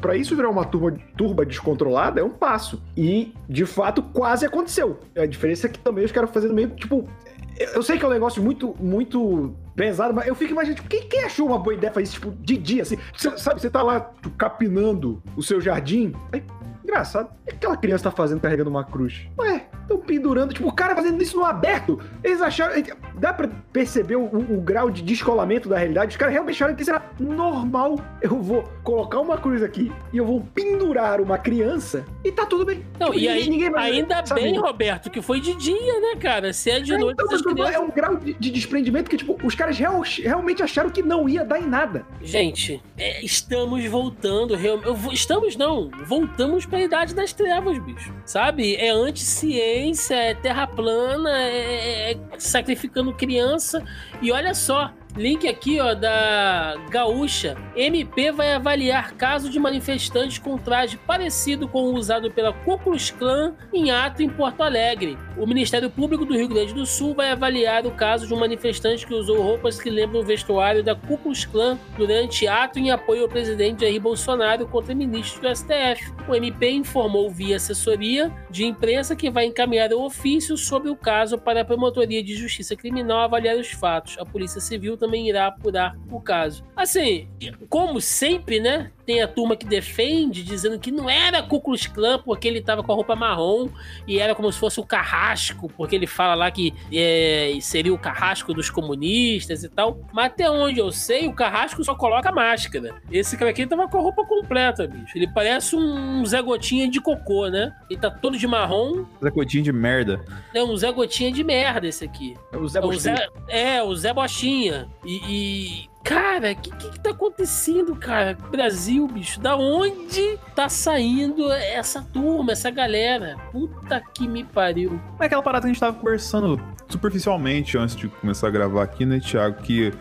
para 0.00 0.16
isso 0.16 0.36
virar 0.36 0.50
uma 0.50 0.64
turba, 0.64 0.96
turba 1.16 1.44
descontrolada 1.44 2.20
é 2.20 2.24
um 2.24 2.30
passo. 2.30 2.82
E, 2.96 3.34
de 3.48 3.66
fato, 3.66 4.02
quase 4.02 4.46
aconteceu. 4.46 4.98
A 5.16 5.26
diferença 5.26 5.66
é 5.66 5.70
que 5.70 5.78
também 5.78 6.04
os 6.04 6.12
caras 6.12 6.30
fazendo 6.30 6.54
meio, 6.54 6.70
tipo... 6.70 7.08
Eu 7.58 7.82
sei 7.82 7.98
que 7.98 8.04
é 8.04 8.08
um 8.08 8.12
negócio 8.12 8.42
muito, 8.42 8.74
muito 8.80 9.54
pesado, 9.74 10.14
mas 10.14 10.26
eu 10.26 10.34
fico 10.34 10.52
imaginando, 10.52 10.76
tipo, 10.76 10.88
quem, 10.88 11.08
quem 11.08 11.24
achou 11.24 11.46
uma 11.46 11.58
boa 11.58 11.74
ideia 11.74 11.92
fazer 11.92 12.04
isso, 12.04 12.14
tipo, 12.14 12.30
de 12.30 12.56
dia, 12.56 12.82
assim? 12.82 12.98
Cê, 13.16 13.36
sabe, 13.38 13.60
você 13.60 13.70
tá 13.70 13.82
lá 13.82 14.10
capinando 14.38 15.22
o 15.36 15.42
seu 15.42 15.60
jardim, 15.60 16.12
aí, 16.32 16.42
engraçado, 16.82 17.30
o 17.42 17.44
que 17.44 17.54
aquela 17.54 17.76
criança 17.76 18.04
tá 18.04 18.10
fazendo 18.10 18.40
carregando 18.40 18.70
uma 18.70 18.84
cruz? 18.84 19.26
Ué, 19.38 19.66
estão 19.82 19.98
pendurando, 19.98 20.54
tipo, 20.54 20.68
o 20.68 20.72
cara 20.72 20.94
fazendo 20.94 21.22
isso 21.22 21.36
no 21.36 21.44
aberto. 21.44 22.00
Eles 22.22 22.40
acharam. 22.40 22.74
Dá 23.18 23.32
pra 23.32 23.48
perceber 23.72 24.16
o, 24.16 24.24
o, 24.24 24.58
o 24.58 24.60
grau 24.60 24.90
de 24.90 25.02
descolamento 25.02 25.68
da 25.68 25.76
realidade? 25.76 26.12
Os 26.12 26.16
caras 26.16 26.32
realmente 26.32 26.56
acharam 26.56 26.74
que 26.74 26.82
isso 26.82 26.90
era 26.90 27.02
normal. 27.18 27.96
Eu 28.20 28.40
vou 28.40 28.64
colocar 28.82 29.20
uma 29.20 29.36
cruz 29.38 29.62
aqui 29.62 29.92
e 30.12 30.18
eu 30.18 30.26
vou 30.26 30.40
pendurar 30.54 31.20
uma 31.20 31.38
criança 31.38 32.04
e 32.24 32.32
tá 32.32 32.46
tudo 32.46 32.64
bem. 32.64 32.84
Não, 32.98 33.08
tipo, 33.08 33.18
e 33.18 33.28
aí, 33.28 33.48
ninguém 33.48 33.70
vai, 33.70 33.92
ainda 33.92 34.24
sabe? 34.24 34.42
bem, 34.42 34.58
Roberto, 34.58 35.10
que 35.10 35.20
foi 35.20 35.40
de 35.40 35.54
dia, 35.54 36.00
né, 36.00 36.16
cara? 36.20 36.52
Se 36.52 36.70
é 36.70 36.80
de 36.80 36.94
é, 36.94 36.98
noite. 36.98 37.14
Então, 37.22 37.52
crianças... 37.52 37.74
É 37.74 37.78
um 37.78 37.90
grau 37.90 38.16
de, 38.16 38.34
de, 38.34 38.50
desprendimento 38.50 39.10
que, 39.10 39.16
tipo, 39.16 39.38
os 39.44 39.54
caras 39.54 39.78
real, 39.78 40.00
realmente 40.00 40.62
acharam 40.62 40.90
que 40.90 41.02
não 41.02 41.28
ia 41.28 41.44
dar 41.44 41.60
em 41.60 41.66
nada. 41.66 42.04
Gente, 42.20 42.82
é, 42.96 43.24
estamos 43.24 43.84
voltando. 43.86 44.54
Real, 44.54 44.80
estamos 45.12 45.56
não, 45.56 45.90
voltamos 46.04 46.66
pra 46.72 47.12
das 47.14 47.32
trevas, 47.32 47.78
bicho. 47.78 48.14
Sabe? 48.24 48.76
É 48.76 48.90
anti-ciência 48.90 49.42
ciência, 49.42 50.14
é 50.14 50.34
terra 50.34 50.66
plana, 50.66 51.30
é, 51.30 52.10
é, 52.10 52.12
é 52.12 52.18
sacrificando 52.38 53.12
criança. 53.12 53.84
E 54.20 54.32
olha 54.32 54.54
só, 54.54 54.92
Link 55.16 55.46
aqui, 55.46 55.78
ó, 55.78 55.92
da 55.92 56.74
Gaúcha. 56.88 57.54
MP 57.76 58.32
vai 58.32 58.54
avaliar 58.54 59.12
caso 59.12 59.50
de 59.50 59.58
manifestantes 59.58 60.38
com 60.38 60.56
traje 60.56 60.96
parecido 60.96 61.68
com 61.68 61.82
o 61.82 61.94
usado 61.94 62.30
pela 62.30 62.50
Ku 62.50 62.78
Klan 63.18 63.54
em 63.74 63.90
ato 63.90 64.22
em 64.22 64.28
Porto 64.28 64.62
Alegre. 64.62 65.18
O 65.36 65.46
Ministério 65.46 65.90
Público 65.90 66.24
do 66.24 66.34
Rio 66.34 66.48
Grande 66.48 66.72
do 66.72 66.86
Sul 66.86 67.14
vai 67.14 67.30
avaliar 67.30 67.84
o 67.86 67.90
caso 67.90 68.26
de 68.26 68.32
um 68.32 68.38
manifestante 68.38 69.06
que 69.06 69.12
usou 69.12 69.42
roupas 69.42 69.78
que 69.78 69.90
lembram 69.90 70.20
o 70.20 70.24
vestuário 70.24 70.82
da 70.82 70.94
Ku 70.94 71.18
Klan 71.50 71.78
durante 71.98 72.48
ato 72.48 72.78
em 72.78 72.90
apoio 72.90 73.24
ao 73.24 73.28
presidente 73.28 73.82
Jair 73.82 74.00
Bolsonaro 74.00 74.66
contra 74.66 74.94
ministros 74.94 75.40
do 75.40 75.54
STF. 75.54 76.10
O 76.26 76.34
MP 76.34 76.70
informou 76.70 77.30
via 77.30 77.56
assessoria 77.56 78.32
de 78.50 78.64
imprensa 78.64 79.14
que 79.14 79.30
vai 79.30 79.44
encaminhar 79.44 79.92
o 79.92 80.02
ofício 80.02 80.56
sobre 80.56 80.88
o 80.88 80.96
caso 80.96 81.36
para 81.36 81.60
a 81.60 81.64
Promotoria 81.64 82.22
de 82.22 82.34
Justiça 82.34 82.74
Criminal 82.74 83.20
avaliar 83.20 83.58
os 83.58 83.70
fatos. 83.70 84.16
A 84.18 84.24
Polícia 84.24 84.60
Civil 84.60 84.96
também 85.02 85.28
irá 85.28 85.48
apurar 85.48 85.98
o 86.08 86.20
caso. 86.20 86.64
Assim, 86.76 87.28
como 87.68 88.00
sempre, 88.00 88.60
né? 88.60 88.92
Tem 89.04 89.22
a 89.22 89.28
turma 89.28 89.56
que 89.56 89.66
defende, 89.66 90.42
dizendo 90.42 90.78
que 90.78 90.90
não 90.90 91.10
era 91.10 91.42
Ku 91.42 91.60
Klux 91.60 91.86
Klan 91.86 92.20
porque 92.20 92.46
ele 92.46 92.60
tava 92.60 92.82
com 92.82 92.92
a 92.92 92.94
roupa 92.94 93.16
marrom 93.16 93.68
e 94.06 94.18
era 94.18 94.34
como 94.34 94.50
se 94.52 94.58
fosse 94.58 94.80
o 94.80 94.84
carrasco, 94.84 95.70
porque 95.76 95.96
ele 95.96 96.06
fala 96.06 96.34
lá 96.34 96.50
que 96.50 96.72
é, 96.92 97.56
seria 97.60 97.92
o 97.92 97.98
carrasco 97.98 98.54
dos 98.54 98.70
comunistas 98.70 99.64
e 99.64 99.68
tal. 99.68 99.98
Mas 100.12 100.26
até 100.26 100.50
onde 100.50 100.78
eu 100.78 100.90
sei, 100.92 101.26
o 101.26 101.32
carrasco 101.32 101.82
só 101.84 101.94
coloca 101.94 102.30
máscara. 102.32 102.94
Esse 103.10 103.36
cara 103.36 103.50
aqui 103.50 103.66
tava 103.66 103.88
com 103.88 103.98
a 103.98 104.02
roupa 104.02 104.24
completa, 104.24 104.86
bicho. 104.86 105.16
Ele 105.16 105.28
parece 105.28 105.76
um 105.76 106.24
Zé 106.24 106.40
Gotinha 106.40 106.88
de 106.88 107.00
cocô, 107.00 107.48
né? 107.48 107.72
Ele 107.90 107.98
tá 107.98 108.10
todo 108.10 108.38
de 108.38 108.46
marrom. 108.46 109.04
Zé 109.22 109.30
Gotinha 109.30 109.62
de 109.62 109.72
merda. 109.72 110.24
É 110.54 110.62
um 110.62 110.76
Zé 110.76 110.92
Gotinha 110.92 111.32
de 111.32 111.42
merda 111.42 111.86
esse 111.86 112.04
aqui. 112.04 112.36
É 112.52 112.56
o 112.56 112.68
Zé 112.68 112.78
é, 112.78 112.84
o 112.84 112.92
Zé, 112.98 113.28
é, 113.48 113.82
o 113.82 113.94
Zé 113.94 114.12
Bochinha. 114.12 114.88
E, 115.04 115.20
e 115.28 115.91
Cara, 116.04 116.52
o 116.52 116.56
que, 116.56 116.70
que, 116.76 116.90
que 116.90 117.00
tá 117.00 117.10
acontecendo, 117.10 117.94
cara? 117.94 118.36
Brasil, 118.50 119.06
bicho, 119.06 119.40
da 119.40 119.56
onde 119.56 120.36
tá 120.54 120.68
saindo 120.68 121.50
essa 121.52 122.02
turma, 122.12 122.52
essa 122.52 122.70
galera? 122.70 123.36
Puta 123.52 124.00
que 124.12 124.26
me 124.26 124.42
pariu. 124.42 125.00
É 125.20 125.26
aquela 125.26 125.42
parada 125.42 125.62
que 125.62 125.70
a 125.70 125.72
gente 125.72 125.80
tava 125.80 125.96
conversando 125.96 126.60
superficialmente 126.88 127.78
antes 127.78 127.94
de 127.94 128.08
começar 128.08 128.48
a 128.48 128.50
gravar 128.50 128.82
aqui, 128.82 129.06
né, 129.06 129.20
Thiago? 129.20 129.62
Que 129.62 129.92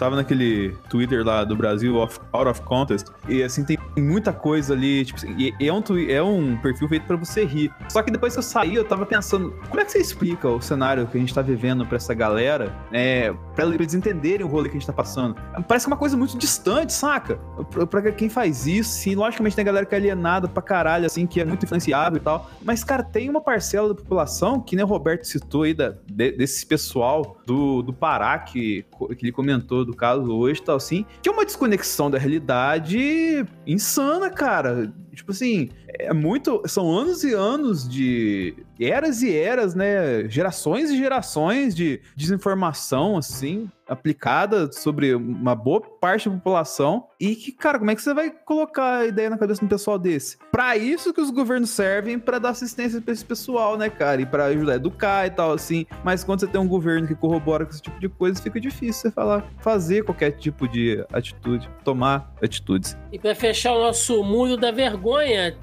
tava 0.00 0.16
naquele 0.16 0.74
Twitter 0.88 1.22
lá 1.22 1.44
do 1.44 1.54
Brasil, 1.54 1.94
off, 1.96 2.18
Out 2.32 2.48
of 2.48 2.62
Contest, 2.62 3.08
e 3.28 3.42
assim, 3.42 3.62
tem 3.62 3.78
muita 3.98 4.32
coisa 4.32 4.72
ali, 4.72 5.04
tipo 5.04 5.18
assim, 5.18 5.52
é 5.60 5.70
um, 5.70 5.82
é 6.08 6.22
um 6.22 6.56
perfil 6.56 6.88
feito 6.88 7.06
para 7.06 7.16
você 7.16 7.44
rir. 7.44 7.70
Só 7.90 8.02
que 8.02 8.10
depois 8.10 8.32
que 8.32 8.38
eu 8.38 8.42
saí, 8.42 8.74
eu 8.74 8.84
tava 8.84 9.04
pensando, 9.04 9.54
como 9.68 9.78
é 9.78 9.84
que 9.84 9.92
você 9.92 9.98
explica 9.98 10.48
o 10.48 10.60
cenário 10.60 11.06
que 11.06 11.18
a 11.18 11.20
gente 11.20 11.34
tá 11.34 11.42
vivendo 11.42 11.84
pra 11.84 11.96
essa 11.96 12.14
galera, 12.14 12.74
é, 12.90 13.34
pra 13.54 13.66
eles 13.66 13.92
entenderem 13.92 14.46
o 14.46 14.48
rolê 14.48 14.70
que 14.70 14.76
a 14.76 14.80
gente 14.80 14.86
tá 14.86 14.92
passando? 14.92 15.36
Parece 15.68 15.84
é 15.84 15.88
uma 15.88 15.98
coisa 15.98 16.16
muito 16.16 16.38
distante, 16.38 16.94
saca? 16.94 17.36
Pra, 17.70 17.86
pra 17.86 18.12
quem 18.12 18.30
faz 18.30 18.66
isso, 18.66 18.90
sim, 18.90 19.14
logicamente 19.14 19.54
tem 19.54 19.64
galera 19.64 19.84
que 19.84 19.94
é 19.94 19.98
alienada 19.98 20.48
pra 20.48 20.62
caralho, 20.62 21.04
assim, 21.04 21.26
que 21.26 21.42
é 21.42 21.44
muito 21.44 21.66
influenciável 21.66 22.16
e 22.16 22.20
tal, 22.20 22.50
mas, 22.62 22.82
cara, 22.82 23.02
tem 23.02 23.28
uma 23.28 23.42
parcela 23.42 23.88
da 23.88 23.94
população, 23.94 24.60
que 24.60 24.74
nem 24.74 24.84
o 24.84 24.88
Roberto 24.88 25.24
citou 25.24 25.64
aí, 25.64 25.74
da, 25.74 25.94
de, 26.06 26.32
desse 26.32 26.64
pessoal 26.64 27.36
do, 27.50 27.82
do 27.82 27.92
Pará, 27.92 28.38
que, 28.38 28.84
que 29.18 29.24
ele 29.24 29.32
comentou 29.32 29.84
do 29.84 29.92
caso 29.92 30.32
hoje 30.32 30.62
tal, 30.62 30.76
assim, 30.76 31.04
que 31.20 31.28
é 31.28 31.32
uma 31.32 31.44
desconexão 31.44 32.08
da 32.08 32.16
realidade 32.16 33.44
insana, 33.66 34.30
cara. 34.30 34.92
Tipo 35.14 35.32
assim, 35.32 35.70
é 35.88 36.12
muito. 36.12 36.62
São 36.66 36.90
anos 36.90 37.24
e 37.24 37.32
anos 37.32 37.88
de. 37.88 38.54
Eras 38.78 39.22
e 39.22 39.34
eras, 39.34 39.74
né? 39.74 40.28
Gerações 40.28 40.90
e 40.90 40.96
gerações 40.96 41.74
de 41.74 42.00
desinformação, 42.16 43.18
assim, 43.18 43.68
aplicada 43.90 44.70
sobre 44.72 45.14
uma 45.14 45.54
boa 45.54 45.80
parte 45.80 46.28
da 46.28 46.36
população. 46.36 47.08
E 47.20 47.34
que, 47.34 47.52
cara, 47.52 47.78
como 47.78 47.90
é 47.90 47.94
que 47.94 48.00
você 48.00 48.14
vai 48.14 48.30
colocar 48.30 49.00
a 49.00 49.06
ideia 49.06 49.28
na 49.28 49.36
cabeça 49.36 49.60
de 49.60 49.66
um 49.66 49.68
pessoal 49.68 49.98
desse? 49.98 50.38
Para 50.50 50.76
isso 50.76 51.12
que 51.12 51.20
os 51.20 51.30
governos 51.30 51.70
servem 51.70 52.18
para 52.18 52.38
dar 52.38 52.50
assistência 52.50 53.00
para 53.00 53.12
esse 53.12 53.24
pessoal, 53.24 53.76
né, 53.76 53.90
cara? 53.90 54.22
E 54.22 54.26
para 54.26 54.46
ajudar 54.46 54.72
a 54.72 54.76
educar 54.76 55.26
e 55.26 55.30
tal, 55.30 55.52
assim. 55.52 55.84
Mas 56.04 56.22
quando 56.22 56.40
você 56.40 56.46
tem 56.46 56.60
um 56.60 56.68
governo 56.68 57.08
que 57.08 57.14
corrobora 57.14 57.66
com 57.66 57.72
esse 57.72 57.82
tipo 57.82 57.98
de 57.98 58.08
coisa, 58.08 58.40
fica 58.40 58.60
difícil 58.60 59.02
você 59.02 59.10
falar, 59.10 59.44
fazer 59.58 60.04
qualquer 60.04 60.30
tipo 60.30 60.68
de 60.68 61.04
atitude, 61.12 61.68
tomar 61.84 62.32
atitudes. 62.42 62.96
E 63.12 63.18
para 63.18 63.34
fechar 63.34 63.72
o 63.72 63.80
nosso 63.80 64.22
muro 64.22 64.56
da 64.56 64.70
vergonha, 64.70 65.00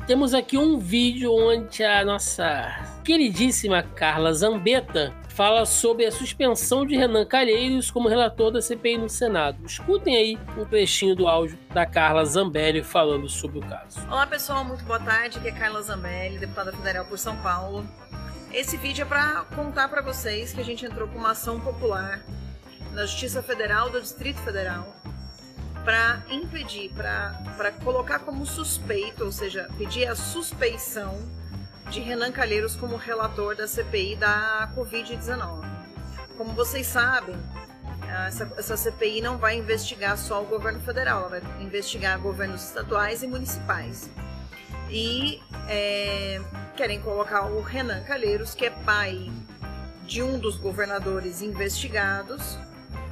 temos 0.05 0.33
aqui 0.33 0.57
um 0.57 0.77
vídeo 0.77 1.33
onde 1.33 1.81
a 1.81 2.03
nossa 2.03 2.99
queridíssima 3.01 3.81
Carla 3.81 4.33
Zambetta 4.33 5.13
fala 5.29 5.65
sobre 5.65 6.05
a 6.05 6.11
suspensão 6.11 6.85
de 6.85 6.97
Renan 6.97 7.25
Calheiros 7.25 7.89
como 7.89 8.09
relator 8.09 8.51
da 8.51 8.61
CPI 8.61 8.97
no 8.97 9.09
Senado. 9.09 9.65
Escutem 9.65 10.17
aí 10.17 10.37
um 10.57 10.65
trechinho 10.65 11.15
do 11.15 11.29
áudio 11.29 11.57
da 11.73 11.85
Carla 11.85 12.25
Zambelli 12.25 12.83
falando 12.83 13.29
sobre 13.29 13.59
o 13.59 13.61
caso. 13.61 14.05
Olá 14.09 14.27
pessoal, 14.27 14.65
muito 14.65 14.83
boa 14.83 14.99
tarde. 14.99 15.37
Aqui 15.37 15.47
é 15.47 15.51
Carla 15.53 15.81
Zambelli, 15.81 16.39
deputada 16.39 16.73
federal 16.73 17.05
por 17.05 17.17
São 17.17 17.37
Paulo. 17.37 17.87
Esse 18.51 18.75
vídeo 18.75 19.03
é 19.03 19.05
para 19.05 19.45
contar 19.55 19.87
para 19.87 20.01
vocês 20.01 20.51
que 20.51 20.59
a 20.59 20.65
gente 20.65 20.85
entrou 20.85 21.07
com 21.07 21.19
uma 21.19 21.31
ação 21.31 21.57
popular 21.61 22.21
na 22.91 23.05
Justiça 23.05 23.41
Federal 23.41 23.89
do 23.89 24.01
Distrito 24.01 24.41
Federal 24.41 24.93
para 25.87 26.21
impedir, 26.29 26.91
para 26.93 27.71
colocar 27.81 28.19
como 28.19 28.45
suspeito, 28.45 29.23
ou 29.23 29.31
seja, 29.31 29.69
pedir 29.77 30.05
a 30.05 30.17
suspeição 30.17 31.17
de 31.89 32.01
Renan 32.01 32.29
Calheiros 32.29 32.75
como 32.75 32.97
relator 32.97 33.55
da 33.55 33.65
CPI 33.65 34.17
da 34.17 34.69
Covid-19. 34.75 35.63
Como 36.35 36.51
vocês 36.51 36.87
sabem, 36.87 37.37
essa, 38.27 38.51
essa, 38.57 38.75
CPI 38.75 39.21
não 39.21 39.37
vai 39.37 39.59
investigar 39.59 40.17
só 40.17 40.43
o 40.43 40.45
governo 40.45 40.81
federal, 40.81 41.21
ela 41.21 41.39
vai 41.39 41.41
investigar 41.61 42.19
governos 42.19 42.65
estaduais 42.65 43.23
e 43.23 43.27
municipais. 43.27 44.09
E 44.89 45.41
é, 45.69 46.41
querem 46.75 46.99
colocar 46.99 47.45
o 47.45 47.61
Renan 47.61 48.03
Calheiros, 48.03 48.53
que 48.53 48.65
é 48.65 48.71
pai 48.71 49.31
de 50.05 50.21
um 50.21 50.37
dos 50.37 50.57
governadores 50.57 51.41
investigados, 51.41 52.59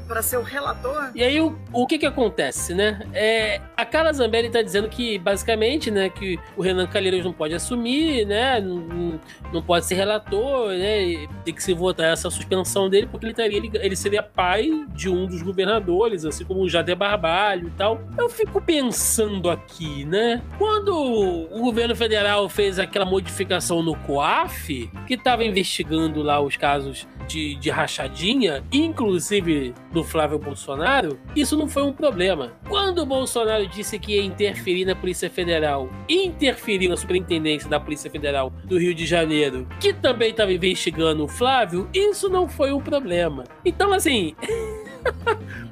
para 0.07 0.21
ser 0.21 0.37
o 0.37 0.41
relator. 0.41 1.11
E 1.13 1.23
aí 1.23 1.39
o, 1.41 1.57
o 1.73 1.85
que 1.87 1.97
que 1.97 2.05
acontece, 2.05 2.73
né? 2.73 2.99
É, 3.13 3.61
a 3.75 3.85
Carla 3.85 4.13
Zambelli 4.13 4.49
tá 4.49 4.61
dizendo 4.61 4.87
que 4.87 5.17
basicamente, 5.19 5.89
né, 5.91 6.09
que 6.09 6.39
o 6.55 6.61
Renan 6.61 6.87
Calheiros 6.87 7.23
não 7.23 7.33
pode 7.33 7.53
assumir, 7.53 8.25
né, 8.25 8.59
não, 8.59 9.19
não 9.51 9.61
pode 9.61 9.85
ser 9.85 9.95
relator, 9.95 10.69
né, 10.69 11.27
tem 11.43 11.53
que 11.53 11.63
se 11.63 11.73
votar 11.73 12.11
essa 12.11 12.29
suspensão 12.29 12.89
dele 12.89 13.07
porque 13.07 13.25
ele 13.25 13.31
estaria 13.31 13.57
ele, 13.57 13.71
ele 13.73 13.95
seria 13.95 14.21
pai 14.21 14.69
de 14.89 15.09
um 15.09 15.25
dos 15.25 15.41
governadores, 15.41 16.25
assim 16.25 16.45
como 16.45 16.61
o 16.61 16.69
Jader 16.69 16.95
Barbalho 16.95 17.67
e 17.67 17.71
tal. 17.71 18.01
Eu 18.17 18.29
fico 18.29 18.61
pensando 18.61 19.49
aqui, 19.49 20.05
né, 20.05 20.41
quando 20.57 20.95
o 20.95 21.61
governo 21.61 21.95
federal 21.95 22.47
fez 22.49 22.79
aquela 22.79 23.05
modificação 23.05 23.81
no 23.81 23.95
COAF, 23.95 24.89
que 25.07 25.13
estava 25.13 25.43
investigando 25.43 26.21
lá 26.21 26.39
os 26.39 26.55
casos 26.55 27.07
de, 27.27 27.55
de 27.55 27.69
rachadinha, 27.69 28.63
inclusive 28.71 29.73
do 29.95 30.03
Flávio 30.03 30.37
Bolsonaro, 30.37 31.17
isso 31.33 31.55
não 31.55 31.69
foi 31.69 31.81
um 31.83 31.93
problema. 31.93 32.51
Quando 32.67 32.99
o 32.99 33.05
Bolsonaro 33.05 33.65
disse 33.65 33.97
que 33.97 34.17
ia 34.17 34.25
interferir 34.25 34.83
na 34.83 34.93
Polícia 34.93 35.29
Federal, 35.29 35.89
interferir 36.09 36.89
na 36.89 36.97
Superintendência 36.97 37.69
da 37.69 37.79
Polícia 37.79 38.11
Federal 38.11 38.51
do 38.65 38.77
Rio 38.77 38.93
de 38.93 39.05
Janeiro, 39.05 39.65
que 39.79 39.93
também 39.93 40.31
estava 40.31 40.51
investigando 40.51 41.23
o 41.23 41.29
Flávio, 41.29 41.89
isso 41.93 42.27
não 42.27 42.49
foi 42.49 42.73
um 42.73 42.81
problema. 42.81 43.45
Então, 43.63 43.93
assim. 43.93 44.35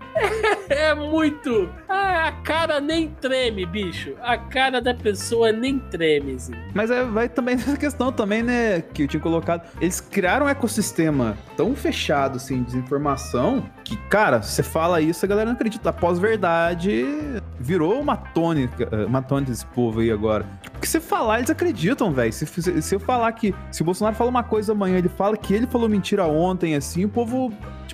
É 0.70 0.94
muito. 0.94 1.70
a 1.88 2.32
cara 2.44 2.80
nem 2.80 3.10
treme, 3.10 3.66
bicho. 3.66 4.14
A 4.22 4.38
cara 4.38 4.80
da 4.80 4.94
pessoa 4.94 5.52
nem 5.52 5.80
treme, 5.80 6.34
assim. 6.36 6.54
Mas 6.74 6.91
é, 6.91 7.04
vai 7.04 7.28
também 7.28 7.56
nessa 7.56 7.78
questão 7.78 8.12
também, 8.12 8.44
né, 8.44 8.82
que 8.82 9.04
eu 9.04 9.08
tinha 9.08 9.20
colocado. 9.20 9.68
Eles 9.82 10.00
criaram 10.00 10.45
um 10.45 10.50
ecossistema 10.50 11.38
tão 11.58 11.76
fechado, 11.76 12.38
assim, 12.38 12.60
de 12.60 12.66
desinformação, 12.66 13.68
que, 13.84 13.98
cara, 14.10 14.42
você 14.42 14.64
fala 14.64 15.02
isso, 15.02 15.26
a 15.26 15.28
galera 15.28 15.48
não 15.48 15.56
acredita. 15.56 15.90
A 15.90 15.94
pós-verdade 15.94 17.06
virou 17.60 18.00
uma 18.00 18.16
tônica, 18.16 18.90
uma 19.06 19.22
tônica 19.22 19.52
desse 19.52 19.66
povo 19.68 20.00
aí 20.00 20.12
agora. 20.12 20.46
Porque 20.72 20.88
se 20.88 21.00
falar, 21.00 21.40
eles 21.40 21.50
acreditam, 21.50 22.12
velho. 22.12 22.32
Se, 22.32 22.46
se, 22.46 22.82
se 22.82 22.96
eu 22.96 23.00
falar 23.00 23.32
que. 23.34 23.54
Se 23.72 23.82
o 23.82 23.86
Bolsonaro 23.86 24.16
fala 24.16 24.30
uma 24.30 24.44
coisa 24.44 24.72
amanhã, 24.72 24.98
ele 24.98 25.10
fala 25.10 25.38
que 25.38 25.54
ele 25.54 25.68
falou 25.68 25.88
mentira 25.88 26.26
ontem, 26.26 26.76
assim, 26.76 27.06
o 27.06 27.10
povo 27.10 27.52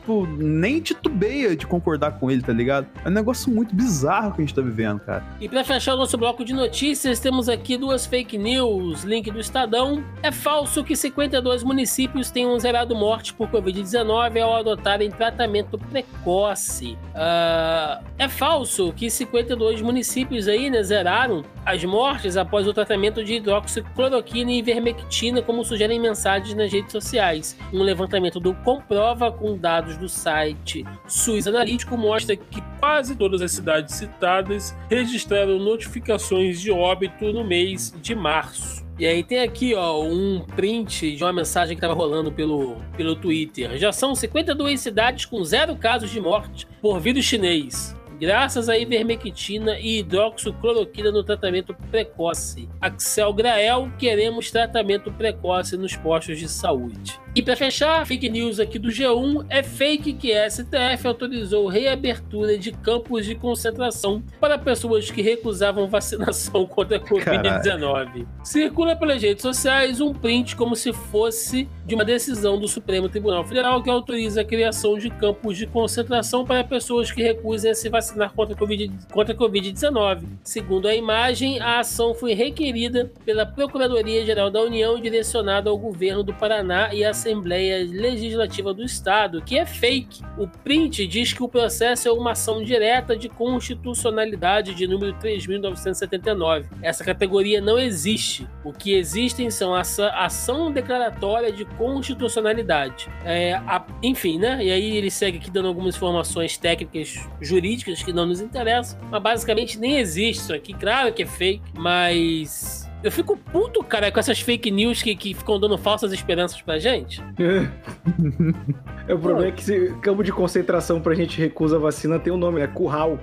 tipo, 0.10 0.26
nem 0.26 0.80
titubeia 0.80 1.56
de 1.56 1.68
concordar 1.68 2.20
com 2.20 2.32
ele, 2.32 2.42
tá 2.42 2.54
ligado? 2.54 2.88
É 3.04 3.10
um 3.10 3.12
negócio 3.12 3.52
muito 3.52 3.76
bizarro 3.76 4.34
que 4.34 4.42
a 4.42 4.46
gente 4.46 4.56
tá 4.56 4.62
vivendo, 4.62 5.00
cara. 5.00 5.24
E 5.40 5.48
para 5.48 5.64
fechar 5.64 5.94
o 5.94 5.98
nosso 5.98 6.18
bloco 6.18 6.44
de 6.44 6.54
notícias, 6.54 7.20
temos 7.20 7.48
aqui 7.48 7.78
duas 7.78 8.06
fake 8.06 8.38
news. 8.38 9.04
Link 9.04 9.30
do 9.30 9.40
Estadão. 9.40 10.04
É 10.24 10.32
falso 10.32 10.84
que 10.84 10.96
52 10.96 11.64
municípios 11.64 12.32
tenham 12.32 12.58
zerado 12.60 12.96
morte 12.96 13.34
por 13.34 13.50
Covid-19 13.50 14.42
ao 14.42 14.56
adotarem 14.56 15.12
tratamento 15.12 15.78
precoce. 15.90 16.98
Uh, 17.14 18.04
é 18.18 18.28
falso 18.28 18.94
que 18.94 19.10
52 19.10 19.82
municípios 19.82 20.48
aí, 20.48 20.70
né, 20.70 20.82
zeraram 20.84 21.44
as 21.66 21.84
mortes 21.84 22.38
após 22.38 22.68
o 22.68 22.74
tratamento 22.74 23.24
de 23.24 23.36
hidroxicloroquina 23.36 24.52
e 24.52 24.60
ivermectina, 24.60 25.42
como 25.42 25.64
sugerem 25.64 26.00
mensagens 26.00 26.56
nas 26.56 26.72
redes 26.72 26.92
sociais. 26.92 27.58
Um 27.74 27.82
levantamento 27.82 28.40
do 28.40 28.54
Comprova 28.56 29.32
com 29.32 29.58
dados 29.58 29.98
do 29.98 30.08
site 30.08 30.86
SUS 31.08 31.48
Analítico 31.48 31.98
mostra 31.98 32.36
que 32.36 32.62
quase 32.80 33.16
todas 33.16 33.42
as 33.42 33.52
cidades 33.52 33.96
citadas 33.96 34.76
registraram 34.90 35.60
notificações 35.60 36.62
de 36.62 36.72
óbito 36.72 37.32
no 37.34 37.44
mês 37.44 37.94
de 38.02 38.16
março. 38.16 38.89
E 39.00 39.08
aí 39.08 39.24
tem 39.24 39.40
aqui, 39.40 39.74
ó, 39.74 40.04
um 40.04 40.42
print 40.42 41.16
de 41.16 41.24
uma 41.24 41.32
mensagem 41.32 41.74
que 41.74 41.78
estava 41.78 41.94
rolando 41.94 42.34
pelo, 42.34 42.76
pelo 42.98 43.16
Twitter. 43.16 43.78
Já 43.78 43.94
são 43.94 44.14
52 44.14 44.78
cidades 44.78 45.26
com 45.26 45.42
zero 45.42 45.74
casos 45.78 46.12
de 46.12 46.20
morte 46.20 46.68
por 46.82 47.00
vírus 47.00 47.24
chinês 47.24 47.98
graças 48.20 48.68
à 48.68 48.78
ivermectina 48.78 49.80
e 49.80 50.00
hidroxicloroquina 50.00 51.12
no 51.12 51.24
tratamento 51.24 51.74
precoce. 51.90 52.68
Axel 52.82 53.34
Grael, 53.34 53.90
queremos 53.98 54.52
tratamento 54.52 55.12
precoce 55.12 55.78
nos 55.78 55.96
postos 55.96 56.38
de 56.38 56.50
saúde. 56.50 57.20
E 57.36 57.44
para 57.44 57.56
fechar, 57.56 58.06
fake 58.08 58.28
news 58.28 58.60
aqui 58.60 58.80
do 58.80 58.90
G1 58.90 59.46
é 59.50 59.62
fake 59.62 60.14
que 60.14 60.34
a 60.34 60.50
STF 60.50 61.08
autorizou 61.08 61.68
reabertura 61.68 62.58
de 62.58 62.72
campos 62.72 63.24
de 63.24 63.36
concentração 63.36 64.24
para 64.40 64.58
pessoas 64.58 65.12
que 65.12 65.22
recusavam 65.22 65.88
vacinação 65.88 66.66
contra 66.68 66.98
a 66.98 67.00
Covid-19. 67.00 68.26
Circula 68.44 68.96
pelas 68.96 69.22
redes 69.22 69.44
sociais 69.44 70.02
um 70.02 70.12
print 70.12 70.56
como 70.56 70.76
se 70.76 70.92
fosse 70.92 71.70
de 71.86 71.94
uma 71.94 72.04
decisão 72.04 72.60
do 72.60 72.68
Supremo 72.68 73.08
Tribunal 73.08 73.44
Federal 73.44 73.82
que 73.84 73.90
autoriza 73.90 74.42
a 74.42 74.46
criação 74.46 74.98
de 74.98 75.10
campos 75.12 75.56
de 75.56 75.68
concentração 75.68 76.44
para 76.44 76.64
pessoas 76.64 77.12
que 77.12 77.22
recusem 77.22 77.72
a 77.72 77.76
se 77.76 77.90
vacinar 77.90 78.34
contra 78.34 78.56
a 78.56 79.38
Covid-19. 79.38 80.24
Segundo 80.44 80.88
a 80.88 80.96
imagem, 80.96 81.60
a 81.60 81.80
ação 81.80 82.16
foi 82.16 82.34
requerida 82.34 83.12
pela 83.24 83.46
Procuradoria-Geral 83.46 84.50
da 84.50 84.62
União 84.62 84.98
e 84.98 85.02
direcionada 85.02 85.70
ao 85.70 85.78
governo 85.78 86.24
do 86.24 86.34
Paraná 86.34 86.94
e 86.94 87.04
à 87.04 87.14
Assembleia 87.20 87.86
Legislativa 87.86 88.74
do 88.74 88.82
Estado, 88.82 89.42
que 89.42 89.58
é 89.58 89.66
fake. 89.66 90.24
O 90.38 90.48
print 90.48 91.06
diz 91.06 91.34
que 91.34 91.44
o 91.44 91.50
processo 91.50 92.08
é 92.08 92.12
uma 92.12 92.32
ação 92.32 92.64
direta 92.64 93.16
de 93.16 93.28
constitucionalidade 93.28 94.74
de 94.74 94.88
número 94.88 95.14
3.979. 95.16 96.66
Essa 96.82 97.04
categoria 97.04 97.60
não 97.60 97.78
existe. 97.78 98.48
O 98.64 98.72
que 98.72 98.94
existem 98.94 99.52
são 99.52 99.76
a 99.76 99.82
ação 99.82 100.72
declaratória 100.72 101.52
de 101.52 101.66
constitucionalidade. 101.66 103.10
É, 103.26 103.54
a, 103.54 103.86
enfim, 104.02 104.40
né? 104.40 104.64
E 104.64 104.72
aí 104.72 104.98
ele 104.98 105.12
segue 105.12 105.38
aqui 105.38 105.52
dando 105.52 105.68
algumas 105.68 105.96
informações 105.96 106.58
técnicas 106.58 107.20
jurídicas 107.42 108.02
que 108.02 108.14
não 108.14 108.26
nos 108.26 108.40
interessam, 108.40 109.00
mas 109.12 109.22
basicamente 109.22 109.78
nem 109.78 109.98
existe 109.98 110.42
isso 110.42 110.54
aqui. 110.54 110.74
Claro 110.74 111.12
que 111.14 111.24
é 111.24 111.26
fake, 111.26 111.62
mas 111.78 112.89
eu 113.02 113.12
fico 113.12 113.38
puto, 113.38 113.84
cara, 113.84 114.12
com 114.12 114.20
essas 114.20 114.40
fake 114.40 114.70
news 114.70 115.02
que, 115.02 115.16
que 115.16 115.34
ficam 115.34 115.60
dando 115.60 115.78
falsas 115.78 116.12
esperanças 116.12 116.62
pra 116.62 116.78
gente. 116.80 117.22
É. 117.40 119.14
o 119.14 119.20
problema 119.20 119.48
é 119.48 119.52
que 119.52 119.64
se 119.64 119.94
campo 120.02 120.24
de 120.24 120.32
concentração 120.32 121.00
pra 121.00 121.16
gente 121.16 121.40
recusa 121.40 121.78
a 121.78 121.80
vacina 121.80 122.20
tem 122.20 122.32
um 122.34 122.38
nome, 122.38 122.62
é 122.62 122.68
curral. 122.68 123.20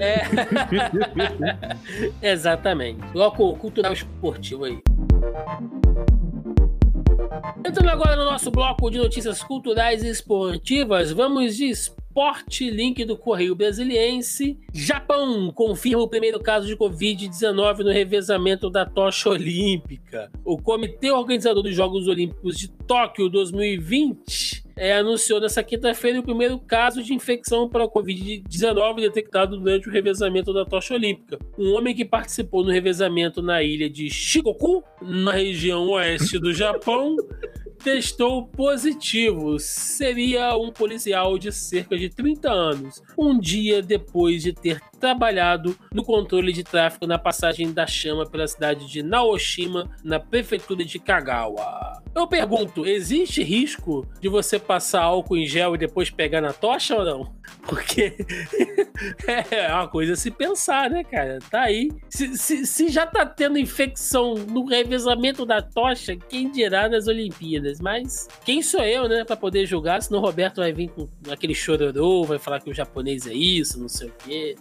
É. 0.00 0.22
Exatamente. 2.32 3.00
Bloco 3.12 3.56
cultural 3.56 3.92
esportivo 3.92 4.64
aí. 4.64 4.78
Entrando 7.64 7.88
agora 7.88 8.16
no 8.16 8.24
nosso 8.24 8.50
bloco 8.50 8.90
de 8.90 8.98
notícias 8.98 9.42
culturais 9.42 10.02
e 10.02 10.08
esportivas, 10.08 11.10
vamos 11.10 11.56
de 11.56 11.66
Esporte 11.66 12.05
Link 12.70 13.04
do 13.04 13.16
Correio 13.16 13.54
Brasiliense. 13.54 14.58
Japão 14.72 15.52
confirma 15.52 16.02
o 16.02 16.08
primeiro 16.08 16.40
caso 16.40 16.66
de 16.66 16.76
Covid-19 16.76 17.78
no 17.78 17.90
revezamento 17.90 18.70
da 18.70 18.86
tocha 18.86 19.28
olímpica. 19.30 20.30
O 20.44 20.56
Comitê 20.56 21.10
Organizador 21.10 21.62
dos 21.62 21.74
Jogos 21.74 22.08
Olímpicos 22.08 22.56
de 22.56 22.68
Tóquio 22.68 23.28
2020 23.28 24.66
é, 24.78 24.92
anunciou 24.94 25.40
nessa 25.40 25.62
quinta-feira 25.62 26.20
o 26.20 26.22
primeiro 26.22 26.58
caso 26.58 27.02
de 27.02 27.14
infecção 27.14 27.68
para 27.68 27.84
a 27.84 27.88
Covid-19 27.88 29.00
detectado 29.00 29.58
durante 29.58 29.88
o 29.88 29.92
revezamento 29.92 30.52
da 30.52 30.66
tocha 30.66 30.94
olímpica. 30.94 31.38
Um 31.58 31.74
homem 31.74 31.94
que 31.94 32.04
participou 32.04 32.62
no 32.62 32.70
revezamento 32.70 33.40
na 33.40 33.62
ilha 33.62 33.88
de 33.88 34.10
Shikoku, 34.10 34.84
na 35.00 35.32
região 35.32 35.88
oeste 35.88 36.38
do 36.38 36.52
Japão, 36.52 37.16
testou 37.76 38.46
positivo. 38.46 39.58
Seria 39.58 40.56
um 40.56 40.72
policial 40.72 41.38
de 41.38 41.52
cerca 41.52 41.96
de 41.96 42.08
30 42.08 42.50
anos, 42.50 43.02
um 43.16 43.38
dia 43.38 43.82
depois 43.82 44.42
de 44.42 44.52
ter 44.52 44.80
trabalhado 44.96 45.76
no 45.92 46.04
controle 46.04 46.52
de 46.52 46.64
tráfego 46.64 47.06
na 47.06 47.18
passagem 47.18 47.72
da 47.72 47.86
chama 47.86 48.26
pela 48.26 48.46
cidade 48.46 48.86
de 48.86 49.02
Naoshima, 49.02 49.90
na 50.02 50.18
prefeitura 50.18 50.84
de 50.84 50.98
Kagawa. 50.98 52.02
Eu 52.16 52.26
pergunto, 52.26 52.86
existe 52.86 53.42
risco 53.42 54.08
de 54.22 54.28
você 54.28 54.58
passar 54.58 55.02
álcool 55.02 55.36
em 55.36 55.46
gel 55.46 55.74
e 55.74 55.78
depois 55.78 56.08
pegar 56.08 56.40
na 56.40 56.50
tocha 56.50 56.96
ou 56.96 57.04
não? 57.04 57.36
Porque 57.68 58.16
é 59.50 59.70
uma 59.70 59.86
coisa 59.86 60.14
a 60.14 60.16
se 60.16 60.30
pensar, 60.30 60.88
né, 60.88 61.04
cara? 61.04 61.38
Tá 61.50 61.62
aí. 61.64 61.90
Se, 62.08 62.36
se, 62.38 62.66
se 62.66 62.88
já 62.88 63.06
tá 63.06 63.26
tendo 63.26 63.58
infecção 63.58 64.34
no 64.34 64.64
revezamento 64.64 65.44
da 65.44 65.60
tocha, 65.60 66.16
quem 66.16 66.50
dirá 66.50 66.88
nas 66.88 67.06
Olimpíadas? 67.06 67.80
Mas 67.80 68.28
quem 68.46 68.62
sou 68.62 68.80
eu, 68.80 69.06
né, 69.08 69.22
pra 69.22 69.36
poder 69.36 69.66
julgar? 69.66 70.00
Senão 70.00 70.20
o 70.20 70.22
Roberto 70.22 70.56
vai 70.62 70.72
vir 70.72 70.88
com 70.88 71.06
aquele 71.30 71.54
chororô, 71.54 72.24
vai 72.24 72.38
falar 72.38 72.60
que 72.60 72.70
o 72.70 72.74
japonês 72.74 73.26
é 73.26 73.34
isso, 73.34 73.78
não 73.78 73.88
sei 73.88 74.08
o 74.08 74.12
quê. 74.24 74.56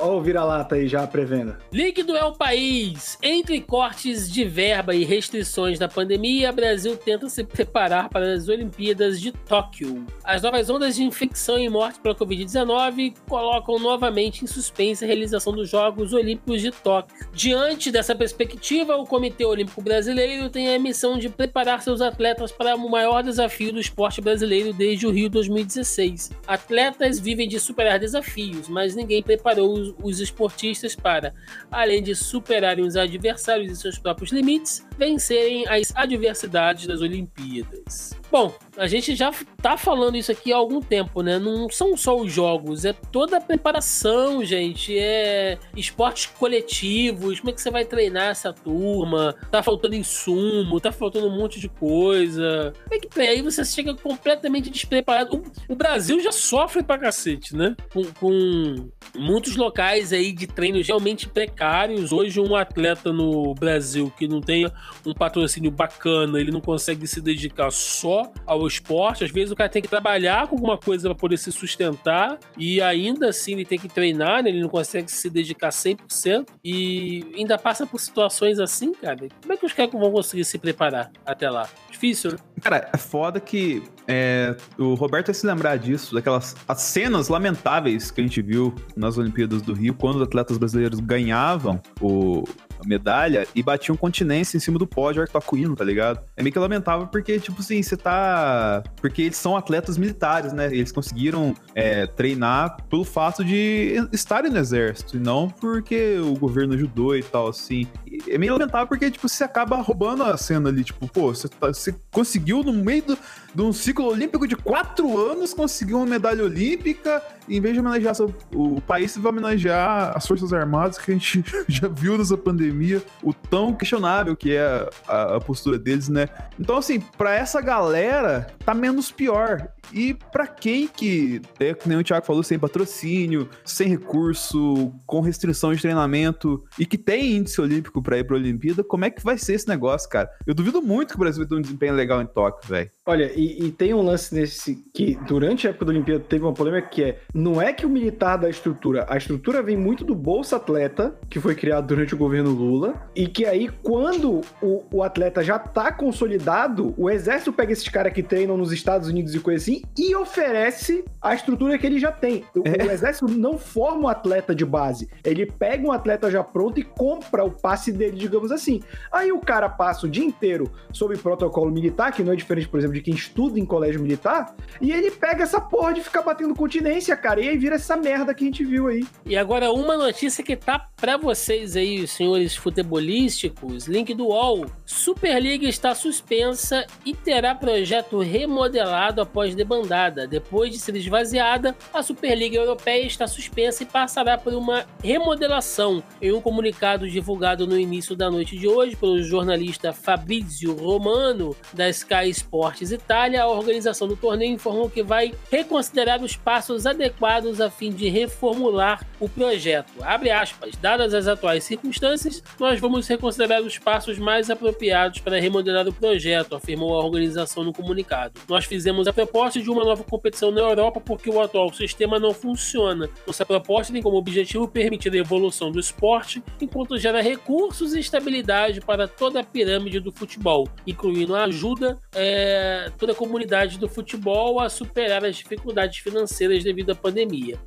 Olha 0.00 0.12
o 0.12 0.22
vira-lata 0.22 0.76
aí 0.76 0.86
já 0.86 1.04
prevendo. 1.08 1.56
Líquido 1.72 2.16
é 2.16 2.24
o 2.24 2.32
país. 2.32 3.18
Entre 3.20 3.60
cortes 3.60 4.30
de 4.30 4.44
verba 4.44 4.94
e 4.94 5.04
restrições 5.04 5.76
da 5.76 5.88
pandemia, 5.88 6.52
Brasil 6.52 6.96
tenta 6.96 7.28
se 7.28 7.42
preparar 7.42 8.08
para 8.08 8.32
as 8.32 8.48
Olimpíadas 8.48 9.20
de 9.20 9.32
Tóquio. 9.32 10.06
As 10.22 10.42
novas 10.42 10.70
ondas 10.70 10.94
de 10.94 11.02
infecção 11.02 11.58
e 11.58 11.68
morte 11.68 11.98
pela 11.98 12.14
Covid-19 12.14 13.14
colocam 13.28 13.76
novamente 13.80 14.44
em 14.44 14.46
suspense 14.46 15.04
a 15.04 15.08
realização 15.08 15.52
dos 15.52 15.68
Jogos 15.68 16.12
Olímpicos 16.12 16.62
de 16.62 16.70
Tóquio. 16.70 17.26
Diante 17.32 17.90
dessa 17.90 18.14
perspectiva, 18.14 18.96
o 18.96 19.04
Comitê 19.04 19.44
Olímpico 19.44 19.82
Brasileiro 19.82 20.48
tem 20.48 20.72
a 20.72 20.78
missão 20.78 21.18
de 21.18 21.28
preparar 21.28 21.82
seus 21.82 22.00
atletas 22.00 22.52
para 22.52 22.76
o 22.76 22.88
maior 22.88 23.20
desafio 23.20 23.72
do 23.72 23.80
esporte 23.80 24.20
brasileiro 24.20 24.72
desde 24.72 25.08
o 25.08 25.10
Rio 25.10 25.28
2016. 25.28 26.30
Atletas 26.46 27.18
vivem 27.18 27.48
de 27.48 27.58
superar 27.58 27.98
desafios, 27.98 28.68
mas 28.68 28.94
ninguém 28.94 29.24
preparou 29.24 29.57
os, 29.62 29.94
os 30.02 30.20
esportistas 30.20 30.94
para, 30.94 31.34
além 31.70 32.02
de 32.02 32.14
superarem 32.14 32.84
os 32.84 32.96
adversários 32.96 33.72
e 33.72 33.76
seus 33.76 33.98
próprios 33.98 34.32
limites, 34.32 34.86
vencerem 34.96 35.66
as 35.68 35.94
adversidades 35.94 36.86
das 36.86 37.00
Olimpíadas. 37.00 38.17
Bom, 38.30 38.54
a 38.76 38.86
gente 38.86 39.16
já 39.16 39.32
tá 39.62 39.76
falando 39.76 40.16
isso 40.16 40.30
aqui 40.30 40.52
há 40.52 40.56
algum 40.56 40.80
tempo, 40.80 41.22
né? 41.22 41.38
Não 41.38 41.68
são 41.70 41.96
só 41.96 42.16
os 42.16 42.30
jogos, 42.30 42.84
é 42.84 42.92
toda 42.92 43.38
a 43.38 43.40
preparação, 43.40 44.44
gente. 44.44 44.96
É 44.98 45.58
esportes 45.74 46.26
coletivos, 46.26 47.40
como 47.40 47.50
é 47.50 47.52
que 47.54 47.60
você 47.60 47.70
vai 47.70 47.84
treinar 47.86 48.28
essa 48.28 48.52
turma? 48.52 49.34
Tá 49.50 49.62
faltando 49.62 49.94
insumo, 49.94 50.78
tá 50.78 50.92
faltando 50.92 51.26
um 51.26 51.36
monte 51.36 51.58
de 51.58 51.68
coisa. 51.68 52.72
Como 52.84 52.94
é 52.94 52.98
que 52.98 53.08
tem? 53.08 53.28
Aí 53.28 53.42
você 53.42 53.64
chega 53.64 53.94
completamente 53.94 54.68
despreparado. 54.68 55.42
O, 55.68 55.74
Brasil 55.74 56.20
já 56.20 56.32
sofre 56.32 56.82
pra 56.82 56.98
cacete, 56.98 57.56
né? 57.56 57.74
Com, 57.92 58.04
com 58.12 58.90
muitos 59.16 59.56
locais 59.56 60.12
aí 60.12 60.32
de 60.32 60.46
treinos 60.46 60.86
realmente 60.86 61.28
precários. 61.28 62.12
Hoje, 62.12 62.40
um 62.40 62.54
atleta 62.54 63.12
no 63.12 63.54
Brasil 63.54 64.12
que 64.16 64.28
não 64.28 64.40
tenha 64.40 64.70
um 65.06 65.14
patrocínio 65.14 65.70
bacana, 65.70 66.38
ele 66.38 66.50
não 66.50 66.60
consegue 66.60 67.06
se 67.06 67.20
dedicar 67.20 67.70
só 67.70 68.17
ao 68.46 68.66
esporte. 68.66 69.24
Às 69.24 69.30
vezes 69.30 69.50
o 69.50 69.56
cara 69.56 69.68
tem 69.68 69.82
que 69.82 69.88
trabalhar 69.88 70.46
com 70.46 70.56
alguma 70.56 70.78
coisa 70.78 71.08
para 71.08 71.18
poder 71.18 71.36
se 71.36 71.50
sustentar 71.52 72.38
e 72.56 72.80
ainda 72.80 73.28
assim 73.28 73.52
ele 73.52 73.64
tem 73.64 73.78
que 73.78 73.88
treinar, 73.88 74.42
né? 74.42 74.50
ele 74.50 74.60
não 74.60 74.68
consegue 74.68 75.10
se 75.10 75.28
dedicar 75.28 75.70
100% 75.70 76.46
e 76.64 77.24
ainda 77.36 77.58
passa 77.58 77.86
por 77.86 78.00
situações 78.00 78.58
assim, 78.58 78.92
cara. 78.92 79.28
Como 79.42 79.52
é 79.52 79.56
que 79.56 79.66
os 79.66 79.72
caras 79.72 79.92
vão 79.92 80.10
conseguir 80.10 80.44
se 80.44 80.58
preparar 80.58 81.10
até 81.24 81.50
lá? 81.50 81.68
Difícil, 81.90 82.32
né? 82.32 82.38
Cara, 82.60 82.88
é 82.92 82.96
foda 82.96 83.40
que 83.40 83.82
é, 84.06 84.56
o 84.78 84.94
Roberto 84.94 85.26
vai 85.26 85.34
se 85.34 85.46
lembrar 85.46 85.76
disso, 85.76 86.14
daquelas 86.14 86.56
as 86.66 86.80
cenas 86.80 87.28
lamentáveis 87.28 88.10
que 88.10 88.20
a 88.20 88.24
gente 88.24 88.40
viu 88.42 88.74
nas 88.96 89.18
Olimpíadas 89.18 89.62
do 89.62 89.72
Rio, 89.72 89.94
quando 89.94 90.16
os 90.16 90.22
atletas 90.22 90.58
brasileiros 90.58 91.00
ganhavam 91.00 91.80
o, 92.00 92.44
medalha 92.84 93.46
e 93.54 93.62
batiam 93.62 93.96
continência 93.96 94.56
em 94.56 94.60
cima 94.60 94.78
do 94.78 94.86
pódio 94.86 95.22
arco-hino, 95.22 95.74
tá 95.74 95.84
ligado? 95.84 96.20
É 96.36 96.42
meio 96.42 96.52
que 96.52 96.58
lamentável 96.58 97.06
porque, 97.06 97.38
tipo 97.38 97.60
assim, 97.60 97.82
você 97.82 97.96
tá. 97.96 98.82
Porque 99.00 99.22
eles 99.22 99.36
são 99.36 99.56
atletas 99.56 99.98
militares, 99.98 100.52
né? 100.52 100.66
Eles 100.66 100.92
conseguiram 100.92 101.54
é, 101.74 102.06
treinar 102.06 102.76
pelo 102.88 103.04
fato 103.04 103.44
de 103.44 103.96
estarem 104.12 104.50
no 104.50 104.58
exército, 104.58 105.16
e 105.16 105.20
não 105.20 105.48
porque 105.48 106.18
o 106.18 106.34
governo 106.34 106.74
ajudou 106.74 107.16
e 107.16 107.22
tal, 107.22 107.48
assim. 107.48 107.86
É 108.28 108.38
meio 108.38 108.52
lamentável 108.52 108.86
porque, 108.86 109.10
tipo, 109.10 109.28
você 109.28 109.44
acaba 109.44 109.76
roubando 109.76 110.22
a 110.22 110.36
cena 110.36 110.68
ali, 110.68 110.84
tipo, 110.84 111.06
pô, 111.08 111.34
você, 111.34 111.48
tá, 111.48 111.68
você 111.68 111.94
conseguiu 112.10 112.62
no 112.62 112.72
meio 112.72 113.02
do, 113.02 113.18
de 113.54 113.62
um 113.62 113.72
ciclo 113.72 114.06
olímpico 114.06 114.46
de 114.46 114.56
quatro 114.56 115.18
anos 115.18 115.54
conseguir 115.54 115.94
uma 115.94 116.06
medalha 116.06 116.44
olímpica, 116.44 117.22
e 117.48 117.56
em 117.56 117.60
vez 117.60 117.74
de 117.74 117.80
homenagear 117.80 118.14
o, 118.52 118.76
o 118.76 118.80
país, 118.80 119.16
vai 119.16 119.32
homenagear 119.32 120.16
as 120.16 120.26
Forças 120.26 120.52
Armadas, 120.52 120.98
que 120.98 121.10
a 121.10 121.14
gente 121.14 121.44
já 121.68 121.88
viu 121.88 122.16
nessa 122.18 122.36
pandemia, 122.36 123.02
o 123.22 123.32
tão 123.32 123.74
questionável 123.74 124.36
que 124.36 124.54
é 124.54 124.88
a, 125.06 125.36
a 125.36 125.40
postura 125.40 125.78
deles, 125.78 126.08
né? 126.08 126.28
Então, 126.58 126.76
assim, 126.76 127.00
para 127.00 127.34
essa 127.34 127.60
galera, 127.60 128.46
tá 128.64 128.74
menos 128.74 129.10
pior. 129.10 129.68
E 129.92 130.14
para 130.14 130.46
quem 130.46 130.86
que, 130.86 131.40
é, 131.58 131.74
como 131.74 131.96
o 131.96 132.04
Thiago 132.04 132.26
falou, 132.26 132.42
sem 132.42 132.58
patrocínio, 132.58 133.48
sem 133.64 133.88
recurso, 133.88 134.92
com 135.06 135.20
restrição 135.20 135.72
de 135.74 135.80
treinamento 135.80 136.64
e 136.78 136.84
que 136.84 136.98
tem 136.98 137.36
índice 137.36 137.60
olímpico 137.60 138.02
para 138.02 138.18
ir 138.18 138.24
pra 138.24 138.36
Olimpíada, 138.36 138.84
como 138.84 139.04
é 139.04 139.10
que 139.10 139.24
vai 139.24 139.38
ser 139.38 139.54
esse 139.54 139.68
negócio, 139.68 140.08
cara? 140.08 140.30
Eu 140.46 140.54
duvido 140.54 140.82
muito 140.82 141.10
que 141.10 141.16
o 141.16 141.18
Brasil 141.18 141.46
ter 141.46 141.54
um 141.54 141.60
desempenho 141.60 141.94
legal 141.94 142.20
em 142.20 142.26
Tóquio, 142.26 142.68
velho. 142.68 142.90
Olha, 143.08 143.32
e, 143.34 143.64
e, 143.64 143.72
tem 143.72 143.94
um 143.94 144.02
lance 144.02 144.34
nesse 144.34 144.84
que 144.92 145.18
durante 145.26 145.66
a 145.66 145.70
época 145.70 145.86
da 145.86 145.92
Olimpíada 145.92 146.22
teve 146.28 146.44
uma 146.44 146.52
polêmica 146.52 146.88
que 146.88 147.02
é: 147.02 147.18
não 147.32 147.60
é 147.60 147.72
que 147.72 147.86
o 147.86 147.88
militar 147.88 148.36
da 148.36 148.50
estrutura, 148.50 149.06
a 149.08 149.16
estrutura 149.16 149.62
vem 149.62 149.78
muito 149.78 150.04
do 150.04 150.14
Bolsa 150.14 150.56
Atleta, 150.56 151.18
que 151.30 151.40
foi 151.40 151.54
criado 151.54 151.86
durante 151.86 152.14
o 152.14 152.18
governo 152.18 152.50
Lula, 152.50 153.08
e 153.16 153.26
que 153.26 153.46
aí, 153.46 153.70
quando 153.82 154.42
o, 154.60 154.84
o 154.92 155.02
atleta 155.02 155.42
já 155.42 155.58
tá 155.58 155.90
consolidado, 155.90 156.92
o 156.98 157.08
exército 157.08 157.50
pega 157.50 157.72
esses 157.72 157.88
caras 157.88 158.12
que 158.12 158.22
treinam 158.22 158.58
nos 158.58 158.72
Estados 158.72 159.08
Unidos 159.08 159.34
e 159.34 159.40
coisa 159.40 159.62
assim 159.62 159.80
e 159.96 160.14
oferece 160.14 161.02
a 161.22 161.34
estrutura 161.34 161.78
que 161.78 161.86
ele 161.86 161.98
já 161.98 162.12
tem. 162.12 162.44
O, 162.54 162.60
é. 162.68 162.84
o 162.84 162.90
exército 162.90 163.26
não 163.26 163.56
forma 163.56 164.02
um 164.02 164.08
atleta 164.08 164.54
de 164.54 164.66
base, 164.66 165.08
ele 165.24 165.46
pega 165.46 165.86
um 165.86 165.92
atleta 165.92 166.30
já 166.30 166.44
pronto 166.44 166.78
e 166.78 166.82
compra 166.82 167.42
o 167.42 167.50
passe 167.50 167.90
dele, 167.90 168.18
digamos 168.18 168.52
assim. 168.52 168.82
Aí 169.10 169.32
o 169.32 169.40
cara 169.40 169.66
passa 169.66 170.06
o 170.06 170.10
dia 170.10 170.26
inteiro 170.26 170.70
sob 170.92 171.16
protocolo 171.16 171.70
militar, 171.70 172.12
que 172.12 172.22
não 172.22 172.34
é 172.34 172.36
diferente, 172.36 172.68
por 172.68 172.78
exemplo, 172.78 172.97
de 172.98 173.04
quem 173.04 173.14
estuda 173.14 173.58
em 173.58 173.64
colégio 173.64 174.00
militar, 174.00 174.54
e 174.80 174.92
ele 174.92 175.10
pega 175.10 175.44
essa 175.44 175.60
porra 175.60 175.94
de 175.94 176.02
ficar 176.02 176.22
batendo 176.22 176.54
continência, 176.54 177.16
cara, 177.16 177.40
e 177.40 177.48
aí 177.48 177.56
vira 177.56 177.76
essa 177.76 177.96
merda 177.96 178.34
que 178.34 178.44
a 178.44 178.46
gente 178.46 178.64
viu 178.64 178.88
aí. 178.88 179.06
E 179.24 179.36
agora 179.36 179.72
uma 179.72 179.96
notícia 179.96 180.44
que 180.44 180.56
tá 180.56 180.86
para 180.96 181.16
vocês 181.16 181.76
aí, 181.76 182.06
senhores 182.06 182.56
futebolísticos, 182.56 183.86
link 183.86 184.12
do 184.14 184.26
UOL. 184.26 184.66
Superliga 184.84 185.68
está 185.68 185.94
suspensa 185.94 186.86
e 187.04 187.14
terá 187.14 187.54
projeto 187.54 188.18
remodelado 188.18 189.20
após 189.20 189.54
debandada. 189.54 190.26
Depois 190.26 190.72
de 190.72 190.78
ser 190.78 190.96
esvaziada, 190.96 191.76
a 191.94 192.02
Superliga 192.02 192.56
Europeia 192.56 193.06
está 193.06 193.26
suspensa 193.26 193.82
e 193.82 193.86
passará 193.86 194.36
por 194.36 194.52
uma 194.54 194.86
remodelação. 195.02 196.02
Em 196.20 196.32
um 196.32 196.40
comunicado 196.40 197.08
divulgado 197.08 197.66
no 197.66 197.78
início 197.78 198.16
da 198.16 198.30
noite 198.30 198.56
de 198.56 198.66
hoje 198.66 198.96
pelo 198.96 199.22
jornalista 199.22 199.92
Fabrizio 199.92 200.74
Romano 200.74 201.56
da 201.72 201.88
Sky 201.88 202.28
Sports 202.30 202.87
Itália, 202.92 203.42
a 203.42 203.48
organização 203.48 204.08
do 204.08 204.16
torneio 204.16 204.54
informou 204.54 204.88
que 204.88 205.02
vai 205.02 205.34
reconsiderar 205.50 206.22
os 206.22 206.36
passos 206.36 206.86
adequados 206.86 207.60
a 207.60 207.70
fim 207.70 207.90
de 207.90 208.08
reformular 208.08 209.04
o 209.20 209.28
projeto. 209.28 209.92
Abre 210.02 210.30
aspas, 210.30 210.76
dadas 210.76 211.14
as 211.14 211.26
atuais 211.26 211.64
circunstâncias, 211.64 212.42
nós 212.58 212.80
vamos 212.80 213.06
reconsiderar 213.08 213.62
os 213.62 213.78
passos 213.78 214.18
mais 214.18 214.50
apropriados 214.50 215.20
para 215.20 215.40
remodelar 215.40 215.86
o 215.88 215.92
projeto, 215.92 216.54
afirmou 216.54 216.94
a 216.94 217.04
organização 217.04 217.64
no 217.64 217.72
comunicado. 217.72 218.40
Nós 218.48 218.64
fizemos 218.64 219.06
a 219.06 219.12
proposta 219.12 219.60
de 219.60 219.70
uma 219.70 219.84
nova 219.84 220.04
competição 220.04 220.50
na 220.50 220.60
Europa 220.60 221.00
porque 221.00 221.30
o 221.30 221.40
atual 221.40 221.72
sistema 221.72 222.18
não 222.18 222.32
funciona. 222.32 223.08
Nossa 223.26 223.44
proposta 223.44 223.92
tem 223.92 224.02
como 224.02 224.16
objetivo 224.16 224.68
permitir 224.68 225.12
a 225.12 225.16
evolução 225.16 225.70
do 225.70 225.80
esporte 225.80 226.42
enquanto 226.60 226.98
gera 226.98 227.20
recursos 227.20 227.94
e 227.94 228.00
estabilidade 228.00 228.80
para 228.80 229.08
toda 229.08 229.40
a 229.40 229.44
pirâmide 229.44 230.00
do 230.00 230.12
futebol, 230.12 230.68
incluindo 230.86 231.34
a 231.34 231.44
ajuda 231.44 231.98
é, 232.14 232.77
toda 232.98 233.12
a 233.12 233.14
comunidade 233.14 233.78
do 233.78 233.88
futebol 233.88 234.60
a 234.60 234.68
superar 234.68 235.24
as 235.24 235.36
dificuldades 235.36 235.98
financeiras 235.98 236.62
devido 236.64 236.90
à 236.90 236.94
pandemia. 236.94 237.58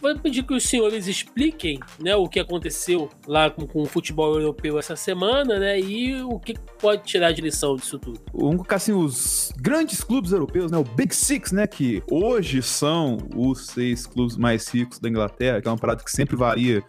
Vou 0.00 0.14
pedir 0.18 0.42
que 0.42 0.52
os 0.52 0.64
senhores 0.64 1.06
expliquem 1.06 1.80
né, 1.98 2.14
o 2.14 2.28
que 2.28 2.38
aconteceu 2.38 3.08
lá 3.26 3.48
com, 3.48 3.66
com, 3.66 3.82
o 3.82 3.86
futebol 3.86 4.34
europeu 4.34 4.78
essa 4.78 4.94
semana, 4.94 5.58
né? 5.58 5.80
E 5.80 6.20
o 6.22 6.38
que 6.38 6.54
pode 6.78 7.04
tirar 7.04 7.32
de 7.32 7.40
lição 7.40 7.76
disso 7.76 7.98
tudo. 7.98 8.20
Um, 8.34 8.62
assim, 8.68 8.92
os 8.92 9.52
grandes 9.56 10.04
clubes 10.04 10.32
europeus, 10.32 10.70
né? 10.70 10.76
O 10.76 10.84
Big 10.84 11.14
Six, 11.14 11.52
né? 11.52 11.66
Que 11.66 12.02
hoje 12.10 12.62
são 12.62 13.16
os 13.34 13.68
seis 13.68 14.06
clubes 14.06 14.36
mais 14.36 14.68
ricos 14.68 14.98
da 14.98 15.08
Inglaterra, 15.08 15.62
que 15.62 15.68
é 15.68 15.70
uma 15.70 15.78
parada 15.78 16.04
que 16.04 16.10
sempre 16.10 16.36
varia 16.36 16.82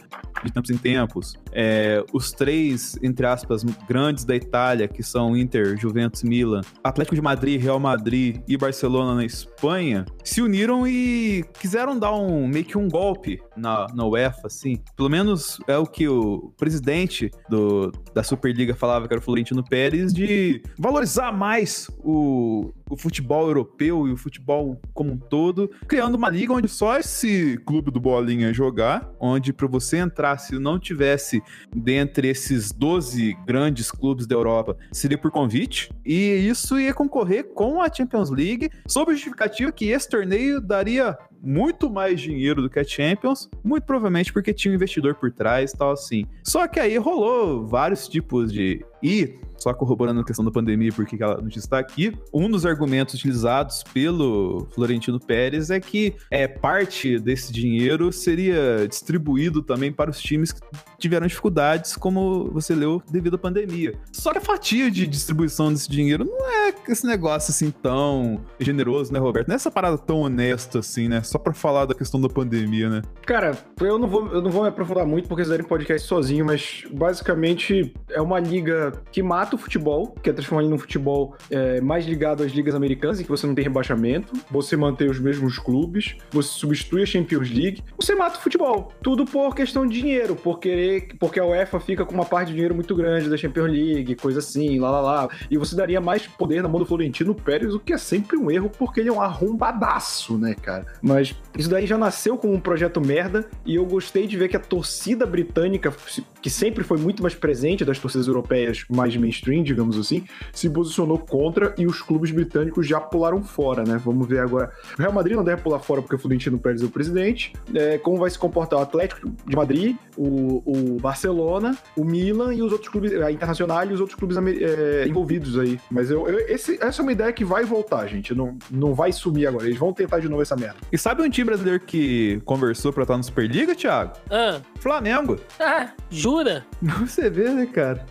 de 0.44 0.52
tempos 0.52 0.70
em 0.70 0.78
tempos. 0.78 1.34
É, 1.60 2.04
os 2.14 2.32
três, 2.32 3.00
entre 3.02 3.26
aspas, 3.26 3.64
grandes 3.88 4.24
da 4.24 4.36
Itália, 4.36 4.88
que 4.88 5.02
são 5.02 5.36
Inter, 5.36 5.76
Juventus, 5.76 6.22
Milan, 6.22 6.62
Atlético 6.84 7.16
de 7.16 7.22
Madrid, 7.22 7.60
Real 7.60 7.80
Madrid 7.80 8.44
e 8.48 8.56
Barcelona 8.56 9.16
na 9.16 9.26
Espanha, 9.26 10.06
se 10.24 10.40
uniram 10.40 10.88
e 10.88 11.44
quiseram 11.60 11.98
dar 11.98 12.14
um 12.14 12.48
meio 12.48 12.64
que 12.64 12.78
um 12.78 12.88
golpe 12.88 13.42
na, 13.56 13.88
na 13.92 14.06
UEFA, 14.06 14.46
assim. 14.46 14.78
Pelo 14.96 15.10
menos 15.10 15.58
é 15.68 15.76
o 15.76 15.88
que 15.88 16.08
o 16.08 16.54
presidente 16.58 17.32
do, 17.50 17.92
da 18.14 18.22
Superliga 18.22 18.76
falava, 18.76 19.08
que 19.08 19.14
era 19.16 19.20
o 19.20 19.24
Florentino 19.24 19.64
Pérez, 19.64 20.14
de 20.14 20.62
valorizar 20.78 21.32
mais 21.32 21.90
o, 22.04 22.72
o 22.88 22.96
futebol 22.96 23.48
europeu 23.48 24.08
e 24.08 24.12
o 24.12 24.18
futebol 24.18 24.80
como 24.94 25.14
um 25.14 25.18
todo, 25.18 25.72
criando 25.88 26.14
uma 26.14 26.30
liga 26.30 26.54
onde 26.54 26.68
só 26.68 27.00
esse 27.00 27.58
clube 27.66 27.90
do 27.90 28.00
Bolinha 28.00 28.54
jogar, 28.54 29.10
onde 29.20 29.52
para 29.52 29.68
você 29.68 29.98
entrar, 29.98 30.38
se 30.38 30.60
não 30.60 30.78
tivesse 30.78 31.42
dentre 31.76 32.28
esses 32.30 32.72
12 32.72 33.36
grandes 33.46 33.92
clubes 33.92 34.26
da 34.26 34.36
Europa, 34.36 34.78
seria 34.92 35.18
por 35.18 35.32
convite, 35.32 35.92
e 36.06 36.48
isso 36.48 36.80
ia 36.80 36.94
concorrer 36.94 37.46
com 37.54 37.82
a 37.82 37.92
Champions 37.92 38.30
League, 38.30 38.70
sob 38.88 39.12
a 39.12 39.16
justificativa 39.16 39.72
que 39.72 39.90
esse 39.90 40.10
torneio 40.10 40.62
daria 40.62 41.18
muito 41.42 41.90
mais 41.90 42.20
dinheiro 42.20 42.62
do 42.62 42.70
que 42.70 42.80
a 42.80 42.84
Champions, 42.84 43.50
muito 43.64 43.84
provavelmente 43.84 44.32
porque 44.34 44.54
tinha 44.54 44.72
um 44.72 44.76
investidor 44.76 45.16
por 45.16 45.32
trás 45.32 45.72
tal 45.72 45.92
assim. 45.92 46.26
Só 46.44 46.68
que 46.68 46.80
aí 46.80 46.98
rolou 46.98 47.66
vários 47.66 48.08
tipos 48.08 48.52
de. 48.52 48.86
E 49.04 49.40
só 49.58 49.74
corroborando 49.74 50.22
a 50.22 50.24
questão 50.24 50.46
da 50.46 50.52
pandemia, 50.52 50.92
porque 50.94 51.22
ela 51.22 51.42
não 51.42 51.48
está 51.50 51.80
aqui, 51.80 52.16
um 52.34 52.50
dos 52.50 52.66
argumentos 52.66 53.16
utilizados 53.16 53.84
pelo 53.94 54.68
Florentino 54.74 55.20
Pérez 55.20 55.70
é 55.70 55.80
que 55.80 56.14
é, 56.30 56.48
parte 56.48 57.20
desse 57.20 57.52
dinheiro 57.52 58.12
seria 58.12 58.88
distribuído 58.88 59.62
também 59.64 59.92
para 59.92 60.12
os 60.12 60.20
times 60.22 60.52
que 60.52 60.62
tiveram 60.98 61.28
dificuldades, 61.28 61.96
como 61.96 62.50
você 62.52 62.76
leu, 62.76 63.02
devido 63.10 63.36
à 63.36 63.40
pandemia. 63.40 63.94
Só 64.12 64.32
que 64.32 64.38
a 64.38 64.42
fatia 64.42 64.92
de 64.92 65.08
distribuição 65.08 65.72
desse 65.72 65.90
dinheiro 65.90 66.26
não 66.26 66.50
é 66.50 66.74
esse 66.88 67.06
negócio 67.06 67.52
assim 67.52 67.72
tão 67.72 68.40
generoso, 68.60 69.12
né, 69.12 69.20
Roberto? 69.20 69.48
Não 69.48 69.54
é 69.54 69.58
essa 69.58 69.72
parada 69.72 69.98
tão 69.98 70.22
honesta 70.22 70.80
assim, 70.80 71.08
né? 71.08 71.22
Só 71.28 71.38
para 71.38 71.54
falar 71.54 71.86
da 71.86 71.94
questão 71.94 72.20
da 72.20 72.30
pandemia, 72.30 72.90
né? 72.90 73.02
Cara, 73.26 73.58
eu 73.82 74.00
não 74.00 74.08
vou, 74.08 74.28
eu 74.28 74.42
não 74.42 74.50
vou 74.50 74.64
me 74.64 74.70
aprofundar 74.70 75.06
muito 75.06 75.28
porque 75.28 75.44
vocês 75.44 75.58
podcast 75.68 76.08
sozinho, 76.08 76.46
mas 76.46 76.84
basicamente 76.92 77.94
é 78.10 78.22
uma 78.22 78.40
liga 78.40 78.94
que 79.12 79.22
mata 79.22 79.56
o 79.56 79.60
futebol, 79.60 80.16
que 80.24 80.30
é 80.30 80.34
transformar 80.34 80.62
ele 80.64 80.72
num 80.72 80.78
futebol 80.78 81.36
é, 81.50 81.82
mais 81.82 82.06
ligado 82.06 82.44
às 82.44 82.52
ligas 82.52 82.76
americanas, 82.76 83.20
em 83.20 83.24
que 83.24 83.30
você 83.30 83.46
não 83.46 83.56
tem 83.56 83.64
rebaixamento, 83.64 84.34
você 84.50 84.78
mantém 84.78 85.10
os 85.10 85.20
mesmos 85.20 85.60
clubes, 85.60 86.16
você 86.32 86.50
substitui 86.50 87.04
a 87.04 87.06
Champions 87.06 87.50
League, 87.50 87.84
você 87.98 88.16
mata 88.16 88.38
o 88.38 88.42
futebol. 88.42 88.92
Tudo 89.02 89.26
por 89.26 89.56
questão 89.56 89.86
de 89.86 90.00
dinheiro, 90.00 90.36
por 90.36 90.60
querer, 90.60 91.16
porque 91.20 91.40
a 91.40 91.46
UEFA 91.46 91.80
fica 91.80 92.06
com 92.06 92.14
uma 92.14 92.26
parte 92.26 92.48
de 92.48 92.54
dinheiro 92.54 92.76
muito 92.76 92.96
grande 92.96 93.30
da 93.30 93.38
Champions 93.38 93.72
League, 93.72 94.16
coisa 94.16 94.40
assim, 94.40 94.80
lá 94.80 94.90
lá 94.90 95.02
lá. 95.02 95.30
E 95.50 95.58
você 95.58 95.76
daria 95.76 96.00
mais 96.00 96.26
poder 96.26 96.62
na 96.64 96.70
mão 96.70 96.80
do 96.80 96.86
Florentino 96.86 97.36
Pérez, 97.36 97.74
o 97.74 97.80
que 97.80 97.94
é 97.94 97.98
sempre 97.98 98.38
um 98.38 98.50
erro, 98.50 98.70
porque 98.78 99.00
ele 99.00 99.10
é 99.10 99.12
um 99.14 99.22
arrombadaço, 99.22 100.38
né, 100.38 100.56
cara? 100.56 100.86
Mas 101.02 101.17
isso 101.22 101.70
daí 101.70 101.86
já 101.88 101.98
nasceu 101.98 102.38
como 102.38 102.54
um 102.54 102.60
projeto 102.60 103.00
merda, 103.00 103.48
e 103.66 103.76
eu 103.76 103.86
gostei 103.86 104.28
de 104.28 104.38
ver 104.38 104.48
que 104.48 104.58
a 104.58 104.60
torcida 104.60 105.26
britânica, 105.26 105.94
que 106.42 106.50
sempre 106.50 106.84
foi 106.84 106.98
muito 106.98 107.22
mais 107.22 107.36
presente 107.36 107.86
das 107.86 108.00
torcidas 108.00 108.28
europeias 108.28 108.86
mais 108.90 109.16
mainstream, 109.16 109.64
digamos 109.64 109.98
assim, 109.98 110.24
se 110.54 110.70
posicionou 110.70 111.18
contra 111.18 111.74
e 111.78 111.86
os 111.86 112.02
clubes 112.02 112.32
britânicos 112.32 112.88
já 112.88 113.00
pularam 113.00 113.44
fora, 113.44 113.84
né? 113.84 114.00
Vamos 114.04 114.28
ver 114.28 114.40
agora. 114.40 114.72
O 114.98 115.02
Real 115.02 115.14
Madrid 115.14 115.36
não 115.36 115.44
deve 115.44 115.62
pular 115.62 115.80
fora 115.80 116.02
porque 116.02 116.16
o 116.16 116.20
Florentino 116.20 116.58
Pérez 116.58 116.82
é 116.82 116.86
o 116.86 116.90
presidente. 116.90 117.54
É, 117.74 117.98
como 117.98 118.18
vai 118.18 118.30
se 118.30 118.38
comportar 118.38 118.80
o 118.80 118.82
Atlético 118.82 119.30
de 119.46 119.56
Madrid, 119.56 119.96
o, 120.16 120.64
o 120.66 121.00
Barcelona, 121.00 121.78
o 121.96 122.04
Milan 122.04 122.54
e 122.54 122.62
os 122.62 122.72
outros 122.72 122.90
clubes, 122.90 123.14
a 123.14 123.32
Internacional 123.32 123.86
e 123.86 123.94
os 123.94 124.00
outros 124.00 124.18
clubes 124.18 124.38
é, 124.38 125.08
envolvidos 125.08 125.58
aí. 125.58 125.80
Mas 125.92 126.10
eu, 126.10 126.28
eu, 126.28 126.40
esse, 126.48 126.78
essa 126.82 127.02
é 127.02 127.04
uma 127.04 127.12
ideia 127.12 127.32
que 127.32 127.46
vai 127.46 127.64
voltar, 127.64 128.08
gente. 128.08 128.34
Não, 128.34 128.58
não 128.72 128.94
vai 128.94 129.12
sumir 129.12 129.48
agora. 129.48 129.66
Eles 129.66 129.78
vão 129.78 129.94
tentar 129.94 130.20
de 130.20 130.28
novo 130.28 130.42
essa 130.42 130.56
merda. 130.56 130.78
E 130.92 130.98
sabe 131.08 131.24
um 131.24 131.30
time 131.30 131.46
brasileiro 131.46 131.80
que 131.80 132.42
conversou 132.44 132.92
pra 132.92 133.04
estar 133.04 133.16
no 133.16 133.24
Superliga, 133.24 133.74
Thiago? 133.74 134.12
Ah. 134.30 134.60
Flamengo. 134.78 135.40
Ah, 135.58 135.92
jura? 136.10 136.66
Você 137.00 137.30
vê, 137.30 137.48
né, 137.48 137.66
cara? 137.66 138.06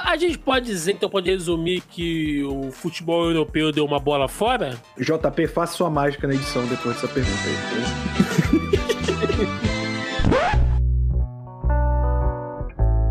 A 0.00 0.16
gente 0.16 0.38
pode 0.38 0.66
dizer, 0.66 0.94
então, 0.94 1.08
pode 1.08 1.30
resumir 1.30 1.82
que 1.82 2.42
o 2.42 2.72
futebol 2.72 3.26
europeu 3.26 3.70
deu 3.70 3.84
uma 3.84 4.00
bola 4.00 4.26
fora? 4.26 4.76
JP, 4.98 5.46
faça 5.46 5.74
sua 5.74 5.88
mágica 5.88 6.26
na 6.26 6.34
edição 6.34 6.66
depois 6.66 6.96
dessa 6.96 7.06
pergunta 7.06 7.38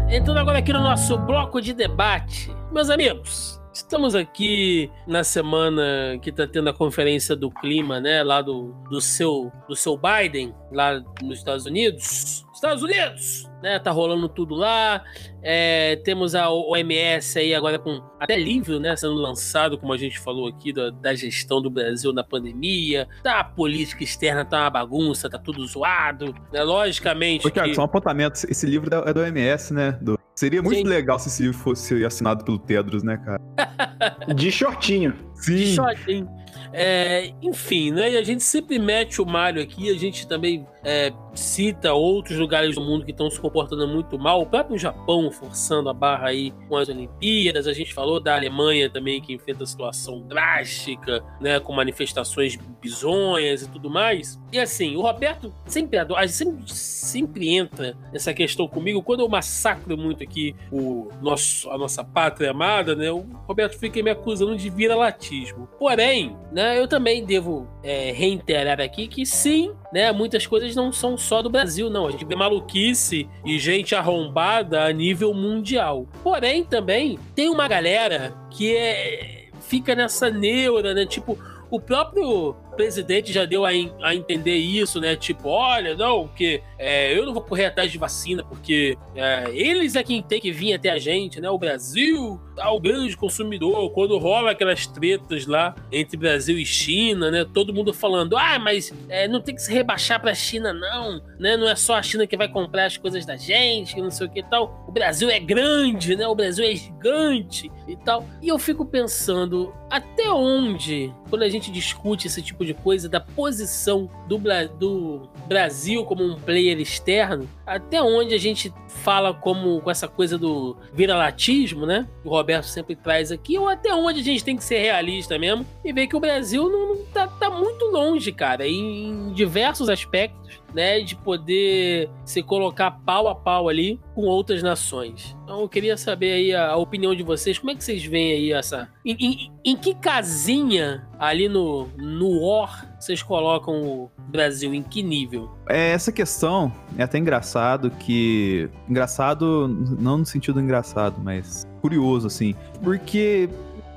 aí. 0.09 0.15
Entrando 0.17 0.39
agora 0.39 0.59
aqui 0.59 0.73
no 0.73 0.81
nosso 0.81 1.17
bloco 1.17 1.61
de 1.61 1.73
debate. 1.73 2.53
Meus 2.69 2.89
amigos, 2.89 3.60
Estamos 3.73 4.15
aqui 4.15 4.91
na 5.07 5.23
semana 5.23 6.19
que 6.22 6.30
está 6.30 6.45
tendo 6.45 6.69
a 6.69 6.73
conferência 6.73 7.35
do 7.35 7.49
clima, 7.49 8.02
né? 8.02 8.22
Lá 8.22 8.41
do, 8.41 8.73
do, 8.89 8.99
seu, 8.99 9.52
do 9.68 9.76
seu 9.76 9.98
Biden, 9.98 10.53
lá 10.72 11.02
nos 11.22 11.38
Estados 11.38 11.65
Unidos. 11.65 12.45
Estados 12.53 12.84
Unidos! 12.84 13.50
Né, 13.61 13.79
tá 13.79 13.91
rolando 13.91 14.27
tudo 14.27 14.55
lá. 14.55 15.03
É, 15.43 15.95
temos 15.97 16.35
a 16.35 16.49
OMS 16.49 17.38
aí 17.38 17.53
agora 17.53 17.77
com 17.77 18.01
até 18.19 18.38
livro, 18.38 18.79
né, 18.79 18.95
sendo 18.95 19.15
lançado, 19.15 19.77
como 19.77 19.93
a 19.93 19.97
gente 19.97 20.19
falou 20.19 20.47
aqui, 20.47 20.71
da, 20.73 20.89
da 20.89 21.13
gestão 21.13 21.61
do 21.61 21.69
Brasil 21.69 22.13
na 22.13 22.23
pandemia. 22.23 23.07
Tá, 23.23 23.39
a 23.39 23.43
política 23.43 24.03
externa 24.03 24.43
tá 24.45 24.61
uma 24.61 24.69
bagunça, 24.69 25.29
tá 25.29 25.38
tudo 25.38 25.65
zoado. 25.65 26.33
Né, 26.51 26.63
logicamente. 26.63 27.43
Porque, 27.43 27.61
que... 27.61 27.75
só 27.75 27.81
um 27.81 27.85
apontamento: 27.85 28.39
esse 28.49 28.65
livro 28.65 28.89
é 29.05 29.13
do 29.13 29.19
OMS, 29.19 29.73
né? 29.73 29.97
Do... 30.01 30.19
Seria 30.35 30.61
muito 30.61 30.77
Sim. 30.77 30.83
legal 30.88 31.19
se 31.19 31.27
esse 31.27 31.43
livro 31.43 31.57
fosse 31.57 32.03
assinado 32.03 32.43
pelo 32.43 32.57
Tedros, 32.57 33.03
né, 33.03 33.17
cara? 33.17 34.33
De 34.33 34.51
shortinho. 34.51 35.13
Sim. 35.35 35.55
De 35.55 35.75
shortinho. 35.75 36.40
É, 36.73 37.31
enfim, 37.41 37.91
né? 37.91 38.11
E 38.11 38.17
a 38.17 38.23
gente 38.23 38.43
sempre 38.43 38.79
mete 38.79 39.21
o 39.21 39.25
Mario 39.25 39.61
aqui, 39.61 39.89
a 39.89 39.97
gente 39.97 40.27
também 40.27 40.65
é, 40.83 41.11
cita 41.33 41.93
outros 41.93 42.37
lugares 42.37 42.75
do 42.75 42.81
mundo 42.81 43.05
que 43.05 43.11
estão 43.11 43.29
se 43.29 43.39
comportando 43.39 43.87
muito 43.87 44.17
mal. 44.17 44.41
O 44.41 44.45
próprio 44.45 44.77
Japão 44.77 45.31
forçando 45.31 45.89
a 45.89 45.93
barra 45.93 46.29
aí 46.29 46.51
com 46.67 46.75
as 46.75 46.89
Olimpíadas. 46.89 47.67
A 47.67 47.73
gente 47.73 47.93
falou 47.93 48.19
da 48.19 48.35
Alemanha 48.35 48.89
também 48.89 49.21
que 49.21 49.33
enfrenta 49.33 49.65
situação 49.65 50.21
drástica, 50.21 51.23
né? 51.39 51.59
Com 51.59 51.73
manifestações 51.73 52.57
bizonhas 52.81 53.63
e 53.63 53.69
tudo 53.69 53.89
mais. 53.89 54.39
E 54.51 54.59
assim, 54.59 54.95
o 54.95 55.01
Roberto 55.01 55.53
sempre 55.65 55.97
adora, 55.97 56.27
sempre, 56.27 56.63
sempre 56.67 57.49
entra 57.49 57.95
nessa 58.11 58.33
questão 58.33 58.67
comigo. 58.67 59.03
Quando 59.03 59.21
eu 59.21 59.29
massacro 59.29 59.97
muito 59.97 60.23
aqui 60.23 60.55
o 60.71 61.09
nosso, 61.21 61.69
a 61.69 61.77
nossa 61.77 62.03
pátria 62.03 62.51
amada, 62.51 62.95
né? 62.95 63.11
O 63.11 63.25
Roberto 63.47 63.77
fica 63.77 64.01
me 64.01 64.09
acusando 64.09 64.55
de 64.55 64.69
vira-latismo. 64.69 65.67
Porém, 65.79 66.35
né? 66.51 66.77
Eu 66.77 66.87
também 66.87 67.23
devo 67.25 67.67
é, 67.83 68.11
reiterar 68.11 68.81
aqui 68.81 69.07
que 69.07 69.25
sim, 69.25 69.71
né? 69.91 70.11
Muitas 70.11 70.45
coisas 70.45 70.75
não 70.75 70.91
são 70.91 71.17
só 71.17 71.41
do 71.41 71.49
Brasil, 71.49 71.89
não. 71.89 72.07
A 72.07 72.11
gente 72.11 72.25
vê 72.25 72.35
maluquice 72.35 73.29
e 73.45 73.57
gente 73.57 73.95
arrombada 73.95 74.83
a 74.83 74.91
nível 74.91 75.33
mundial. 75.33 76.07
Porém, 76.23 76.63
também 76.63 77.17
tem 77.35 77.49
uma 77.49 77.67
galera 77.67 78.33
que 78.49 78.75
é, 78.75 79.47
fica 79.61 79.95
nessa 79.95 80.29
neura, 80.29 80.93
né? 80.93 81.05
Tipo, 81.05 81.37
o 81.69 81.79
próprio 81.79 82.55
presidente 82.72 83.31
já 83.31 83.45
deu 83.45 83.65
a, 83.65 83.69
a 84.02 84.15
entender 84.15 84.56
isso, 84.56 84.99
né? 84.99 85.15
Tipo, 85.15 85.49
olha, 85.49 85.95
não, 85.95 86.27
que 86.27 86.61
é, 86.77 87.18
eu 87.18 87.26
não 87.26 87.34
vou 87.34 87.43
correr 87.43 87.65
atrás 87.65 87.91
de 87.91 87.98
vacina, 87.98 88.43
porque 88.43 88.98
é, 89.15 89.49
eles 89.53 89.95
é 89.95 90.03
quem 90.03 90.22
tem 90.22 90.39
que 90.39 90.52
vir 90.52 90.73
até 90.73 90.89
a 90.89 90.99
gente, 90.99 91.39
né? 91.39 91.49
O 91.49 91.57
Brasil 91.57 92.39
tá 92.56 92.69
o 92.72 92.80
grande 92.80 93.15
consumidor. 93.15 93.91
Quando 93.91 94.18
rola 94.18 94.52
aquelas 94.52 94.85
tretas 94.88 95.45
lá 95.45 95.76
entre 95.91 96.18
Brasil 96.18 96.57
e 96.57 96.65
China, 96.65 97.31
né? 97.31 97.45
Todo 97.53 97.73
mundo 97.73 97.93
falando, 97.93 98.38
ah, 98.38 98.60
mas 98.60 98.93
é, 99.10 99.27
não 99.27 99.41
tem 99.41 99.56
que 99.56 99.61
se 99.61 99.72
rebaixar 99.72 100.19
pra 100.19 100.34
China, 100.34 100.73
não, 100.73 101.22
né? 101.39 101.56
Não 101.57 101.69
é 101.69 101.76
só 101.76 101.95
a 101.95 102.03
China 102.03 102.26
que 102.27 102.38
vai 102.38 102.48
comprar 102.48 102.85
as 102.85 102.98
coisas 102.98 103.26
da 103.26 103.35
gente, 103.35 103.99
não 104.02 104.11
sei 104.11 104.27
o 104.27 104.30
que 104.30 104.39
e 104.39 104.43
tal. 104.43 104.85
O 104.91 104.93
Brasil 104.93 105.30
é 105.30 105.39
grande, 105.39 106.18
né? 106.18 106.27
O 106.27 106.35
Brasil 106.35 106.65
é 106.65 106.76
gigante 106.76 107.72
e 107.88 107.95
tal. 107.95 108.26
E 108.41 108.49
eu 108.49 108.59
fico 108.59 108.85
pensando, 108.85 109.73
até 109.89 110.30
onde, 110.30 111.13
quando 111.30 111.43
a 111.43 111.49
gente 111.49 111.72
discute 111.72 112.27
esse 112.27 112.41
tipo 112.41 112.65
de 112.65 112.73
coisa, 112.73 113.07
da 113.07 113.22
posição 113.22 114.09
do, 114.27 114.38
do 114.77 115.30
Brasil 115.47 116.03
como 116.03 116.26
um 116.26 116.35
player 116.35 116.77
externo, 116.77 117.49
até 117.65 118.01
onde 118.01 118.35
a 118.35 118.38
gente 118.38 118.73
fala 118.89 119.34
como 119.34 119.80
com 119.80 119.89
essa 119.89 120.09
coisa 120.09 120.38
do 120.38 120.76
viralatismo, 120.93 121.85
né? 121.85 122.05
Que 122.22 122.27
o 122.27 122.31
Roberto 122.31 122.65
sempre 122.65 122.93
traz 122.93 123.31
aqui, 123.31 123.57
ou 123.57 123.69
até 123.69 123.95
onde 123.95 124.19
a 124.19 124.23
gente 124.23 124.43
tem 124.43 124.57
que 124.57 124.63
ser 124.63 124.80
realista 124.80 125.39
mesmo 125.39 125.65
e 125.85 125.93
ver 125.93 126.07
que 126.07 126.18
o 126.18 126.19
Brasil 126.19 126.69
não, 126.69 126.95
não 126.95 127.05
tá, 127.05 127.27
tá 127.27 127.49
muito 127.49 127.85
longe, 127.85 128.34
cara, 128.34 128.68
em 128.68 129.31
diversos 129.31 129.88
aspectos 129.88 130.60
né, 130.73 131.02
de 131.02 131.15
poder 131.15 132.10
se 132.26 132.41
colocar 132.41 132.91
pau 133.06 133.27
a 133.27 133.35
pau 133.35 133.69
ali 133.69 133.99
com 134.15 134.22
outras 134.23 134.61
nações. 134.64 135.35
Então 135.43 135.61
eu 135.61 135.69
queria 135.69 135.98
saber 135.98 136.31
aí 136.34 136.56
a, 136.56 136.69
a 136.69 136.77
opinião 136.77 137.14
de 137.15 137.23
vocês, 137.23 137.57
como 137.57 137.72
é 137.72 137.76
que 137.76 137.84
vocês 137.84 138.03
veem 138.03 138.31
aí 138.34 138.53
essa... 138.53 138.89
Em, 139.06 139.15
em, 139.19 139.52
em 139.65 139.76
que 139.76 139.93
casinha 139.95 141.07
ali 141.19 141.49
no, 141.49 141.88
no 141.98 142.41
OR 142.41 142.91
vocês 142.99 143.23
colocam 143.23 143.81
o 143.81 144.11
Brasil, 144.30 144.73
em 144.73 144.84
que 144.84 145.02
nível? 145.02 145.49
É, 145.68 145.91
essa 145.91 146.11
questão 146.11 146.72
é 146.98 147.03
até 147.03 147.18
engraçado 147.18 147.89
que... 147.89 148.69
Engraçado, 148.88 149.68
não 149.68 150.19
no 150.19 150.26
sentido 150.26 150.61
engraçado, 150.61 151.19
mas 151.22 151.65
curioso, 151.81 152.27
assim, 152.27 152.53
porque 152.84 153.49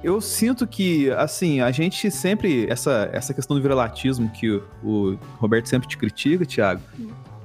eu 0.05 0.21
sinto 0.21 0.67
que, 0.67 1.11
assim, 1.13 1.63
a 1.63 1.71
gente 1.71 2.11
sempre. 2.11 2.67
Essa, 2.69 3.09
essa 3.11 3.33
questão 3.33 3.57
do 3.57 3.63
viralatismo 3.63 4.29
que 4.29 4.51
o, 4.51 4.63
o 4.83 5.19
Roberto 5.39 5.67
sempre 5.67 5.89
te 5.89 5.97
critica, 5.97 6.45
Thiago. 6.45 6.83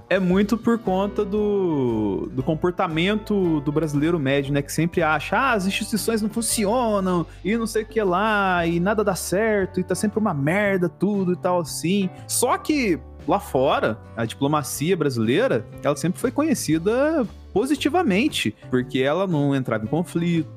É 0.10 0.20
muito 0.20 0.58
por 0.58 0.78
conta 0.80 1.24
do, 1.24 2.30
do 2.34 2.44
comportamento 2.44 3.62
do 3.62 3.72
brasileiro 3.72 4.20
médio, 4.20 4.52
né? 4.52 4.62
Que 4.62 4.74
sempre 4.74 5.02
acha, 5.02 5.38
ah, 5.38 5.54
as 5.54 5.68
instituições 5.68 6.22
não 6.22 6.30
funcionam, 6.30 7.26
e 7.46 7.56
não 7.56 7.68
sei 7.68 7.84
o 7.84 7.86
que 7.86 8.02
lá, 8.02 8.66
e 8.66 8.80
nada 8.80 9.04
dá 9.04 9.16
certo, 9.16 9.80
e 9.80 9.84
tá 9.84 9.94
sempre 9.96 10.20
uma 10.20 10.34
merda, 10.34 10.90
tudo 10.90 11.34
e 11.34 11.36
tal 11.36 11.60
assim. 11.60 12.10
Só 12.28 12.58
que 12.58 13.00
lá 13.28 13.40
fora, 13.40 14.00
a 14.18 14.26
diplomacia 14.26 14.98
brasileira, 14.98 15.64
ela 15.84 15.96
sempre 15.96 16.20
foi 16.20 16.32
conhecida 16.32 17.26
positivamente, 17.54 18.56
porque 18.70 19.00
ela 19.00 19.28
não 19.28 19.56
entrava 19.56 19.86
em 19.86 19.88
conflito, 19.88 20.50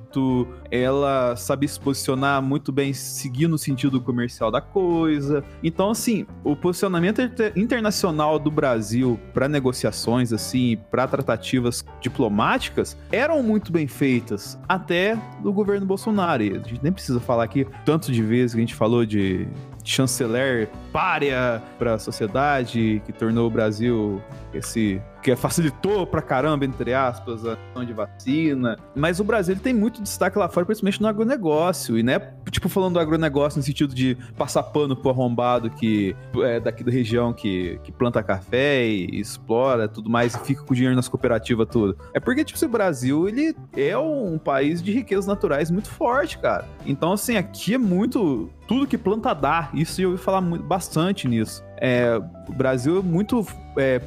ela 0.71 1.37
sabe 1.37 1.67
se 1.69 1.79
posicionar 1.79 2.43
muito 2.43 2.73
bem, 2.73 2.93
seguir 2.93 3.47
no 3.47 3.59
sentido 3.59 4.01
comercial 4.01 4.51
da 4.51 4.61
coisa. 4.61 5.45
Então, 5.63 5.91
assim, 5.91 6.27
o 6.45 6.57
posicionamento 6.57 7.21
internacional 7.57 8.39
do 8.39 8.51
Brasil 8.51 9.19
para 9.33 9.49
negociações, 9.49 10.33
assim, 10.33 10.79
para 10.91 11.07
tratativas 11.07 11.85
diplomáticas, 12.01 12.97
eram 13.11 13.43
muito 13.43 13.73
bem 13.73 13.87
feitas 13.87 14.59
até 14.69 15.19
do 15.43 15.53
governo 15.53 15.87
Bolsonaro. 15.87 16.43
E 16.43 16.51
a 16.51 16.59
gente 16.59 16.81
nem 16.83 16.93
precisa 16.93 17.21
falar 17.21 17.45
aqui 17.45 17.67
tanto 17.85 18.13
de 18.13 18.23
vezes 18.23 18.55
que 18.55 18.61
a 18.61 18.65
gente 18.65 18.75
falou 18.75 19.05
de 19.05 19.47
chanceler 19.85 20.69
párea 20.93 21.63
para 21.79 21.95
a 21.95 21.99
sociedade, 21.99 23.03
que 23.05 23.13
tornou 23.13 23.49
o 23.49 23.51
Brasil 23.51 24.23
esse 24.55 25.01
que 25.23 25.35
facilitou 25.37 26.07
pra 26.07 26.21
caramba, 26.21 26.65
entre 26.65 26.93
aspas, 26.93 27.47
a 27.47 27.57
questão 27.57 27.85
de 27.85 27.93
vacina. 27.93 28.79
Mas 28.95 29.21
o 29.21 29.25
Brasil 29.25 29.57
tem 29.57 29.73
muito 29.73 30.03
destaque 30.03 30.39
lá 30.39 30.49
fora, 30.49 30.67
principalmente 30.67 31.01
no 31.01 31.09
agronegócio. 31.09 31.99
E, 31.99 32.03
né, 32.03 32.19
tipo, 32.51 32.69
falando 32.69 32.95
do 32.95 33.01
agronegócio 33.01 33.59
no 33.59 33.63
sentido 33.63 33.95
de 33.95 34.17
passar 34.37 34.63
pano 34.65 34.97
pro 34.97 35.11
arrombado 35.11 35.71
que 35.71 36.17
é 36.43 36.59
daqui 36.59 36.83
da 36.83 36.91
região 36.91 37.33
que, 37.33 37.79
que 37.85 37.93
planta 37.93 38.23
café 38.23 38.87
e 38.87 39.21
explora 39.21 39.89
tudo 39.89 40.11
mais 40.11 40.35
e 40.35 40.39
fica 40.41 40.63
com 40.63 40.75
dinheiro 40.75 40.97
nas 40.97 41.09
cooperativas, 41.09 41.69
tudo. 41.71 41.97
É 42.13 42.21
porque, 42.21 42.45
tipo, 42.45 42.63
o 42.65 42.69
Brasil, 42.69 43.29
ele 43.29 43.55
é 43.77 43.97
um 43.97 44.39
país 44.39 44.83
de 44.83 44.93
riquezas 44.93 45.27
naturais 45.27 45.71
muito 45.71 45.89
forte, 45.89 46.39
cara. 46.39 46.67
Então, 46.87 47.13
assim, 47.13 47.37
aqui 47.37 47.75
é 47.75 47.79
muito 47.79 48.51
tudo 48.67 48.87
que 48.87 48.97
planta 48.97 49.35
dá. 49.35 49.71
Isso 49.75 50.01
eu 50.01 50.11
ouvi 50.11 50.23
falar 50.23 50.41
muito, 50.41 50.65
bastante 50.65 51.29
nisso. 51.29 51.63
É, 51.77 52.17
o 52.49 52.53
Brasil 52.53 52.99
é 52.99 53.03
muito 53.03 53.47
é, 53.77 54.01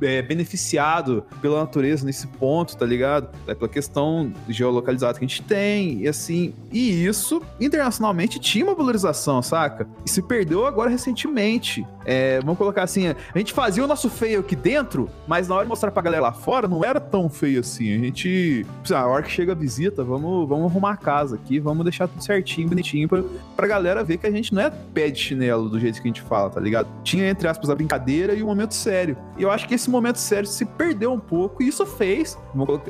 é, 0.00 0.22
beneficiado 0.22 1.24
pela 1.40 1.60
natureza 1.60 2.04
nesse 2.04 2.26
ponto, 2.26 2.76
tá 2.76 2.84
ligado? 2.84 3.28
É 3.46 3.54
pela 3.54 3.68
questão 3.68 4.32
geolocalizada 4.48 5.18
que 5.18 5.24
a 5.24 5.28
gente 5.28 5.42
tem, 5.42 6.02
e 6.02 6.08
assim. 6.08 6.54
E 6.72 7.04
isso, 7.04 7.42
internacionalmente, 7.60 8.38
tinha 8.38 8.64
uma 8.64 8.74
valorização, 8.74 9.42
saca? 9.42 9.88
E 10.04 10.10
se 10.10 10.22
perdeu 10.22 10.66
agora 10.66 10.90
recentemente. 10.90 11.86
É, 12.06 12.38
vamos 12.40 12.56
colocar 12.56 12.84
assim, 12.84 13.08
a 13.08 13.38
gente 13.38 13.52
fazia 13.52 13.82
o 13.82 13.86
nosso 13.86 14.08
feio 14.08 14.38
aqui 14.38 14.54
dentro, 14.54 15.10
mas 15.26 15.48
na 15.48 15.56
hora 15.56 15.64
de 15.64 15.68
mostrar 15.68 15.90
pra 15.90 16.00
galera 16.00 16.22
lá 16.22 16.32
fora, 16.32 16.68
não 16.68 16.84
era 16.84 17.00
tão 17.00 17.28
feio 17.28 17.58
assim. 17.58 17.92
A 17.92 17.98
gente, 17.98 18.64
a 18.94 19.06
hora 19.06 19.24
que 19.24 19.30
chega 19.30 19.50
a 19.50 19.54
visita, 19.56 20.04
vamos, 20.04 20.48
vamos 20.48 20.70
arrumar 20.70 20.92
a 20.92 20.96
casa 20.96 21.34
aqui, 21.34 21.58
vamos 21.58 21.82
deixar 21.84 22.06
tudo 22.06 22.22
certinho, 22.22 22.68
bonitinho, 22.68 23.08
pra, 23.08 23.24
pra 23.56 23.66
galera 23.66 24.04
ver 24.04 24.18
que 24.18 24.26
a 24.26 24.30
gente 24.30 24.54
não 24.54 24.62
é 24.62 24.70
pé 24.70 25.10
de 25.10 25.18
chinelo 25.18 25.68
do 25.68 25.80
jeito 25.80 26.00
que 26.00 26.06
a 26.06 26.10
gente 26.10 26.22
fala, 26.22 26.48
tá 26.48 26.60
ligado? 26.60 26.86
Tinha, 27.02 27.28
entre 27.28 27.48
aspas, 27.48 27.68
a 27.70 27.74
brincadeira 27.74 28.34
e 28.34 28.42
o 28.42 28.46
momento 28.46 28.74
sério. 28.74 29.16
E 29.36 29.42
eu 29.42 29.50
acho 29.50 29.66
que 29.66 29.74
esse 29.74 29.90
momento 29.90 30.16
sério 30.16 30.46
se 30.46 30.64
perdeu 30.64 31.12
um 31.12 31.18
pouco, 31.18 31.60
e 31.60 31.66
isso 31.66 31.84
fez, 31.84 32.38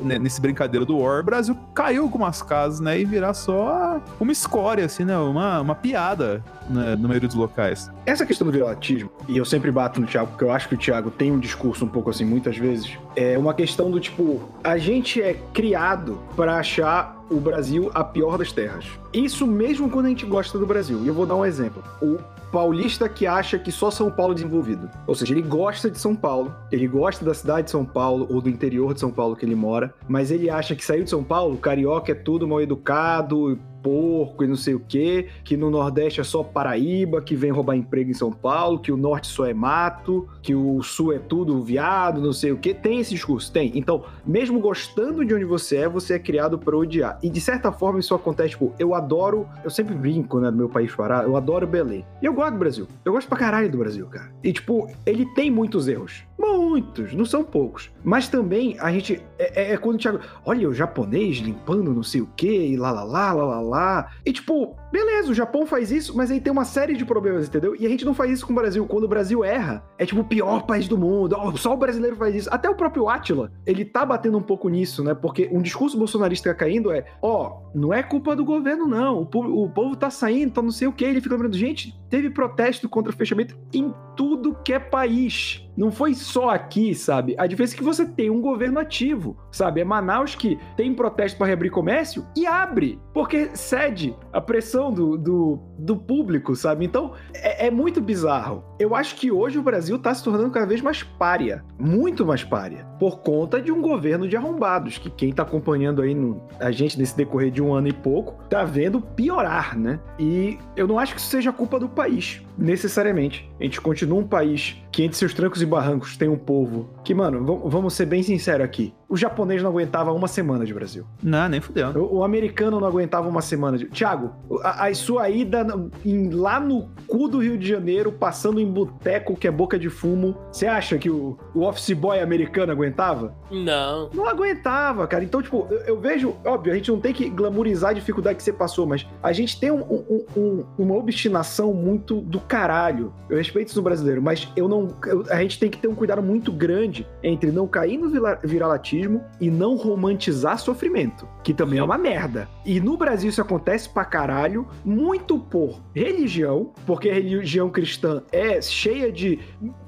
né, 0.03 0.19
nesse 0.19 0.39
brincadeira 0.39 0.85
do 0.85 0.99
War, 0.99 1.21
o 1.21 1.23
Brasil 1.23 1.57
caiu 1.73 2.03
algumas 2.03 2.43
casas, 2.43 2.79
né, 2.79 2.99
e 2.99 3.05
virar 3.05 3.33
só 3.33 3.99
uma 4.19 4.31
escória, 4.31 4.85
assim, 4.85 5.05
né, 5.05 5.17
uma, 5.17 5.61
uma 5.61 5.75
piada 5.75 6.43
no 6.69 7.07
maioria 7.07 7.27
dos 7.27 7.35
locais. 7.35 7.89
Essa 8.05 8.25
questão 8.25 8.45
do 8.45 8.51
viralatismo, 8.51 9.09
e 9.27 9.37
eu 9.37 9.45
sempre 9.45 9.71
bato 9.71 9.99
no 10.01 10.07
Thiago, 10.07 10.27
porque 10.31 10.43
eu 10.43 10.51
acho 10.51 10.67
que 10.67 10.75
o 10.75 10.77
Thiago 10.77 11.11
tem 11.11 11.31
um 11.31 11.39
discurso 11.39 11.85
um 11.85 11.87
pouco 11.87 12.09
assim, 12.09 12.25
muitas 12.25 12.57
vezes, 12.57 12.97
é 13.17 13.35
uma 13.35 13.51
questão 13.51 13.89
do 13.89 13.99
tipo, 13.99 14.39
a 14.63 14.77
gente 14.77 15.19
é 15.19 15.33
criado 15.51 16.19
para 16.35 16.57
achar 16.57 17.17
o 17.31 17.39
Brasil 17.39 17.89
a 17.95 18.03
pior 18.03 18.37
das 18.37 18.51
terras. 18.51 18.85
Isso 19.11 19.47
mesmo 19.47 19.89
quando 19.89 20.05
a 20.05 20.09
gente 20.09 20.23
gosta 20.23 20.59
do 20.59 20.67
Brasil. 20.67 21.03
E 21.03 21.07
eu 21.07 21.15
vou 21.15 21.25
dar 21.25 21.35
um 21.35 21.43
exemplo. 21.43 21.83
O 21.99 22.19
paulista 22.51 23.09
que 23.09 23.25
acha 23.25 23.57
que 23.57 23.71
só 23.71 23.89
São 23.89 24.11
Paulo 24.11 24.33
é 24.33 24.35
desenvolvido. 24.35 24.87
Ou 25.07 25.15
seja, 25.15 25.33
ele 25.33 25.41
gosta 25.41 25.89
de 25.89 25.97
São 25.97 26.15
Paulo, 26.15 26.53
ele 26.71 26.87
gosta 26.87 27.25
da 27.25 27.33
cidade 27.33 27.63
de 27.63 27.71
São 27.71 27.83
Paulo 27.83 28.27
ou 28.29 28.39
do 28.39 28.49
interior 28.49 28.93
de 28.93 28.99
São 28.99 29.11
Paulo 29.11 29.35
que 29.35 29.43
ele 29.43 29.55
mora, 29.55 29.93
mas 30.07 30.29
ele 30.29 30.47
acha 30.49 30.75
que 30.75 30.85
saiu 30.85 31.03
de 31.03 31.09
São 31.09 31.23
Paulo, 31.23 31.57
carioca 31.57 32.11
é 32.11 32.15
tudo 32.15 32.47
mal 32.47 32.61
educado, 32.61 33.59
porco 33.87 34.43
e 34.43 34.47
não 34.47 34.55
sei 34.55 34.75
o 34.75 34.79
quê, 34.79 35.27
que 35.43 35.55
no 35.55 35.69
Nordeste 35.69 36.19
é 36.19 36.23
só 36.23 36.43
Paraíba, 36.43 37.21
que 37.21 37.35
vem 37.35 37.51
roubar 37.51 37.75
emprego 37.75 38.11
em 38.11 38.13
São 38.13 38.31
Paulo, 38.31 38.79
que 38.79 38.91
o 38.91 38.97
Norte 38.97 39.27
só 39.27 39.45
é 39.45 39.53
mato, 39.53 40.27
que 40.41 40.53
o 40.53 40.81
Sul 40.81 41.13
é 41.13 41.19
tudo 41.19 41.61
viado, 41.61 42.19
não 42.19 42.33
sei 42.33 42.51
o 42.51 42.57
quê. 42.57 42.73
Tem 42.73 42.99
esse 43.07 43.15
discurso? 43.15 43.51
Tem. 43.51 43.71
Então, 43.75 44.05
mesmo 44.25 44.59
gostando 44.59 45.25
de 45.25 45.33
onde 45.33 45.45
você 45.45 45.77
é, 45.77 45.89
você 45.89 46.13
é 46.13 46.19
criado 46.19 46.57
para 46.59 46.75
odiar. 46.75 47.17
E 47.23 47.29
de 47.29 47.41
certa 47.41 47.71
forma 47.71 47.99
isso 47.99 48.13
acontece, 48.13 48.51
tipo, 48.51 48.73
eu 48.77 48.93
adoro, 48.93 49.47
eu 49.63 49.69
sempre 49.69 49.95
brinco, 49.95 50.39
né, 50.39 50.51
do 50.51 50.57
meu 50.57 50.69
país 50.69 50.93
parar, 50.93 51.23
eu 51.23 51.35
adoro 51.35 51.65
Belém. 51.65 52.05
E 52.21 52.25
eu 52.25 52.33
gosto 52.33 52.51
do 52.51 52.59
Brasil. 52.59 52.87
Eu 53.03 53.13
gosto 53.13 53.27
pra 53.27 53.37
caralho 53.37 53.69
do 53.69 53.77
Brasil, 53.77 54.05
cara. 54.07 54.31
E, 54.43 54.51
tipo, 54.51 54.89
ele 55.05 55.25
tem 55.33 55.49
muitos 55.49 55.87
erros. 55.87 56.23
Muitos, 56.37 57.13
não 57.15 57.25
são 57.25 57.43
poucos. 57.43 57.89
Mas 58.03 58.27
também 58.27 58.77
a 58.79 58.91
gente. 58.91 59.21
É, 59.39 59.63
é, 59.63 59.73
é 59.73 59.77
quando 59.77 59.95
o 59.95 59.99
Thiago. 59.99 60.19
Olha, 60.45 60.69
o 60.69 60.73
japonês 60.73 61.37
limpando 61.37 61.93
não 61.93 62.03
sei 62.03 62.21
o 62.21 62.29
que, 62.35 62.47
e 62.47 62.77
lá 62.77 62.91
lá 62.91 63.03
lá 63.03 63.33
lá 63.33 63.45
lá 63.45 63.61
lá. 63.61 64.11
E 64.23 64.31
tipo, 64.31 64.75
beleza, 64.91 65.31
o 65.31 65.33
Japão 65.33 65.65
faz 65.65 65.91
isso, 65.91 66.15
mas 66.15 66.29
aí 66.29 66.39
tem 66.39 66.51
uma 66.53 66.63
série 66.63 66.95
de 66.95 67.03
problemas, 67.03 67.47
entendeu? 67.47 67.75
E 67.75 67.85
a 67.85 67.89
gente 67.89 68.05
não 68.05 68.13
faz 68.13 68.31
isso 68.31 68.45
com 68.45 68.53
o 68.53 68.55
Brasil. 68.55 68.85
Quando 68.85 69.05
o 69.05 69.07
Brasil 69.07 69.43
erra, 69.43 69.83
é 69.97 70.05
tipo 70.05 70.21
o 70.21 70.25
pior 70.25 70.63
país 70.67 70.87
do 70.87 70.97
mundo. 70.97 71.35
Oh, 71.39 71.57
só 71.57 71.73
o 71.73 71.77
brasileiro 71.77 72.15
faz 72.15 72.35
isso. 72.35 72.49
Até 72.51 72.69
o 72.69 72.75
próprio 72.75 73.09
Atila, 73.09 73.51
ele 73.65 73.83
tá 73.83 74.05
batendo 74.05 74.37
um 74.37 74.43
pouco 74.43 74.69
nisso, 74.69 75.03
né? 75.03 75.15
Porque 75.15 75.49
um 75.51 75.61
discurso 75.61 75.97
bolsonarista 75.97 76.53
caindo 76.53 76.91
é: 76.91 77.05
ó, 77.19 77.47
oh, 77.47 77.77
não 77.77 77.91
é 77.91 78.03
culpa 78.03 78.35
do 78.35 78.45
governo, 78.45 78.87
não. 78.87 79.21
O 79.21 79.25
povo, 79.25 79.63
o 79.63 79.69
povo 79.69 79.95
tá 79.95 80.11
saindo, 80.11 80.53
tá 80.53 80.61
não 80.61 80.71
sei 80.71 80.87
o 80.87 80.93
que. 80.93 81.03
Ele 81.03 81.19
fica 81.19 81.33
lembrando, 81.33 81.57
gente, 81.57 81.99
teve 82.09 82.29
protesto 82.29 82.87
contra 82.89 83.11
o 83.11 83.15
fechamento 83.15 83.57
em 83.73 83.93
tudo 84.17 84.57
que 84.63 84.73
é 84.73 84.79
país. 84.79 85.63
Não 85.77 85.91
foi 85.91 86.15
só 86.15 86.49
aqui, 86.49 86.95
sabe? 86.95 87.35
A 87.37 87.45
diferença 87.45 87.75
é 87.75 87.77
que 87.77 87.83
você 87.83 88.03
tem 88.03 88.31
um 88.31 88.41
governo 88.41 88.79
ativo, 88.79 89.37
sabe? 89.51 89.79
É 89.79 89.85
Manaus 89.85 90.33
que 90.33 90.57
tem 90.75 90.91
protesto 90.95 91.37
para 91.37 91.45
reabrir 91.45 91.69
comércio 91.69 92.25
e 92.35 92.47
abre, 92.47 92.99
porque 93.13 93.51
cede 93.53 94.15
a 94.33 94.41
pressão 94.41 94.91
do, 94.91 95.15
do, 95.15 95.59
do 95.77 95.95
público, 95.95 96.55
sabe? 96.55 96.83
Então 96.83 97.13
é, 97.31 97.67
é, 97.67 97.71
muito 97.71 98.01
bizarro. 98.01 98.63
Eu 98.79 98.95
acho 98.95 99.15
que 99.15 99.31
hoje 99.31 99.59
o 99.59 99.61
Brasil 99.61 99.99
tá 99.99 100.13
se 100.15 100.23
tornando 100.23 100.49
cada 100.49 100.65
vez 100.65 100.81
mais 100.81 101.03
párea, 101.03 101.63
muito 101.77 102.25
mais 102.25 102.43
párea, 102.43 102.85
por 102.99 103.19
conta 103.19 103.61
de 103.61 103.71
um 103.71 103.79
governo 103.79 104.27
de 104.27 104.35
arrombados, 104.35 104.97
que 104.97 105.11
quem 105.11 105.31
tá 105.31 105.43
acompanhando 105.43 106.01
aí 106.01 106.15
no, 106.15 106.41
a 106.59 106.71
gente 106.71 106.97
nesse 106.97 107.15
decorrer 107.15 107.51
de 107.51 107.61
um 107.61 107.71
ano 107.71 107.87
e 107.87 107.93
pouco 107.93 108.43
tá 108.49 108.63
vendo 108.63 108.99
piorar, 108.99 109.77
né? 109.77 109.99
E 110.17 110.57
eu 110.75 110.87
não 110.87 110.97
acho 110.97 111.13
que 111.13 111.21
isso 111.21 111.29
seja 111.29 111.53
culpa 111.53 111.79
do 111.79 111.87
país, 111.97 112.41
necessariamente. 112.57 113.49
A 113.59 113.63
gente 113.63 113.79
continua 113.79 114.19
um 114.19 114.27
país 114.27 114.75
que 114.91 115.03
entre 115.03 115.17
seus 115.17 115.33
trancos 115.33 115.61
e 115.61 115.65
barrancos 115.65 116.17
tem 116.17 116.27
um 116.27 116.37
povo 116.37 116.89
que, 117.03 117.13
mano, 117.13 117.61
vamos 117.69 117.93
ser 117.93 118.05
bem 118.05 118.23
sinceros 118.23 118.65
aqui. 118.65 118.93
O 119.07 119.15
japonês 119.15 119.61
não 119.61 119.69
aguentava 119.69 120.11
uma 120.11 120.27
semana 120.27 120.65
de 120.65 120.73
Brasil. 120.73 121.05
Não, 121.23 121.47
nem 121.47 121.61
fudeu. 121.61 121.89
O, 121.89 122.17
o 122.17 122.23
americano 122.23 122.79
não 122.79 122.87
aguentava 122.87 123.29
uma 123.29 123.41
semana 123.41 123.77
de. 123.77 123.85
Tiago, 123.85 124.31
a, 124.63 124.87
a, 124.87 124.93
sua 124.93 125.29
ida 125.29 125.65
em, 126.03 126.29
lá 126.31 126.59
no 126.59 126.89
cu 127.05 127.27
do 127.27 127.39
Rio 127.39 127.57
de 127.57 127.67
Janeiro, 127.67 128.11
passando 128.11 128.59
em 128.59 128.65
boteco 128.65 129.35
que 129.35 129.47
é 129.47 129.51
boca 129.51 129.77
de 129.79 129.89
fumo, 129.89 130.35
você 130.51 130.65
acha 130.65 130.97
que 130.97 131.09
o, 131.09 131.37
o 131.53 131.61
office 131.61 131.93
boy 131.93 132.19
americano 132.19 132.71
aguentava? 132.71 133.33
Não. 133.51 134.09
Não 134.13 134.27
aguentava, 134.27 135.07
cara. 135.07 135.23
Então, 135.23 135.41
tipo, 135.41 135.67
eu, 135.69 135.77
eu, 135.81 135.99
vejo, 135.99 136.35
óbvio, 136.43 136.73
a 136.73 136.75
gente 136.75 136.91
não 136.91 136.99
tem 136.99 137.13
que 137.13 137.29
glamorizar 137.29 137.91
a 137.91 137.93
dificuldade 137.93 138.37
que 138.37 138.43
você 138.43 138.51
passou, 138.51 138.85
mas 138.85 139.07
a 139.21 139.31
gente 139.31 139.59
tem 139.59 139.71
um, 139.71 139.83
um, 139.83 140.25
um, 140.35 140.65
uma 140.77 140.95
obstinação 140.95 141.73
muito 141.73 142.19
do 142.19 142.39
caralho. 142.47 143.13
Eu 143.29 143.37
respeito 143.37 143.69
isso 143.69 143.77
no 143.77 143.83
brasileiro, 143.83 144.21
mas 144.21 144.51
eu 144.55 144.67
não. 144.67 144.87
Eu, 145.05 145.25
a 145.29 145.41
gente 145.41 145.59
tem 145.59 145.69
que 145.69 145.77
ter 145.77 145.87
um 145.87 145.95
cuidado 145.95 146.21
muito 146.21 146.51
grande 146.51 147.07
entre 147.21 147.51
não 147.51 147.67
cair 147.67 147.97
no 147.97 148.09
viralatismo 148.43 149.23
e 149.39 149.49
não 149.49 149.75
romantizar 149.75 150.57
sofrimento, 150.59 151.27
que 151.43 151.53
também 151.53 151.79
é 151.79 151.83
uma 151.83 151.97
merda. 151.97 152.47
E 152.65 152.79
no 152.79 152.97
Brasil 152.97 153.29
isso 153.29 153.41
acontece 153.41 153.89
pra 153.89 154.05
caralho, 154.05 154.67
muito 154.83 155.37
por 155.37 155.81
religião, 155.93 156.71
porque 156.85 157.09
a 157.09 157.13
religião 157.13 157.69
cristã 157.69 158.23
é 158.31 158.61
cheia 158.61 159.11
de 159.11 159.39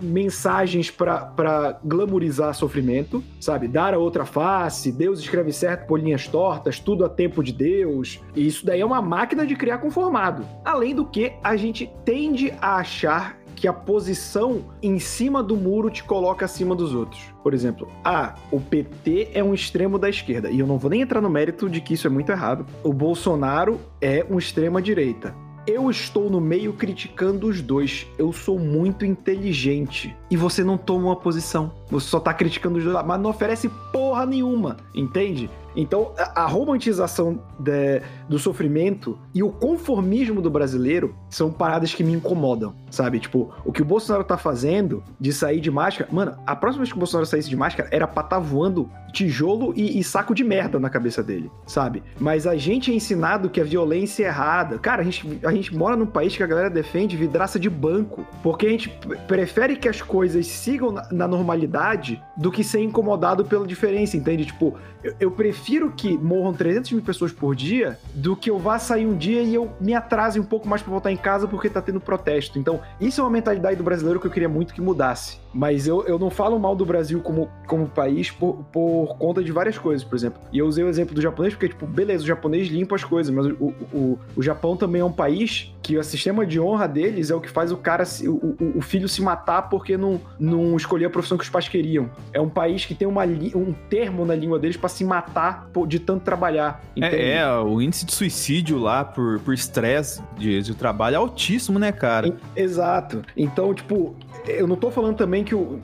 mensagens 0.02 0.91
para 0.91 1.80
glamorizar 1.84 2.53
sofrimento, 2.53 3.23
sabe? 3.40 3.68
Dar 3.68 3.94
a 3.94 3.98
outra 3.98 4.26
face, 4.26 4.91
Deus 4.91 5.19
escreve 5.19 5.52
certo 5.52 5.88
por 5.88 5.99
linhas 5.99 6.27
tortas, 6.27 6.80
tudo 6.80 7.06
a 7.06 7.10
tempo 7.10 7.44
de 7.44 7.53
Deus. 7.53 8.19
E 8.36 8.45
isso 8.45 8.65
daí 8.65 8.81
é 8.81 8.86
uma 8.86 9.02
máquina 9.02 9.45
de 9.45 9.56
criar 9.56 9.77
conformado. 9.77 10.45
Além 10.65 10.94
do 10.94 11.06
que, 11.06 11.34
a 11.44 11.56
gente 11.56 11.90
tende 12.03 12.48
a 12.61 12.77
achar 12.77 13.38
que 13.55 13.67
a 13.67 13.73
posição 13.73 14.63
em 14.81 14.99
cima 14.99 15.43
do 15.43 15.57
muro 15.57 15.89
te 15.89 16.01
coloca 16.03 16.45
acima 16.45 16.73
dos 16.73 16.95
outros. 16.95 17.21
Por 17.43 17.53
exemplo, 17.53 17.89
ah, 18.05 18.35
o 18.51 18.59
PT 18.59 19.31
é 19.34 19.43
um 19.43 19.53
extremo 19.53 19.99
da 19.99 20.09
esquerda, 20.09 20.49
e 20.49 20.59
eu 20.59 20.67
não 20.67 20.77
vou 20.77 20.89
nem 20.89 21.01
entrar 21.01 21.19
no 21.19 21.30
mérito 21.30 21.69
de 21.69 21.81
que 21.81 21.93
isso 21.93 22.07
é 22.07 22.09
muito 22.09 22.31
errado. 22.31 22.65
O 22.84 22.93
Bolsonaro 22.93 23.80
é 23.99 24.26
um 24.30 24.38
extrema 24.38 24.81
direita. 24.81 25.35
Eu 25.67 25.89
estou 25.89 26.30
no 26.30 26.39
meio 26.39 26.73
criticando 26.73 27.47
os 27.47 27.61
dois. 27.61 28.07
Eu 28.17 28.31
sou 28.31 28.57
muito 28.57 29.05
inteligente. 29.05 30.15
E 30.30 30.38
você 30.38 30.64
não 30.64 30.77
toma 30.77 31.06
uma 31.06 31.15
posição. 31.15 31.72
você 31.89 32.07
só 32.07 32.19
tá 32.19 32.34
criticando 32.34 32.77
os 32.77 32.84
dois 32.84 33.06
mas 33.06 33.19
não 33.19 33.30
oferece 33.30 33.69
porra 33.91 34.26
nenhuma, 34.26 34.77
entende? 34.93 35.49
Então, 35.76 36.11
a, 36.18 36.43
a 36.43 36.45
romantização 36.45 37.41
de, 37.57 38.01
do 38.27 38.39
sofrimento 38.39 39.18
e 39.34 39.43
o 39.43 39.49
conformismo 39.49 40.41
do 40.41 40.49
brasileiro 40.49 41.15
são 41.30 41.51
paradas 41.51 41.93
que 41.93 42.03
me 42.03 42.11
incomodam, 42.11 42.76
sabe? 42.89 43.19
Tipo, 43.19 43.53
o 43.64 43.72
que 43.72 43.81
o 43.81 43.85
Bolsonaro 43.85 44.23
tá 44.23 44.38
fazendo 44.38 45.03
de 45.19 45.31
sair 45.31 45.60
de 45.60 45.72
máscara. 45.72 46.10
Mano, 46.11 46.35
a 46.45 46.56
próxima 46.56 46.84
vez 46.84 46.91
que 46.91 46.97
o 46.97 46.99
Bolsonaro 46.99 47.26
saísse 47.26 47.49
de 47.49 47.56
máscara 47.56 47.88
era 47.91 48.07
pra 48.07 48.23
tá 48.23 48.39
voando 48.39 48.89
tijolo 49.11 49.73
e, 49.76 49.99
e, 49.99 50.03
saco 50.03 50.35
de 50.35 50.43
merda 50.43 50.80
na 50.80 50.89
cabeça 50.89 51.23
dele, 51.23 51.49
sabe? 51.65 52.03
Mas 52.19 52.45
a 52.45 52.56
gente 52.56 52.91
é 52.91 52.93
ensinado 52.93 53.49
que 53.49 53.60
a 53.60 53.64
violência 53.64 54.23
é 54.23 54.27
errada. 54.27 54.77
Cara, 54.77 55.01
a 55.01 55.06
gente, 55.06 55.39
a 55.43 55.51
gente 55.51 55.76
mora 55.76 55.95
num 55.95 56.06
país 56.06 56.35
que 56.35 56.43
a 56.43 56.47
galera 56.47 56.69
defende 56.69 57.18
vidraça 57.18 57.60
de 57.60 57.69
banco, 57.69 58.26
porque 58.43 58.68
a 58.68 58.69
gente 58.69 58.89
prefere 59.27 59.76
que 59.76 59.88
as 59.88 60.01
coisas 60.01 60.19
sigam 60.48 60.91
na, 60.91 61.08
na 61.12 61.28
normalidade 61.28 62.22
do 62.36 62.52
que 62.52 62.64
ser 62.64 62.82
incomodado 62.82 63.46
pela 63.46 63.66
diferença, 63.66 64.18
entende? 64.18 64.46
Tipo, 64.46 64.76
eu, 65.04 65.16
eu 65.20 65.32
prefiro 65.32 65.91
que 65.91 66.18
morram 66.18 66.54
300 66.54 66.91
mil 66.91 67.02
pessoas 67.02 67.32
por 67.32 67.56
dia 67.56 68.00
do 68.14 68.36
que 68.36 68.50
eu 68.50 68.58
vá 68.58 68.80
sair 68.80 69.06
um 69.06 69.16
dia 69.16 69.41
e 69.41 69.56
eu 69.56 69.72
me 69.80 69.94
atrase 69.94 70.40
um 70.40 70.44
pouco 70.44 70.68
mais 70.68 70.82
para 70.82 70.91
voltar 70.91 71.12
em 71.12 71.18
casa 71.18 71.48
porque 71.48 71.70
tá 71.70 71.82
tendo 71.82 72.00
protesto. 72.00 72.60
Então, 72.60 72.82
isso 73.00 73.22
é 73.22 73.24
uma 73.24 73.30
mentalidade 73.30 73.76
do 73.76 73.84
brasileiro 73.84 74.20
que 74.20 74.28
eu 74.28 74.32
queria 74.32 74.50
muito 74.50 74.74
que 74.74 74.82
mudasse. 74.82 75.40
Mas 75.53 75.88
eu, 75.88 76.05
eu 76.05 76.19
não 76.19 76.30
falo 76.30 76.59
mal 76.59 76.76
do 76.76 76.85
Brasil 76.85 77.21
como, 77.21 77.49
como 77.67 77.88
país 77.88 78.30
por, 78.30 78.63
por 78.71 79.17
conta 79.17 79.43
de 79.43 79.51
várias 79.51 79.77
coisas, 79.77 80.05
por 80.05 80.15
exemplo. 80.15 80.39
E 80.51 80.59
eu 80.59 80.67
usei 80.67 80.84
o 80.84 80.88
exemplo 80.88 81.15
do 81.15 81.21
japonês 81.21 81.53
porque, 81.53 81.69
tipo, 81.69 81.85
beleza, 81.85 82.23
o 82.23 82.27
japonês 82.27 82.67
limpa 82.67 82.95
as 82.95 83.03
coisas, 83.03 83.34
mas 83.34 83.45
o, 83.45 83.73
o, 83.93 84.19
o 84.35 84.41
Japão 84.41 84.77
também 84.77 85.01
é 85.01 85.05
um 85.05 85.11
país 85.11 85.73
que 85.81 85.97
o 85.97 86.03
sistema 86.03 86.45
de 86.45 86.59
honra 86.59 86.88
deles 86.88 87.31
é 87.31 87.35
o 87.35 87.41
que 87.41 87.49
faz 87.49 87.71
o 87.71 87.77
cara, 87.77 88.03
o, 88.23 88.77
o, 88.77 88.81
filho 88.81 89.07
se 89.07 89.21
matar 89.21 89.63
porque 89.69 89.97
não, 89.97 90.21
não 90.39 90.77
escolheu 90.77 91.07
a 91.07 91.11
profissão 91.11 91.38
que 91.38 91.43
os 91.43 91.49
pais 91.49 91.67
queriam. 91.67 92.09
É 92.31 92.39
um 92.39 92.49
país 92.49 92.85
que 92.85 92.93
tem 92.93 93.07
uma, 93.07 93.23
um 93.23 93.73
termo 93.89 94.26
na 94.26 94.35
língua 94.35 94.59
deles 94.59 94.77
para 94.77 94.89
se 94.89 95.03
matar 95.03 95.69
de 95.88 95.99
tanto 95.99 96.23
trabalhar. 96.23 96.84
É, 96.95 97.38
é, 97.38 97.51
o 97.57 97.81
índice 97.81 98.05
de 98.05 98.13
suicídio 98.13 98.77
lá 98.77 99.03
por 99.03 99.53
estresse 99.53 100.21
de, 100.38 100.61
de 100.61 100.76
trabalho 100.76 101.15
é 101.15 101.17
altíssimo, 101.17 101.80
né, 101.80 101.91
cara? 101.91 102.38
Exato. 102.55 103.23
Então, 103.35 103.73
tipo, 103.73 104.15
eu 104.47 104.68
não 104.68 104.76
tô 104.76 104.91
falando 104.91 105.18
também 105.18 105.43
que 105.43 105.56
o. 105.56 105.80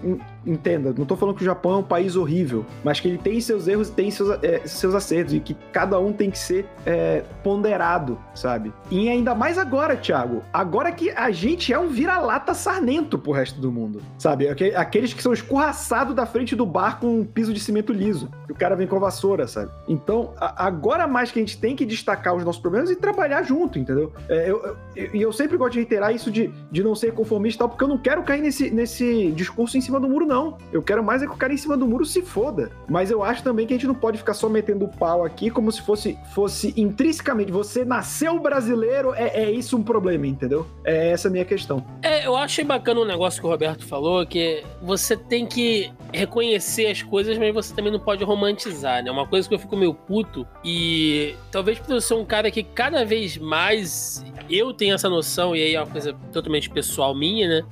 Entenda, 0.46 0.94
não 0.98 1.06
tô 1.06 1.16
falando 1.16 1.36
que 1.36 1.42
o 1.42 1.46
Japão 1.46 1.74
é 1.74 1.78
um 1.78 1.84
país 1.84 2.16
horrível, 2.16 2.66
mas 2.84 3.00
que 3.00 3.08
ele 3.08 3.18
tem 3.18 3.40
seus 3.42 3.68
erros 3.68 3.90
e 3.90 3.92
tem 3.92 4.12
seus, 4.12 4.30
é, 4.44 4.62
seus 4.66 4.94
acertos, 4.94 5.34
e 5.34 5.40
que 5.40 5.56
cada 5.72 6.00
um 6.00 6.14
tem 6.14 6.30
que 6.30 6.38
ser 6.38 6.66
é, 6.86 7.24
ponderado, 7.44 8.18
sabe? 8.34 8.72
E 8.92 9.10
ainda 9.10 9.34
mais 9.34 9.58
agora, 9.58 9.96
Thiago. 9.96 10.44
Agora 10.54 10.92
que 10.92 11.10
a 11.12 11.32
gente 11.32 11.74
é 11.74 11.80
um 11.80 11.88
vira-lata 11.88 12.54
sarnento 12.54 13.18
pro 13.18 13.32
resto 13.32 13.60
do 13.60 13.72
mundo, 13.72 14.02
sabe? 14.18 14.48
Aqueles 14.76 15.14
que 15.14 15.24
são 15.24 15.34
escorraçados 15.34 16.16
da 16.16 16.26
frente 16.26 16.56
do 16.56 16.66
bar 16.66 17.00
com 17.00 17.22
um 17.22 17.26
piso 17.26 17.54
de 17.54 17.60
cimento 17.60 17.92
liso. 17.92 18.30
Que 18.46 18.52
o 18.52 18.56
cara 18.56 18.76
vem 18.76 18.88
com 18.88 18.96
a 18.98 19.00
vassoura, 19.00 19.48
sabe? 19.48 19.72
Então, 19.88 20.34
agora 20.40 21.08
mais 21.08 21.32
que 21.32 21.40
a 21.40 21.42
gente 21.42 21.58
tem 21.58 21.76
que 21.76 21.86
destacar 21.86 22.36
os 22.36 22.44
nossos 22.44 22.62
problemas 22.62 22.90
e 22.90 22.96
trabalhar 22.96 23.44
junto, 23.44 23.80
entendeu? 23.80 24.14
E 24.30 24.34
é, 24.34 24.50
eu, 24.50 24.76
eu, 24.96 25.10
eu, 25.14 25.34
sempre 25.34 25.58
gosto 25.58 25.74
de 25.74 25.80
reiterar 25.80 26.14
isso 26.14 26.30
de, 26.32 26.52
de 26.72 26.84
não 26.84 26.94
ser 26.94 27.14
conformista 27.14 27.58
e 27.58 27.60
tal, 27.60 27.70
porque 27.70 27.84
eu 27.84 27.88
não 27.88 27.98
quero 27.98 28.24
cair 28.24 28.42
nesse, 28.42 28.70
nesse 28.70 29.32
discurso 29.32 29.78
em 29.78 29.82
cima 29.82 30.00
do 30.00 30.08
muro, 30.08 30.26
não. 30.26 30.35
Eu 30.72 30.82
quero 30.82 31.04
mais 31.04 31.22
é 31.22 31.28
que 31.28 31.34
o 31.34 31.38
cara 31.38 31.54
em 31.54 31.58
cima 31.58 31.78
do 31.78 31.88
muro 31.88 32.06
se 32.06 32.22
foda. 32.22 32.72
Mas 32.90 33.12
eu 33.12 33.24
acho 33.24 33.44
também 33.44 33.66
que 33.66 33.74
a 33.74 33.78
gente 33.78 33.88
não 33.88 33.96
pode 33.96 34.18
ficar 34.18 34.34
só 34.34 34.50
metendo 34.50 34.88
pau 34.88 35.24
aqui 35.24 35.50
como 35.50 35.72
se 35.72 35.82
fosse, 35.82 36.18
fosse 36.34 36.74
intrinsecamente. 36.76 37.52
Você 37.52 37.86
nasceu 37.86 38.40
brasileiro, 38.40 39.14
é, 39.14 39.44
é 39.44 39.52
isso 39.52 39.78
um 39.78 39.84
problema, 39.84 40.28
entendeu? 40.28 40.66
É 40.84 41.12
essa 41.12 41.28
a 41.28 41.32
minha 41.32 41.46
questão. 41.46 41.86
É, 42.02 42.26
eu 42.26 42.36
achei 42.36 42.64
bacana 42.64 43.02
um 43.02 43.06
negócio 43.06 43.40
que 43.40 43.48
o 43.48 43.50
Roberto 43.50 43.86
falou, 43.86 44.26
que 44.26 44.64
você 44.82 45.16
tem 45.16 45.46
que 45.46 45.92
reconhecer 46.14 46.88
as 46.88 47.02
coisas, 47.02 47.38
mas 47.38 47.54
você 47.54 47.74
também 47.74 47.92
não 47.92 48.00
pode 48.00 48.24
romantizar, 48.24 49.04
né? 49.04 49.12
Uma 49.12 49.28
coisa 49.28 49.48
que 49.48 49.56
eu 49.56 49.60
fico 49.60 49.76
meio 49.76 49.94
puto 49.94 50.48
e 50.64 51.36
talvez 51.52 51.80
por 51.80 51.94
eu 51.94 52.02
ser 52.02 52.14
um 52.16 52.26
cara 52.26 52.50
que 52.50 52.64
cada 52.64 53.06
vez 53.06 53.38
mais 53.38 54.24
eu 54.50 54.74
tenho 54.74 54.96
essa 54.96 55.10
noção, 55.10 55.56
e 55.56 55.62
aí 55.62 55.76
é 55.76 55.80
uma 55.80 55.92
coisa 55.92 56.14
totalmente 56.32 56.70
pessoal 56.70 57.16
minha, 57.16 57.48
né? 57.48 57.66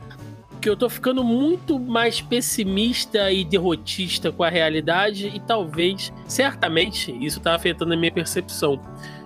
Que 0.63 0.69
eu 0.69 0.77
tô 0.77 0.89
ficando 0.89 1.25
muito 1.25 1.77
mais 1.77 2.21
pessimista 2.21 3.29
e 3.29 3.43
derrotista 3.43 4.31
com 4.31 4.43
a 4.43 4.49
realidade 4.49 5.27
e 5.27 5.37
talvez, 5.37 6.13
certamente, 6.25 7.11
isso 7.19 7.41
tá 7.41 7.53
afetando 7.53 7.93
a 7.93 7.97
minha 7.97 8.13
percepção. 8.13 8.79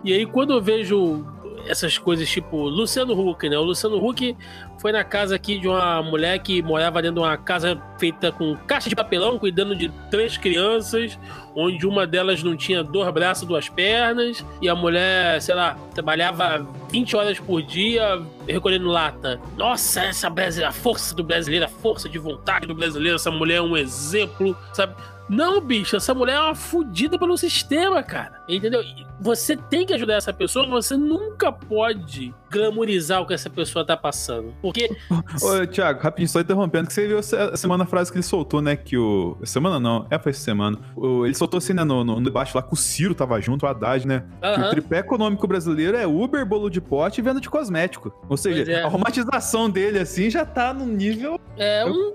E 0.03 0.11
aí 0.13 0.25
quando 0.25 0.53
eu 0.53 0.59
vejo 0.59 1.23
essas 1.67 1.97
coisas 1.97 2.29
tipo 2.29 2.57
Luciano 2.67 3.13
Huck, 3.13 3.47
né? 3.49 3.57
O 3.57 3.63
Luciano 3.63 3.97
Huck 3.97 4.35
foi 4.79 4.91
na 4.91 5.03
casa 5.03 5.35
aqui 5.35 5.59
de 5.59 5.67
uma 5.67 6.01
mulher 6.01 6.39
que 6.39 6.61
morava 6.61 7.01
dentro 7.01 7.21
de 7.21 7.27
uma 7.27 7.37
casa 7.37 7.81
feita 7.99 8.31
com 8.31 8.55
caixa 8.67 8.89
de 8.89 8.95
papelão, 8.95 9.39
cuidando 9.39 9.75
de 9.75 9.89
três 10.09 10.37
crianças, 10.37 11.17
onde 11.55 11.85
uma 11.85 12.05
delas 12.05 12.43
não 12.43 12.55
tinha 12.55 12.83
dois 12.83 13.11
braços, 13.11 13.47
duas 13.47 13.67
pernas, 13.69 14.45
e 14.61 14.69
a 14.69 14.75
mulher, 14.75 15.41
sei 15.41 15.55
lá, 15.55 15.75
trabalhava 15.93 16.65
20 16.91 17.15
horas 17.15 17.39
por 17.39 17.61
dia 17.61 18.21
recolhendo 18.47 18.87
lata. 18.87 19.39
Nossa, 19.55 20.03
essa 20.03 20.29
brasileira, 20.29 20.69
a 20.69 20.73
força 20.73 21.15
do 21.15 21.23
brasileiro, 21.23 21.65
a 21.65 21.69
força 21.69 22.07
de 22.07 22.19
vontade 22.19 22.67
do 22.67 22.75
brasileiro, 22.75 23.15
essa 23.15 23.31
mulher 23.31 23.57
é 23.57 23.61
um 23.61 23.75
exemplo, 23.75 24.55
sabe? 24.73 24.95
Não, 25.29 25.59
bicho, 25.59 25.95
essa 25.95 26.13
mulher 26.13 26.35
é 26.35 26.39
uma 26.39 26.55
fodida 26.55 27.19
pelo 27.19 27.37
sistema, 27.37 28.01
cara. 28.01 28.41
Entendeu? 28.47 28.81
Você 29.19 29.57
tem 29.57 29.85
que 29.85 29.93
ajudar 29.93 30.15
essa 30.15 30.33
pessoa, 30.33 30.67
você 30.67 30.95
nunca 30.95 31.51
pode 31.51 32.33
glamorizar 32.49 33.21
o 33.21 33.27
que 33.27 33.33
essa 33.33 33.49
pessoa 33.49 33.85
tá 33.85 33.95
passando. 33.95 34.53
Porque. 34.61 34.89
Ô, 35.41 35.65
Thiago, 35.67 36.01
rapidinho, 36.01 36.29
só 36.29 36.39
interrompendo, 36.39 36.87
que 36.87 36.93
você 36.93 37.07
viu 37.07 37.19
essa 37.19 37.55
semana 37.55 37.83
a 37.83 37.87
frase 37.87 38.11
que 38.11 38.17
ele 38.17 38.23
soltou, 38.23 38.61
né? 38.61 38.75
Que 38.75 38.97
o. 38.97 39.37
Semana 39.43 39.79
não, 39.79 40.07
é, 40.09 40.19
foi 40.19 40.31
essa 40.31 40.41
semana. 40.41 40.77
O... 40.95 41.25
Ele 41.25 41.35
soltou 41.35 41.57
assim, 41.57 41.73
né, 41.73 41.83
no, 41.83 42.03
no, 42.03 42.21
debate 42.21 42.55
lá, 42.55 42.61
que 42.61 42.73
o 42.73 42.75
Ciro 42.77 43.13
tava 43.13 43.39
junto, 43.41 43.65
o 43.65 43.69
Haddad, 43.69 44.07
né? 44.07 44.23
Uhum. 44.43 44.53
Que 44.53 44.61
o 44.61 44.69
tripé 44.69 44.99
econômico 44.99 45.47
brasileiro 45.47 45.97
é 45.97 46.05
Uber, 46.07 46.45
bolo 46.45 46.69
de 46.69 46.81
pote 46.81 47.21
e 47.21 47.23
venda 47.23 47.39
de 47.39 47.49
cosmético. 47.49 48.13
Ou 48.29 48.37
seja, 48.37 48.71
é. 48.71 48.83
a 48.83 48.87
romantização 48.87 49.69
dele, 49.69 49.99
assim, 49.99 50.29
já 50.29 50.45
tá 50.45 50.73
num 50.73 50.87
nível 50.87 51.39
é. 51.57 51.83
Um, 51.85 52.13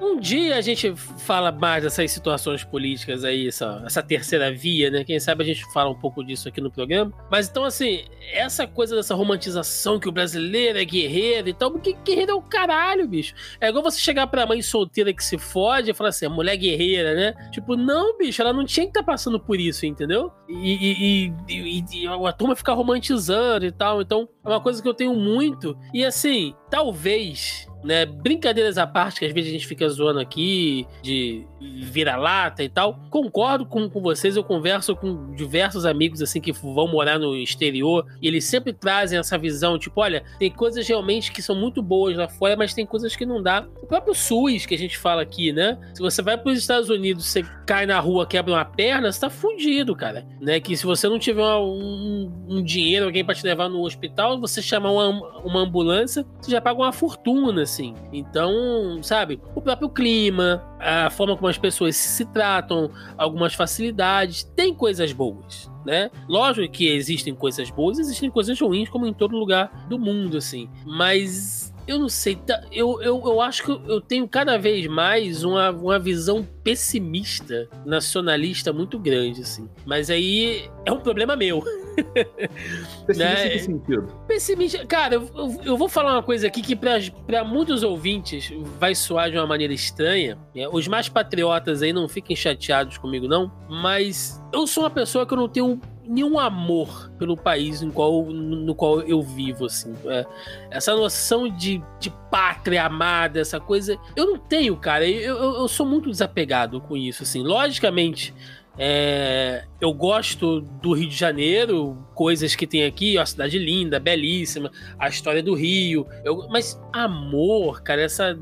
um 0.00 0.18
dia 0.18 0.56
a 0.56 0.60
gente 0.60 0.94
fala 0.96 1.52
mais 1.52 1.84
dessas 1.84 2.10
situações 2.10 2.64
políticas 2.64 3.24
aí, 3.24 3.46
essa, 3.46 3.82
essa 3.86 4.02
terceira 4.02 4.52
via, 4.52 4.90
né? 4.90 5.04
Quem 5.04 5.20
sabe 5.20 5.44
a 5.44 5.46
gente 5.46 5.64
fala 5.72 5.88
um 5.90 5.94
pouco 5.94 6.24
disso 6.24 6.48
aqui 6.48 6.60
no 6.60 6.70
programa. 6.70 7.12
Mas 7.30 7.48
então, 7.48 7.64
assim, 7.64 8.04
essa 8.32 8.66
coisa 8.66 8.96
dessa 8.96 9.14
romantização 9.14 9.61
que 9.98 10.08
o 10.08 10.12
brasileiro 10.12 10.78
é 10.78 10.84
guerreiro 10.84 11.48
e 11.48 11.52
tal, 11.52 11.70
porque 11.70 11.96
guerreiro 12.04 12.32
é 12.32 12.34
o 12.34 12.42
caralho, 12.42 13.08
bicho. 13.08 13.34
É 13.60 13.68
igual 13.68 13.82
você 13.82 13.98
chegar 13.98 14.26
pra 14.26 14.46
mãe 14.46 14.62
solteira 14.62 15.12
que 15.12 15.24
se 15.24 15.38
fode 15.38 15.90
e 15.90 15.94
falar 15.94 16.10
assim, 16.10 16.26
mulher 16.28 16.56
guerreira, 16.56 17.14
né? 17.14 17.50
Tipo, 17.50 17.76
não, 17.76 18.16
bicho, 18.16 18.40
ela 18.42 18.52
não 18.52 18.64
tinha 18.64 18.86
que 18.86 18.90
estar 18.90 19.00
tá 19.00 19.06
passando 19.06 19.38
por 19.38 19.58
isso, 19.58 19.86
entendeu? 19.86 20.32
E, 20.48 21.28
e, 21.28 21.32
e, 21.48 21.84
e, 22.04 22.06
a 22.06 22.32
turma 22.32 22.56
ficar 22.56 22.74
romantizando 22.74 23.64
e 23.64 23.72
tal. 23.72 24.00
Então, 24.02 24.28
é 24.44 24.48
uma 24.48 24.60
coisa 24.60 24.82
que 24.82 24.88
eu 24.88 24.94
tenho 24.94 25.14
muito. 25.14 25.76
E 25.92 26.04
assim, 26.04 26.54
talvez 26.70 27.66
né? 27.84 28.06
Brincadeiras 28.06 28.78
à 28.78 28.86
parte, 28.86 29.20
que 29.20 29.26
às 29.26 29.32
vezes 29.32 29.50
a 29.50 29.52
gente 29.52 29.66
fica 29.66 29.88
zoando 29.88 30.20
aqui, 30.20 30.86
de 31.02 31.44
vira-lata 31.60 32.62
e 32.62 32.68
tal. 32.68 32.98
Concordo 33.10 33.66
com, 33.66 33.88
com 33.88 34.00
vocês, 34.00 34.36
eu 34.36 34.44
converso 34.44 34.94
com 34.96 35.34
diversos 35.34 35.84
amigos 35.84 36.22
assim 36.22 36.40
que 36.40 36.52
vão 36.52 36.88
morar 36.88 37.18
no 37.18 37.36
exterior 37.36 38.06
e 38.20 38.28
eles 38.28 38.44
sempre 38.44 38.72
trazem 38.72 39.18
essa 39.18 39.38
visão, 39.38 39.78
tipo, 39.78 40.00
olha, 40.00 40.24
tem 40.38 40.50
coisas 40.50 40.86
realmente 40.86 41.32
que 41.32 41.42
são 41.42 41.54
muito 41.54 41.82
boas 41.82 42.16
lá 42.16 42.28
fora, 42.28 42.56
mas 42.56 42.74
tem 42.74 42.86
coisas 42.86 43.14
que 43.14 43.26
não 43.26 43.42
dá. 43.42 43.66
O 43.82 43.86
próprio 43.86 44.14
SUS 44.14 44.66
que 44.66 44.74
a 44.74 44.78
gente 44.78 44.98
fala 44.98 45.22
aqui, 45.22 45.52
né? 45.52 45.78
Se 45.94 46.00
você 46.00 46.22
vai 46.22 46.36
para 46.36 46.52
os 46.52 46.58
Estados 46.58 46.88
Unidos, 46.88 47.26
você 47.26 47.44
cai 47.66 47.86
na 47.86 47.98
rua, 48.00 48.26
quebra 48.26 48.52
uma 48.52 48.64
perna, 48.64 49.10
você 49.10 49.20
tá 49.20 49.30
fudido, 49.30 49.94
cara. 49.94 50.26
Né? 50.40 50.60
Que 50.60 50.76
se 50.76 50.84
você 50.84 51.08
não 51.08 51.18
tiver 51.18 51.42
um, 51.42 52.30
um 52.48 52.62
dinheiro, 52.62 53.06
alguém 53.06 53.24
para 53.24 53.34
te 53.34 53.44
levar 53.44 53.68
no 53.68 53.80
hospital, 53.80 54.40
você 54.40 54.60
chamar 54.60 54.92
uma, 54.92 55.40
uma 55.40 55.60
ambulância, 55.60 56.24
você 56.40 56.50
já 56.50 56.60
paga 56.60 56.80
uma 56.80 56.92
fortuna, 56.92 57.62
assim. 57.72 57.94
Então, 58.12 59.02
sabe, 59.02 59.40
o 59.54 59.60
próprio 59.60 59.88
clima, 59.88 60.62
a 60.78 61.10
forma 61.10 61.36
como 61.36 61.48
as 61.48 61.58
pessoas 61.58 61.96
se 61.96 62.24
tratam, 62.26 62.90
algumas 63.16 63.54
facilidades, 63.54 64.44
tem 64.44 64.74
coisas 64.74 65.12
boas. 65.12 65.70
Né? 65.84 66.10
Lógico 66.28 66.72
que 66.72 66.86
existem 66.86 67.34
coisas 67.34 67.68
boas, 67.70 67.98
existem 67.98 68.30
coisas 68.30 68.60
ruins, 68.60 68.88
como 68.88 69.04
em 69.04 69.12
todo 69.12 69.36
lugar 69.36 69.86
do 69.88 69.98
mundo, 69.98 70.36
assim. 70.36 70.68
Mas 70.86 71.71
eu 71.86 71.98
não 71.98 72.08
sei, 72.08 72.36
tá, 72.36 72.62
eu, 72.70 73.00
eu, 73.02 73.20
eu 73.24 73.40
acho 73.40 73.64
que 73.64 73.70
eu 73.70 74.00
tenho 74.00 74.28
cada 74.28 74.56
vez 74.56 74.86
mais 74.86 75.44
uma, 75.44 75.70
uma 75.70 75.98
visão 75.98 76.46
pessimista, 76.62 77.68
nacionalista 77.84 78.72
muito 78.72 78.98
grande, 78.98 79.42
assim. 79.42 79.68
Mas 79.84 80.10
aí 80.10 80.70
é 80.86 80.92
um 80.92 81.00
problema 81.00 81.36
meu. 81.36 81.62
Pessimista 83.06 83.34
né? 83.34 83.46
em 83.46 83.50
que 83.50 83.58
sentido? 83.58 84.06
Pessimista. 84.26 84.86
Cara, 84.86 85.16
eu, 85.16 85.60
eu, 85.64 85.76
vou 85.76 85.88
falar 85.88 86.14
uma 86.14 86.22
coisa 86.22 86.46
aqui 86.46 86.62
que 86.62 86.76
para 86.76 87.44
muitos 87.44 87.82
ouvintes 87.82 88.52
vai 88.78 88.94
soar 88.94 89.30
de 89.30 89.36
uma 89.36 89.46
maneira 89.46 89.72
estranha. 89.72 90.38
Né? 90.54 90.66
Os 90.68 90.88
mais 90.88 91.08
patriotas 91.08 91.82
aí 91.82 91.92
não 91.92 92.08
fiquem 92.08 92.34
chateados 92.34 92.96
comigo, 92.96 93.28
não. 93.28 93.52
Mas 93.68 94.41
eu 94.52 94.66
sou 94.66 94.84
uma 94.84 94.90
pessoa 94.90 95.26
que 95.26 95.32
eu 95.32 95.38
não 95.38 95.48
tenho 95.48 95.80
nenhum 96.04 96.38
amor 96.38 97.10
pelo 97.18 97.36
país 97.36 97.80
no 97.80 97.92
qual, 97.92 98.24
no 98.26 98.74
qual 98.74 99.00
eu 99.00 99.22
vivo, 99.22 99.66
assim. 99.66 99.94
É, 100.06 100.26
essa 100.70 100.94
noção 100.94 101.48
de, 101.48 101.82
de 101.98 102.10
pátria 102.30 102.84
amada, 102.84 103.40
essa 103.40 103.60
coisa, 103.60 103.98
eu 104.14 104.26
não 104.26 104.38
tenho, 104.38 104.76
cara. 104.76 105.08
Eu, 105.08 105.36
eu, 105.36 105.54
eu 105.60 105.68
sou 105.68 105.86
muito 105.86 106.10
desapegado 106.10 106.80
com 106.80 106.96
isso, 106.96 107.22
assim. 107.22 107.42
Logicamente, 107.42 108.34
é, 108.78 109.64
eu 109.80 109.92
gosto 109.92 110.60
do 110.60 110.92
Rio 110.92 111.08
de 111.08 111.16
Janeiro, 111.16 111.96
coisas 112.14 112.54
que 112.54 112.66
tem 112.66 112.84
aqui, 112.84 113.18
a 113.18 113.26
cidade 113.26 113.58
linda, 113.58 114.00
belíssima, 114.00 114.70
a 114.98 115.08
história 115.08 115.42
do 115.42 115.54
Rio. 115.54 116.06
Eu, 116.24 116.48
mas 116.48 116.80
amor, 116.92 117.82
cara, 117.82 118.02
essa 118.02 118.38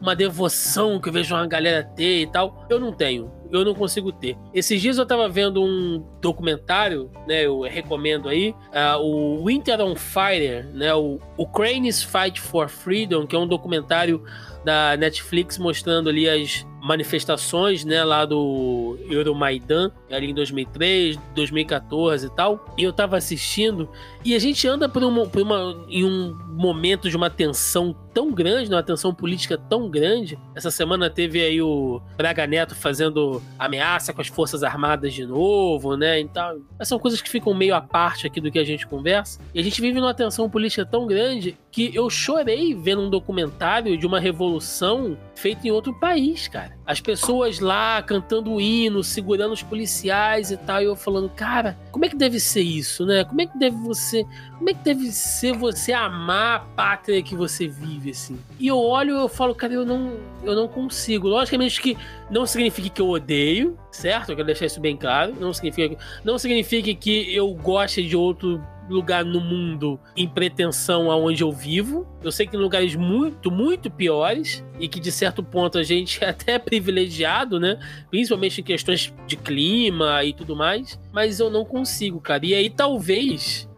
uma 0.00 0.14
devoção 0.14 1.00
que 1.00 1.08
eu 1.08 1.12
vejo 1.12 1.34
uma 1.34 1.46
galera 1.46 1.84
ter 1.84 2.22
e 2.22 2.26
tal, 2.26 2.66
eu 2.68 2.80
não 2.80 2.92
tenho. 2.92 3.39
Eu 3.52 3.64
não 3.64 3.74
consigo 3.74 4.12
ter. 4.12 4.36
Esses 4.54 4.80
dias 4.80 4.98
eu 4.98 5.06
tava 5.06 5.28
vendo 5.28 5.62
um 5.62 6.04
documentário, 6.20 7.10
né? 7.26 7.46
Eu 7.46 7.62
recomendo 7.62 8.28
aí, 8.28 8.50
uh, 8.50 9.00
o 9.00 9.44
Winter 9.44 9.80
on 9.80 9.94
Fire, 9.96 10.64
né? 10.72 10.94
O 10.94 11.18
Ukraine's 11.38 12.02
Fight 12.02 12.40
for 12.40 12.68
Freedom, 12.68 13.26
que 13.26 13.34
é 13.34 13.38
um 13.38 13.46
documentário 13.46 14.22
da 14.64 14.96
Netflix 14.96 15.58
mostrando 15.58 16.08
ali 16.08 16.28
as 16.28 16.66
manifestações, 16.82 17.84
né, 17.84 18.02
lá 18.02 18.24
do 18.24 18.98
Euromaidan, 19.10 19.90
ali 20.10 20.30
em 20.30 20.34
2003, 20.34 21.18
2014 21.34 22.26
e 22.26 22.30
tal. 22.30 22.64
E 22.76 22.82
eu 22.82 22.92
tava 22.92 23.16
assistindo 23.16 23.88
e 24.24 24.34
a 24.34 24.38
gente 24.38 24.66
anda 24.66 24.88
por 24.88 25.02
uma, 25.02 25.26
por 25.26 25.42
uma 25.42 25.84
em 25.88 26.04
um 26.04 26.36
momento 26.50 27.08
de 27.08 27.16
uma 27.16 27.30
tensão 27.30 27.94
tão 28.12 28.32
grande, 28.32 28.68
uma 28.68 28.82
tensão 28.82 29.14
política 29.14 29.56
tão 29.56 29.88
grande. 29.88 30.38
Essa 30.54 30.70
semana 30.70 31.08
teve 31.08 31.40
aí 31.40 31.62
o 31.62 32.02
Braga 32.16 32.46
Neto 32.46 32.74
fazendo 32.74 33.40
ameaça 33.58 34.12
com 34.12 34.20
as 34.20 34.26
Forças 34.26 34.62
Armadas 34.62 35.14
de 35.14 35.24
novo, 35.24 35.96
né? 35.96 36.20
Então, 36.20 36.60
essas 36.74 36.88
são 36.88 36.98
coisas 36.98 37.20
que 37.22 37.30
ficam 37.30 37.54
meio 37.54 37.74
à 37.74 37.80
parte 37.80 38.26
aqui 38.26 38.40
do 38.40 38.50
que 38.50 38.58
a 38.58 38.64
gente 38.64 38.86
conversa. 38.86 39.40
E 39.54 39.60
a 39.60 39.62
gente 39.62 39.80
vive 39.80 40.00
numa 40.00 40.12
tensão 40.12 40.50
política 40.50 40.84
tão 40.84 41.06
grande 41.06 41.56
que 41.70 41.94
eu 41.94 42.10
chorei 42.10 42.74
vendo 42.74 43.02
um 43.02 43.10
documentário 43.10 43.96
de 43.96 44.06
uma 44.06 44.18
revolução 44.18 45.16
feita 45.36 45.66
em 45.66 45.70
outro 45.70 45.94
país, 45.94 46.48
cara. 46.48 46.76
As 46.84 47.00
pessoas 47.00 47.60
lá 47.60 48.02
cantando 48.02 48.52
o 48.52 48.60
hino, 48.60 49.02
segurando 49.04 49.52
os 49.52 49.62
policiais 49.62 50.50
e 50.50 50.56
tal, 50.56 50.82
e 50.82 50.84
eu 50.84 50.96
falando, 50.96 51.28
cara, 51.30 51.78
como 51.92 52.04
é 52.04 52.08
que 52.08 52.16
deve 52.16 52.40
ser 52.40 52.62
isso, 52.62 53.06
né? 53.06 53.24
Como 53.24 53.40
é 53.40 53.46
que 53.46 53.56
deve 53.56 53.76
você, 53.76 54.26
como 54.58 54.68
é 54.68 54.74
que 54.74 54.82
deve 54.82 55.10
ser 55.12 55.56
você 55.56 55.92
amar 55.92 56.56
a 56.56 56.58
pátria 56.58 57.22
que 57.22 57.36
você 57.36 57.68
vive 57.68 58.10
assim? 58.10 58.38
E 58.58 58.66
eu 58.66 58.78
olho 58.78 59.16
eu 59.16 59.28
falo, 59.28 59.54
cara, 59.54 59.72
eu 59.72 59.86
não, 59.86 60.12
eu 60.42 60.54
não 60.54 60.66
consigo. 60.66 61.28
Logicamente 61.28 61.80
que 61.80 61.96
não 62.30 62.44
significa 62.44 62.88
que 62.88 63.00
eu 63.00 63.08
odeio, 63.08 63.78
certo? 63.92 64.30
Eu 64.30 64.36
quero 64.36 64.46
deixar 64.46 64.66
isso 64.66 64.80
bem 64.80 64.96
claro. 64.96 65.34
Não 65.38 65.52
significa, 65.52 65.96
não 66.24 66.36
significa 66.36 66.92
que 66.94 67.34
eu 67.34 67.52
goste 67.54 68.02
de 68.02 68.16
outro 68.16 68.60
lugar 68.90 69.24
no 69.24 69.40
mundo 69.40 69.98
em 70.16 70.28
pretensão 70.28 71.10
aonde 71.10 71.42
eu 71.42 71.52
vivo. 71.52 72.06
Eu 72.22 72.32
sei 72.32 72.46
que 72.46 72.52
tem 72.52 72.60
lugares 72.60 72.94
muito, 72.94 73.50
muito 73.50 73.90
piores 73.90 74.64
e 74.78 74.88
que 74.88 75.00
de 75.00 75.12
certo 75.12 75.42
ponto 75.42 75.78
a 75.78 75.82
gente 75.82 76.22
é 76.24 76.28
até 76.30 76.58
privilegiado, 76.58 77.58
né? 77.58 77.78
Principalmente 78.10 78.60
em 78.60 78.64
questões 78.64 79.12
de 79.26 79.36
clima 79.36 80.24
e 80.24 80.32
tudo 80.32 80.56
mais. 80.56 80.98
Mas 81.12 81.40
eu 81.40 81.50
não 81.50 81.64
consigo, 81.64 82.20
cara. 82.20 82.44
E 82.44 82.54
aí 82.54 82.68
talvez 82.68 83.68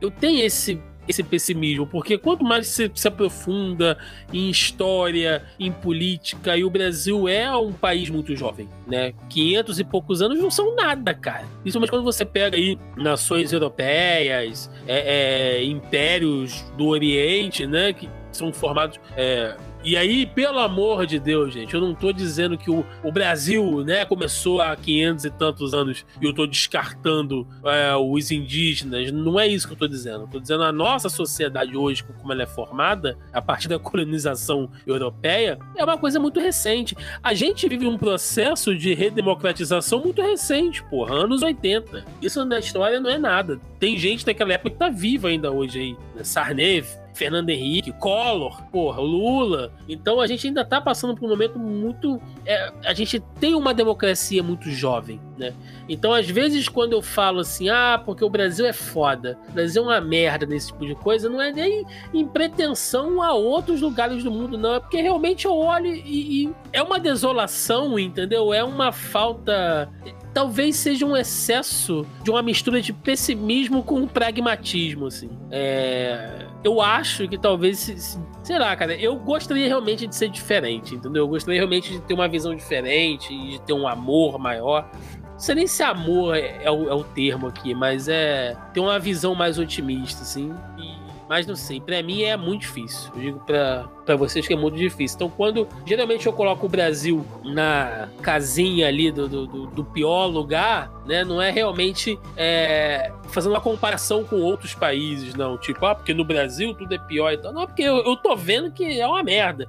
eu 0.00 0.10
tenha 0.10 0.44
esse 0.44 0.80
esse 1.08 1.22
pessimismo, 1.22 1.86
porque 1.86 2.18
quanto 2.18 2.44
mais 2.44 2.66
se, 2.68 2.90
se 2.94 3.08
aprofunda 3.08 3.98
em 4.32 4.50
história, 4.50 5.42
em 5.58 5.72
política, 5.72 6.56
e 6.56 6.64
o 6.64 6.70
Brasil 6.70 7.26
é 7.26 7.54
um 7.56 7.72
país 7.72 8.10
muito 8.10 8.36
jovem, 8.36 8.68
né? 8.86 9.14
500 9.28 9.80
e 9.80 9.84
poucos 9.84 10.22
anos 10.22 10.38
não 10.38 10.50
são 10.50 10.74
nada, 10.76 11.14
cara. 11.14 11.46
Principalmente 11.62 11.90
quando 11.90 12.04
você 12.04 12.24
pega 12.24 12.56
aí 12.56 12.78
nações 12.96 13.52
europeias, 13.52 14.70
é, 14.86 15.58
é, 15.58 15.64
impérios 15.64 16.64
do 16.76 16.86
Oriente, 16.86 17.66
né? 17.66 17.92
Que 17.92 18.08
são 18.30 18.52
formados 18.52 19.00
é, 19.16 19.56
e 19.84 19.96
aí, 19.96 20.26
pelo 20.26 20.58
amor 20.58 21.06
de 21.06 21.18
Deus, 21.18 21.54
gente, 21.54 21.72
eu 21.74 21.80
não 21.80 21.94
tô 21.94 22.12
dizendo 22.12 22.58
que 22.58 22.70
o, 22.70 22.84
o 23.02 23.12
Brasil, 23.12 23.84
né, 23.84 24.04
começou 24.04 24.60
há 24.60 24.74
500 24.74 25.24
e 25.24 25.30
tantos 25.30 25.72
anos 25.72 26.04
e 26.20 26.24
eu 26.24 26.34
tô 26.34 26.46
descartando 26.46 27.46
é, 27.64 27.94
os 27.94 28.30
indígenas. 28.30 29.12
Não 29.12 29.38
é 29.38 29.46
isso 29.46 29.66
que 29.66 29.74
eu 29.74 29.78
tô 29.78 29.86
dizendo. 29.86 30.22
Eu 30.22 30.28
tô 30.28 30.40
dizendo 30.40 30.64
a 30.64 30.72
nossa 30.72 31.08
sociedade 31.08 31.76
hoje, 31.76 32.02
como 32.02 32.32
ela 32.32 32.42
é 32.42 32.46
formada, 32.46 33.16
a 33.32 33.40
partir 33.40 33.68
da 33.68 33.78
colonização 33.80 34.70
europeia, 34.86 35.58
é 35.76 35.84
uma 35.84 35.96
coisa 35.96 36.18
muito 36.18 36.40
recente. 36.40 36.96
A 37.22 37.32
gente 37.32 37.68
vive 37.68 37.86
um 37.86 37.96
processo 37.96 38.76
de 38.76 38.94
redemocratização 38.94 40.00
muito 40.00 40.20
recente, 40.20 40.82
porra, 40.84 41.14
anos 41.14 41.42
80. 41.42 42.04
Isso 42.20 42.44
na 42.44 42.58
história 42.58 43.00
não 43.00 43.10
é 43.10 43.18
nada. 43.18 43.60
Tem 43.78 43.96
gente 43.96 44.26
daquela 44.26 44.52
época 44.52 44.70
que 44.70 44.76
tá 44.76 44.88
viva 44.88 45.28
ainda 45.28 45.50
hoje 45.50 45.78
aí. 45.78 45.96
Né? 46.14 46.24
Sarney, 46.24 46.84
Fernando 47.18 47.50
Henrique, 47.50 47.90
Collor, 47.90 48.62
porra, 48.70 49.00
Lula. 49.00 49.72
Então 49.88 50.20
a 50.20 50.26
gente 50.28 50.46
ainda 50.46 50.64
tá 50.64 50.80
passando 50.80 51.16
por 51.16 51.26
um 51.26 51.28
momento 51.28 51.58
muito. 51.58 52.20
É, 52.46 52.72
a 52.84 52.94
gente 52.94 53.18
tem 53.40 53.56
uma 53.56 53.74
democracia 53.74 54.40
muito 54.40 54.70
jovem, 54.70 55.20
né? 55.36 55.52
Então, 55.88 56.12
às 56.12 56.28
vezes, 56.28 56.68
quando 56.68 56.92
eu 56.92 57.02
falo 57.02 57.40
assim, 57.40 57.68
ah, 57.68 58.00
porque 58.04 58.24
o 58.24 58.30
Brasil 58.30 58.64
é 58.66 58.72
foda, 58.72 59.36
o 59.48 59.52
Brasil 59.52 59.82
é 59.82 59.86
uma 59.86 60.00
merda 60.00 60.46
nesse 60.46 60.68
tipo 60.68 60.86
de 60.86 60.94
coisa, 60.94 61.28
não 61.28 61.42
é 61.42 61.50
nem 61.50 61.84
em 62.14 62.24
pretensão 62.24 63.20
a 63.20 63.32
outros 63.32 63.80
lugares 63.80 64.22
do 64.22 64.30
mundo, 64.30 64.56
não. 64.56 64.74
É 64.74 64.80
porque 64.80 65.00
realmente 65.00 65.44
eu 65.44 65.56
olho 65.56 65.86
e, 65.86 66.44
e 66.44 66.54
é 66.72 66.80
uma 66.80 67.00
desolação, 67.00 67.98
entendeu? 67.98 68.54
É 68.54 68.62
uma 68.62 68.92
falta 68.92 69.90
talvez 70.38 70.76
seja 70.76 71.04
um 71.04 71.16
excesso 71.16 72.06
de 72.22 72.30
uma 72.30 72.40
mistura 72.42 72.80
de 72.80 72.92
pessimismo 72.92 73.82
com 73.82 74.06
pragmatismo, 74.06 75.06
assim. 75.06 75.28
É... 75.50 76.46
Eu 76.62 76.80
acho 76.80 77.26
que 77.26 77.36
talvez, 77.36 78.16
sei 78.44 78.56
lá, 78.56 78.76
cara, 78.76 78.94
eu 78.94 79.16
gostaria 79.16 79.66
realmente 79.66 80.06
de 80.06 80.14
ser 80.14 80.28
diferente, 80.28 80.94
entendeu? 80.94 81.24
Eu 81.24 81.28
gostaria 81.28 81.58
realmente 81.58 81.90
de 81.90 82.00
ter 82.02 82.14
uma 82.14 82.28
visão 82.28 82.54
diferente, 82.54 83.36
de 83.36 83.60
ter 83.62 83.72
um 83.72 83.88
amor 83.88 84.38
maior. 84.38 84.88
Não 85.32 85.40
sei 85.40 85.56
nem 85.56 85.66
se 85.66 85.82
amor 85.82 86.36
é, 86.36 86.62
é, 86.62 86.70
o, 86.70 86.88
é 86.88 86.94
o 86.94 87.02
termo 87.02 87.48
aqui, 87.48 87.74
mas 87.74 88.06
é 88.06 88.56
ter 88.72 88.78
uma 88.78 89.00
visão 89.00 89.34
mais 89.34 89.58
otimista, 89.58 90.22
assim. 90.22 90.54
E, 90.78 90.94
mas 91.28 91.48
não 91.48 91.56
sei, 91.56 91.80
para 91.80 92.00
mim 92.00 92.22
é 92.22 92.36
muito 92.36 92.60
difícil. 92.60 93.10
Eu 93.16 93.20
digo 93.20 93.40
pra, 93.40 93.88
para 94.08 94.16
vocês 94.16 94.46
que 94.46 94.54
é 94.54 94.56
muito 94.56 94.78
difícil. 94.78 95.16
Então, 95.16 95.28
quando 95.28 95.68
geralmente 95.84 96.26
eu 96.26 96.32
coloco 96.32 96.64
o 96.64 96.68
Brasil 96.68 97.26
na 97.44 98.08
casinha 98.22 98.88
ali 98.88 99.12
do, 99.12 99.28
do, 99.28 99.66
do 99.66 99.84
pior 99.84 100.24
lugar, 100.24 100.90
né? 101.06 101.24
Não 101.24 101.42
é 101.42 101.50
realmente 101.50 102.18
é, 102.34 103.12
fazendo 103.24 103.52
uma 103.52 103.60
comparação 103.60 104.24
com 104.24 104.36
outros 104.36 104.72
países, 104.72 105.34
não. 105.34 105.58
Tipo, 105.58 105.84
ah, 105.84 105.94
porque 105.94 106.14
no 106.14 106.24
Brasil 106.24 106.72
tudo 106.72 106.94
é 106.94 106.98
pior 106.98 107.34
e 107.34 107.36
tal. 107.36 107.52
Não, 107.52 107.66
porque 107.66 107.82
eu, 107.82 107.98
eu 107.98 108.16
tô 108.16 108.34
vendo 108.34 108.72
que 108.72 108.98
é 108.98 109.06
uma 109.06 109.22
merda. 109.22 109.68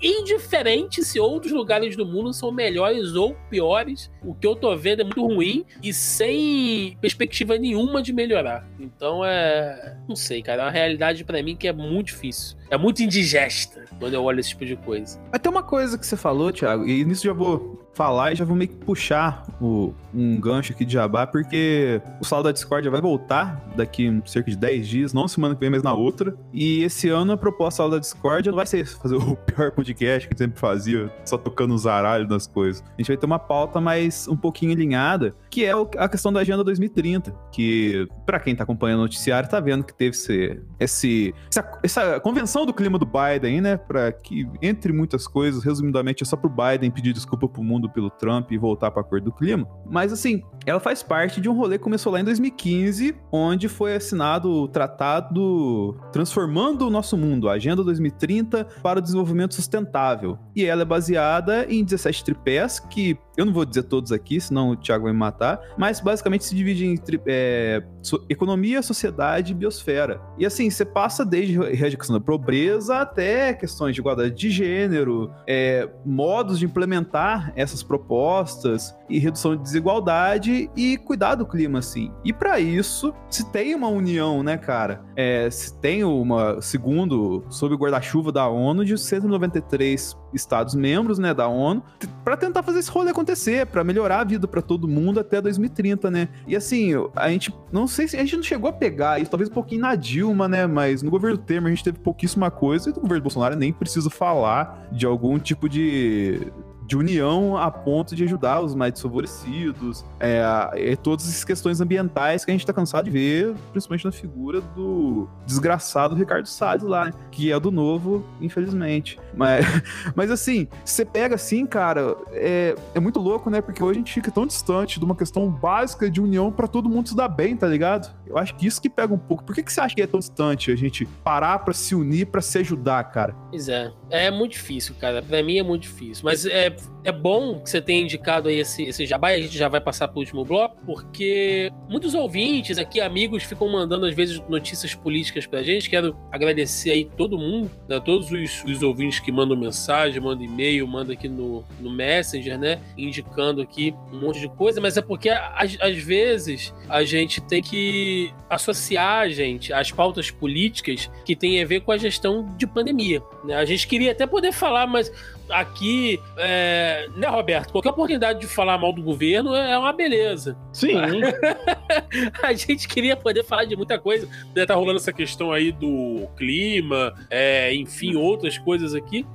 Indiferente 0.00 1.04
se 1.04 1.20
outros 1.20 1.52
lugares 1.52 1.94
do 1.94 2.06
mundo 2.06 2.32
são 2.32 2.50
melhores 2.50 3.14
ou 3.14 3.36
piores, 3.50 4.10
o 4.24 4.34
que 4.34 4.46
eu 4.46 4.56
tô 4.56 4.74
vendo 4.74 5.00
é 5.00 5.04
muito 5.04 5.26
ruim 5.26 5.66
e 5.82 5.92
sem 5.92 6.96
perspectiva 7.02 7.58
nenhuma 7.58 8.00
de 8.00 8.14
melhorar. 8.14 8.66
Então 8.80 9.22
é. 9.22 9.98
Não 10.08 10.16
sei, 10.16 10.40
cara. 10.40 10.62
É 10.62 10.64
uma 10.64 10.70
realidade 10.70 11.22
para 11.22 11.42
mim 11.42 11.54
que 11.54 11.68
é 11.68 11.72
muito 11.72 12.06
difícil. 12.06 12.55
É 12.68 12.76
muito 12.76 13.02
indigesta 13.02 13.84
quando 13.98 14.14
eu 14.14 14.24
olho 14.24 14.40
esse 14.40 14.50
tipo 14.50 14.64
de 14.64 14.76
coisa. 14.76 15.18
Tem 15.40 15.50
uma 15.50 15.62
coisa 15.62 15.96
que 15.96 16.06
você 16.06 16.16
falou, 16.16 16.52
Thiago, 16.52 16.86
e 16.86 17.04
nisso 17.04 17.24
já 17.24 17.32
vou 17.32 17.85
falar 17.96 18.32
e 18.32 18.36
já 18.36 18.44
vou 18.44 18.54
meio 18.54 18.68
que 18.68 18.76
puxar 18.76 19.46
o, 19.60 19.94
um 20.14 20.38
gancho 20.38 20.72
aqui 20.72 20.84
de 20.84 20.92
jabá, 20.92 21.26
porque 21.26 22.00
o 22.20 22.24
Sala 22.24 22.44
da 22.44 22.52
Discord 22.52 22.86
vai 22.90 23.00
voltar 23.00 23.64
daqui 23.74 24.22
cerca 24.26 24.50
de 24.50 24.56
10 24.56 24.88
dias, 24.88 25.12
não 25.14 25.26
semana 25.26 25.54
que 25.54 25.60
vem, 25.60 25.70
mas 25.70 25.82
na 25.82 25.94
outra. 25.94 26.36
E 26.52 26.82
esse 26.82 27.08
ano 27.08 27.32
a 27.32 27.36
proposta 27.36 27.88
da 27.88 27.98
Discord 27.98 28.48
não 28.48 28.56
vai 28.56 28.66
ser 28.66 28.86
fazer 28.86 29.16
o 29.16 29.34
pior 29.34 29.72
podcast 29.72 30.28
que 30.28 30.36
sempre 30.36 30.60
fazia, 30.60 31.10
só 31.24 31.38
tocando 31.38 31.74
os 31.74 31.86
aralhos 31.86 32.28
das 32.28 32.46
coisas. 32.46 32.84
A 32.86 33.00
gente 33.00 33.08
vai 33.08 33.16
ter 33.16 33.26
uma 33.26 33.38
pauta 33.38 33.80
mais 33.80 34.28
um 34.28 34.36
pouquinho 34.36 34.72
alinhada, 34.72 35.34
que 35.50 35.64
é 35.64 35.72
a 35.96 36.08
questão 36.08 36.30
da 36.30 36.40
Agenda 36.40 36.62
2030, 36.62 37.34
que 37.50 38.06
para 38.26 38.38
quem 38.38 38.54
tá 38.54 38.64
acompanhando 38.64 39.00
o 39.00 39.02
noticiário 39.02 39.48
tá 39.48 39.58
vendo 39.58 39.84
que 39.84 39.94
teve 39.94 40.10
esse, 40.10 40.60
esse 40.78 41.34
essa, 41.48 41.78
essa 41.82 42.20
convenção 42.20 42.66
do 42.66 42.74
clima 42.74 42.98
do 42.98 43.06
Biden, 43.06 43.62
né, 43.62 43.76
para 43.78 44.12
que 44.12 44.46
entre 44.60 44.92
muitas 44.92 45.26
coisas, 45.26 45.64
resumidamente 45.64 46.22
é 46.22 46.26
só 46.26 46.36
pro 46.36 46.50
Biden 46.50 46.90
pedir 46.90 47.12
desculpa 47.12 47.48
pro 47.48 47.62
mundo 47.62 47.85
pelo 47.88 48.10
Trump 48.10 48.50
e 48.52 48.58
voltar 48.58 48.90
para 48.90 49.02
a 49.02 49.04
cor 49.04 49.20
do 49.20 49.32
clima. 49.32 49.66
Mas 49.84 50.12
assim, 50.12 50.42
ela 50.64 50.80
faz 50.80 51.02
parte 51.02 51.40
de 51.40 51.48
um 51.48 51.54
rolê 51.54 51.78
que 51.78 51.84
começou 51.84 52.12
lá 52.12 52.20
em 52.20 52.24
2015, 52.24 53.14
onde 53.30 53.68
foi 53.68 53.96
assinado 53.96 54.50
o 54.50 54.68
tratado 54.68 55.96
transformando 56.12 56.86
o 56.86 56.90
nosso 56.90 57.16
mundo, 57.16 57.48
a 57.48 57.52
Agenda 57.52 57.84
2030 57.84 58.64
para 58.82 58.98
o 58.98 59.02
desenvolvimento 59.02 59.54
sustentável. 59.54 60.38
E 60.54 60.64
ela 60.64 60.82
é 60.82 60.84
baseada 60.84 61.66
em 61.68 61.84
17 61.84 62.24
tripés 62.24 62.80
que 62.80 63.18
eu 63.36 63.44
não 63.44 63.52
vou 63.52 63.64
dizer 63.64 63.82
todos 63.82 64.12
aqui, 64.12 64.40
senão 64.40 64.70
o 64.70 64.76
Thiago 64.76 65.04
vai 65.04 65.12
me 65.12 65.18
matar, 65.18 65.60
mas 65.76 66.00
basicamente 66.00 66.44
se 66.44 66.54
divide 66.54 66.86
em 66.86 66.98
é, 67.26 67.82
economia, 68.28 68.80
sociedade 68.80 69.52
e 69.52 69.54
biosfera. 69.54 70.20
E 70.38 70.46
assim, 70.46 70.70
você 70.70 70.84
passa 70.84 71.24
desde 71.24 71.58
redução 71.58 72.18
da 72.18 72.20
pobreza 72.20 72.96
até 72.96 73.52
questões 73.52 73.94
de 73.94 74.00
igualdade 74.00 74.34
de 74.34 74.50
gênero, 74.50 75.30
é, 75.46 75.88
modos 76.04 76.58
de 76.58 76.64
implementar 76.64 77.52
essa 77.54 77.75
propostas 77.82 78.94
e 79.08 79.18
redução 79.18 79.56
de 79.56 79.62
desigualdade 79.62 80.70
e 80.76 80.96
cuidar 80.98 81.34
do 81.34 81.46
clima, 81.46 81.78
assim. 81.78 82.12
E 82.24 82.32
para 82.32 82.58
isso, 82.58 83.14
se 83.30 83.50
tem 83.50 83.74
uma 83.74 83.88
união, 83.88 84.42
né, 84.42 84.56
cara? 84.56 85.02
É, 85.14 85.48
se 85.50 85.78
tem 85.78 86.04
uma, 86.04 86.60
segundo, 86.60 87.44
sob 87.48 87.74
o 87.74 87.78
guarda-chuva 87.78 88.32
da 88.32 88.48
ONU, 88.48 88.84
de 88.84 88.96
193 88.98 90.16
Estados-membros, 90.34 91.18
né, 91.18 91.32
da 91.32 91.48
ONU, 91.48 91.82
para 92.24 92.36
tentar 92.36 92.62
fazer 92.62 92.80
esse 92.80 92.90
rolê 92.90 93.10
acontecer, 93.10 93.66
para 93.66 93.82
melhorar 93.82 94.20
a 94.20 94.24
vida 94.24 94.46
para 94.46 94.60
todo 94.60 94.86
mundo 94.86 95.18
até 95.18 95.40
2030, 95.40 96.10
né? 96.10 96.28
E 96.46 96.54
assim, 96.54 96.92
a 97.14 97.28
gente 97.30 97.54
não 97.72 97.86
sei 97.86 98.06
se 98.06 98.16
a 98.16 98.20
gente 98.20 98.36
não 98.36 98.42
chegou 98.42 98.68
a 98.68 98.72
pegar 98.72 99.20
isso, 99.20 99.30
talvez 99.30 99.48
um 99.48 99.54
pouquinho 99.54 99.80
na 99.80 99.94
Dilma, 99.94 100.46
né, 100.46 100.66
mas 100.66 101.02
no 101.02 101.10
governo 101.10 101.38
Temer 101.38 101.66
a 101.66 101.74
gente 101.74 101.84
teve 101.84 101.98
pouquíssima 101.98 102.50
coisa 102.50 102.90
e 102.90 102.92
no 102.92 103.00
governo 103.00 103.22
Bolsonaro 103.22 103.56
nem 103.56 103.72
preciso 103.72 104.10
falar 104.10 104.88
de 104.92 105.06
algum 105.06 105.38
tipo 105.38 105.68
de 105.68 106.52
de 106.86 106.96
união 106.96 107.56
a 107.56 107.70
ponto 107.70 108.14
de 108.14 108.24
ajudar 108.24 108.60
os 108.60 108.74
mais 108.74 108.92
desfavorecidos, 108.92 110.04
é, 110.20 110.42
é, 110.74 110.96
todas 110.96 111.28
as 111.28 111.44
questões 111.44 111.80
ambientais 111.80 112.44
que 112.44 112.50
a 112.50 112.54
gente 112.54 112.64
tá 112.64 112.72
cansado 112.72 113.04
de 113.04 113.10
ver, 113.10 113.54
principalmente 113.72 114.04
na 114.04 114.12
figura 114.12 114.60
do 114.60 115.28
desgraçado 115.44 116.14
Ricardo 116.14 116.46
Salles 116.46 116.84
lá, 116.84 117.06
né? 117.06 117.12
que 117.30 117.52
é 117.52 117.58
do 117.58 117.70
novo, 117.70 118.24
infelizmente. 118.40 119.18
Mas, 119.34 119.64
mas 120.14 120.30
assim, 120.30 120.68
você 120.84 121.04
pega 121.04 121.34
assim, 121.34 121.66
cara, 121.66 122.16
é, 122.32 122.74
é 122.94 123.00
muito 123.00 123.18
louco, 123.18 123.50
né? 123.50 123.60
Porque 123.60 123.82
hoje 123.82 123.98
a 123.98 124.00
gente 124.00 124.12
fica 124.14 124.30
tão 124.30 124.46
distante 124.46 124.98
de 124.98 125.04
uma 125.04 125.14
questão 125.14 125.50
básica 125.50 126.10
de 126.10 126.20
união 126.20 126.52
para 126.52 126.68
todo 126.68 126.88
mundo 126.88 127.08
se 127.08 127.16
dar 127.16 127.28
bem, 127.28 127.56
tá 127.56 127.66
ligado? 127.66 128.14
Eu 128.26 128.38
acho 128.38 128.54
que 128.54 128.66
isso 128.66 128.80
que 128.80 128.88
pega 128.88 129.12
um 129.12 129.18
pouco. 129.18 129.44
Por 129.44 129.54
que, 129.54 129.62
que 129.62 129.72
você 129.72 129.80
acha 129.80 129.94
que 129.94 130.02
é 130.02 130.06
tão 130.06 130.20
distante 130.20 130.70
a 130.70 130.76
gente 130.76 131.06
parar 131.24 131.60
para 131.60 131.72
se 131.72 131.94
unir, 131.94 132.26
para 132.26 132.40
se 132.40 132.58
ajudar, 132.58 133.04
cara? 133.04 133.34
Pois 133.50 133.68
é. 133.68 133.92
É 134.10 134.30
muito 134.30 134.52
difícil, 134.52 134.94
cara. 135.00 135.22
Pra 135.22 135.42
mim 135.42 135.58
é 135.58 135.62
muito 135.62 135.82
difícil. 135.82 136.24
Mas 136.24 136.44
é, 136.46 136.75
é 137.06 137.12
bom 137.12 137.60
que 137.60 137.70
você 137.70 137.80
tenha 137.80 138.02
indicado 138.02 138.48
aí 138.48 138.58
esse, 138.58 138.82
esse 138.82 139.06
jabá 139.06 139.28
a 139.28 139.40
gente 139.40 139.56
já 139.56 139.68
vai 139.68 139.80
passar 139.80 140.08
pro 140.08 140.18
último 140.18 140.44
bloco, 140.44 140.76
porque 140.84 141.70
muitos 141.88 142.14
ouvintes 142.14 142.78
aqui, 142.78 143.00
amigos, 143.00 143.44
ficam 143.44 143.68
mandando 143.68 144.06
às 144.06 144.14
vezes 144.14 144.40
notícias 144.48 144.92
políticas 144.92 145.46
pra 145.46 145.62
gente. 145.62 145.88
Quero 145.88 146.16
agradecer 146.32 146.90
aí 146.90 147.04
todo 147.04 147.38
mundo, 147.38 147.70
né? 147.88 148.00
todos 148.00 148.32
os, 148.32 148.64
os 148.64 148.82
ouvintes 148.82 149.20
que 149.20 149.30
mandam 149.30 149.56
mensagem, 149.56 150.20
mandam 150.20 150.44
e-mail, 150.44 150.84
mandam 150.88 151.14
aqui 151.14 151.28
no, 151.28 151.64
no 151.78 151.90
Messenger, 151.90 152.58
né? 152.58 152.80
Indicando 152.98 153.62
aqui 153.62 153.94
um 154.12 154.18
monte 154.18 154.40
de 154.40 154.48
coisa, 154.48 154.80
mas 154.80 154.96
é 154.96 155.02
porque 155.02 155.28
às, 155.28 155.76
às 155.80 155.96
vezes 155.96 156.74
a 156.88 157.04
gente 157.04 157.40
tem 157.40 157.62
que 157.62 158.32
associar 158.50 159.22
a 159.22 159.28
gente 159.28 159.72
às 159.72 159.92
pautas 159.92 160.30
políticas 160.30 161.08
que 161.24 161.36
tem 161.36 161.62
a 161.62 161.66
ver 161.66 161.82
com 161.82 161.92
a 161.92 161.96
gestão 161.96 162.52
de 162.56 162.66
pandemia. 162.66 163.22
Né? 163.44 163.54
A 163.54 163.64
gente 163.64 163.86
queria 163.86 164.10
até 164.10 164.26
poder 164.26 164.52
falar, 164.52 164.88
mas 164.88 165.12
aqui, 165.50 166.20
é, 166.36 167.08
né, 167.16 167.26
Roberto? 167.28 167.72
Qualquer 167.72 167.90
oportunidade 167.90 168.40
de 168.40 168.46
falar 168.46 168.78
mal 168.78 168.92
do 168.92 169.02
governo 169.02 169.54
é 169.54 169.78
uma 169.78 169.92
beleza. 169.92 170.56
Sim. 170.72 170.94
a 172.42 172.52
gente 172.52 172.88
queria 172.88 173.16
poder 173.16 173.44
falar 173.44 173.64
de 173.64 173.76
muita 173.76 173.98
coisa. 173.98 174.28
Né, 174.54 174.66
tá 174.66 174.74
rolando 174.74 174.98
essa 174.98 175.12
questão 175.12 175.52
aí 175.52 175.72
do 175.72 176.28
clima, 176.36 177.14
é, 177.30 177.74
enfim, 177.74 178.16
outras 178.16 178.58
coisas 178.58 178.94
aqui. 178.94 179.26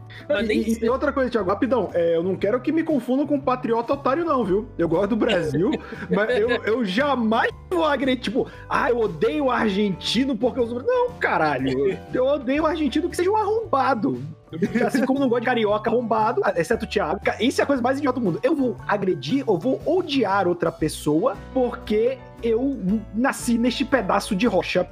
E, 0.50 0.86
e, 0.86 0.90
outra 0.90 1.12
coisa, 1.12 1.30
Thiago, 1.30 1.50
rapidão, 1.50 1.90
é, 1.94 2.16
eu 2.16 2.24
não 2.24 2.36
quero 2.36 2.60
que 2.62 2.72
me 2.72 2.84
confundam 2.84 3.26
com 3.26 3.40
patriota 3.40 3.94
otário, 3.94 4.26
não, 4.26 4.44
viu? 4.44 4.70
Eu 4.78 4.88
gosto 4.88 5.10
do 5.10 5.16
Brasil, 5.16 5.72
mas 6.10 6.38
eu, 6.38 6.50
eu 6.50 6.86
jamais 6.86 7.50
vou 7.70 7.86
agredir, 7.86 8.24
tipo, 8.24 8.48
ah, 8.70 8.90
eu 8.90 9.00
odeio 9.00 9.46
o 9.46 9.52
argentino 9.52 10.36
porque 10.36 10.60
os. 10.60 10.72
Não, 10.72 11.12
caralho. 11.20 11.98
Eu 12.14 12.26
odeio 12.26 12.64
o 12.64 12.66
argentino 12.66 13.10
que 13.10 13.16
seja 13.16 13.30
um 13.30 13.38
arrombado. 13.38 14.22
Assim 14.86 15.06
como 15.06 15.20
não 15.20 15.30
gosto 15.30 15.42
de 15.42 15.46
carioca 15.46 15.90
arrombado, 15.90 16.42
exceto 16.56 16.86
o 16.86 16.88
Thiago. 16.88 17.20
Isso 17.40 17.62
é 17.62 17.64
a 17.64 17.68
coisa 17.68 17.82
mais 17.82 17.98
idiota 17.98 18.20
do 18.20 18.24
mundo. 18.24 18.40
Eu 18.44 18.56
vou 18.56 18.78
agredir 18.88 19.44
ou 19.48 19.58
vou 19.58 19.82
odiar 19.86 20.48
outra 20.48 20.72
pessoa 20.72 21.38
porque 21.54 22.18
eu 22.44 22.78
nasci 23.14 23.58
neste 23.58 23.86
pedaço 23.86 24.36
de 24.36 24.48
rocha. 24.48 24.88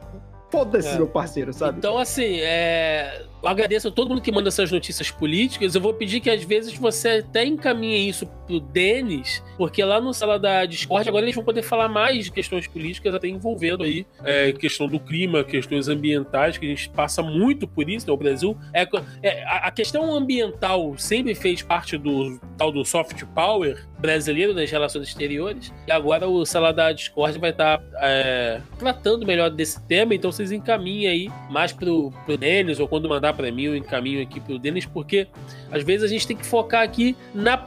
Foda-se, 0.51 0.89
é. 0.89 0.95
meu 0.95 1.07
parceiro, 1.07 1.53
sabe? 1.53 1.77
Então, 1.77 1.97
assim, 1.97 2.39
é 2.39 3.23
agradeço 3.43 3.87
a 3.87 3.91
todo 3.91 4.09
mundo 4.09 4.21
que 4.21 4.31
manda 4.31 4.49
essas 4.49 4.71
notícias 4.71 5.11
políticas. 5.11 5.75
Eu 5.75 5.81
vou 5.81 5.93
pedir 5.93 6.19
que 6.19 6.29
às 6.29 6.43
vezes 6.43 6.73
você 6.75 7.23
até 7.25 7.45
encaminhe 7.45 8.09
isso 8.09 8.25
pro 8.45 8.59
Denis, 8.59 9.43
porque 9.57 9.83
lá 9.83 10.01
no 10.01 10.13
sala 10.13 10.39
da 10.39 10.65
Discord 10.65 11.07
agora 11.07 11.25
eles 11.25 11.35
vão 11.35 11.43
poder 11.43 11.61
falar 11.61 11.87
mais 11.87 12.25
de 12.25 12.31
questões 12.31 12.67
políticas, 12.67 13.13
até 13.13 13.27
envolvendo 13.27 13.83
aí 13.83 14.05
é, 14.23 14.51
questão 14.51 14.87
do 14.87 14.99
clima, 14.99 15.43
questões 15.43 15.87
ambientais, 15.87 16.57
que 16.57 16.65
a 16.65 16.69
gente 16.69 16.89
passa 16.89 17.21
muito 17.21 17.67
por 17.67 17.89
isso, 17.89 18.07
né? 18.07 18.13
O 18.13 18.17
Brasil. 18.17 18.57
É, 18.73 18.87
é, 19.21 19.43
a 19.45 19.71
questão 19.71 20.13
ambiental 20.13 20.97
sempre 20.97 21.35
fez 21.35 21.61
parte 21.61 21.97
do 21.97 22.39
tal 22.57 22.71
do 22.71 22.83
soft 22.83 23.23
power 23.35 23.87
brasileiro 23.99 24.53
nas 24.53 24.69
relações 24.71 25.07
exteriores, 25.07 25.73
e 25.87 25.91
agora 25.91 26.27
o 26.27 26.45
sala 26.45 26.71
da 26.71 26.91
Discord 26.91 27.37
vai 27.37 27.51
estar 27.51 27.77
tá, 27.77 27.83
é, 28.01 28.61
tratando 28.77 29.25
melhor 29.25 29.49
desse 29.49 29.85
tema, 29.87 30.15
então 30.15 30.31
vocês 30.31 30.51
encaminhem 30.51 31.07
aí 31.07 31.29
mais 31.49 31.71
pro, 31.73 32.11
pro 32.25 32.37
Denis 32.37 32.79
ou 32.79 32.87
quando 32.87 33.09
mandar 33.09 33.28
mandar 33.29 33.33
para 33.33 33.51
mim, 33.51 33.63
eu 33.63 33.75
encaminho 33.75 34.21
aqui 34.21 34.39
pro 34.39 34.57
Denis, 34.57 34.85
porque 34.85 35.27
às 35.71 35.83
vezes 35.83 36.03
a 36.03 36.07
gente 36.07 36.27
tem 36.27 36.35
que 36.35 36.45
focar 36.45 36.83
aqui 36.83 37.15
na 37.33 37.57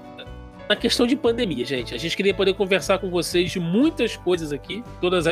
na 0.72 0.76
questão 0.76 1.06
de 1.06 1.14
pandemia, 1.14 1.66
gente. 1.66 1.94
A 1.94 1.98
gente 1.98 2.16
queria 2.16 2.32
poder 2.32 2.54
conversar 2.54 2.98
com 2.98 3.10
vocês 3.10 3.50
de 3.50 3.60
muitas 3.60 4.16
coisas 4.16 4.54
aqui. 4.54 4.82
Todas, 5.02 5.26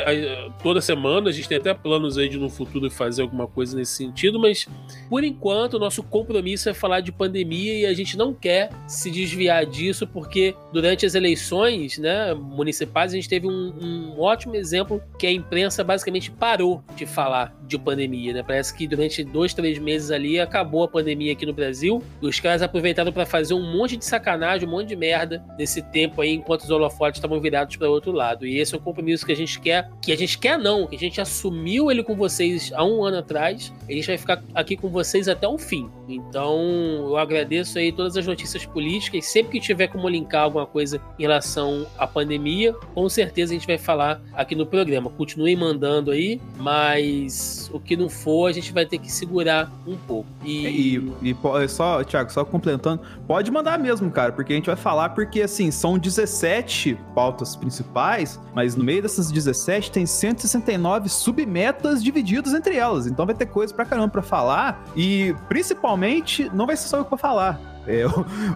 toda 0.63 0.83
semana, 0.83 1.31
a 1.31 1.33
gente 1.33 1.49
tem 1.49 1.57
até 1.57 1.73
planos 1.73 2.19
aí 2.19 2.29
de 2.29 2.39
no 2.39 2.51
futuro 2.51 2.91
fazer 2.91 3.23
alguma 3.23 3.47
coisa 3.47 3.75
nesse 3.75 3.93
sentido, 3.93 4.39
mas 4.39 4.69
por 5.09 5.25
enquanto 5.25 5.75
o 5.75 5.79
nosso 5.79 6.03
compromisso 6.03 6.69
é 6.69 6.75
falar 6.75 7.01
de 7.01 7.11
pandemia 7.11 7.73
e 7.79 7.87
a 7.87 7.95
gente 7.95 8.19
não 8.19 8.35
quer 8.35 8.69
se 8.87 9.11
desviar 9.11 9.65
disso, 9.65 10.07
porque 10.07 10.55
durante 10.75 11.07
as 11.07 11.15
eleições 11.15 11.97
né, 11.97 12.35
municipais 12.35 13.13
a 13.13 13.17
gente 13.17 13.29
teve 13.29 13.47
um, 13.47 13.73
um 13.81 14.21
ótimo 14.21 14.55
exemplo 14.57 15.03
que 15.19 15.27
a 15.27 15.33
imprensa 15.33 15.83
basicamente 15.83 16.31
parou 16.31 16.83
de 16.95 17.07
falar 17.07 17.59
de 17.67 17.79
pandemia. 17.79 18.35
Né? 18.35 18.43
Parece 18.43 18.77
que 18.77 18.87
durante 18.87 19.25
dois, 19.25 19.55
três 19.55 19.79
meses 19.79 20.11
ali 20.11 20.39
acabou 20.39 20.83
a 20.83 20.89
pandemia 20.89 21.33
aqui 21.33 21.47
no 21.47 21.55
Brasil. 21.55 22.03
Os 22.21 22.39
caras 22.41 22.61
aproveitaram 22.61 23.11
para 23.11 23.25
fazer 23.25 23.55
um 23.55 23.73
monte 23.73 23.97
de 23.97 24.05
sacanagem, 24.05 24.69
um 24.69 24.71
monte 24.71 24.89
de 24.89 24.97
merda 24.97 25.30
merda 25.31 25.45
nesse 25.57 25.81
tempo 25.81 26.21
aí, 26.21 26.35
enquanto 26.35 26.63
os 26.63 26.71
holofotes 26.71 27.19
estavam 27.19 27.41
virados 27.41 27.77
para 27.77 27.89
outro 27.89 28.11
lado. 28.11 28.47
E 28.47 28.59
esse 28.59 28.75
é 28.75 28.79
o 28.79 28.81
compromisso 28.81 29.25
que 29.25 29.33
a 29.33 29.37
gente 29.37 29.61
quer, 29.61 29.89
que 30.03 30.11
a 30.11 30.17
gente 30.17 30.39
quer 30.39 30.59
não, 30.59 30.87
que 30.87 30.97
a 30.97 30.99
gente 30.99 31.21
assumiu 31.21 31.91
ele 31.91 32.03
com 32.03 32.17
vocês 32.17 32.73
há 32.75 32.85
um 32.85 33.05
ano 33.05 33.19
atrás. 33.19 33.73
A 33.89 33.93
gente 33.93 34.07
vai 34.07 34.19
ficar 34.19 34.43
aqui 34.55 34.77
com 34.77 34.89
vocês 34.89 35.29
até 35.29 35.47
o 35.47 35.59
fim. 35.59 35.89
Então, 36.09 36.59
eu 37.07 37.17
agradeço 37.17 37.79
aí 37.79 37.93
todas 37.93 38.17
as 38.17 38.27
notícias 38.27 38.67
políticas. 38.67 39.27
Sempre 39.27 39.53
que 39.53 39.61
tiver 39.61 39.87
como 39.87 40.09
linkar 40.09 40.43
alguma 40.43 40.67
coisa 40.67 41.01
em 41.19 41.23
relação 41.23 41.87
à 41.97 42.07
pandemia, 42.07 42.73
com 42.95 43.09
certeza 43.09 43.53
a 43.53 43.55
gente 43.55 43.67
vai 43.67 43.79
falar 43.79 44.21
aqui 44.35 44.55
no 44.55 44.67
programa. 44.67 45.11
Continuem 45.11 45.57
mandando 45.57 46.11
aí, 46.11 46.41
mas 46.59 47.71
o 47.73 47.79
que 47.79 47.97
não 47.97 48.09
for, 48.09 48.49
a 48.49 48.53
gente 48.53 48.73
vai 48.73 48.87
ter 48.87 48.99
que 48.99 49.11
segurar 49.11 49.71
um 49.87 49.97
pouco. 49.97 50.29
E, 50.45 50.97
e, 51.23 51.37
e 51.63 51.69
só, 51.69 52.03
Thiago, 52.03 52.33
só 52.33 52.45
complementando, 52.45 53.03
pode 53.27 53.51
mandar 53.51 53.79
mesmo, 53.79 54.11
cara, 54.11 54.33
porque 54.33 54.53
a 54.53 54.57
gente 54.57 54.67
vai 54.67 54.77
falar 54.77 55.11
porque, 55.21 55.43
assim, 55.43 55.71
são 55.71 55.99
17 55.99 56.99
pautas 57.15 57.55
principais, 57.55 58.41
mas 58.55 58.75
no 58.75 58.83
meio 58.83 59.03
dessas 59.03 59.31
17 59.31 59.93
tem 59.93 60.07
169 60.07 61.11
submetas 61.11 62.03
divididas 62.03 62.55
entre 62.55 62.77
elas. 62.77 63.07
Então 63.07 63.27
vai 63.27 63.35
ter 63.35 63.45
coisa 63.45 63.75
pra 63.75 63.85
caramba 63.85 64.09
pra 64.09 64.23
falar 64.23 64.83
e, 64.97 65.37
principalmente, 65.47 66.51
não 66.55 66.67
vai 66.67 66.75
ser 66.75 66.89
só 66.89 66.97
eu 66.97 67.05
pra 67.05 67.19
falar. 67.19 67.61
É, 67.91 68.05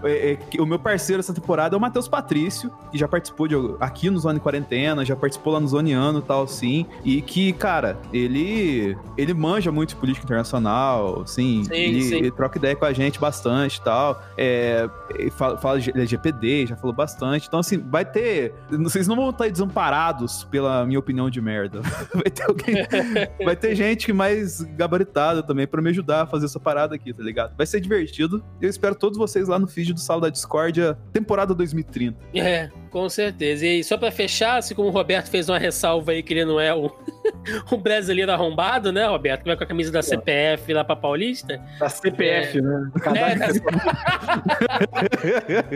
é, 0.04 0.32
é, 0.32 0.60
o 0.60 0.66
meu 0.66 0.78
parceiro 0.78 1.20
essa 1.20 1.32
temporada 1.32 1.74
é 1.74 1.78
o 1.78 1.80
Matheus 1.80 2.06
Patrício, 2.06 2.70
que 2.90 2.98
já 2.98 3.08
participou 3.08 3.48
de, 3.48 3.54
aqui 3.80 4.10
no 4.10 4.18
Zone 4.18 4.38
Quarentena, 4.38 5.04
já 5.04 5.16
participou 5.16 5.52
lá 5.52 5.60
no 5.60 5.66
Zoneano 5.66 6.20
e 6.20 6.22
tal, 6.22 6.46
sim. 6.46 6.86
E 7.04 7.20
que, 7.20 7.52
cara, 7.52 7.98
ele 8.12 8.96
ele 9.16 9.34
manja 9.34 9.72
muito 9.72 9.90
de 9.90 9.96
política 9.96 10.24
internacional, 10.24 11.22
assim. 11.22 11.64
Sim, 11.64 11.74
ele, 11.74 12.02
sim. 12.02 12.16
ele 12.16 12.30
troca 12.30 12.58
ideia 12.58 12.76
com 12.76 12.84
a 12.84 12.92
gente 12.92 13.18
bastante 13.18 13.76
e 13.76 13.82
tal. 13.82 14.22
É, 14.36 14.88
fala, 15.32 15.58
fala 15.58 15.80
de 15.80 15.90
LGPD, 15.90 16.66
já 16.66 16.76
falou 16.76 16.94
bastante. 16.94 17.46
Então, 17.46 17.60
assim, 17.60 17.78
vai 17.78 18.04
ter. 18.04 18.54
Vocês 18.70 19.06
não 19.06 19.16
vão 19.16 19.30
estar 19.30 19.48
desamparados 19.48 20.44
pela 20.44 20.84
minha 20.84 20.98
opinião 20.98 21.30
de 21.30 21.40
merda. 21.40 21.80
Vai 22.14 22.30
ter 22.30 22.44
alguém. 22.44 22.74
vai 23.44 23.56
ter 23.56 23.74
gente 23.74 24.12
mais 24.12 24.60
gabaritada 24.60 25.42
também 25.42 25.66
para 25.66 25.82
me 25.82 25.90
ajudar 25.90 26.22
a 26.22 26.26
fazer 26.26 26.46
essa 26.46 26.60
parada 26.60 26.94
aqui, 26.94 27.12
tá 27.12 27.22
ligado? 27.22 27.56
Vai 27.56 27.66
ser 27.66 27.80
divertido. 27.80 28.42
Eu 28.60 28.68
espero 28.68 28.94
todos 28.94 29.18
vocês 29.26 29.48
lá 29.48 29.58
no 29.58 29.66
feed 29.66 29.92
do 29.92 30.00
Sala 30.00 30.22
da 30.22 30.28
Discordia, 30.28 30.98
temporada 31.12 31.54
2030. 31.54 32.16
É, 32.34 32.70
com 32.90 33.08
certeza. 33.08 33.66
E 33.66 33.82
só 33.82 33.96
para 33.96 34.10
fechar, 34.10 34.58
assim 34.58 34.74
como 34.74 34.88
o 34.88 34.92
Roberto 34.92 35.28
fez 35.28 35.48
uma 35.48 35.58
ressalva 35.58 36.12
aí 36.12 36.22
que 36.22 36.34
ele 36.34 36.44
não 36.44 36.60
é 36.60 36.74
o, 36.74 36.90
o 37.70 37.76
brasileiro 37.76 38.32
arrombado, 38.32 38.92
né, 38.92 39.06
Roberto? 39.06 39.42
Que 39.42 39.48
vai 39.48 39.56
com 39.56 39.64
a 39.64 39.66
camisa 39.66 39.90
da 39.90 40.02
CPF 40.02 40.72
lá 40.72 40.84
pra 40.84 40.96
Paulista. 40.96 41.60
Da 41.78 41.88
CPF, 41.88 42.58
é... 42.58 42.62
né? 42.62 42.90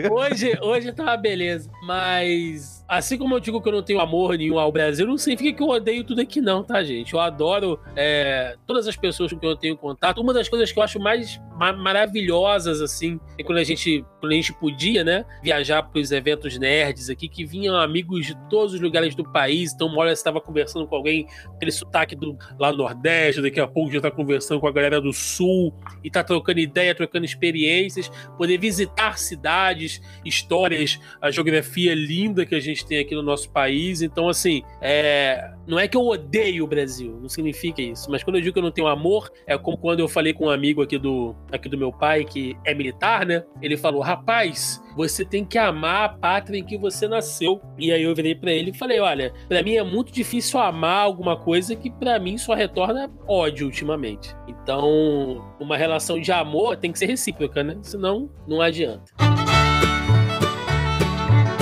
É, 0.03 0.09
hoje, 0.11 0.57
hoje 0.61 0.91
tá 0.91 1.03
uma 1.03 1.17
beleza. 1.17 1.69
Mas, 1.83 2.83
assim 2.87 3.17
como 3.17 3.35
eu 3.35 3.39
digo 3.39 3.61
que 3.61 3.67
eu 3.67 3.73
não 3.73 3.83
tenho 3.83 3.99
amor 3.99 4.37
nenhum 4.37 4.59
ao 4.59 4.71
Brasil, 4.71 5.05
não 5.07 5.17
significa 5.17 5.57
que 5.57 5.63
eu 5.63 5.67
odeio 5.67 6.03
tudo 6.03 6.21
aqui, 6.21 6.41
não, 6.41 6.63
tá, 6.63 6.83
gente? 6.83 7.13
Eu 7.13 7.19
adoro 7.19 7.79
é, 7.95 8.55
todas 8.65 8.87
as 8.87 8.95
pessoas 8.95 9.31
com 9.31 9.39
quem 9.39 9.49
eu 9.49 9.55
tenho 9.55 9.77
contato. 9.77 10.21
Uma 10.21 10.33
das 10.33 10.47
coisas 10.47 10.71
que 10.71 10.79
eu 10.79 10.83
acho 10.83 10.99
mais 10.99 11.39
maravilhosas, 11.77 12.81
assim, 12.81 13.19
e 13.37 13.43
quando 13.43 13.57
a 13.57 13.63
gente, 13.63 14.05
quando 14.19 14.31
a 14.31 14.35
gente 14.35 14.53
podia, 14.53 15.03
né, 15.03 15.25
viajar 15.43 15.83
para 15.83 15.99
os 15.99 16.11
eventos 16.11 16.57
nerds 16.57 17.09
aqui, 17.09 17.27
que 17.27 17.45
vinham 17.45 17.75
amigos 17.75 18.25
de 18.25 18.35
todos 18.49 18.73
os 18.73 18.79
lugares 18.79 19.13
do 19.15 19.23
país. 19.23 19.73
Então, 19.73 19.87
uma 19.87 20.01
hora 20.01 20.09
você 20.09 20.19
estava 20.19 20.39
conversando 20.39 20.87
com 20.87 20.95
alguém, 20.95 21.27
aquele 21.55 21.71
sotaque 21.71 22.15
do 22.15 22.37
lá 22.57 22.71
do 22.71 22.77
Nordeste, 22.77 23.41
daqui 23.41 23.59
a 23.59 23.67
pouco 23.67 23.91
já 23.91 23.97
está 23.97 24.11
conversando 24.11 24.59
com 24.59 24.67
a 24.67 24.71
galera 24.71 25.01
do 25.01 25.11
Sul 25.13 25.73
e 26.03 26.09
tá 26.09 26.23
trocando 26.23 26.59
ideia, 26.59 26.95
trocando 26.95 27.25
experiências, 27.25 28.09
poder 28.37 28.57
visitar 28.57 29.17
cidades, 29.17 30.01
histórias, 30.23 30.99
a 31.21 31.31
geografia 31.31 31.93
linda 31.93 32.45
que 32.45 32.55
a 32.55 32.59
gente 32.59 32.85
tem 32.85 32.99
aqui 32.99 33.15
no 33.15 33.23
nosso 33.23 33.51
país. 33.51 34.01
Então, 34.01 34.29
assim, 34.29 34.63
é... 34.81 35.51
não 35.67 35.79
é 35.79 35.87
que 35.87 35.97
eu 35.97 36.05
odeio 36.05 36.63
o 36.63 36.67
Brasil, 36.67 37.17
não 37.21 37.29
significa 37.29 37.81
isso, 37.81 38.09
mas 38.09 38.23
quando 38.23 38.37
eu 38.37 38.41
digo 38.41 38.53
que 38.53 38.59
eu 38.59 38.63
não 38.63 38.71
tenho 38.71 38.87
amor, 38.87 39.31
é 39.45 39.57
como 39.57 39.77
quando 39.77 39.99
eu 39.99 40.07
falei 40.07 40.33
com 40.33 40.45
um 40.45 40.49
amigo 40.49 40.81
aqui 40.81 40.97
do, 40.97 41.35
aqui 41.51 41.67
do 41.67 41.77
meu 41.77 41.91
pai, 41.91 42.23
que 42.23 42.55
é 42.65 42.73
militar, 42.73 43.25
né? 43.25 43.43
Ele 43.61 43.77
falou: 43.77 44.01
rapaz, 44.01 44.81
você 44.95 45.23
tem 45.25 45.45
que 45.45 45.57
amar 45.57 46.05
a 46.05 46.09
pátria 46.09 46.59
em 46.59 46.63
que 46.63 46.77
você 46.77 47.07
nasceu. 47.07 47.61
E 47.77 47.91
aí 47.91 48.03
eu 48.03 48.15
virei 48.15 48.35
para 48.35 48.51
ele 48.51 48.71
e 48.71 48.77
falei: 48.77 48.99
olha, 48.99 49.33
para 49.47 49.63
mim 49.63 49.75
é 49.75 49.83
muito 49.83 50.11
difícil 50.11 50.59
amar 50.59 51.03
alguma 51.03 51.37
coisa 51.37 51.75
que 51.75 51.89
para 51.89 52.19
mim 52.19 52.37
só 52.37 52.53
retorna 52.53 53.09
ódio 53.27 53.65
ultimamente. 53.65 54.35
Então, 54.47 55.53
uma 55.59 55.77
relação 55.77 56.19
de 56.19 56.31
amor 56.31 56.77
tem 56.77 56.91
que 56.91 56.99
ser 56.99 57.05
recíproca, 57.05 57.63
né? 57.63 57.77
Senão, 57.81 58.29
não 58.47 58.61
adianta. 58.61 59.11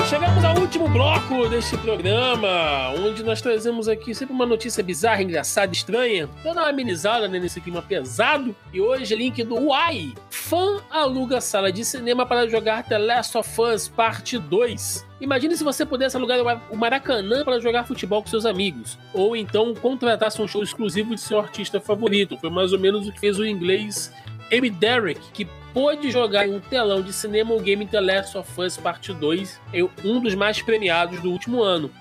Chegamos 0.09 0.41
ao 0.45 0.57
último 0.57 0.87
bloco 0.87 1.49
deste 1.49 1.77
programa, 1.79 2.93
onde 2.97 3.21
nós 3.23 3.41
trazemos 3.41 3.89
aqui 3.89 4.15
sempre 4.15 4.33
uma 4.33 4.45
notícia 4.45 4.81
bizarra, 4.81 5.21
engraçada, 5.21 5.73
estranha, 5.73 6.29
dando 6.41 6.59
uma 6.59 6.69
amenizada 6.69 7.27
né, 7.27 7.37
nesse 7.37 7.59
clima 7.59 7.81
pesado. 7.81 8.55
E 8.71 8.79
hoje, 8.79 9.13
link 9.13 9.43
do 9.43 9.55
Uai. 9.55 10.13
Fã 10.29 10.81
aluga 10.89 11.41
sala 11.41 11.73
de 11.73 11.83
cinema 11.83 12.25
para 12.25 12.47
jogar 12.47 12.83
The 12.83 12.97
Last 12.97 13.37
of 13.37 13.61
Us 13.61 13.89
Parte 13.89 14.39
2. 14.39 15.05
Imagine 15.19 15.57
se 15.57 15.63
você 15.65 15.85
pudesse 15.85 16.15
alugar 16.15 16.39
o 16.71 16.77
Maracanã 16.77 17.43
para 17.43 17.59
jogar 17.59 17.85
futebol 17.85 18.21
com 18.21 18.29
seus 18.29 18.45
amigos. 18.45 18.97
Ou 19.13 19.35
então 19.35 19.73
contratasse 19.75 20.41
um 20.41 20.47
show 20.47 20.63
exclusivo 20.63 21.15
de 21.15 21.19
seu 21.19 21.37
artista 21.37 21.81
favorito. 21.81 22.37
Foi 22.37 22.49
mais 22.49 22.71
ou 22.71 22.79
menos 22.79 23.09
o 23.09 23.11
que 23.11 23.19
fez 23.19 23.37
o 23.37 23.45
inglês 23.45 24.13
Amy 24.51 24.69
Derrick, 24.69 25.21
que 25.33 25.47
pôde 25.73 26.09
jogar 26.09 26.47
em 26.47 26.55
um 26.55 26.59
telão 26.59 27.01
de 27.01 27.11
cinema 27.13 27.53
o 27.53 27.59
game 27.59 27.85
The 27.85 28.01
Last 28.01 28.37
of 28.37 28.61
Us 28.61 28.77
Parte 28.77 29.13
2, 29.13 29.61
um 30.03 30.21
dos 30.21 30.35
mais 30.35 30.61
premiados 30.61 31.21
do 31.21 31.29
último 31.29 31.61
ano. 31.61 31.91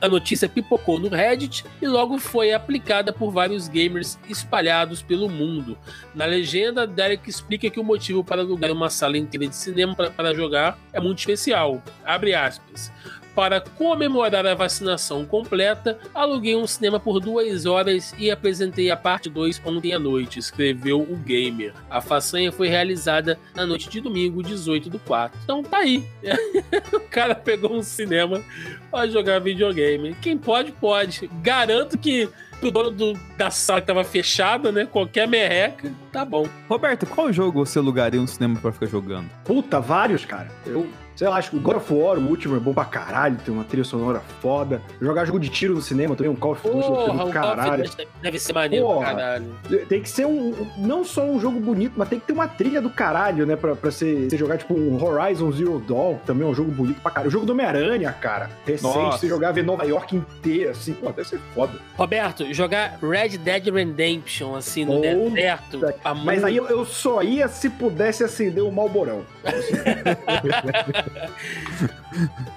A 0.00 0.08
notícia 0.08 0.48
pipocou 0.48 0.98
no 0.98 1.08
Reddit 1.08 1.64
e 1.80 1.86
logo 1.86 2.18
foi 2.18 2.52
aplicada 2.52 3.12
por 3.12 3.30
vários 3.30 3.68
gamers 3.68 4.18
espalhados 4.28 5.00
pelo 5.00 5.28
mundo. 5.28 5.78
Na 6.14 6.26
legenda, 6.26 6.86
Derek 6.86 7.30
explica 7.30 7.70
que 7.70 7.80
o 7.80 7.84
motivo 7.84 8.22
para 8.22 8.42
alugar 8.42 8.70
uma 8.72 8.90
sala 8.90 9.16
inteira 9.16 9.46
de 9.46 9.56
cinema 9.56 9.94
para 9.94 10.34
jogar 10.34 10.78
é 10.92 11.00
muito 11.00 11.20
especial. 11.20 11.82
Abre 12.04 12.34
aspas 12.34 12.92
para 13.36 13.60
comemorar 13.60 14.46
a 14.46 14.54
vacinação 14.54 15.26
completa, 15.26 15.98
aluguei 16.14 16.56
um 16.56 16.66
cinema 16.66 16.98
por 16.98 17.20
duas 17.20 17.66
horas 17.66 18.14
e 18.18 18.30
apresentei 18.30 18.90
a 18.90 18.96
parte 18.96 19.28
2 19.28 19.60
ontem 19.62 19.92
à 19.92 19.98
noite, 19.98 20.38
escreveu 20.38 21.02
o 21.02 21.16
gamer. 21.16 21.74
A 21.90 22.00
façanha 22.00 22.50
foi 22.50 22.68
realizada 22.68 23.38
na 23.54 23.66
noite 23.66 23.90
de 23.90 24.00
domingo, 24.00 24.42
18 24.42 24.88
do 24.88 24.98
4. 24.98 25.38
Então 25.44 25.62
tá 25.62 25.78
aí. 25.78 26.02
o 26.94 27.00
cara 27.00 27.34
pegou 27.34 27.74
um 27.74 27.82
cinema 27.82 28.42
para 28.90 29.06
jogar 29.06 29.38
videogame. 29.38 30.16
Quem 30.22 30.38
pode, 30.38 30.72
pode. 30.72 31.28
Garanto 31.42 31.98
que 31.98 32.26
o 32.62 32.70
dono 32.70 32.90
do, 32.90 33.12
da 33.36 33.50
sala 33.50 33.82
que 33.82 33.86
tava 33.86 34.02
fechada, 34.02 34.72
né? 34.72 34.86
Qualquer 34.86 35.28
merreca, 35.28 35.92
tá 36.10 36.24
bom. 36.24 36.48
Roberto, 36.68 37.04
qual 37.04 37.30
jogo 37.30 37.66
você 37.66 37.78
alugaria 37.78 38.18
um 38.18 38.26
cinema 38.26 38.58
para 38.58 38.72
ficar 38.72 38.86
jogando? 38.86 39.28
Puta, 39.44 39.78
vários, 39.78 40.24
cara. 40.24 40.50
Eu 40.64 40.86
Sei 41.16 41.26
lá, 41.26 41.36
acho 41.36 41.50
que 41.50 41.56
o 41.56 41.60
God 41.60 41.76
of 41.76 41.94
War, 41.94 42.18
o 42.18 42.28
último, 42.28 42.56
é 42.56 42.60
bom 42.60 42.74
pra 42.74 42.84
caralho, 42.84 43.38
tem 43.42 43.52
uma 43.52 43.64
trilha 43.64 43.84
sonora 43.84 44.20
foda. 44.40 44.82
Jogar 45.00 45.24
jogo 45.24 45.40
de 45.40 45.48
tiro 45.48 45.74
no 45.74 45.80
cinema 45.80 46.14
também, 46.14 46.30
um 46.30 46.36
Call 46.36 46.52
of 46.52 46.62
Duty 46.62 47.24
do 47.24 47.30
caralho. 47.30 47.90
Deve 48.20 48.38
ser 48.38 48.52
maneiro 48.52 48.84
Porra, 48.84 49.06
pra 49.06 49.14
caralho. 49.14 49.58
Tem 49.88 50.02
que 50.02 50.10
ser 50.10 50.26
um. 50.26 50.54
Não 50.76 51.04
só 51.04 51.24
um 51.24 51.40
jogo 51.40 51.58
bonito, 51.58 51.94
mas 51.96 52.08
tem 52.10 52.20
que 52.20 52.26
ter 52.26 52.34
uma 52.34 52.46
trilha 52.46 52.82
do 52.82 52.90
caralho, 52.90 53.46
né? 53.46 53.56
Pra, 53.56 53.74
pra 53.74 53.90
você, 53.90 54.28
você 54.28 54.36
jogar, 54.36 54.58
tipo, 54.58 54.74
um 54.74 55.02
Horizon 55.02 55.50
Zero 55.52 55.78
Dawn, 55.78 56.18
que 56.18 56.26
também 56.26 56.46
é 56.46 56.50
um 56.50 56.54
jogo 56.54 56.70
bonito 56.70 57.00
pra 57.00 57.10
caralho. 57.10 57.28
O 57.28 57.32
jogo 57.32 57.46
do 57.46 57.52
Homem-Aranha, 57.52 58.12
cara. 58.12 58.50
Recente, 58.66 58.94
Nossa. 58.94 59.18
você 59.18 59.28
jogar 59.28 59.52
ver 59.52 59.64
Nova 59.64 59.84
York 59.84 60.14
inteira, 60.14 60.72
assim, 60.72 60.92
pô, 60.92 61.10
deve 61.10 61.26
ser 61.26 61.40
foda. 61.54 61.78
Roberto, 61.96 62.52
jogar 62.52 62.98
Red 63.02 63.38
Dead 63.38 63.68
Redemption, 63.68 64.54
assim, 64.54 64.84
no 64.84 64.98
oh, 64.98 65.30
deserto. 65.30 65.80
Mas 66.24 66.44
aí 66.44 66.56
eu, 66.56 66.66
eu, 66.66 66.84
só 66.84 67.22
ia 67.22 67.48
se 67.48 67.70
pudesse 67.70 68.22
acender 68.22 68.62
o 68.62 68.68
um 68.68 68.72
Malborão. 68.72 69.24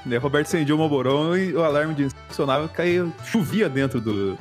Daí 0.06 0.18
Roberto 0.18 0.48
acendia 0.48 0.74
o 0.74 0.78
Moborão 0.78 1.38
e 1.38 1.54
o 1.54 1.64
alarme 1.64 1.94
de 1.94 2.10
funcionava 2.28 2.68
caía, 2.68 3.08
chovia 3.26 3.68
dentro 3.68 4.00
do. 4.00 4.38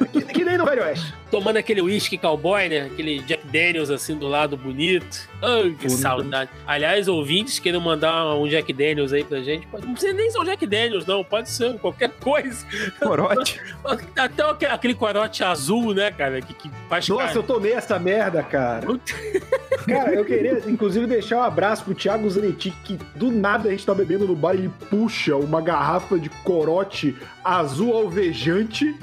É, 0.00 0.04
que, 0.06 0.22
que, 0.22 0.44
nem 0.44 0.58
no 0.58 0.64
Velho 0.64 0.82
Oeste. 0.82 1.14
Tomando 1.30 1.56
aquele 1.56 1.80
whisky 1.80 2.18
cowboy, 2.18 2.68
né? 2.68 2.82
Aquele 2.82 3.20
Jack 3.20 3.46
Daniels 3.46 3.90
assim 3.90 4.16
do 4.16 4.28
lado 4.28 4.56
bonito. 4.56 5.28
Ai, 5.40 5.70
que 5.70 5.86
bonito. 5.86 5.90
saudade. 5.90 6.50
Aliás, 6.66 7.08
ouvintes 7.08 7.58
queiram 7.58 7.80
mandar 7.80 8.34
um 8.34 8.46
Jack 8.46 8.72
Daniels 8.72 9.12
aí 9.12 9.24
pra 9.24 9.40
gente. 9.40 9.66
Não 9.72 9.92
precisa 9.92 10.12
nem 10.12 10.30
ser 10.30 10.38
um 10.38 10.44
Jack 10.44 10.66
Daniels, 10.66 11.06
não. 11.06 11.24
Pode 11.24 11.48
ser 11.48 11.78
qualquer 11.78 12.10
coisa. 12.10 12.66
Corote. 13.00 13.60
Até 14.16 14.66
aquele 14.66 14.94
corote 14.94 15.42
azul, 15.42 15.94
né, 15.94 16.10
cara? 16.10 16.40
Que, 16.42 16.52
que 16.52 16.70
faz 16.88 17.08
Nossa, 17.08 17.26
cara... 17.28 17.38
eu 17.38 17.42
tomei 17.42 17.72
essa 17.72 17.98
merda, 17.98 18.42
cara. 18.42 18.86
cara, 19.86 20.14
eu 20.14 20.24
queria, 20.24 20.62
inclusive, 20.66 21.06
deixar 21.06 21.38
um 21.38 21.42
abraço 21.42 21.84
pro 21.84 21.94
Thiago 21.94 22.28
Zanetti, 22.28 22.72
que 22.84 22.98
do 23.14 23.30
nada 23.30 23.68
a 23.68 23.72
gente 23.72 23.86
tá 23.86 23.94
bebendo 23.94 24.26
no 24.26 24.36
bar 24.36 24.54
e 24.54 24.58
ele 24.58 24.70
puxa 24.90 25.36
uma 25.36 25.60
garrafa 25.60 26.18
de 26.18 26.28
corote 26.28 27.16
azul 27.44 27.94
alvejante 27.94 28.94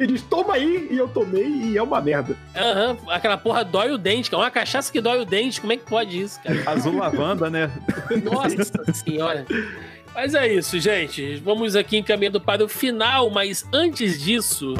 e 0.00 0.06
diz, 0.06 0.22
toma 0.22 0.54
aí, 0.54 0.88
e 0.90 0.96
eu 0.96 1.08
tomei, 1.08 1.46
e 1.46 1.76
é 1.76 1.82
uma 1.82 2.00
merda. 2.00 2.36
Aham, 2.54 2.96
uhum, 3.02 3.10
aquela 3.10 3.36
porra 3.36 3.64
dói 3.64 3.90
o 3.90 3.98
dente, 3.98 4.30
cara. 4.30 4.42
Uma 4.42 4.50
cachaça 4.50 4.92
que 4.92 5.00
dói 5.00 5.20
o 5.20 5.24
dente, 5.24 5.60
como 5.60 5.72
é 5.72 5.76
que 5.76 5.84
pode 5.84 6.20
isso, 6.20 6.40
cara? 6.42 6.62
Azul 6.70 6.96
lavanda, 6.96 7.50
né? 7.50 7.70
Nossa 8.22 8.64
senhora. 8.94 9.44
Mas 10.14 10.34
é 10.34 10.52
isso, 10.52 10.78
gente. 10.78 11.36
Vamos 11.44 11.74
aqui 11.74 11.98
encaminhando 11.98 12.40
para 12.40 12.64
o 12.64 12.68
final, 12.68 13.28
mas 13.30 13.66
antes 13.72 14.20
disso. 14.20 14.74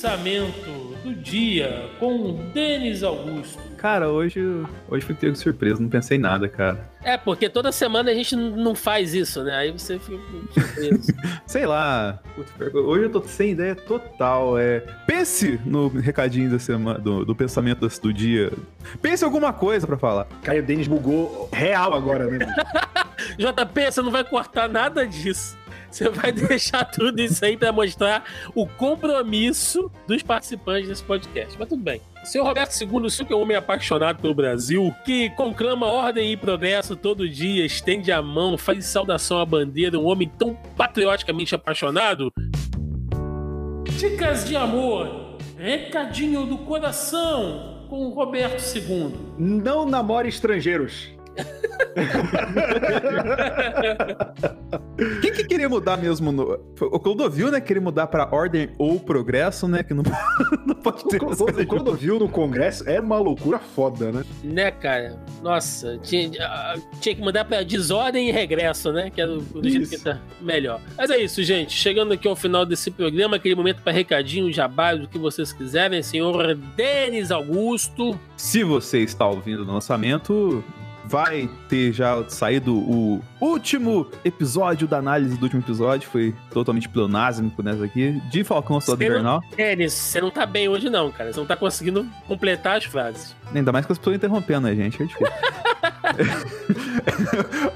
Pensamento 0.00 0.96
do 1.04 1.14
dia 1.14 1.90
com 1.98 2.32
Denis 2.54 3.02
Augusto. 3.02 3.60
Cara, 3.76 4.08
hoje, 4.08 4.40
hoje 4.88 5.04
fui 5.04 5.14
pego 5.14 5.36
surpresa, 5.36 5.78
não 5.78 5.90
pensei 5.90 6.16
em 6.16 6.20
nada, 6.20 6.48
cara. 6.48 6.88
É, 7.04 7.18
porque 7.18 7.50
toda 7.50 7.70
semana 7.70 8.10
a 8.10 8.14
gente 8.14 8.34
não 8.34 8.74
faz 8.74 9.12
isso, 9.12 9.42
né? 9.42 9.54
Aí 9.54 9.70
você 9.70 9.98
fica 9.98 10.18
surpreso. 10.54 11.12
Sei 11.46 11.66
lá. 11.66 12.18
Hoje 12.72 13.04
eu 13.04 13.10
tô 13.10 13.22
sem 13.26 13.50
ideia 13.50 13.74
total. 13.74 14.58
É... 14.58 14.80
Pense 15.06 15.60
no 15.66 15.88
recadinho 15.88 16.50
da 16.50 16.58
semana, 16.58 16.98
do, 16.98 17.26
do 17.26 17.34
pensamento 17.34 17.86
do 17.86 18.12
dia. 18.12 18.50
Pense 19.02 19.22
alguma 19.22 19.52
coisa 19.52 19.86
para 19.86 19.98
falar. 19.98 20.26
Caio 20.42 20.62
Denis 20.62 20.88
bugou 20.88 21.46
real 21.52 21.92
agora, 21.92 22.24
né? 22.24 22.38
JP, 23.36 23.92
você 23.92 24.00
não 24.00 24.10
vai 24.10 24.24
cortar 24.24 24.66
nada 24.66 25.06
disso. 25.06 25.59
Você 25.90 26.08
vai 26.08 26.30
deixar 26.32 26.84
tudo 26.84 27.20
isso 27.20 27.44
aí 27.44 27.56
para 27.56 27.72
mostrar 27.72 28.24
o 28.54 28.66
compromisso 28.66 29.90
dos 30.06 30.22
participantes 30.22 30.88
desse 30.88 31.02
podcast. 31.02 31.56
Mas 31.58 31.68
tudo 31.68 31.82
bem. 31.82 32.00
Seu 32.24 32.44
Roberto 32.44 32.78
II, 32.80 33.06
o 33.06 33.10
senhor 33.10 33.26
que 33.26 33.32
é 33.32 33.36
um 33.36 33.40
homem 33.40 33.56
apaixonado 33.56 34.20
pelo 34.20 34.34
Brasil, 34.34 34.94
que 35.04 35.30
conclama 35.30 35.86
ordem 35.86 36.32
e 36.32 36.36
progresso 36.36 36.94
todo 36.94 37.28
dia, 37.28 37.64
estende 37.64 38.12
a 38.12 38.20
mão, 38.20 38.58
faz 38.58 38.84
saudação 38.86 39.40
à 39.40 39.46
bandeira, 39.46 39.98
um 39.98 40.06
homem 40.06 40.30
tão 40.38 40.54
patrioticamente 40.76 41.54
apaixonado. 41.54 42.30
Dicas 43.98 44.46
de 44.46 44.54
amor, 44.54 45.38
recadinho 45.56 46.46
do 46.46 46.58
coração 46.58 47.86
com 47.88 48.06
o 48.06 48.10
Roberto 48.10 48.62
II. 48.76 49.12
Não 49.38 49.84
namore 49.84 50.28
estrangeiros. 50.28 51.08
Quem 55.20 55.32
que 55.32 55.44
queria 55.44 55.68
mudar 55.68 55.96
mesmo? 55.96 56.30
No... 56.30 56.60
O 56.80 57.00
Clodovil, 57.00 57.50
né? 57.50 57.60
Queria 57.60 57.80
mudar 57.80 58.06
pra 58.06 58.28
ordem 58.30 58.70
ou 58.78 59.00
progresso, 59.00 59.66
né? 59.66 59.82
Que 59.82 59.94
não, 59.94 60.02
não 60.66 60.74
pode 60.74 61.04
ter. 61.04 61.22
O, 61.22 61.28
o, 61.28 61.32
o 61.32 61.66
Clodovil 61.66 62.18
no 62.18 62.28
Congresso 62.28 62.86
é 62.88 63.00
uma 63.00 63.18
loucura 63.18 63.58
foda, 63.58 64.12
né? 64.12 64.24
Né, 64.44 64.70
cara? 64.70 65.18
Nossa, 65.42 65.98
tinha, 65.98 66.30
tinha 67.00 67.14
que 67.14 67.20
mudar 67.20 67.44
pra 67.44 67.62
desordem 67.62 68.28
e 68.28 68.32
regresso, 68.32 68.92
né? 68.92 69.10
Que 69.10 69.22
é 69.22 69.26
do, 69.26 69.40
do 69.40 69.68
jeito 69.68 69.88
que 69.88 69.98
tá 69.98 70.20
melhor. 70.40 70.80
Mas 70.96 71.10
é 71.10 71.18
isso, 71.18 71.42
gente. 71.42 71.72
Chegando 71.72 72.12
aqui 72.12 72.28
ao 72.28 72.36
final 72.36 72.66
desse 72.66 72.90
programa, 72.90 73.36
aquele 73.36 73.54
momento 73.54 73.82
para 73.82 73.92
recadinho, 73.92 74.52
jabá, 74.52 74.94
do 74.94 75.08
que 75.08 75.18
vocês 75.18 75.52
quiserem. 75.52 76.02
Senhor 76.02 76.54
Denis 76.76 77.30
Augusto. 77.30 78.18
Se 78.36 78.64
você 78.64 79.00
está 79.00 79.26
ouvindo 79.26 79.62
o 79.62 79.66
lançamento, 79.66 80.62
vai 81.10 81.50
ter 81.68 81.92
já 81.92 82.24
saído 82.28 82.72
o 82.72 83.20
último 83.40 84.06
episódio 84.24 84.86
da 84.86 84.98
análise 84.98 85.36
do 85.36 85.42
último 85.42 85.60
episódio. 85.60 86.08
Foi 86.08 86.32
totalmente 86.52 86.88
pleonásmico 86.88 87.60
nessa 87.64 87.84
aqui. 87.84 88.22
De 88.30 88.44
Falcão 88.44 88.80
Soldado 88.80 89.10
Invernal. 89.10 89.42
É, 89.58 89.74
você 89.88 90.20
não 90.20 90.30
tá 90.30 90.46
bem 90.46 90.68
hoje, 90.68 90.88
não, 90.88 91.10
cara. 91.10 91.32
Você 91.32 91.40
não 91.40 91.46
tá 91.46 91.56
conseguindo 91.56 92.06
completar 92.28 92.78
as 92.78 92.84
frases. 92.84 93.34
Ainda 93.52 93.72
mais 93.72 93.84
com 93.84 93.92
as 93.92 93.98
pessoas 93.98 94.14
interrompendo 94.16 94.68
a 94.68 94.74
gente, 94.74 95.02
é 95.02 95.06
difícil. 95.06 95.26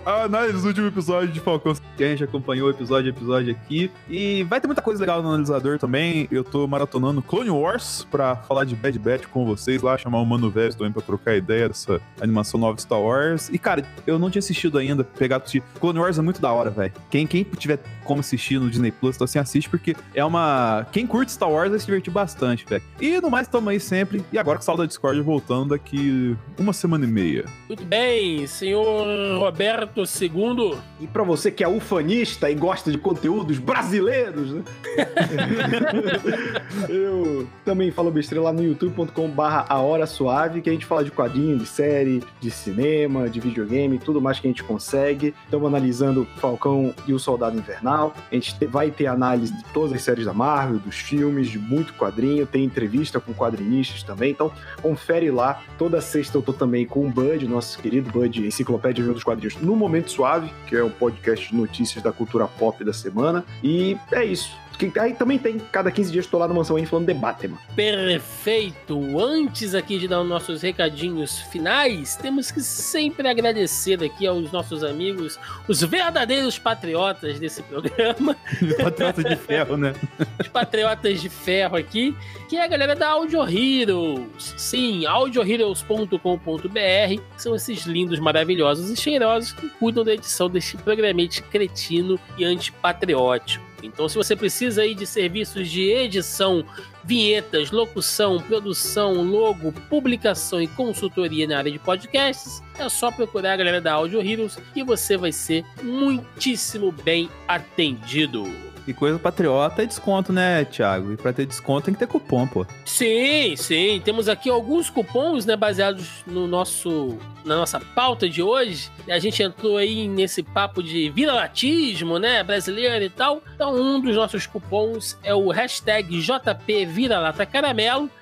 a 0.07 0.23
análise 0.23 0.61
do 0.61 0.69
último 0.69 0.87
episódio 0.87 1.33
de 1.33 1.41
Falcão. 1.41 1.75
Que 1.97 2.05
a 2.05 2.09
gente 2.09 2.23
acompanhou 2.25 2.71
episódio 2.71 3.13
a 3.13 3.17
episódio 3.17 3.53
aqui. 3.53 3.91
E 4.09 4.45
vai 4.45 4.61
ter 4.61 4.69
muita 4.69 4.83
coisa 4.83 5.01
legal 5.01 5.23
no 5.23 5.29
analisador 5.29 5.79
também. 5.79 6.29
Eu 6.31 6.45
tô 6.45 6.67
maratonando 6.67 7.23
Clone 7.23 7.51
Wars 7.51 8.07
pra 8.11 8.37
falar 8.37 8.65
de 8.65 8.77
Bad 8.77 8.99
Batch 8.99 9.27
com 9.27 9.45
vocês 9.45 9.83
lá, 9.83 9.99
chamar 9.99 10.21
o 10.21 10.27
Mano 10.27 10.51
Vélez 10.51 10.75
também 10.75 10.93
pra 10.93 11.03
trocar 11.03 11.37
ideia 11.37 11.69
dessa 11.69 12.01
animação 12.21 12.61
nova 12.61 12.79
Star 12.79 13.01
Wars. 13.01 13.24
E, 13.53 13.59
cara, 13.59 13.85
eu 14.07 14.19
não 14.19 14.31
tinha 14.31 14.41
assistido 14.41 14.79
ainda, 14.79 15.05
pegado 15.05 15.45
assistir. 15.45 15.63
Clone 15.81 15.99
Wars 15.99 16.19
é 16.19 16.23
muito 16.23 16.41
da 16.41 16.53
hora, 16.53 16.71
velho. 16.71 16.93
Quem, 17.11 17.27
quem 17.27 17.45
tiver 17.45 17.79
como 18.05 18.21
assistir 18.21 18.59
no 18.59 18.69
Disney 18.69 18.91
Plus, 18.91 19.17
então 19.17 19.25
assim, 19.25 19.39
assiste, 19.39 19.69
porque 19.69 19.97
é 20.15 20.25
uma. 20.25 20.87
Quem 20.93 21.07
curte 21.07 21.33
Star 21.33 21.51
Wars 21.51 21.71
vai 21.71 21.79
se 21.79 21.87
divertir 21.87 22.13
bastante, 22.13 22.65
velho. 22.67 22.83
E 23.01 23.21
no 23.21 23.31
mais, 23.31 23.49
tamo 23.49 23.71
aí 23.71 23.81
sempre. 23.81 24.25
E 24.33 24.39
agora 24.39 24.59
com 24.59 24.63
o 24.63 24.65
saldo 24.65 24.83
da 24.83 24.87
Discord 24.87 25.21
voltando 25.21 25.71
daqui 25.71 26.37
uma 26.59 26.73
semana 26.73 27.05
e 27.05 27.09
meia. 27.09 27.45
Muito 27.67 27.85
bem, 27.85 28.47
senhor 28.47 29.07
Roberto 29.39 30.03
II. 30.03 30.79
E 31.01 31.07
para 31.07 31.23
você 31.23 31.51
que 31.51 31.65
é 31.65 31.69
ufanista 31.69 32.51
e 32.51 32.55
gosta 32.55 32.91
de 32.91 32.99
conteúdos 32.99 33.59
brasileiros, 33.59 34.53
né? 34.53 34.63
eu 36.89 37.47
também 37.65 37.91
falo 37.91 38.11
besteira 38.11 38.43
lá 38.43 38.53
no 38.53 38.63
youtube.com/barra 38.63 39.67
A 39.69 39.81
Hora 39.81 40.07
Suave, 40.07 40.61
que 40.61 40.69
a 40.69 40.73
gente 40.73 40.87
fala 40.87 41.05
de 41.05 41.11
quadrinho, 41.11 41.59
de 41.59 41.67
série, 41.67 42.23
de 42.41 42.51
cinema, 42.51 43.14
de 43.31 43.41
videogame, 43.41 43.99
tudo 43.99 44.21
mais 44.21 44.41
que 44.41 44.47
a 44.47 44.51
gente 44.51 44.65
consegue. 44.65 45.35
Estamos 45.45 45.67
analisando 45.67 46.27
Falcão 46.37 46.95
e 47.07 47.13
o 47.13 47.19
Soldado 47.19 47.57
Invernal. 47.57 48.15
A 48.31 48.35
gente 48.35 48.55
vai 48.67 48.91
ter 48.91 49.07
análise 49.07 49.57
de 49.57 49.65
todas 49.73 49.93
as 49.93 50.03
séries 50.03 50.27
da 50.27 50.33
Marvel, 50.33 50.79
dos 50.79 50.97
filmes, 50.97 51.49
de 51.49 51.59
muito 51.59 51.95
quadrinho. 51.95 52.47
Tem 52.47 52.65
entrevista 52.65 53.21
com 53.21 53.33
quadrinistas 53.33 54.03
também. 54.03 54.33
Então, 54.33 54.53
confere 54.83 55.31
lá. 55.31 55.63
Toda 55.79 56.01
sexta 56.01 56.37
eu 56.37 56.43
tô 56.43 56.53
também 56.53 56.87
com 56.87 57.07
o 57.07 57.11
Bud, 57.11 57.47
nosso 57.47 57.79
querido 57.79 58.11
Bud, 58.11 58.47
Enciclopédia 58.47 59.05
dos 59.05 59.23
Quadrinhos, 59.23 59.57
no 59.57 59.77
Momento 59.77 60.11
Suave, 60.11 60.51
que 60.67 60.77
é 60.77 60.83
um 60.83 60.91
podcast 60.91 61.49
de 61.49 61.55
notícias 61.55 62.03
da 62.03 62.13
cultura 62.13 62.47
pop 62.47 62.83
da 62.85 62.93
semana. 62.93 63.45
E 63.63 63.97
é 64.13 64.25
isso. 64.25 64.65
Aí 65.01 65.15
também 65.15 65.39
tem, 65.39 65.59
cada 65.59 65.91
15 65.91 66.11
dias 66.11 66.25
estou 66.25 66.41
lá 66.41 66.49
no 66.49 66.55
Mansão 66.55 66.79
N 66.79 66.87
falando 66.87 67.07
de 67.07 67.15
Batman. 67.15 67.59
Perfeito! 67.77 69.19
Antes 69.19 69.75
aqui 69.75 69.99
de 69.99 70.09
dar 70.09 70.21
os 70.21 70.29
nossos 70.29 70.63
recadinhos 70.63 71.39
finais, 71.39 72.17
temos 72.17 72.51
que 72.51 72.61
sempre 72.61 73.04
agradecer 73.27 74.03
aqui 74.03 74.27
aos 74.27 74.51
nossos 74.53 74.85
amigos, 74.85 75.39
os 75.69 75.83
verdadeiros 75.83 76.59
patriotas 76.59 77.39
desse 77.39 77.63
programa. 77.63 78.37
patriotas 78.83 79.25
de 79.25 79.37
ferro, 79.37 79.77
né? 79.77 79.95
Os 80.41 80.49
patriotas 80.49 81.21
de 81.21 81.29
ferro 81.29 81.77
aqui, 81.77 82.15
que 82.49 82.57
é 82.57 82.65
a 82.65 82.67
galera 82.67 82.95
da 82.95 83.11
Audio 83.11 83.49
Heroes. 83.49 84.55
Sim, 84.57 85.07
audioheroes.com.br 85.07 87.23
são 87.37 87.55
esses 87.55 87.85
lindos, 87.85 88.19
maravilhosos 88.19 88.91
e 88.91 88.97
cheirosos 88.97 89.53
que 89.53 89.69
cuidam 89.69 90.05
da 90.05 90.15
edição 90.15 90.49
deste 90.49 90.77
programete 90.77 91.43
cretino 91.43 92.19
e 92.37 92.45
antipatriótico. 92.45 93.74
Então, 93.85 94.09
se 94.09 94.17
você 94.17 94.35
precisa 94.35 94.83
aí 94.83 94.95
de 94.95 95.07
serviços 95.07 95.69
de 95.69 95.91
edição, 95.91 96.65
vinhetas, 97.05 97.71
locução, 97.71 98.41
produção, 98.41 99.23
logo, 99.23 99.73
publicação 99.91 100.61
e 100.61 100.67
consultoria 100.67 101.47
na 101.47 101.59
área 101.59 101.71
de 101.71 101.79
podcasts, 101.79 102.63
é 102.79 102.89
só 102.89 103.11
procurar 103.11 103.53
a 103.53 103.57
galera 103.57 103.81
da 103.81 103.93
Audio 103.93 104.21
Heroes 104.21 104.59
que 104.73 104.83
você 104.83 105.17
vai 105.17 105.33
ser 105.33 105.65
muitíssimo 105.83 106.91
bem 106.91 107.29
atendido. 107.47 108.74
E 108.87 108.93
coisa 108.93 109.19
patriota 109.19 109.83
é 109.83 109.87
desconto, 109.87 110.33
né, 110.33 110.65
Thiago? 110.65 111.13
E 111.13 111.17
pra 111.17 111.33
ter 111.33 111.47
desconto 111.47 111.87
tem 111.87 111.95
que 111.95 112.01
ter 112.01 112.07
cupom, 112.07 112.47
pô. 112.47 112.67
Sim, 112.85 113.57
sim. 113.57 114.01
Temos 114.05 114.29
aqui 114.29 114.51
alguns 114.51 114.91
cupons, 114.91 115.47
né, 115.47 115.57
baseados 115.57 116.23
no 116.27 116.47
nosso, 116.47 117.19
na 117.45 117.57
nossa 117.57 117.81
pauta 117.81 118.29
de 118.29 118.43
hoje. 118.43 118.91
A 119.09 119.19
gente 119.19 119.43
entrou 119.43 119.79
aí 119.79 120.07
nesse 120.07 120.43
papo 120.43 120.83
de 120.83 121.09
viralatismo, 121.11 122.19
né, 122.19 122.43
brasileiro 122.43 123.05
e 123.05 123.11
tal. 123.11 123.43
Então, 123.55 123.75
um 123.75 124.01
dos 124.01 124.17
nossos 124.17 124.47
cupons 124.47 125.19
é 125.23 125.35
o 125.35 125.51
hashtag 125.51 126.21
JP 126.21 126.87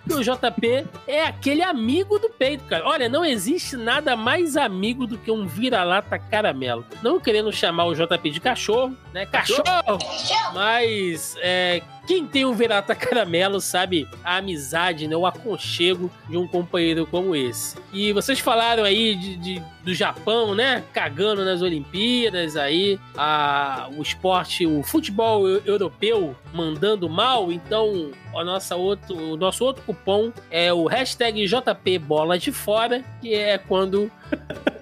Vira-Lata 0.07 0.09
Caramelo. 0.09 0.09
E 0.09 0.13
o 0.15 0.23
JP 0.23 0.87
é 1.07 1.25
aquele 1.25 1.63
amigo 1.63 2.19
do 2.19 2.29
peito, 2.31 2.65
cara. 2.65 2.87
Olha, 2.87 3.09
não 3.09 3.25
existe 3.25 3.77
nada 3.77 4.17
mais 4.17 4.57
amigo 4.57 5.07
do 5.07 5.17
que 5.17 5.31
um 5.31 5.47
vira-lata 5.47 6.19
caramelo. 6.19 6.85
Não 7.03 7.21
querendo 7.21 7.53
chamar 7.53 7.87
o 7.87 7.95
JP 7.95 8.31
de 8.31 8.41
cachorro, 8.41 8.97
né? 9.13 9.27
Cachorro! 9.27 9.99
Mas 10.53 11.37
é, 11.41 11.83
quem 12.07 12.27
tem 12.27 12.45
um 12.45 12.53
Virata 12.53 12.95
Caramelo 12.95 13.61
sabe 13.61 14.09
a 14.25 14.37
amizade, 14.37 15.07
né, 15.07 15.17
o 15.17 15.27
aconchego 15.27 16.11
de 16.29 16.37
um 16.37 16.47
companheiro 16.47 17.07
como 17.07 17.35
esse. 17.35 17.77
E 17.93 18.13
vocês 18.13 18.39
falaram 18.39 18.85
aí 18.85 19.15
de, 19.15 19.37
de 19.37 19.63
do 19.83 19.95
Japão, 19.95 20.55
né? 20.55 20.85
Cagando 20.93 21.45
nas 21.45 21.61
Olimpíadas, 21.61 22.57
aí 22.57 22.99
a, 23.17 23.89
o 23.97 24.03
esporte, 24.03 24.67
o 24.67 24.83
futebol 24.83 25.49
europeu 25.49 26.37
mandando 26.53 27.09
mal. 27.09 27.53
Então, 27.53 28.11
a 28.35 28.45
nossa 28.45 28.77
outro, 28.77 29.17
o 29.17 29.37
nosso 29.37 29.65
outro 29.65 29.83
cupom 29.85 30.33
é 30.51 30.73
o 30.73 30.87
hashtag 30.87 31.45
JP 31.47 32.01
de 32.41 32.53
Fora, 32.53 33.05
que 33.21 33.35
é 33.35 33.59
quando 33.59 34.11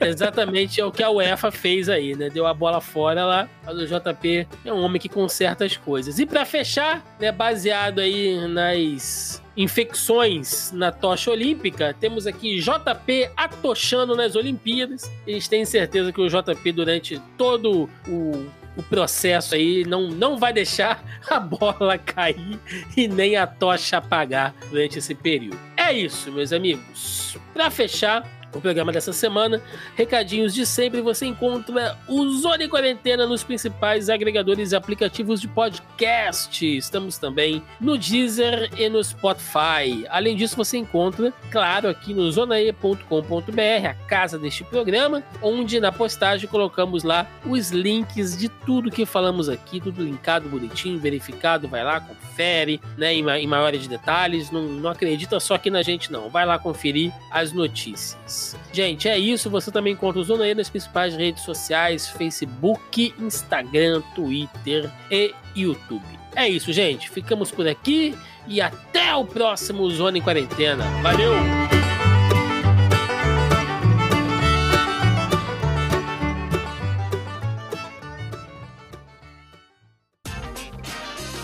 exatamente 0.01 0.81
é 0.81 0.85
o 0.85 0.91
que 0.91 1.03
a 1.03 1.11
UEFA 1.11 1.51
fez 1.51 1.89
aí, 1.89 2.15
né? 2.15 2.31
Deu 2.31 2.47
a 2.47 2.55
bola 2.55 2.81
fora 2.81 3.25
lá, 3.25 3.49
mas 3.65 3.79
o 3.79 3.87
JP 3.87 4.47
é 4.65 4.73
um 4.73 4.83
homem 4.83 5.01
que 5.01 5.09
conserta 5.09 5.65
as 5.65 5.77
coisas. 5.77 6.19
E 6.19 6.27
para 6.27 6.45
fechar, 6.45 7.05
né, 7.19 7.31
baseado 7.31 7.99
aí 8.01 8.47
nas 8.49 9.43
infecções 9.57 10.73
na 10.73 10.91
tocha 10.91 11.31
olímpica, 11.31 11.95
temos 11.99 12.27
aqui 12.27 12.61
JP 12.61 13.31
atochando 13.37 14.17
nas 14.17 14.35
Olimpíadas. 14.37 15.11
Eles 15.27 15.49
têm 15.49 15.65
certeza 15.65 16.13
que 16.13 16.21
o 16.21 16.29
JP, 16.29 16.73
durante 16.73 17.21
todo 17.37 17.89
o, 18.09 18.47
o 18.77 18.83
processo 18.85 19.55
aí, 19.55 19.85
não, 19.85 20.09
não 20.09 20.39
vai 20.39 20.53
deixar 20.53 21.05
a 21.29 21.39
bola 21.39 21.99
cair 21.99 22.59
e 22.97 23.07
nem 23.07 23.37
a 23.37 23.47
tocha 23.47 23.99
apagar 23.99 24.55
durante 24.71 24.99
esse 24.99 25.15
período. 25.15 25.59
É 25.77 25.93
isso, 25.93 26.33
meus 26.33 26.53
amigos. 26.53 27.37
Para 27.53 27.71
fechar, 27.71 28.25
o 28.55 28.61
programa 28.61 28.93
dessa 28.93 29.13
semana. 29.13 29.63
Recadinhos 29.97 30.55
de 30.55 30.67
sempre, 30.67 31.01
você 31.01 31.27
encontra 31.27 31.97
o 32.09 32.29
Zona 32.31 32.65
em 32.65 32.69
Quarentena 32.69 33.27
nos 33.27 33.45
principais 33.45 34.09
agregadores 34.09 34.73
e 34.73 34.77
aplicativos 34.77 35.41
de 35.41 35.49
podcast. 35.49 36.77
Estamos 36.77 37.19
também 37.19 37.63
no 37.81 37.97
Deezer 37.97 38.71
e 38.77 38.89
no 38.89 39.03
Spotify. 39.03 40.07
Além 40.09 40.37
disso, 40.37 40.57
você 40.57 40.79
encontra, 40.79 41.33
claro, 41.51 41.89
aqui 41.89 42.15
no 42.15 42.31
zonae.com.br, 42.31 43.87
a 43.89 43.95
casa 44.07 44.39
deste 44.39 44.65
programa, 44.65 45.23
onde 45.43 45.81
na 45.81 45.93
postagem 45.93 46.49
colocamos 46.49 47.05
lá 47.05 47.27
os 47.45 47.71
links 47.71 48.37
de 48.37 48.49
tudo 48.49 48.91
que 48.91 49.07
falamos 49.07 49.49
aqui, 49.49 49.81
tudo 49.81 50.03
linkado, 50.03 50.49
bonitinho, 50.49 50.99
verificado. 50.99 51.69
Vai 51.69 51.85
lá, 51.85 52.01
confere, 52.01 52.81
né, 52.97 53.13
em, 53.15 53.29
em 53.29 53.47
maiores 53.47 53.87
detalhes. 53.87 54.51
Não, 54.51 54.63
não 54.63 54.91
acredita 54.91 55.39
só 55.41 55.55
aqui 55.55 55.71
na 55.71 55.83
gente, 55.83 56.11
não. 56.11 56.29
Vai 56.29 56.45
lá 56.47 56.59
conferir 56.59 57.13
as 57.31 57.53
notícias. 57.53 58.40
Gente, 58.73 59.09
é 59.09 59.19
isso. 59.19 59.51
Você 59.51 59.71
também 59.71 59.93
encontra 59.93 60.21
o 60.21 60.25
Zona 60.25 60.47
E 60.47 60.55
nas 60.55 60.69
principais 60.69 61.15
redes 61.15 61.45
sociais: 61.45 62.09
Facebook, 62.09 63.15
Instagram, 63.19 64.03
Twitter 64.15 64.91
e 65.11 65.35
YouTube. 65.55 66.05
É 66.35 66.49
isso, 66.49 66.73
gente. 66.73 67.11
Ficamos 67.11 67.51
por 67.51 67.67
aqui 67.67 68.15
e 68.47 68.61
até 68.61 69.15
o 69.15 69.25
próximo 69.25 69.89
Zona 69.91 70.19
em 70.19 70.23
Quarentena. 70.23 70.85
Valeu! 71.03 71.33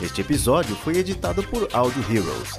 Este 0.00 0.20
episódio 0.20 0.74
foi 0.76 0.96
editado 0.96 1.42
por 1.42 1.68
Audio 1.72 2.02
Heroes. 2.10 2.58